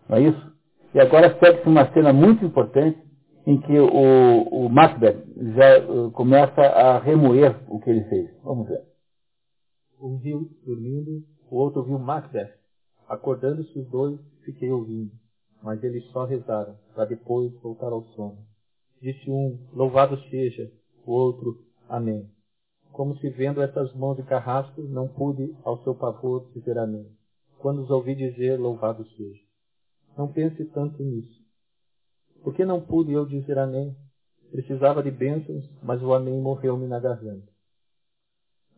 Não 0.08 0.18
é 0.18 0.22
isso? 0.22 0.52
E 0.94 1.00
agora 1.00 1.38
segue-se 1.40 1.68
uma 1.68 1.86
cena 1.92 2.12
muito 2.12 2.44
importante 2.46 2.98
em 3.46 3.60
que 3.60 3.80
o, 3.80 4.44
o 4.44 4.70
Macbeth 4.70 5.24
já 5.56 5.80
uh, 5.90 6.12
começa 6.12 6.62
a 6.62 7.00
remoer 7.00 7.56
o 7.68 7.80
que 7.80 7.90
ele 7.90 8.04
fez. 8.06 8.30
Vamos 8.44 8.68
ver. 8.68 8.84
Um 10.00 10.18
viu 10.18 10.50
dormindo, 10.66 11.24
o 11.50 11.56
outro 11.56 11.84
viu 11.84 12.00
Macbeth. 12.00 12.54
Acordando-se 13.08 13.78
os 13.78 13.88
dois, 13.90 14.20
fiquei 14.46 14.72
ouvindo, 14.72 15.12
mas 15.62 15.84
eles 15.84 16.06
só 16.12 16.26
rezaram, 16.26 16.76
para 16.96 17.06
depois 17.06 17.54
voltar 17.62 17.92
ao 17.92 18.04
sono. 18.16 18.38
Disse 19.02 19.30
um, 19.30 19.58
louvado 19.74 20.18
seja, 20.30 20.72
o 21.06 21.12
outro, 21.12 21.58
Amém. 21.92 22.26
Como 22.94 23.18
se 23.18 23.30
vendo 23.30 23.62
essas 23.62 23.94
mãos 23.94 24.16
de 24.16 24.24
carrasco, 24.24 24.82
não 24.82 25.10
pude, 25.10 25.54
ao 25.62 25.84
seu 25.84 25.94
pavor, 25.94 26.50
dizer 26.54 26.78
amém. 26.78 27.06
Quando 27.60 27.82
os 27.82 27.90
ouvi 27.92 28.16
dizer, 28.16 28.58
louvado 28.58 29.06
seja. 29.10 29.42
Não 30.18 30.32
pense 30.32 30.64
tanto 30.68 31.04
nisso. 31.04 31.41
Por 32.44 32.56
que 32.56 32.66
não 32.66 32.82
pude 32.82 33.12
eu 33.12 33.26
dizer 33.26 33.58
amém? 33.60 33.96
Precisava 34.52 35.04
de 35.04 35.12
bênçãos, 35.12 35.70
mas 35.82 36.02
o 36.02 36.14
amém 36.14 36.42
morreu-me 36.42 36.88
na 36.88 37.00
garganta. 37.00 37.48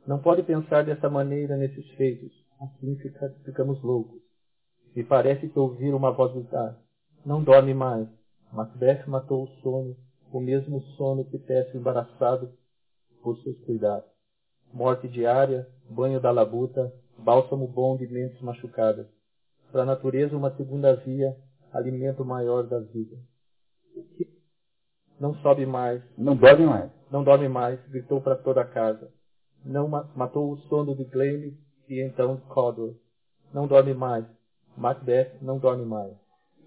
Não 0.05 0.19
pode 0.19 0.43
pensar 0.43 0.83
dessa 0.83 1.09
maneira 1.09 1.55
nesses 1.55 1.87
feitos. 1.91 2.31
Assim 2.59 2.95
fica, 2.97 3.29
ficamos 3.45 3.81
loucos. 3.81 4.21
Me 4.95 5.03
parece 5.03 5.47
que 5.47 5.57
ouvir 5.57 5.93
uma 5.93 6.11
voz 6.11 6.33
gritar. 6.33 6.77
Não 7.25 7.41
dorme 7.41 7.73
mais. 7.73 8.07
Macbeth 8.51 9.07
matou 9.07 9.45
o 9.45 9.47
sono, 9.61 9.95
o 10.31 10.39
mesmo 10.39 10.81
sono 10.97 11.25
que 11.25 11.39
tece 11.39 11.77
embaraçado 11.77 12.51
por 13.23 13.37
seus 13.39 13.57
cuidados. 13.61 14.09
Morte 14.73 15.07
diária, 15.07 15.67
banho 15.89 16.19
da 16.19 16.31
labuta, 16.31 16.93
bálsamo 17.17 17.67
bom 17.67 17.95
de 17.95 18.07
mentes 18.07 18.41
machucadas. 18.41 19.07
Para 19.71 19.83
a 19.83 19.85
natureza 19.85 20.35
uma 20.35 20.55
segunda 20.55 20.95
via, 20.97 21.35
alimento 21.71 22.23
maior 22.23 22.67
da 22.67 22.79
vida. 22.79 23.17
Não 25.19 25.35
sobe 25.35 25.65
mais. 25.65 26.01
Não 26.17 26.35
dorme 26.35 26.65
mais. 26.65 26.91
Não 27.11 27.23
dorme 27.23 27.47
mais, 27.47 27.79
gritou 27.89 28.21
para 28.21 28.35
toda 28.35 28.61
a 28.61 28.65
casa. 28.65 29.09
Não 29.63 29.87
ma 29.87 30.09
matou 30.15 30.51
o 30.51 30.57
sono 30.67 30.95
de 30.95 31.05
Glane 31.05 31.53
e 31.87 32.01
então 32.01 32.37
Codor. 32.49 32.95
Não 33.53 33.67
dorme 33.67 33.93
mais. 33.93 34.25
Macbeth 34.75 35.37
não 35.41 35.59
dorme 35.59 35.85
mais. 35.85 36.11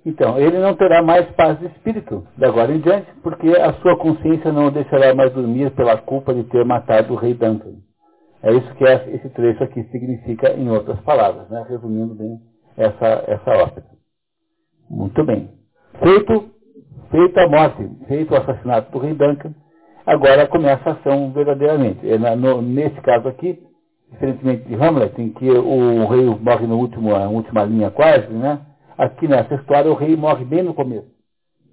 Então, 0.04 0.38
ele 0.38 0.58
não 0.58 0.76
terá 0.76 1.02
mais 1.02 1.28
paz 1.32 1.58
de 1.58 1.66
espírito 1.66 2.24
de 2.36 2.44
agora 2.44 2.72
em 2.72 2.80
diante, 2.80 3.12
porque 3.24 3.48
a 3.48 3.72
sua 3.80 3.98
consciência 3.98 4.52
não 4.52 4.68
o 4.68 4.70
deixará 4.70 5.12
mais 5.12 5.32
dormir 5.32 5.72
pela 5.72 5.96
culpa 5.98 6.32
de 6.32 6.44
ter 6.44 6.64
matado 6.64 7.12
o 7.12 7.16
rei 7.16 7.34
Duncan. 7.34 7.74
É 8.40 8.52
isso 8.52 8.72
que 8.76 8.84
esse 8.84 9.28
trecho 9.30 9.64
aqui 9.64 9.82
significa 9.90 10.52
em 10.52 10.70
outras 10.70 11.00
palavras, 11.00 11.48
né? 11.48 11.66
resumindo 11.68 12.14
bem 12.14 12.40
essa, 12.76 13.24
essa 13.26 13.50
ópera. 13.50 13.86
Muito 14.88 15.24
bem. 15.24 15.50
Feito, 16.00 16.50
feita 17.10 17.42
a 17.42 17.48
morte, 17.48 18.06
feito 18.06 18.32
o 18.32 18.36
assassinato 18.36 18.90
do 18.90 18.98
rei 18.98 19.14
Duncan, 19.14 19.54
agora 20.04 20.46
começa 20.46 20.90
a 20.90 20.92
ação 20.92 21.32
verdadeiramente. 21.32 22.08
É 22.08 22.18
na, 22.18 22.36
no, 22.36 22.62
nesse 22.62 23.00
caso 23.00 23.28
aqui, 23.28 23.62
diferentemente 24.10 24.64
de 24.68 24.74
Hamlet, 24.74 25.20
em 25.20 25.30
que 25.32 25.50
o 25.50 26.06
rei 26.06 26.24
morre 26.24 26.66
na 26.66 26.74
última 27.28 27.64
linha 27.64 27.90
quase, 27.90 28.28
né? 28.32 28.60
Aqui 28.96 29.28
nessa 29.28 29.54
história, 29.54 29.90
o 29.90 29.94
rei 29.94 30.16
morre 30.16 30.44
bem 30.44 30.62
no 30.62 30.72
começo. 30.72 31.14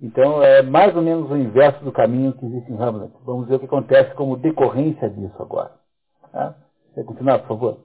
Então, 0.01 0.43
é 0.43 0.61
mais 0.61 0.93
ou 0.93 1.01
menos 1.01 1.31
o 1.31 1.37
inverso 1.37 1.81
do 1.85 1.91
caminho 1.91 2.33
que 2.33 2.45
existe 2.45 2.69
em 2.71 2.77
Hamlet. 2.77 3.13
Vamos 3.23 3.47
ver 3.47 3.55
o 3.55 3.59
que 3.59 3.65
acontece 3.65 4.13
como 4.15 4.35
decorrência 4.35 5.09
disso 5.09 5.35
agora. 5.39 5.71
Tá? 6.31 6.57
Quer 6.93 7.05
continuar, 7.05 7.39
por 7.39 7.47
favor? 7.47 7.83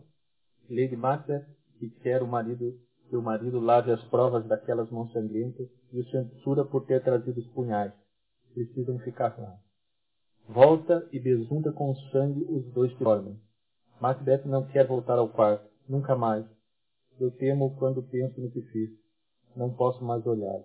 Lady 0.68 0.96
Macbeth, 0.96 1.44
que 1.78 1.88
quer 2.02 2.20
o 2.22 2.26
marido 2.26 2.74
que 3.08 3.16
o 3.16 3.22
marido 3.22 3.60
lave 3.60 3.90
as 3.90 4.02
provas 4.04 4.46
daquelas 4.46 4.90
mãos 4.90 5.12
sangrentas 5.12 5.68
e 5.92 6.00
o 6.00 6.10
censura 6.10 6.64
por 6.64 6.86
ter 6.86 7.02
trazido 7.02 7.40
os 7.40 7.46
punhais. 7.48 7.92
Precisam 8.54 8.98
ficar 9.00 9.38
lá. 9.38 9.56
Volta 10.48 11.06
e 11.12 11.18
besunta 11.18 11.72
com 11.72 11.94
sangue 12.10 12.44
os 12.48 12.64
dois 12.72 12.92
que 12.94 13.04
dormem. 13.04 13.38
Macbeth 14.00 14.42
não 14.44 14.66
quer 14.66 14.86
voltar 14.86 15.18
ao 15.18 15.28
quarto, 15.28 15.68
nunca 15.88 16.14
mais. 16.14 16.44
Eu 17.20 17.30
temo 17.30 17.76
quando 17.78 18.02
penso 18.02 18.40
no 18.40 18.50
que 18.50 18.62
fiz. 18.62 18.90
Não 19.56 19.70
posso 19.70 20.04
mais 20.04 20.24
olhar. 20.26 20.60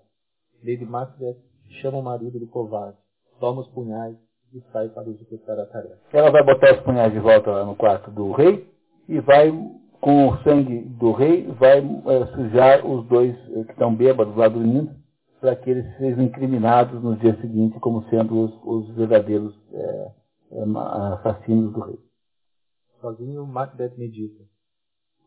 Lady 0.63 0.85
Macbeth 0.85 1.37
chama 1.81 1.97
o 1.97 2.03
marido 2.03 2.39
do 2.39 2.47
covarde, 2.47 2.97
toma 3.39 3.61
os 3.61 3.67
punhais 3.69 4.15
e 4.53 4.61
sai 4.71 4.87
para 4.89 5.09
executar 5.09 5.59
a 5.59 5.65
tarefa. 5.65 5.97
Ela 6.13 6.31
vai 6.31 6.43
botar 6.43 6.73
os 6.75 6.81
punhais 6.81 7.11
de 7.11 7.19
volta 7.19 7.65
no 7.65 7.75
quarto 7.75 8.11
do 8.11 8.31
rei 8.31 8.71
e 9.09 9.19
vai, 9.19 9.51
com 10.03 10.27
o 10.27 10.37
sangue 10.43 10.81
do 10.81 11.13
rei, 11.13 11.47
vai 11.53 11.79
é, 11.79 12.25
sujar 12.35 12.85
os 12.85 13.07
dois 13.07 13.33
é, 13.51 13.63
que 13.63 13.71
estão 13.71 13.95
bêbados 13.95 14.35
lá 14.35 14.49
dormindo, 14.49 14.93
para 15.39 15.55
que 15.55 15.69
eles 15.69 15.97
sejam 15.97 16.25
incriminados 16.25 17.01
no 17.01 17.15
dia 17.15 17.39
seguinte 17.39 17.79
como 17.79 18.03
sendo 18.09 18.37
os, 18.37 18.53
os 18.65 18.95
verdadeiros 18.97 19.57
é, 19.71 20.11
assassinos 21.13 21.71
do 21.71 21.79
rei. 21.79 21.99
Sozinho, 22.99 23.47
Macbeth 23.47 23.93
medita. 23.97 24.43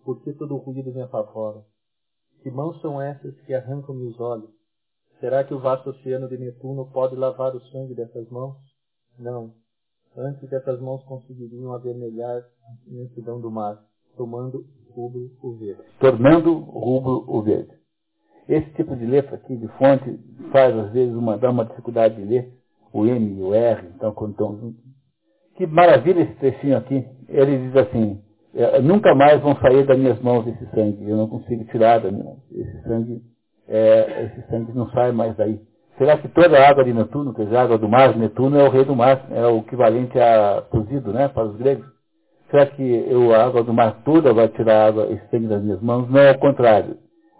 Por 0.05 0.23
que 0.23 0.35
todo 0.35 0.55
o 0.55 0.59
ruído 0.59 0.93
me 0.93 1.01
apavora? 1.01 1.65
Que 2.43 2.51
mãos 2.51 2.79
são 2.83 3.01
essas 3.01 3.35
que 3.47 3.55
arrancam-me 3.55 4.05
os 4.05 4.21
olhos? 4.21 4.51
Será 5.21 5.43
que 5.43 5.55
o 5.55 5.59
vasto 5.59 5.89
oceano 5.89 6.29
de 6.29 6.37
Netuno 6.37 6.91
pode 6.93 7.17
lavar 7.17 7.57
o 7.57 7.61
sangue 7.71 7.95
dessas 7.95 8.29
mãos? 8.29 8.59
Não. 9.19 9.55
Antes 10.15 10.53
essas 10.53 10.79
mãos 10.83 11.03
conseguiriam 11.05 11.73
avermelhar 11.73 12.43
a 12.43 12.91
imensidão 12.91 13.41
do 13.41 13.51
mar, 13.51 13.83
tomando 14.17 14.65
rubro 14.95 15.31
o 15.43 15.53
verde. 15.57 15.83
Tornando 16.01 16.59
rubro 16.59 17.25
o 17.29 17.43
verde. 17.43 17.71
Esse 18.49 18.71
tipo 18.71 18.95
de 18.97 19.05
letra 19.05 19.37
aqui, 19.37 19.57
de 19.57 19.69
fonte, 19.77 20.19
faz 20.53 20.77
às 20.77 20.93
vezes 20.93 21.15
uma, 21.15 21.37
dá 21.37 21.51
uma 21.51 21.65
dificuldade 21.65 22.17
de 22.17 22.23
ler 22.23 22.53
o 22.93 23.05
M 23.05 23.39
e 23.39 23.43
o 23.43 23.55
R, 23.55 23.89
então 23.95 24.13
quando 24.13 24.33
estão 24.33 24.57
juntos. 24.57 24.81
Que 25.57 25.67
maravilha 25.67 26.23
esse 26.23 26.35
trechinho 26.35 26.77
aqui. 26.77 27.05
Ele 27.29 27.59
diz 27.67 27.77
assim, 27.77 28.23
é, 28.55 28.81
nunca 28.81 29.15
mais 29.15 29.41
vão 29.43 29.57
sair 29.57 29.85
das 29.85 29.99
minhas 29.99 30.21
mãos 30.21 30.47
esse 30.47 30.65
sangue, 30.71 31.09
eu 31.09 31.17
não 31.17 31.29
consigo 31.29 31.65
tirar 31.65 32.01
da 32.01 32.11
minha, 32.11 32.37
esse 32.53 32.83
sangue, 32.85 33.21
é, 33.69 34.25
esse 34.25 34.49
sangue 34.49 34.73
não 34.73 34.89
sai 34.91 35.13
mais 35.13 35.37
daí. 35.37 35.61
Será 35.99 36.19
que 36.19 36.29
toda 36.29 36.59
a 36.59 36.69
água 36.69 36.85
de 36.85 36.93
Netuno, 36.93 37.35
quer 37.35 37.45
dizer, 37.45 37.57
a 37.57 37.63
água 37.63 37.79
do 37.79 37.89
mar, 37.89 38.17
Netuno 38.17 38.59
é 38.59 38.65
o 38.65 38.71
rei 38.71 38.85
do 38.85 38.95
mar, 38.95 39.27
é 39.31 39.47
o 39.47 39.59
equivalente 39.59 40.19
a 40.19 40.63
cozido, 40.71 41.13
né, 41.13 41.29
para 41.29 41.47
os 41.47 41.57
gregos? 41.57 41.87
Será 42.51 42.67
que 42.67 42.83
eu, 42.83 43.35
a 43.35 43.45
água 43.45 43.65
do 43.65 43.73
mar 43.73 44.03
toda 44.05 44.33
vai 44.33 44.49
tirar 44.49 44.85
a 44.85 44.87
água, 44.89 45.07
esse 45.13 45.29
sangue 45.31 45.49
das 45.49 45.63
minhas 45.63 45.81
mãos? 45.81 46.09
Não, 46.09 46.29
ao 46.29 46.39
contrário. 46.39 46.99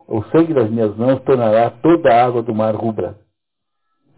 O 0.09 0.23
sangue 0.25 0.55
das 0.55 0.71
minhas 0.71 0.97
mãos 0.97 1.21
tornará 1.23 1.71
toda 1.71 2.13
a 2.13 2.25
água 2.25 2.43
do 2.43 2.55
mar 2.55 2.75
rubra. 2.75 3.19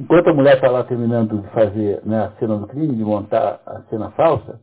Enquanto 0.00 0.28
a 0.28 0.34
mulher 0.34 0.54
está 0.54 0.70
lá 0.70 0.84
terminando 0.84 1.42
de 1.42 1.48
fazer 1.50 2.04
né, 2.06 2.24
a 2.24 2.32
cena 2.38 2.56
do 2.56 2.66
crime, 2.68 2.94
de 2.94 3.04
montar 3.04 3.60
a 3.66 3.82
cena 3.90 4.10
falsa, 4.12 4.60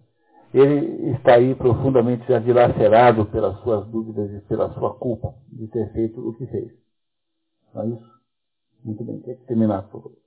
ele 0.54 1.12
está 1.12 1.36
aí 1.36 1.54
profundamente 1.56 2.26
já 2.28 2.40
dilacerado 2.40 3.26
pelas 3.26 3.60
suas 3.60 3.86
dúvidas 3.88 4.32
e 4.32 4.40
pela 4.48 4.74
sua 4.74 4.94
culpa 4.96 5.34
de 5.52 5.68
ter 5.68 5.92
feito 5.92 6.26
o 6.26 6.34
que 6.36 6.48
fez. 6.48 6.72
Não 7.74 7.84
é 7.84 7.88
isso? 7.88 8.12
Muito 8.84 9.04
bem, 9.04 9.20
tem 9.20 9.36
que 9.36 9.46
terminar, 9.46 9.82
por 9.84 10.04
favor. 10.04 10.18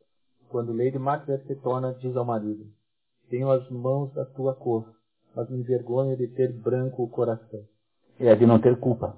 Quando 0.50 0.76
Lady 0.76 0.98
Macbeth 0.98 1.44
se 1.46 1.54
torna, 1.56 1.94
diz 1.94 2.14
ao 2.14 2.24
marido, 2.24 2.66
tenho 3.30 3.50
as 3.50 3.68
mãos 3.70 4.12
da 4.12 4.26
tua 4.26 4.54
cor, 4.54 4.97
mas 5.38 5.48
me 5.50 5.60
envergonho 5.60 6.16
de 6.16 6.26
ter 6.26 6.52
branco 6.52 7.04
o 7.04 7.08
coração. 7.08 7.60
É 8.18 8.34
de 8.34 8.44
não 8.44 8.58
ter 8.58 8.76
culpa. 8.80 9.16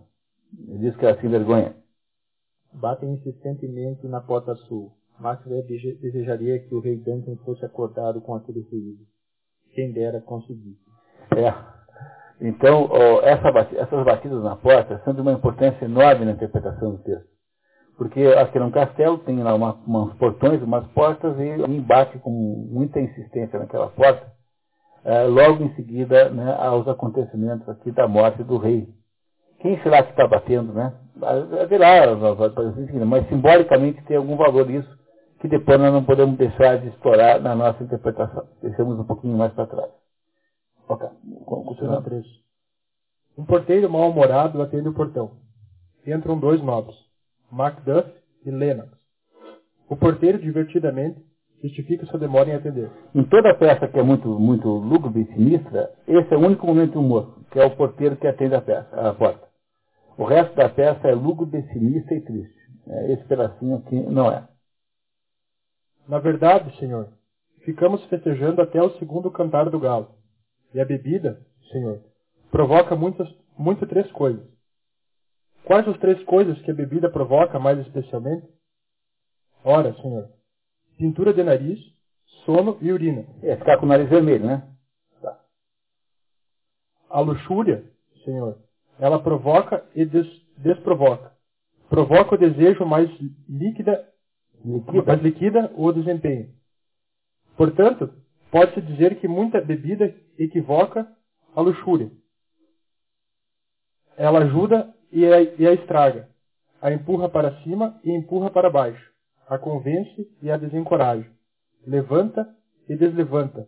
Ele 0.69 0.81
diz 0.81 0.97
que 0.97 1.07
ela 1.07 1.19
se 1.19 1.27
envergonha. 1.27 1.75
Batem 2.75 3.15
insistentemente 3.15 4.07
na 4.07 4.21
porta 4.21 4.55
sul. 4.55 4.93
Macbeth 5.19 5.63
desejaria 5.99 6.59
que 6.59 6.75
o 6.75 6.81
rei 6.81 6.99
Duncan 6.99 7.37
fosse 7.37 7.65
acordado 7.65 8.21
com 8.21 8.35
aquele 8.35 8.61
ruído. 8.61 9.03
Quem 9.75 9.93
dera 9.93 10.21
conseguir. 10.21 10.77
É. 11.35 11.55
Então, 12.47 12.91
essa 13.23 13.49
essas 13.79 14.05
batidas 14.05 14.43
na 14.43 14.57
porta 14.57 15.01
são 15.05 15.15
de 15.15 15.23
uma 15.23 15.33
importância 15.33 15.87
enorme 15.87 16.27
na 16.27 16.33
interpretação 16.33 16.97
do 16.97 16.99
texto. 16.99 17.31
Porque 17.97 18.27
aqui 18.27 18.59
no 18.59 18.71
castelo 18.71 19.17
tem 19.19 19.43
lá 19.43 19.55
uma, 19.55 19.75
uns 19.89 20.13
portões, 20.19 20.63
umas 20.63 20.87
portas, 20.89 21.39
e 21.39 21.63
alguém 21.63 21.81
bate 21.81 22.19
com 22.19 22.31
muita 22.31 23.01
insistência 23.01 23.59
naquela 23.59 23.89
porta, 23.89 24.30
é, 25.05 25.25
logo 25.25 25.65
em 25.65 25.75
seguida 25.75 26.31
né, 26.31 26.55
aos 26.59 26.87
acontecimentos 26.87 27.69
aqui 27.69 27.91
da 27.91 28.07
morte 28.07 28.43
do 28.43 28.59
rei. 28.59 28.89
Quem 29.61 29.81
será 29.83 30.03
que 30.03 30.11
está 30.11 30.27
batendo, 30.27 30.73
né? 30.73 30.95
Haverá, 31.63 32.17
mas 33.07 33.29
simbolicamente 33.29 34.03
tem 34.05 34.17
algum 34.17 34.37
valor 34.37 34.71
isso, 34.71 34.99
que 35.41 35.49
depois 35.49 35.79
nós 35.79 35.93
não 35.93 36.05
podemos 36.05 36.37
deixar 36.39 36.79
de 36.79 36.89
explorar 36.89 37.41
na 37.41 37.55
nossa 37.55 37.83
interpretação. 37.83 38.47
Deixamos 38.63 38.99
um 38.99 39.05
pouquinho 39.05 39.37
mais 39.37 39.53
para 39.53 39.67
trás. 39.67 39.91
Ok, 40.89 41.09
continua. 41.45 42.03
Um 43.37 43.45
porteiro 43.45 43.89
mal-humorado 43.91 44.61
atende 44.61 44.89
o 44.89 44.95
portão. 44.95 45.33
Entram 46.07 46.39
dois 46.39 46.63
nobres. 46.63 46.97
Macduff 47.51 48.11
e 48.45 48.51
Lennox. 48.51 48.91
O 49.89 49.97
porteiro, 49.97 50.39
divertidamente, 50.39 51.21
justifica 51.63 52.07
sua 52.07 52.19
demora 52.19 52.51
em 52.51 52.55
atender. 52.55 52.91
Em 53.15 53.23
toda 53.25 53.51
a 53.51 53.55
peça 53.55 53.87
que 53.87 53.99
é 53.99 54.03
muito, 54.03 54.29
muito 54.39 54.69
lúgubre 54.69 55.23
e 55.23 55.35
sinistra, 55.35 55.93
esse 56.07 56.33
é 56.33 56.37
o 56.37 56.41
único 56.41 56.67
momento 56.67 56.93
de 56.93 56.99
humor, 56.99 57.39
que 57.51 57.59
é 57.59 57.65
o 57.65 57.77
porteiro 57.77 58.17
que 58.17 58.27
atende 58.27 58.55
a, 58.55 58.61
peça, 58.61 59.09
a 59.09 59.15
porta. 59.15 59.47
O 60.17 60.25
resto 60.25 60.55
da 60.55 60.69
peça 60.69 61.09
é 61.09 61.15
lúgubre, 61.15 61.63
sinistra 61.73 62.15
e 62.15 62.21
triste. 62.21 62.61
É, 62.87 63.13
esse 63.13 63.25
pedacinho 63.25 63.77
aqui 63.77 63.95
não 63.95 64.31
é. 64.31 64.49
Na 66.09 66.19
verdade, 66.19 66.77
senhor, 66.79 67.09
ficamos 67.65 68.05
festejando 68.07 68.61
até 68.61 68.83
o 68.83 68.91
segundo 68.99 69.31
cantar 69.31 69.69
do 69.71 69.79
galo. 69.79 70.15
E 70.75 70.81
a 70.81 70.85
bebida, 70.85 71.41
senhor, 71.71 72.01
provoca 72.51 72.97
muitas, 72.97 73.29
muito 73.57 73.87
três 73.87 74.11
coisas. 74.13 74.45
Quais 75.65 75.87
as 75.87 75.99
três 75.99 76.23
coisas 76.25 76.61
que 76.63 76.71
a 76.71 76.75
bebida 76.75 77.11
provoca 77.11 77.59
mais 77.59 77.79
especialmente? 77.81 78.47
Ora, 79.65 79.95
senhor, 79.95 80.29
pintura 81.01 81.33
de 81.33 81.43
nariz, 81.43 81.81
sono 82.45 82.77
e 82.83 82.93
urina. 82.93 83.25
É, 83.43 83.57
ficar 83.57 83.79
com 83.79 83.87
o 83.87 83.89
nariz 83.89 84.07
vermelho, 84.11 84.45
né? 84.45 84.69
Tá. 85.23 85.41
A 87.09 87.21
luxúria, 87.21 87.91
senhor, 88.23 88.59
ela 88.99 89.19
provoca 89.23 89.83
e 89.95 90.05
des 90.05 90.29
desprovoca. 90.59 91.33
Provoca 91.89 92.35
o 92.35 92.39
desejo 92.39 92.85
mais 92.85 93.11
líquida, 93.49 94.07
mais 95.07 95.23
líquida 95.23 95.73
o 95.75 95.91
desempenho. 95.91 96.51
Portanto, 97.57 98.13
pode-se 98.51 98.83
dizer 98.83 99.19
que 99.21 99.27
muita 99.27 99.59
bebida 99.59 100.15
equivoca 100.39 101.11
a 101.57 101.61
luxúria. 101.63 102.11
Ela 104.19 104.41
ajuda 104.41 104.95
e 105.11 105.25
a, 105.25 105.41
e 105.41 105.67
a 105.67 105.73
estraga, 105.73 106.29
a 106.83 106.93
empurra 106.93 107.31
para 107.31 107.63
cima 107.63 107.99
e 108.05 108.11
empurra 108.11 108.51
para 108.51 108.69
baixo, 108.69 109.10
a 109.51 109.59
convence 109.59 110.31
e 110.41 110.49
a 110.49 110.57
desencoraja, 110.57 111.27
levanta 111.85 112.49
e 112.89 112.97
deslevanta. 112.97 113.67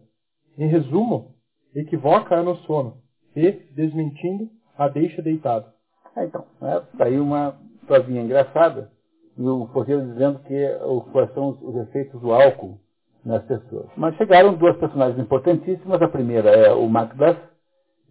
Em 0.57 0.69
resumo, 0.69 1.35
equivoca-a 1.75 2.41
no 2.41 2.55
sono 2.59 2.99
e, 3.35 3.51
desmentindo, 3.75 4.49
a 4.79 4.87
deixa 4.87 5.21
deitada. 5.21 5.75
É, 6.17 6.25
então, 6.25 6.45
é, 6.63 6.83
daí 6.95 7.19
uma 7.19 7.57
provinha 7.87 8.23
engraçada, 8.23 8.93
e 9.37 9.43
o 9.43 9.67
porteiro 9.67 10.07
dizendo 10.07 10.39
que 10.41 10.69
quais 11.11 11.33
são 11.35 11.49
os, 11.49 11.63
os 11.63 11.89
efeitos 11.89 12.21
do 12.21 12.33
álcool 12.33 12.79
nas 13.25 13.43
pessoas. 13.45 13.89
Mas 13.97 14.15
chegaram 14.17 14.55
duas 14.55 14.77
personagens 14.77 15.19
importantíssimas. 15.19 16.01
A 16.01 16.09
primeira 16.09 16.51
é 16.51 16.73
o 16.73 16.89
Macbeth, 16.89 17.39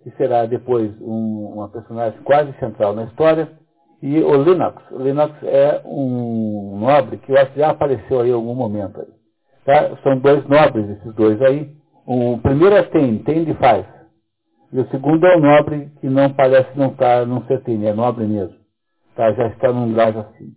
que 0.04 0.12
será 0.12 0.46
depois 0.46 0.92
um, 1.00 1.54
uma 1.54 1.70
personagem 1.70 2.20
quase 2.24 2.52
central 2.60 2.94
na 2.94 3.04
história, 3.06 3.61
e 4.02 4.22
o 4.24 4.44
Linux. 4.44 4.82
O 4.92 4.98
Linux 4.98 5.34
é 5.44 5.82
um 5.86 6.80
nobre 6.80 7.18
que 7.18 7.32
eu 7.32 7.38
acho 7.38 7.52
que 7.52 7.60
já 7.60 7.70
apareceu 7.70 8.22
aí 8.22 8.30
em 8.30 8.34
algum 8.34 8.56
momento. 8.56 9.00
Aí. 9.00 9.08
Tá? 9.64 9.96
São 10.02 10.18
dois 10.18 10.44
nobres, 10.48 10.90
esses 10.90 11.14
dois 11.14 11.42
aí. 11.42 11.72
O 12.06 12.38
primeiro 12.40 12.76
é 12.76 12.84
Tem, 12.84 13.20
Tem 13.20 13.44
de 13.44 13.54
faz. 13.56 13.86
E 14.74 14.80
o 14.80 14.88
segundo 14.88 15.26
é 15.28 15.38
o 15.38 15.42
nobre 15.42 15.92
que 16.00 16.10
não 16.10 16.34
parece 16.34 16.78
não 16.78 16.88
estar 16.88 17.20
tá, 17.20 17.26
não 17.26 17.44
ser 17.46 17.62
Tem, 17.62 17.86
é 17.86 17.94
nobre 17.94 18.26
mesmo. 18.26 18.56
Tá? 19.16 19.32
Já 19.34 19.48
está 19.48 19.72
num 19.72 19.94
grau 19.94 20.10
assim. 20.10 20.54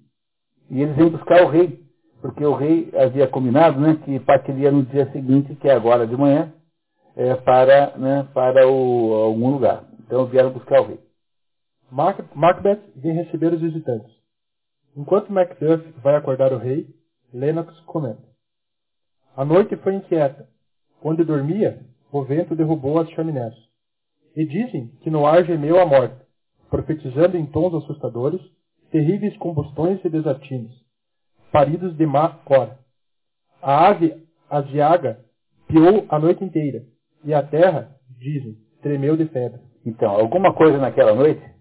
E 0.71 0.81
eles 0.81 0.97
vêm 0.97 1.11
buscar 1.11 1.43
o 1.43 1.49
rei, 1.49 1.81
porque 2.23 2.45
o 2.45 2.55
rei 2.55 2.91
havia 2.97 3.29
combinado 3.29 3.79
né, 3.79 3.99
que 4.05 4.19
partiria 4.21 4.71
no 4.71 4.83
dia 4.85 5.11
seguinte, 5.12 5.55
que 5.57 5.69
é 5.69 5.73
agora 5.75 6.07
de 6.07 6.16
manhã, 6.16 6.53
é, 7.15 7.35
para, 7.35 7.97
né, 7.99 8.27
para 8.33 8.66
o, 8.66 9.12
algum 9.25 9.51
lugar. 9.51 9.85
Então 10.01 10.25
vieram 10.27 10.51
buscar 10.51 10.81
o 10.81 10.87
rei. 10.87 11.03
Macbeth 11.95 12.81
vem 12.97 13.12
receber 13.12 13.53
os 13.53 13.61
visitantes. 13.61 14.12
Enquanto 14.97 15.33
Macduff 15.33 15.93
vai 16.03 16.16
acordar 16.16 16.53
o 16.53 16.59
rei, 16.59 16.89
Lennox 17.33 17.79
comenta. 17.81 18.23
A 19.37 19.45
noite 19.45 19.77
foi 19.77 19.95
inquieta. 19.95 20.49
Onde 21.01 21.23
dormia, 21.23 21.81
o 22.11 22.25
vento 22.25 22.57
derrubou 22.57 22.99
as 22.99 23.09
chaminés. 23.11 23.55
E 24.35 24.45
dizem 24.45 24.89
que 25.03 25.11
no 25.11 25.25
ar 25.25 25.45
gemeu 25.45 25.81
a 25.81 25.87
morte, 25.87 26.16
profetizando 26.69 27.37
em 27.37 27.47
tons 27.47 27.75
assustadores 27.75 28.41
terríveis 28.91 29.37
combustões 29.37 30.05
e 30.05 30.09
desatinos, 30.09 30.73
paridos 31.53 31.97
de 31.97 32.07
má 32.07 32.29
cor. 32.45 32.77
A 33.62 33.87
ave 33.89 34.21
asiaga 34.51 35.25
piou 35.69 36.07
a 36.09 36.19
noite 36.19 36.43
inteira, 36.43 36.85
e 37.23 37.33
a 37.33 37.43
terra, 37.43 37.95
dizem, 38.19 38.59
tremeu 38.83 39.16
de 39.16 39.27
febre. 39.27 39.61
Então, 39.87 40.11
alguma 40.11 40.53
coisa 40.53 40.79
naquela 40.79 41.15
noite 41.15 41.53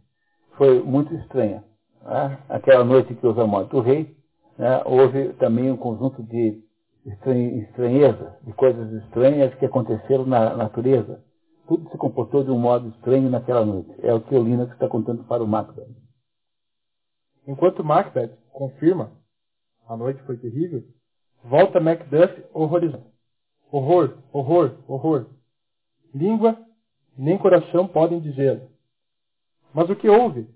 foi 0.58 0.82
muito 0.82 1.14
estranha. 1.16 1.64
Né? 2.02 2.40
Aquela 2.50 2.84
noite 2.84 3.14
que 3.16 3.26
houve 3.26 3.42
a 3.42 3.48
morte 3.48 3.72
do 3.72 3.82
rei, 3.82 4.16
né? 4.58 4.82
houve 4.86 5.34
também 5.34 5.72
um 5.72 5.78
conjunto 5.78 6.22
de 6.24 6.62
estranheza, 7.06 8.38
de 8.44 8.54
coisas 8.54 8.92
estranhas 9.04 9.54
que 9.56 9.66
aconteceram 9.66 10.26
na 10.26 10.56
natureza. 10.56 11.24
Tudo 11.68 11.90
se 11.90 11.98
comportou 11.98 12.44
de 12.44 12.52
um 12.52 12.60
modo 12.60 12.90
estranho 12.90 13.30
naquela 13.30 13.66
noite. 13.66 13.94
É 14.02 14.14
o 14.14 14.22
que 14.22 14.36
o 14.36 14.44
Linux 14.44 14.72
está 14.74 14.88
contando 14.88 15.24
para 15.24 15.44
o 15.44 15.48
Macbeth. 15.48 15.88
Enquanto 17.48 17.84
Macbeth 17.84 18.32
confirma, 18.52 19.12
a 19.88 19.98
noite 19.98 20.22
foi 20.24 20.38
terrível, 20.38 20.84
volta 21.44 21.80
Macduff 21.80 22.44
horrorizado. 22.54 23.06
Horror, 23.72 24.18
horror, 24.32 24.78
horror. 24.88 25.26
Língua 26.14 26.58
nem 27.18 27.38
coração 27.38 27.88
podem 27.88 28.20
dizê-lo. 28.20 28.73
Mas 29.74 29.90
o 29.90 29.96
que 29.96 30.10
houve? 30.10 30.48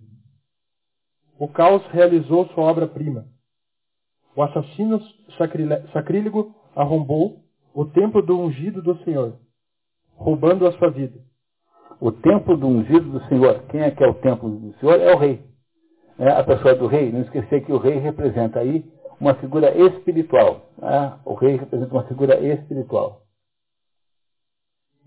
O 1.39 1.47
caos 1.47 1.85
realizou 1.87 2.47
sua 2.49 2.63
obra-prima. 2.63 3.25
O 4.35 4.43
assassino 4.43 5.01
sacrílego 5.91 6.55
arrombou 6.75 7.43
o 7.73 7.85
templo 7.85 8.21
do 8.21 8.39
ungido 8.39 8.81
do 8.81 8.97
Senhor, 9.03 9.39
roubando 10.15 10.67
a 10.67 10.71
sua 10.73 10.89
vida. 10.89 11.19
O 11.99 12.11
templo 12.11 12.55
do 12.55 12.67
ungido 12.67 13.09
do 13.09 13.25
Senhor, 13.27 13.63
quem 13.69 13.81
é 13.81 13.91
que 13.91 14.03
é 14.03 14.07
o 14.07 14.13
templo 14.15 14.49
do 14.49 14.73
Senhor? 14.77 14.99
É 14.99 15.13
o 15.13 15.17
rei. 15.17 15.43
É 16.19 16.29
a 16.29 16.43
pessoa 16.43 16.75
do 16.75 16.87
rei. 16.87 17.11
Não 17.11 17.21
esquecer 17.21 17.65
que 17.65 17.71
o 17.71 17.77
rei 17.77 17.97
representa 17.97 18.59
aí 18.59 18.85
uma 19.19 19.33
figura 19.35 19.75
espiritual. 19.75 20.69
Né? 20.77 21.19
O 21.25 21.33
rei 21.33 21.55
representa 21.55 21.91
uma 21.91 22.07
figura 22.07 22.39
espiritual. 22.39 23.23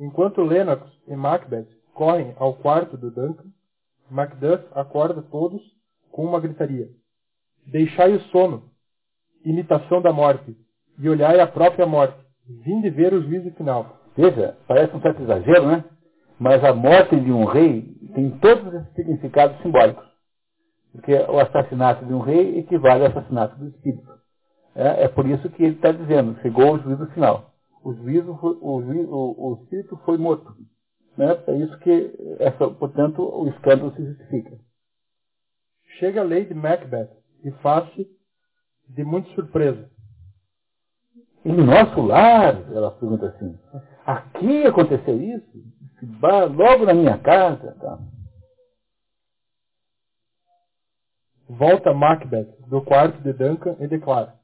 Enquanto 0.01 0.43
Lennox 0.43 0.85
e 1.07 1.15
Macbeth 1.15 1.69
correm 1.95 2.35
ao 2.39 2.55
quarto 2.55 2.97
do 2.97 3.11
Duncan, 3.11 3.51
Macduff 4.11 4.65
acorda 4.75 5.23
todos 5.23 5.63
com 6.11 6.25
uma 6.25 6.41
gritaria. 6.41 6.89
Deixai 7.67 8.15
o 8.15 8.21
sono, 8.25 8.65
imitação 9.45 10.03
da 10.03 10.13
morte, 10.13 10.57
e 10.99 11.09
olhai 11.09 11.41
a 11.41 11.47
própria 11.47 11.87
morte. 11.87 12.19
Vinde 12.65 12.91
ver 12.91 13.15
o 13.15 13.23
juízo 13.23 13.51
final. 13.53 14.01
Veja, 14.17 14.57
parece 14.67 14.95
um 14.95 15.01
certo 15.01 15.23
exagero, 15.23 15.67
né? 15.67 15.85
Mas 16.39 16.65
a 16.65 16.75
morte 16.75 17.19
de 17.19 17.31
um 17.31 17.45
rei 17.45 17.95
tem 18.15 18.31
todos 18.39 18.73
esses 18.75 18.95
significados 18.95 19.61
simbólicos. 19.63 20.05
Porque 20.93 21.15
o 21.15 21.39
assassinato 21.39 22.05
de 22.05 22.13
um 22.13 22.21
rei 22.21 22.59
equivale 22.59 23.05
ao 23.05 23.11
assassinato 23.11 23.57
do 23.59 23.69
espírito. 23.69 24.11
É, 24.75 25.05
é 25.05 25.09
por 25.09 25.27
isso 25.27 25.49
que 25.51 25.63
ele 25.63 25.77
está 25.77 25.93
dizendo, 25.93 26.41
chegou 26.41 26.75
o 26.75 26.79
juízo 26.79 27.07
final. 27.09 27.51
O, 27.85 27.95
juízo, 27.95 28.39
o, 28.43 28.83
juízo, 28.83 29.11
o, 29.11 29.53
o 29.53 29.63
espírito 29.63 29.97
foi 30.05 30.19
morto. 30.19 30.53
Né? 31.21 31.45
É 31.49 31.57
isso 31.57 31.79
que, 31.81 32.37
essa, 32.39 32.71
portanto, 32.71 33.21
o 33.21 33.47
escândalo 33.51 33.95
se 33.95 34.03
justifica. 34.03 34.59
Chega 35.99 36.23
a 36.23 36.25
Lady 36.25 36.55
Macbeth 36.55 37.11
e 37.45 37.51
faz-se 37.63 38.09
de 38.89 39.05
muita 39.05 39.29
surpresa. 39.35 39.91
Em 41.45 41.53
nosso 41.53 42.01
lar, 42.01 42.55
ela 42.73 42.91
pergunta 42.93 43.27
assim, 43.27 43.59
aqui 44.07 44.65
aconteceu 44.65 45.21
isso? 45.21 45.63
Logo 46.57 46.87
na 46.87 46.95
minha 46.95 47.19
casa? 47.19 47.77
Tá? 47.79 47.99
Volta 51.51 51.93
Macbeth 51.93 52.49
do 52.67 52.81
quarto 52.81 53.21
de 53.21 53.35
Duncan 53.35 53.77
e 53.79 53.87
declara: 53.87 54.37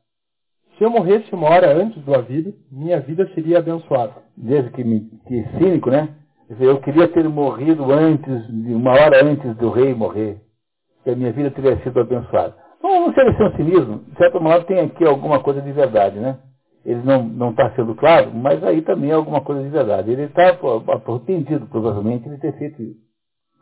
Se 0.76 0.84
eu 0.84 0.90
morresse 0.90 1.34
uma 1.34 1.48
hora 1.48 1.74
antes 1.74 2.04
do 2.04 2.14
aviso, 2.14 2.54
minha 2.70 3.00
vida 3.00 3.26
seria 3.34 3.60
abençoada. 3.60 4.22
Veja 4.36 4.68
que, 4.70 4.84
que 4.84 5.48
cínico, 5.56 5.90
né? 5.90 6.25
Eu 6.48 6.80
queria 6.80 7.08
ter 7.08 7.28
morrido 7.28 7.90
antes, 7.92 8.48
uma 8.48 8.92
hora 8.92 9.24
antes 9.24 9.56
do 9.56 9.70
rei 9.70 9.94
morrer, 9.94 10.40
que 11.02 11.10
a 11.10 11.16
minha 11.16 11.32
vida 11.32 11.50
teria 11.50 11.76
sido 11.82 11.98
abençoada. 12.00 12.56
Não, 12.82 13.06
não 13.06 13.14
seria 13.14 13.36
ser 13.36 13.44
um 13.44 13.56
cinismo. 13.56 13.98
De 14.10 14.16
certo 14.16 14.40
modo 14.40 14.64
tem 14.64 14.80
aqui 14.80 15.04
alguma 15.04 15.42
coisa 15.42 15.60
de 15.60 15.72
verdade, 15.72 16.20
né? 16.20 16.38
Ele 16.84 17.02
não 17.02 17.50
está 17.50 17.74
sendo 17.74 17.96
claro, 17.96 18.32
mas 18.32 18.62
aí 18.62 18.80
também 18.82 19.10
é 19.10 19.14
alguma 19.14 19.40
coisa 19.40 19.62
de 19.62 19.68
verdade. 19.68 20.10
Ele 20.10 20.22
está 20.22 20.56
arrependido, 21.08 21.66
provavelmente, 21.66 22.28
de 22.28 22.38
ter 22.38 22.56
feito 22.56 22.80
isso. 22.80 23.00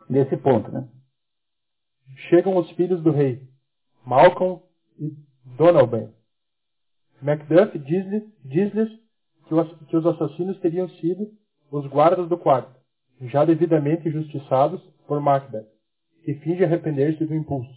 Nesse 0.07 0.37
ponto, 0.37 0.71
né? 0.71 0.87
chegam 2.29 2.55
os 2.57 2.69
filhos 2.71 3.01
do 3.01 3.11
rei, 3.11 3.41
Malcolm 4.05 4.61
e 4.99 5.11
Donalbain. 5.57 6.09
Macduff 7.21 7.77
diz-lhes 7.79 8.23
diz 8.43 8.71
que 9.89 9.97
os 9.97 10.05
assassinos 10.05 10.59
teriam 10.59 10.87
sido 10.89 11.31
os 11.77 11.87
guardas 11.87 12.27
do 12.27 12.37
quarto, 12.37 12.71
já 13.21 13.45
devidamente 13.45 14.07
injustiçados 14.07 14.81
por 15.07 15.19
Macbeth, 15.19 15.67
que 16.23 16.33
finge 16.35 16.63
arrepender-se 16.63 17.25
do 17.25 17.35
impulso. 17.35 17.73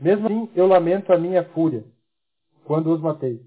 Mesmo 0.00 0.26
assim, 0.26 0.50
eu 0.54 0.66
lamento 0.66 1.12
a 1.12 1.18
minha 1.18 1.44
fúria 1.50 1.84
quando 2.64 2.92
os 2.92 3.00
matei. 3.00 3.40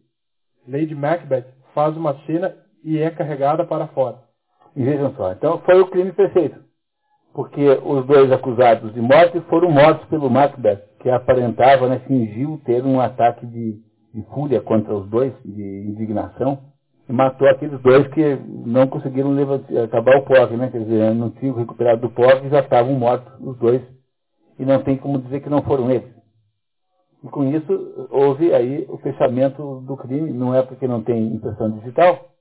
Lady 0.67 0.95
Macbeth 0.95 1.45
faz 1.73 1.95
uma 1.95 2.13
cena 2.25 2.55
e 2.83 2.97
é 2.97 3.09
carregada 3.09 3.65
para 3.65 3.87
fora. 3.87 4.23
E 4.75 4.83
vejam 4.83 5.13
só, 5.15 5.31
então 5.31 5.59
foi 5.59 5.79
o 5.79 5.89
crime 5.89 6.11
perfeito 6.11 6.71
porque 7.33 7.65
os 7.83 8.05
dois 8.05 8.31
acusados 8.31 8.93
de 8.93 9.01
morte 9.01 9.39
foram 9.41 9.71
mortos 9.71 10.05
pelo 10.09 10.29
Macbeth, 10.29 10.83
que 10.99 11.09
aparentava, 11.09 11.87
né, 11.87 11.99
fingiu 12.07 12.61
ter 12.65 12.83
um 12.83 12.99
ataque 12.99 13.45
de, 13.45 13.79
de 14.13 14.21
fúria 14.33 14.61
contra 14.61 14.93
os 14.93 15.09
dois, 15.09 15.33
de 15.43 15.63
indignação, 15.87 16.70
matou 17.11 17.47
aqueles 17.47 17.79
dois 17.81 18.07
que 18.09 18.35
não 18.65 18.87
conseguiram 18.87 19.31
levantar, 19.31 19.83
acabar 19.83 20.17
o 20.17 20.25
POC, 20.25 20.55
né, 20.57 20.69
quer 20.71 20.79
dizer, 20.79 21.13
não 21.13 21.29
tinham 21.31 21.55
recuperado 21.55 22.01
do 22.01 22.09
POC 22.09 22.45
e 22.45 22.49
já 22.49 22.59
estavam 22.59 22.93
mortos 22.93 23.31
os 23.39 23.57
dois, 23.57 23.81
e 24.57 24.65
não 24.65 24.81
tem 24.83 24.97
como 24.97 25.19
dizer 25.19 25.41
que 25.41 25.49
não 25.49 25.61
foram 25.63 25.89
eles. 25.89 26.11
E 27.23 27.27
com 27.27 27.43
isso 27.45 28.07
houve 28.09 28.53
aí 28.53 28.85
o 28.89 28.97
fechamento 28.97 29.81
do 29.81 29.95
crime, 29.97 30.31
não 30.31 30.55
é 30.55 30.63
porque 30.63 30.87
não 30.87 31.03
tem 31.03 31.35
impressão 31.35 31.71
digital, 31.71 32.31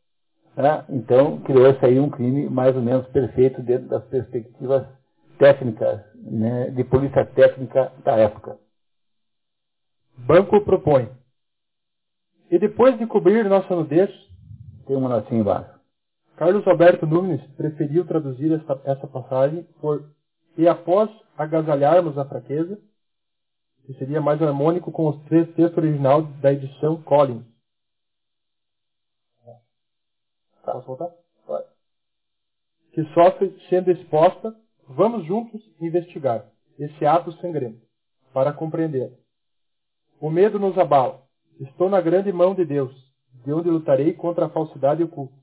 né? 0.56 0.84
Então, 0.88 1.38
criou-se 1.40 1.84
aí 1.84 1.98
um 2.01 2.10
crime 2.10 2.48
mais 2.48 2.74
ou 2.74 2.82
menos 2.82 3.06
perfeito 3.09 3.62
dentro 3.62 3.88
das 3.88 4.05
perspectivas 4.05 4.86
técnicas, 5.38 6.01
né, 6.14 6.70
de 6.70 6.84
polícia 6.84 7.24
técnica 7.24 7.92
da 8.05 8.16
época. 8.16 8.59
Banco 10.18 10.60
propõe. 10.60 11.09
E 12.51 12.59
depois 12.59 12.98
de 12.98 13.06
cobrir 13.06 13.48
nossa 13.48 13.74
nudez, 13.74 14.10
tem 14.90 14.96
uma 14.96 15.08
notinha 15.08 15.40
embaixo. 15.40 15.78
Carlos 16.36 16.66
Alberto 16.66 17.06
Nunes 17.06 17.40
preferiu 17.52 18.04
traduzir 18.04 18.50
esta, 18.52 18.80
essa 18.84 19.06
passagem 19.06 19.62
por 19.80 20.04
e 20.58 20.66
após 20.66 21.08
agasalharmos 21.38 22.18
a 22.18 22.24
fraqueza, 22.24 22.76
que 23.86 23.94
seria 23.94 24.20
mais 24.20 24.42
harmônico 24.42 24.90
com 24.90 25.06
o 25.06 25.24
texto 25.24 25.78
original 25.78 26.22
da 26.22 26.52
edição 26.52 27.00
Collins. 27.02 27.44
Posso 30.64 30.86
voltar? 30.88 31.10
Vai. 31.46 31.62
Que 32.92 33.04
sofre 33.14 33.56
sendo 33.68 33.92
exposta, 33.92 34.52
vamos 34.88 35.24
juntos 35.26 35.62
investigar 35.80 36.46
esse 36.76 37.06
ato 37.06 37.30
sangrento, 37.34 37.80
para 38.34 38.52
compreender. 38.52 39.16
O 40.20 40.30
medo 40.30 40.58
nos 40.58 40.76
abala. 40.76 41.22
Estou 41.60 41.88
na 41.88 42.00
grande 42.00 42.32
mão 42.32 42.54
de 42.56 42.64
Deus, 42.64 43.10
de 43.44 43.52
onde 43.52 43.70
lutarei 43.70 44.12
contra 44.12 44.46
a 44.46 44.50
falsidade 44.50 45.02
oculta, 45.02 45.34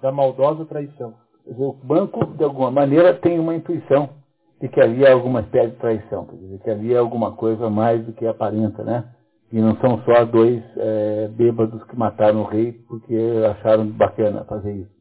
da 0.00 0.12
maldosa 0.12 0.64
traição. 0.64 1.14
O 1.46 1.72
banco, 1.72 2.24
de 2.36 2.44
alguma 2.44 2.70
maneira, 2.70 3.14
tem 3.14 3.38
uma 3.38 3.54
intuição 3.54 4.10
de 4.60 4.68
que 4.68 4.80
havia 4.80 5.12
alguma 5.12 5.40
espécie 5.40 5.70
de 5.70 5.76
traição, 5.76 6.26
quer 6.26 6.36
dizer, 6.36 6.58
que 6.58 6.70
havia 6.70 6.98
alguma 6.98 7.32
coisa 7.32 7.70
mais 7.70 8.04
do 8.04 8.12
que 8.12 8.26
aparenta, 8.26 8.84
né? 8.84 9.10
E 9.50 9.60
não 9.60 9.74
são 9.76 10.02
só 10.04 10.24
dois 10.24 10.62
é, 10.76 11.28
bêbados 11.28 11.82
que 11.84 11.96
mataram 11.96 12.42
o 12.42 12.44
rei 12.44 12.72
porque 12.86 13.16
acharam 13.50 13.86
bacana 13.88 14.44
fazer 14.44 14.72
isso. 14.74 15.00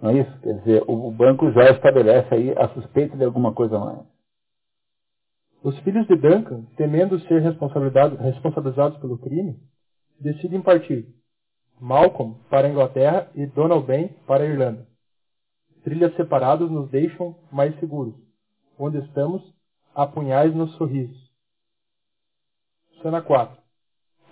Não 0.00 0.10
é 0.10 0.20
isso? 0.20 0.40
Quer 0.40 0.52
dizer, 0.60 0.84
o, 0.86 1.08
o 1.08 1.10
banco 1.10 1.50
já 1.52 1.70
estabelece 1.70 2.32
aí 2.34 2.54
a 2.56 2.68
suspeita 2.68 3.16
de 3.16 3.24
alguma 3.24 3.52
coisa 3.52 3.78
mais. 3.78 4.06
Os 5.62 5.78
filhos 5.80 6.06
de 6.06 6.16
Duncan, 6.16 6.62
temendo 6.76 7.18
ser 7.20 7.40
responsabilizados 7.40 8.98
pelo 8.98 9.18
crime, 9.18 9.56
decidem 10.20 10.62
partir. 10.62 11.06
Malcolm 11.80 12.34
para 12.48 12.66
a 12.66 12.70
Inglaterra 12.70 13.30
e 13.34 13.46
Donald 13.46 13.86
Ben 13.86 14.08
para 14.26 14.44
a 14.44 14.46
Irlanda. 14.46 14.86
Trilhas 15.82 16.14
separadas 16.16 16.70
nos 16.70 16.90
deixam 16.90 17.36
mais 17.52 17.78
seguros. 17.78 18.14
Onde 18.78 18.98
estamos, 18.98 19.42
apunhais 19.94 20.54
nos 20.54 20.74
sorrisos. 20.76 21.30
Cena 23.02 23.20
4. 23.20 23.62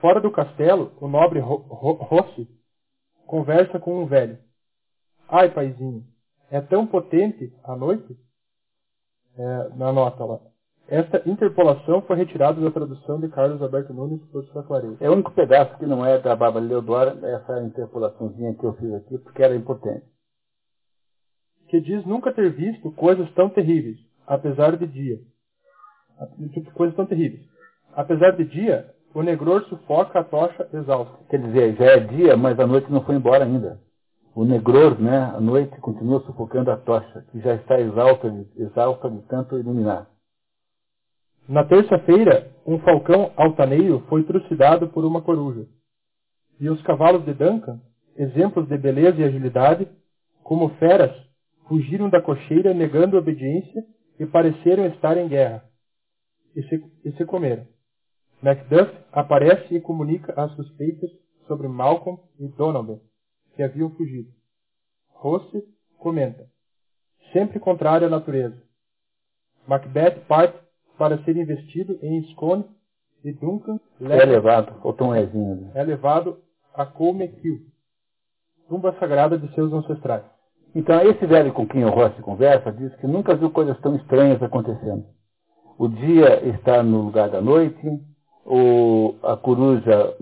Fora 0.01 0.20
do 0.20 0.32
castelo, 0.32 0.93
o 1.01 1.06
nobre 1.06 1.39
Rossi 1.40 2.48
conversa 3.27 3.78
com 3.78 4.02
um 4.02 4.06
velho. 4.06 4.39
Ai, 5.28 5.52
paizinho, 5.52 6.06
é 6.51 6.60
tão 6.60 6.86
potente 6.86 7.52
a 7.62 7.77
noite? 7.77 8.16
É, 9.36 9.69
na 9.77 9.93
nota 9.93 10.24
lá. 10.24 10.40
Esta 10.88 11.22
interpolação 11.26 12.02
foi 12.02 12.16
retirada 12.16 12.60
da 12.60 12.70
tradução 12.70 13.18
de 13.20 13.28
Carlos 13.28 13.62
Alberto 13.62 13.94
Nunes 13.94 14.20
por 14.30 14.44
sua 14.46 14.62
clareza. 14.62 14.96
É 15.00 15.09
o 15.09 15.12
único 15.12 15.30
pedaço 15.30 15.78
que 15.78 15.86
não 15.86 16.04
é 16.04 16.18
da 16.18 16.36
Bárbara 16.36 16.64
Leodora, 16.64 17.18
essa 17.22 17.62
interpolaçãozinha 17.62 18.54
que 18.54 18.64
eu 18.64 18.74
fiz 18.74 18.92
aqui, 18.94 19.18
porque 19.18 19.42
era 19.42 19.54
importante. 19.54 20.04
Que 21.68 21.80
diz 21.80 22.04
nunca 22.04 22.32
ter 22.32 22.50
visto 22.50 22.90
coisas 22.92 23.30
tão 23.32 23.48
terríveis, 23.48 23.98
apesar 24.26 24.76
de 24.76 24.86
dia. 24.86 25.18
Coisas 26.74 26.94
tão 26.94 27.06
terríveis. 27.06 27.42
Apesar 27.94 28.32
de 28.32 28.44
dia, 28.44 28.92
o 29.14 29.22
negror 29.22 29.62
sufoca 29.64 30.20
a 30.20 30.24
tocha 30.24 30.68
exausta. 30.72 31.18
Quer 31.30 31.40
dizer, 31.40 31.76
já 31.76 31.84
é 31.84 32.00
dia, 32.00 32.36
mas 32.36 32.59
a 32.59 32.66
noite 32.66 32.90
não 32.90 33.02
foi 33.04 33.14
embora 33.14 33.44
ainda. 33.44 33.80
O 34.34 34.44
negror, 34.44 34.98
né, 35.00 35.32
a 35.34 35.40
noite 35.40 35.78
continua 35.80 36.20
sufocando 36.20 36.70
a 36.70 36.76
tocha, 36.76 37.24
que 37.30 37.40
já 37.40 37.54
está 37.54 37.78
exausta 37.78 38.30
de, 38.30 38.62
exausta 38.62 39.10
de 39.10 39.20
tanto 39.22 39.59
iluminar. 39.59 40.11
Na 41.48 41.64
terça-feira, 41.64 42.52
um 42.64 42.78
falcão 42.78 43.32
altaneiro 43.36 44.01
foi 44.09 44.23
trucidado 44.23 44.89
por 44.89 45.05
uma 45.05 45.23
coruja. 45.23 45.66
E 46.60 46.69
os 46.69 46.81
cavalos 46.82 47.24
de 47.24 47.35
Duncan, 47.35 47.81
exemplos 48.16 48.69
de 48.69 48.78
beleza 48.78 49.20
e 49.20 49.24
agilidade, 49.24 49.89
como 50.43 50.69
feras, 50.77 51.10
fugiram 51.66 52.09
da 52.09 52.20
cocheira 52.20 52.73
negando 52.73 53.16
obediência 53.16 53.85
e 54.19 54.27
pareceram 54.27 54.86
estar 54.86 55.16
em 55.16 55.28
guerra. 55.28 55.64
e 56.55 56.62
se, 56.64 56.85
e 57.05 57.12
se 57.12 57.24
comeram. 57.24 57.66
Macduff 58.43 58.93
aparece 59.10 59.74
e 59.74 59.81
comunica 59.81 60.32
as 60.40 60.52
suspeitas 60.52 61.10
sobre 61.47 61.66
Malcolm 61.66 62.20
e 62.39 62.47
Donovan, 62.48 63.01
que 63.55 63.62
haviam 63.62 63.90
fugido. 63.90 64.31
Rossi 65.10 65.62
comenta, 65.98 66.47
sempre 67.32 67.59
contrário 67.59 68.06
à 68.06 68.10
natureza. 68.10 68.60
Macbeth 69.66 70.20
parte 70.27 70.59
para 70.98 71.19
ser 71.24 71.36
investido 71.36 71.98
em 72.02 72.23
Scone 72.32 72.64
e 73.24 73.32
Duncan 73.32 73.78
leva, 74.01 74.23
é 74.23 74.27
levado, 74.27 74.81
faltou 74.82 75.09
um 75.09 75.14
ezinho 75.14 75.70
É 75.74 75.82
levado 75.82 76.39
a 76.74 76.85
Colmekill, 76.85 77.60
tumba 78.69 78.94
sagrada 78.98 79.39
de 79.39 79.52
seus 79.55 79.73
ancestrais. 79.73 80.24
Então, 80.74 81.01
esse 81.02 81.27
velho 81.27 81.52
com 81.52 81.66
quem 81.66 81.85
o 81.85 81.90
Rossi 81.90 82.20
conversa 82.23 82.73
diz 82.73 82.94
que 82.97 83.06
nunca 83.06 83.35
viu 83.35 83.51
coisas 83.51 83.78
tão 83.81 83.94
estranhas 83.97 84.43
acontecendo. 84.43 85.05
O 85.78 85.86
dia 85.89 86.47
está 86.48 86.82
no 86.82 87.02
lugar 87.02 87.28
da 87.28 87.40
noite, 87.40 88.01
o, 88.44 89.14
a 89.23 89.36
coruja 89.36 90.16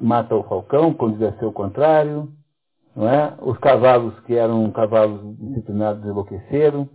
mata 0.00 0.34
o 0.34 0.42
falcão, 0.42 0.92
quando 0.92 1.18
deve 1.18 1.38
ser 1.38 1.44
o 1.44 1.52
contrário, 1.52 2.28
não 2.94 3.08
é? 3.08 3.34
Os 3.40 3.58
cavalos 3.58 4.18
que 4.20 4.34
eram 4.34 4.70
cavalos 4.72 5.20
disciplinados 5.38 6.04
enlouqueceram, 6.04 6.88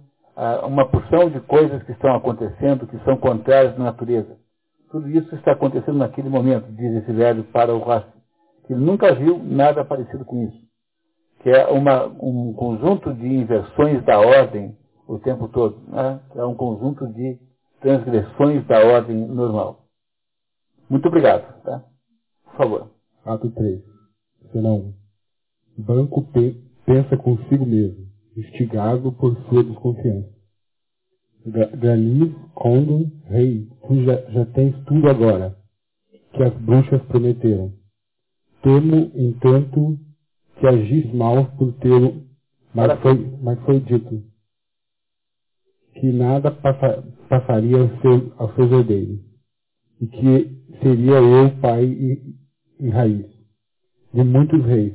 uma 0.65 0.87
porção 0.87 1.29
de 1.29 1.39
coisas 1.41 1.83
que 1.83 1.91
estão 1.91 2.15
acontecendo 2.15 2.87
que 2.87 2.97
são 3.03 3.17
contrárias 3.17 3.75
à 3.75 3.83
natureza. 3.83 4.37
Tudo 4.89 5.09
isso 5.09 5.33
está 5.35 5.53
acontecendo 5.53 5.97
naquele 5.97 6.29
momento, 6.29 6.71
diz 6.71 7.03
esse 7.03 7.11
velho 7.13 7.43
para 7.45 7.73
o 7.73 7.79
Rossi, 7.79 8.11
que 8.67 8.75
nunca 8.75 9.13
viu 9.15 9.37
nada 9.37 9.85
parecido 9.85 10.25
com 10.25 10.43
isso. 10.43 10.59
Que 11.41 11.49
é 11.49 11.65
uma, 11.67 12.05
um 12.05 12.53
conjunto 12.53 13.13
de 13.13 13.27
inversões 13.27 14.03
da 14.05 14.19
ordem 14.19 14.77
o 15.07 15.17
tempo 15.19 15.47
todo. 15.47 15.79
Né? 15.87 16.19
É 16.35 16.45
um 16.45 16.55
conjunto 16.55 17.07
de 17.07 17.39
transgressões 17.81 18.65
da 18.67 18.79
ordem 18.85 19.17
normal. 19.27 19.85
Muito 20.89 21.07
obrigado. 21.07 21.61
Tá? 21.63 21.83
Por 22.45 22.55
favor. 22.57 22.91
Ato 23.25 23.49
3. 23.49 23.81
Cena 24.51 24.69
1. 24.69 24.93
Banco 25.77 26.21
P 26.31 26.55
pensa 26.85 27.17
consigo 27.17 27.65
mesmo, 27.65 28.07
instigado 28.35 29.11
por 29.13 29.35
sua 29.49 29.63
desconfiança. 29.63 30.29
Galis, 31.45 32.33
Condor, 32.53 33.07
rei, 33.25 33.67
tu 33.87 34.03
já, 34.03 34.15
já 34.31 34.45
tens 34.47 34.75
tudo 34.85 35.09
agora, 35.09 35.57
que 36.33 36.43
as 36.43 36.53
bruxas 36.59 37.01
prometeram. 37.03 37.73
Temo, 38.61 39.11
entanto, 39.15 39.97
que 40.59 40.67
agis 40.67 41.11
mal 41.13 41.45
por 41.57 41.73
tê-lo, 41.79 42.23
mas 42.73 42.99
foi, 43.01 43.37
mas 43.41 43.59
foi 43.61 43.79
dito 43.79 44.23
que 45.95 46.11
nada 46.11 46.51
passa, 46.51 47.03
passaria 47.29 47.77
ao 47.79 47.89
seu, 48.01 48.33
aos 48.37 48.55
seus 48.55 48.71
herdeiros, 48.71 49.19
e 49.99 50.07
que 50.07 50.77
seria 50.81 51.19
eu 51.19 51.59
pai 51.59 51.85
e, 51.85 52.35
e 52.79 52.89
raiz 52.89 53.25
de 54.13 54.23
muitos 54.23 54.63
reis. 54.65 54.93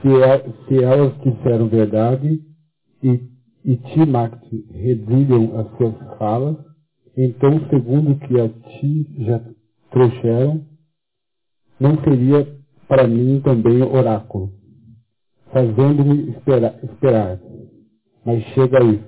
Se, 0.00 0.08
é, 0.08 0.38
se 0.68 0.84
elas 0.84 1.14
disseram 1.22 1.68
verdade 1.68 2.40
e, 3.02 3.20
e 3.64 3.76
Timact 3.76 4.48
reduzam 4.72 5.58
as 5.58 5.76
suas 5.76 6.18
falas, 6.18 6.56
então, 7.16 7.50
segundo 7.68 8.16
que 8.20 8.40
a 8.40 8.48
ti 8.48 9.24
já 9.24 9.40
trouxeram, 9.90 10.64
não 11.80 12.00
seria 12.02 12.46
para 12.86 13.08
mim 13.08 13.40
também 13.44 13.82
oráculo, 13.82 14.52
fazendo-me 15.52 16.30
esperar, 16.30 16.78
esperar. 16.84 17.40
Mas 18.24 18.42
chega 18.54 18.78
aí. 18.78 19.02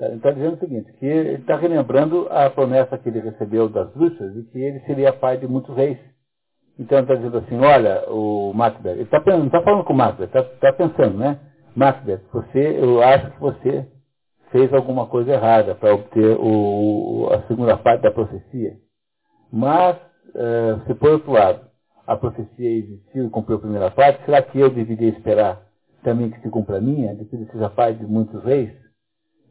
Ele 0.00 0.14
está 0.16 0.30
dizendo 0.30 0.54
o 0.54 0.58
seguinte, 0.58 0.92
que 0.94 1.06
ele 1.06 1.34
está 1.34 1.56
relembrando 1.56 2.28
a 2.30 2.50
promessa 2.50 2.98
que 2.98 3.08
ele 3.08 3.20
recebeu 3.20 3.68
das 3.68 3.92
bruxas 3.92 4.32
de 4.34 4.42
que 4.44 4.58
ele 4.58 4.80
seria 4.80 5.12
pai 5.12 5.38
de 5.38 5.46
muitos 5.46 5.74
reis. 5.76 5.98
Então 6.78 6.98
ele 6.98 7.04
está 7.04 7.14
dizendo 7.16 7.38
assim, 7.38 7.58
olha, 7.58 8.08
o 8.08 8.52
Macbeth, 8.52 8.92
ele 8.92 9.02
está 9.02 9.20
tá 9.20 9.62
falando 9.62 9.84
com 9.84 9.92
o 9.92 9.96
Macbeth, 9.96 10.26
está 10.26 10.42
tá 10.42 10.72
pensando, 10.72 11.18
né? 11.18 11.38
Macbeth, 11.78 12.22
você, 12.32 12.76
eu 12.82 13.00
acho 13.00 13.30
que 13.30 13.40
você 13.40 13.86
fez 14.50 14.72
alguma 14.74 15.06
coisa 15.06 15.30
errada 15.30 15.76
para 15.76 15.94
obter 15.94 16.36
o, 16.36 17.28
a 17.30 17.46
segunda 17.46 17.76
parte 17.76 18.02
da 18.02 18.10
profecia. 18.10 18.76
Mas, 19.52 19.96
uh, 19.96 20.84
se 20.86 20.94
por 20.94 21.12
outro 21.12 21.30
lado, 21.30 21.60
a 22.04 22.16
profecia 22.16 22.68
existiu 22.68 23.26
e 23.26 23.30
cumpriu 23.30 23.58
a 23.58 23.60
primeira 23.60 23.90
parte, 23.92 24.24
será 24.24 24.42
que 24.42 24.58
eu 24.58 24.70
deveria 24.70 25.10
esperar 25.10 25.62
também 26.02 26.30
que 26.30 26.40
se 26.40 26.50
cumpra 26.50 26.78
a 26.78 26.80
minha, 26.80 27.14
de 27.14 27.24
que 27.26 27.36
seja 27.52 27.70
pai 27.70 27.94
de 27.94 28.04
muitos 28.04 28.42
reis? 28.42 28.72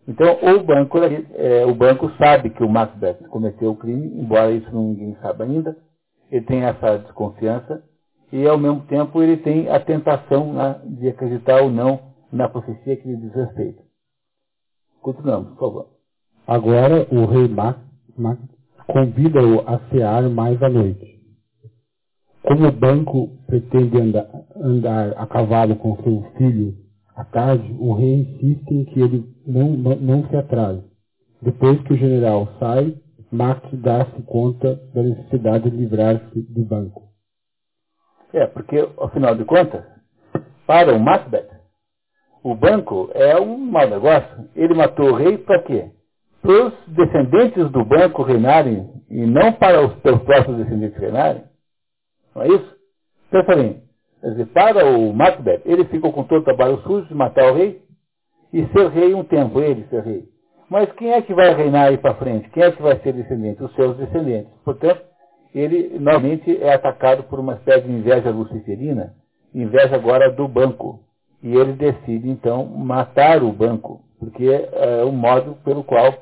Então, 0.06 0.38
o 0.42 0.64
banco, 0.66 0.98
é, 0.98 1.66
o 1.66 1.74
banco 1.74 2.12
sabe 2.18 2.50
que 2.50 2.64
o 2.64 2.70
Macbeth 2.70 3.26
cometeu 3.30 3.72
o 3.72 3.78
crime, 3.78 4.20
embora 4.20 4.52
isso 4.52 4.70
ninguém 4.76 5.16
saiba 5.22 5.46
ainda. 5.46 5.78
Ele 6.30 6.44
tem 6.44 6.64
essa 6.64 6.98
desconfiança 6.98 7.82
e, 8.34 8.46
ao 8.46 8.58
mesmo 8.58 8.82
tempo, 8.82 9.24
ele 9.24 9.38
tem 9.38 9.70
a 9.70 9.80
tentação 9.80 10.52
né, 10.52 10.82
de 10.84 11.08
acreditar 11.08 11.62
ou 11.62 11.70
não 11.70 12.07
na 12.32 12.50
profecia 12.50 12.98
que 12.98 13.08
lhe 13.08 13.18
diz 13.18 13.34
respeito. 13.34 13.84
Continuamos, 15.02 15.50
por 15.52 15.60
favor. 15.60 15.88
Agora, 16.48 17.08
o 17.12 17.26
rei 17.26 17.48
Mac, 17.48 17.78
Mac 18.18 18.40
convida-o 18.88 19.62
a 19.68 19.80
cear 19.90 20.30
mais 20.30 20.62
à 20.62 20.70
noite. 20.70 21.18
Como 22.44 22.68
o 22.68 22.72
banco 22.72 23.30
pretende 23.46 24.00
andar, 24.00 24.28
andar 24.56 25.14
a 25.18 25.28
cavalo 25.28 25.76
com 25.76 25.98
seu 26.04 26.24
filho 26.38 26.76
à 27.16 27.26
tarde, 27.26 27.76
o 27.80 27.94
rei 27.94 28.22
insiste 28.22 28.72
em 28.72 28.86
que 28.86 29.02
ele 29.02 29.26
não, 29.46 29.72
não, 29.72 29.96
não 29.98 30.30
se 30.30 30.36
atrase. 30.38 30.84
Depois 31.42 31.82
que 31.84 31.94
o 31.94 31.98
general 31.98 32.48
sai, 32.60 32.96
Max 33.32 33.62
dá-se 33.74 34.22
conta 34.24 34.76
da 34.94 35.04
necessidade 35.04 35.70
de 35.70 35.76
livrar-se 35.76 36.42
do 36.42 36.64
banco. 36.64 37.04
É, 38.34 38.46
porque, 38.48 38.78
afinal 39.02 39.36
de 39.36 39.46
contas, 39.46 39.84
para 40.66 40.96
o 40.96 41.00
Macbeth, 41.00 41.57
o 42.44 42.56
banco 42.56 43.10
é 43.14 43.40
um 43.40 43.58
mau 43.58 43.88
negócio. 43.88 44.50
Ele 44.56 44.74
matou 44.74 45.10
o 45.12 45.16
rei 45.16 45.38
para 45.38 45.62
quê? 45.64 45.92
Para 46.42 46.68
os 46.68 46.74
descendentes 46.88 47.70
do 47.72 47.84
banco 47.84 48.24
reinarem 48.24 48.90
e 49.10 49.26
não 49.26 49.54
para 49.54 49.86
os, 49.86 49.94
os 49.94 50.22
próprios 50.24 50.58
descendentes 50.58 50.98
reinarem. 51.00 51.44
Não 52.36 52.44
é 52.44 52.48
isso? 52.48 52.78
Pensa 53.30 53.56
bem, 53.56 53.82
Quer 54.22 54.46
para 54.48 54.86
o 54.86 55.14
Macbeth, 55.14 55.62
ele 55.66 55.86
ficou 55.86 56.12
com 56.12 56.24
todo 56.24 56.42
o 56.42 56.46
trabalho 56.46 56.82
sujo 56.82 57.08
de 57.08 57.14
matar 57.14 57.52
o 57.52 57.56
rei 57.56 57.82
e 58.52 58.66
ser 58.68 58.90
rei 58.90 59.14
um 59.14 59.24
tempo, 59.24 59.60
ele 59.60 59.86
ser 59.90 60.02
rei. 60.04 60.26
Mas 60.70 60.92
quem 60.94 61.14
é 61.14 61.22
que 61.22 61.34
vai 61.34 61.54
reinar 61.54 61.88
aí 61.88 61.98
para 61.98 62.16
frente? 62.16 62.50
Quem 62.50 62.64
é 62.64 62.72
que 62.72 62.82
vai 62.82 63.00
ser 63.00 63.14
descendente? 63.14 63.64
Os 63.64 63.74
seus 63.76 63.96
descendentes. 63.96 64.52
Portanto, 64.66 65.02
ele 65.54 65.98
normalmente 66.00 66.62
é 66.62 66.74
atacado 66.74 67.24
por 67.24 67.40
uma 67.40 67.54
espécie 67.54 67.88
de 67.88 67.94
inveja 67.94 68.32
luciferina, 68.32 69.14
inveja 69.54 69.96
agora 69.96 70.32
do 70.32 70.48
banco. 70.48 71.00
E 71.42 71.56
ele 71.56 71.74
decide, 71.74 72.30
então, 72.30 72.66
matar 72.66 73.44
o 73.44 73.52
banco, 73.52 74.02
porque 74.20 74.46
é 74.46 75.04
o 75.04 75.12
modo 75.12 75.56
pelo 75.64 75.84
qual 75.84 76.14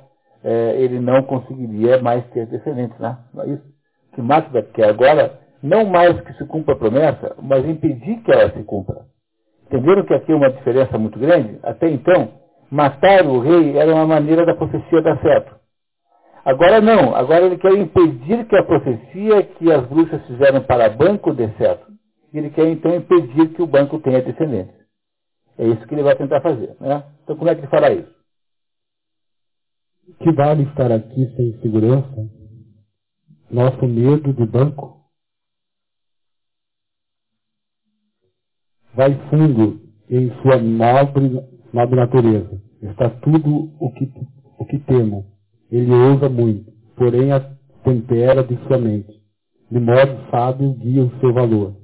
é, 0.43 0.75
ele 0.77 0.99
não 0.99 1.23
conseguiria 1.23 2.01
mais 2.01 2.25
ter 2.31 2.45
descendentes. 2.47 2.97
Né? 2.99 3.17
Não 3.33 3.43
é 3.43 3.47
isso 3.47 3.63
que 4.13 4.21
Macbeth 4.21 4.71
quer 4.73 4.89
agora 4.89 5.39
não 5.61 5.85
mais 5.85 6.19
que 6.21 6.33
se 6.33 6.45
cumpra 6.45 6.73
a 6.73 6.77
promessa, 6.77 7.35
mas 7.41 7.65
impedir 7.65 8.21
que 8.21 8.31
ela 8.31 8.51
se 8.51 8.63
cumpra. 8.63 9.01
Entenderam 9.65 10.05
que 10.05 10.13
aqui 10.13 10.31
é 10.31 10.35
uma 10.35 10.51
diferença 10.51 10.97
muito 10.97 11.17
grande? 11.17 11.57
Até 11.63 11.89
então, 11.89 12.29
matar 12.69 13.25
o 13.25 13.39
rei 13.39 13.75
era 13.77 13.93
uma 13.93 14.05
maneira 14.05 14.45
da 14.45 14.53
profecia 14.53 15.01
dar 15.01 15.19
certo. 15.21 15.55
Agora 16.45 16.79
não, 16.79 17.15
agora 17.15 17.45
ele 17.45 17.57
quer 17.57 17.73
impedir 17.73 18.45
que 18.45 18.55
a 18.55 18.63
profecia 18.63 19.41
que 19.41 19.71
as 19.71 19.83
bruxas 19.87 20.23
fizeram 20.27 20.61
para 20.61 20.89
banco 20.89 21.33
dê 21.33 21.49
certo. 21.57 21.87
Ele 22.31 22.51
quer 22.51 22.67
então 22.67 22.93
impedir 22.93 23.47
que 23.55 23.61
o 23.63 23.67
banco 23.67 23.99
tenha 23.99 24.21
descendentes. 24.21 24.84
É 25.57 25.67
isso 25.67 25.87
que 25.87 25.95
ele 25.95 26.03
vai 26.03 26.15
tentar 26.15 26.41
fazer. 26.41 26.75
Né? 26.79 27.03
Então 27.23 27.35
como 27.35 27.49
é 27.49 27.55
que 27.55 27.61
ele 27.61 27.67
fará 27.67 27.91
isso? 27.91 28.13
Que 30.19 30.31
vale 30.31 30.63
estar 30.63 30.91
aqui 30.91 31.33
sem 31.35 31.59
segurança? 31.61 32.29
Nosso 33.49 33.85
medo 33.87 34.33
de 34.33 34.45
banco? 34.45 34.95
vai 38.95 39.13
fundo 39.29 39.81
em 40.09 40.31
sua 40.41 40.57
nobre, 40.57 41.43
nobre 41.73 41.95
natureza. 41.95 42.61
Está 42.81 43.09
tudo 43.09 43.71
o 43.79 43.91
que, 43.91 44.11
o 44.57 44.65
que 44.65 44.79
temo. 44.79 45.25
Ele 45.71 45.91
ousa 45.91 46.29
muito, 46.29 46.71
porém 46.95 47.31
a 47.31 47.39
tempera 47.83 48.43
de 48.43 48.55
sua 48.67 48.77
mente. 48.77 49.11
De 49.69 49.79
modo 49.79 50.29
sábio 50.31 50.73
guia 50.75 51.03
o 51.03 51.19
seu 51.19 51.33
valor, 51.33 51.75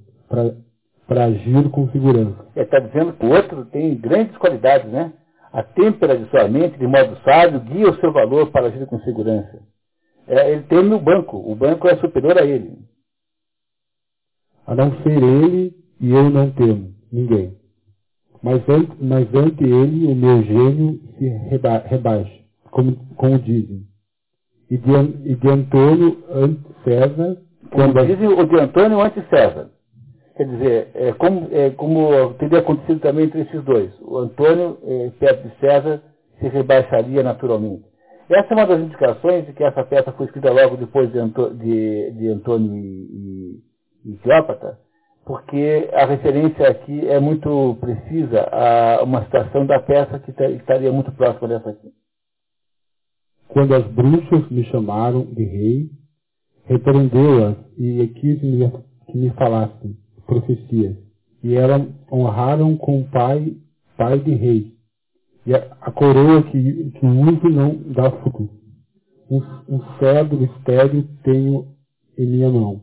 agir 1.19 1.69
com 1.69 1.89
segurança. 1.89 2.45
Ele 2.55 2.65
está 2.65 2.79
dizendo 2.79 3.13
que 3.13 3.25
o 3.25 3.31
outro 3.31 3.65
tem 3.65 3.95
grandes 3.95 4.37
qualidades, 4.37 4.91
né? 4.91 5.13
A 5.51 5.63
têmpera 5.63 6.17
de 6.17 6.29
sua 6.29 6.47
mente, 6.47 6.77
de 6.77 6.87
modo 6.87 7.17
sábio, 7.23 7.59
guia 7.61 7.89
o 7.89 7.99
seu 7.99 8.11
valor 8.13 8.51
para 8.51 8.67
agir 8.67 8.85
com 8.85 8.99
segurança. 9.01 9.61
É, 10.27 10.51
ele 10.51 10.63
teme 10.63 10.93
o 10.93 10.99
banco. 10.99 11.37
O 11.37 11.55
banco 11.55 11.87
é 11.87 11.97
superior 11.97 12.37
a 12.37 12.45
ele. 12.45 12.77
A 14.65 14.75
não 14.75 14.91
ser 15.01 15.21
ele, 15.21 15.75
e 15.99 16.11
eu 16.11 16.29
não 16.29 16.51
temo 16.51 16.93
ninguém. 17.11 17.57
Mas 18.41 18.67
ante, 18.69 18.91
mas 18.99 19.27
ante 19.35 19.63
ele 19.63 20.07
o 20.07 20.15
meu 20.15 20.41
gênio 20.43 20.99
se 21.17 21.27
reba, 21.27 21.79
rebaixa, 21.79 22.39
como, 22.71 22.95
como 23.15 23.37
dizem. 23.39 23.85
e 24.69 24.77
de, 24.77 24.91
e 25.25 25.35
de 25.35 25.49
Antônio 25.49 26.23
ante 26.29 26.61
César. 26.83 27.37
Como 27.69 27.93
dizem 28.05 28.27
o 28.27 28.45
de 28.45 28.59
Antônio 28.59 29.01
ante 29.01 29.21
César. 29.29 29.69
Quer 30.35 30.45
dizer, 30.45 30.91
é 30.95 31.13
como, 31.13 31.47
é 31.51 31.69
como 31.71 32.33
teria 32.35 32.59
acontecido 32.59 32.99
também 33.01 33.25
entre 33.25 33.41
esses 33.41 33.63
dois. 33.63 33.91
O 34.01 34.17
Antônio, 34.17 34.77
é, 34.83 35.09
perto 35.19 35.47
de 35.47 35.59
César, 35.59 36.01
se 36.39 36.47
rebaixaria 36.47 37.21
naturalmente. 37.21 37.83
Essa 38.29 38.53
é 38.53 38.55
uma 38.55 38.65
das 38.65 38.79
indicações 38.79 39.45
de 39.45 39.53
que 39.53 39.63
essa 39.63 39.83
peça 39.83 40.11
foi 40.13 40.25
escrita 40.25 40.49
logo 40.51 40.77
depois 40.77 41.11
de, 41.11 41.19
Antô, 41.19 41.49
de, 41.49 42.11
de 42.11 42.29
Antônio 42.29 42.73
e, 42.77 43.59
e, 44.05 44.13
e 44.13 44.17
Cleópatra, 44.19 44.79
porque 45.25 45.89
a 45.91 46.05
referência 46.05 46.69
aqui 46.69 47.07
é 47.09 47.19
muito 47.19 47.77
precisa 47.81 48.47
a 48.51 49.03
uma 49.03 49.23
situação 49.25 49.65
da 49.65 49.81
peça 49.81 50.17
que 50.19 50.31
estaria 50.31 50.91
muito 50.93 51.11
próxima 51.11 51.49
dessa 51.49 51.71
aqui. 51.71 51.89
Quando 53.49 53.75
as 53.75 53.85
bruxas 53.87 54.49
me 54.49 54.63
chamaram 54.71 55.25
de 55.25 55.43
rei, 55.43 55.89
repreendeu-as 56.67 57.57
e 57.77 58.07
quis 58.07 58.39
que 58.39 59.17
me 59.17 59.29
falassem 59.31 59.97
profecias. 60.31 60.95
E 61.43 61.55
elas 61.55 61.85
honraram 62.09 62.77
com 62.77 63.01
o 63.01 63.05
pai, 63.09 63.57
pai 63.97 64.17
de 64.19 64.33
rei. 64.33 64.73
E 65.45 65.53
a, 65.53 65.57
a 65.81 65.91
coroa 65.91 66.43
que, 66.43 66.91
que 66.91 67.05
uso 67.05 67.49
não 67.49 67.75
dá 67.91 68.09
fruto. 68.11 68.49
Um, 69.29 69.41
um 69.67 69.81
cedro 69.99 70.43
estéreo 70.43 71.03
tenho 71.23 71.67
em 72.17 72.27
minha 72.27 72.49
mão, 72.49 72.81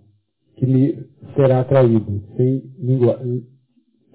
que 0.56 0.66
me 0.66 1.06
será 1.34 1.64
traído, 1.64 2.22
sem 2.36 2.70
língua, 2.78 3.20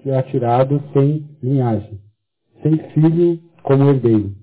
será 0.02 0.22
tirado 0.24 0.82
sem 0.92 1.24
linhagem, 1.42 2.00
sem 2.62 2.76
filho 2.90 3.40
como 3.62 3.88
herdeiro. 3.88 4.34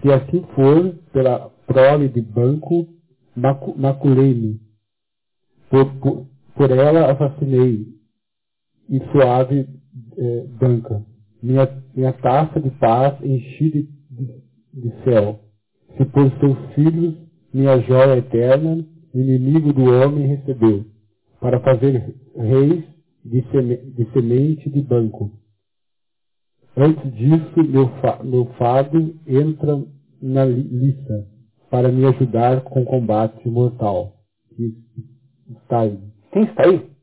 Se 0.00 0.12
assim 0.12 0.44
for, 0.54 0.94
pela 1.12 1.48
prole 1.66 2.08
de 2.08 2.20
banco, 2.20 2.86
maculei-me. 3.76 4.60
Por, 5.70 5.86
por, 6.00 6.26
por, 6.54 6.70
ela 6.70 7.12
assassinei, 7.12 7.97
e 8.88 9.00
suave 9.12 9.68
é, 10.16 10.44
branca. 10.58 11.04
Minha, 11.42 11.68
minha 11.94 12.12
taça 12.12 12.60
de 12.60 12.70
paz 12.70 13.20
enchi 13.22 13.70
de, 13.70 13.82
de, 14.10 14.80
de 14.88 15.04
céu. 15.04 15.40
Se 15.96 16.04
por 16.04 16.30
seus 16.38 16.74
filhos 16.74 17.14
minha 17.52 17.78
joia 17.80 18.18
eterna, 18.18 18.84
inimigo 19.14 19.72
do 19.72 19.84
homem 19.84 20.26
recebeu, 20.26 20.84
para 21.40 21.60
fazer 21.60 22.14
reis 22.36 22.84
de, 23.24 23.42
seme, 23.50 23.76
de 23.76 24.04
semente 24.12 24.70
de 24.70 24.82
banco. 24.82 25.30
Antes 26.76 27.12
disso, 27.14 27.64
meu, 27.68 27.88
fa, 28.00 28.22
meu 28.22 28.46
fado 28.58 29.14
entra 29.26 29.82
na 30.22 30.44
lista 30.44 31.26
para 31.70 31.90
me 31.90 32.04
ajudar 32.06 32.62
com 32.62 32.82
o 32.82 32.86
combate 32.86 33.48
mortal. 33.48 34.14
Está 35.62 35.80
aí. 35.80 35.98
Quem 36.32 36.44
está 36.44 36.66
aí? 36.66 36.97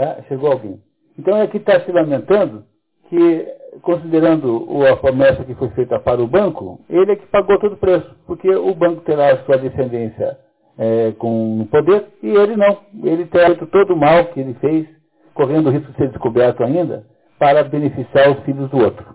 Tá? 0.00 0.22
Chegou 0.28 0.50
alguém. 0.50 0.80
Então 1.18 1.36
é 1.36 1.46
que 1.46 1.58
está 1.58 1.78
se 1.80 1.92
lamentando 1.92 2.64
que, 3.10 3.46
considerando 3.82 4.66
a 4.90 4.96
promessa 4.96 5.44
que 5.44 5.54
foi 5.54 5.68
feita 5.72 5.98
para 6.00 6.22
o 6.22 6.26
banco, 6.26 6.80
ele 6.88 7.12
é 7.12 7.16
que 7.16 7.26
pagou 7.26 7.58
todo 7.58 7.74
o 7.74 7.76
preço, 7.76 8.10
porque 8.26 8.48
o 8.48 8.74
banco 8.74 9.02
terá 9.02 9.34
a 9.34 9.44
sua 9.44 9.58
descendência 9.58 10.38
é, 10.78 11.12
com 11.12 11.68
poder 11.70 12.06
e 12.22 12.30
ele 12.30 12.56
não. 12.56 12.78
Ele 13.04 13.26
terá 13.26 13.48
feito 13.48 13.66
todo 13.66 13.92
o 13.92 13.96
mal 13.96 14.24
que 14.32 14.40
ele 14.40 14.54
fez, 14.54 14.88
correndo 15.34 15.66
o 15.66 15.70
risco 15.70 15.92
de 15.92 15.98
ser 15.98 16.08
descoberto 16.08 16.64
ainda, 16.64 17.04
para 17.38 17.62
beneficiar 17.62 18.30
os 18.30 18.42
filhos 18.44 18.70
do 18.70 18.78
outro. 18.78 19.14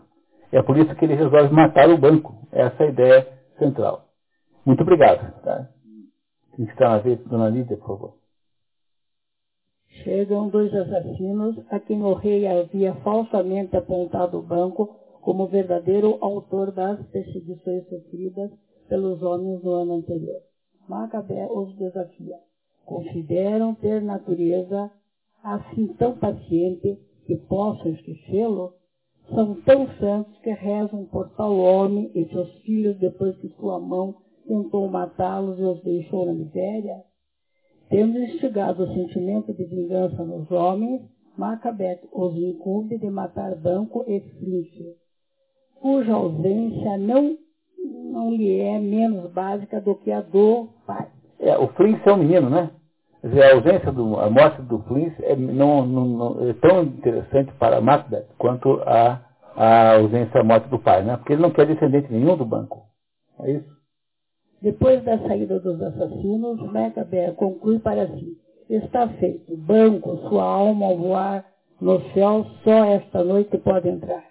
É 0.52 0.62
por 0.62 0.78
isso 0.78 0.94
que 0.94 1.03
ele 1.03 1.16
resolve 1.16 1.52
matar 1.52 1.90
o 1.90 1.98
banco. 1.98 2.36
Essa 2.52 2.84
é 2.84 2.86
a 2.86 2.91
ideia 2.91 3.28
central. 3.57 4.06
Muito 4.64 4.84
obrigado. 4.84 5.34
Tá? 5.41 5.68
Quem 6.56 6.66
está 6.66 6.90
na 6.90 6.98
vez, 6.99 7.18
dona 7.26 7.49
Lídia, 7.49 7.76
por 7.76 7.88
favor. 7.88 8.25
Chegam 10.04 10.50
dois 10.50 10.74
assassinos 10.74 11.56
a 11.70 11.80
quem 11.80 12.02
o 12.04 12.14
rei 12.14 12.46
havia 12.46 12.94
falsamente 12.96 13.76
apontado 13.76 14.38
o 14.38 14.42
banco 14.42 14.96
como 15.22 15.48
verdadeiro 15.48 16.18
autor 16.22 16.72
das 16.72 17.04
perseguições 17.08 17.88
sofridas 17.88 18.52
pelos 18.88 19.22
homens 19.24 19.64
no 19.64 19.72
ano 19.72 19.94
anterior. 19.94 20.42
Macabé 20.88 21.48
os 21.50 21.76
desafia. 21.78 22.38
Consideram 22.86 23.74
ter 23.74 24.02
natureza 24.02 24.92
assim 25.44 25.88
tão 25.98 26.18
paciente 26.18 27.00
que 27.26 27.36
possam 27.36 27.92
esquecê-lo? 27.92 28.74
São 29.34 29.60
tão 29.62 29.88
santos 30.00 30.38
que 30.42 30.52
rezam 30.52 31.06
por 31.06 31.30
tal 31.36 31.58
homem 31.58 32.12
e 32.14 32.26
seus 32.26 32.52
filhos 32.60 33.00
depois 33.00 33.36
que 33.38 33.50
sua 33.60 33.80
mão 33.80 34.16
tentou 34.46 34.88
matá-los 34.88 35.58
e 35.60 35.64
os 35.64 35.82
deixou 35.84 36.28
na 36.28 36.34
miséria? 36.34 37.04
Tendo 37.90 38.18
instigado 38.18 38.84
o 38.84 38.94
sentimento 38.94 39.53
de 39.53 39.64
vingança 39.66 40.24
nos 40.24 40.49
homens, 40.52 41.02
Macabeth 41.38 42.02
os 42.12 42.36
incumbe 42.36 42.98
de 42.98 43.10
matar 43.10 43.56
Banco 43.56 44.03
e 44.07 44.20
Flinch, 44.20 44.95
cuja 45.76 46.14
ausência 46.14 46.98
não, 46.98 47.38
não 48.12 48.32
lhe 48.32 48.60
é 48.60 48.80
menos 48.80 49.32
básica 49.32 49.80
do 49.80 49.95
que 49.95 50.12
a 50.12 50.22
do 50.22 50.70
pai. 50.88 51.07
É, 51.40 51.57
o 51.57 51.68
Flinch 51.70 52.02
é 52.07 52.14
um 52.14 52.18
menino, 52.18 52.49
né? 52.49 52.72
a 53.24 53.56
ausência, 53.56 53.91
do, 53.91 54.20
a 54.20 54.30
morte 54.30 54.62
do 54.62 54.80
Flinch 54.84 55.16
é, 55.24 55.36
não, 55.36 55.86
não, 55.86 56.06
não, 56.06 56.49
é 56.49 56.53
tão 56.53 56.84
interessante 56.84 57.52
para 57.53 57.82
Macbeth 57.82 58.28
quanto 58.38 58.82
a, 58.86 59.22
a 59.56 59.94
ausência, 59.95 60.41
a 60.41 60.44
morte 60.44 60.70
do 60.70 60.80
pai, 60.80 61.03
né? 61.03 61.18
Porque 61.18 61.34
ele 61.34 61.41
não 61.41 61.49
quer 61.49 61.66
descendente 61.66 62.12
nenhum 62.12 62.38
do 62.38 62.45
banco. 62.45 62.84
É 63.41 63.52
isso? 63.52 63.75
Depois 64.66 65.04
da 65.04 65.20
saída 65.20 65.60
dos 65.60 65.80
assassinos, 65.80 66.60
Macabé 66.74 67.32
conclui 67.34 67.78
para 67.78 68.08
si: 68.08 68.36
Está 68.68 69.08
feito, 69.10 69.56
banco, 69.56 70.18
sua 70.28 70.44
alma 70.44 70.88
ao 70.88 70.98
voar 70.98 71.46
no 71.80 72.02
céu, 72.14 72.44
só 72.64 72.86
esta 72.86 73.24
noite 73.24 73.60
pode 73.60 73.88
entrar. 73.88 74.24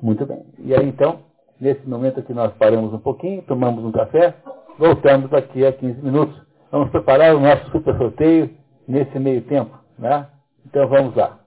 Muito 0.00 0.24
bem. 0.24 0.46
E 0.60 0.74
aí 0.74 0.88
então, 0.88 1.18
nesse 1.60 1.86
momento 1.86 2.22
que 2.22 2.32
nós 2.32 2.54
paramos 2.54 2.94
um 2.94 3.00
pouquinho, 3.00 3.42
tomamos 3.42 3.84
um 3.84 3.92
café, 3.92 4.34
voltamos 4.78 5.28
daqui 5.28 5.66
a 5.66 5.72
15 5.74 6.00
minutos. 6.00 6.40
Vamos 6.70 6.88
preparar 6.88 7.36
o 7.36 7.40
nosso 7.40 7.70
super 7.70 7.94
sorteio 7.98 8.48
nesse 8.88 9.18
meio 9.18 9.42
tempo, 9.42 9.78
né? 9.98 10.26
Então 10.64 10.88
vamos 10.88 11.14
lá. 11.14 11.41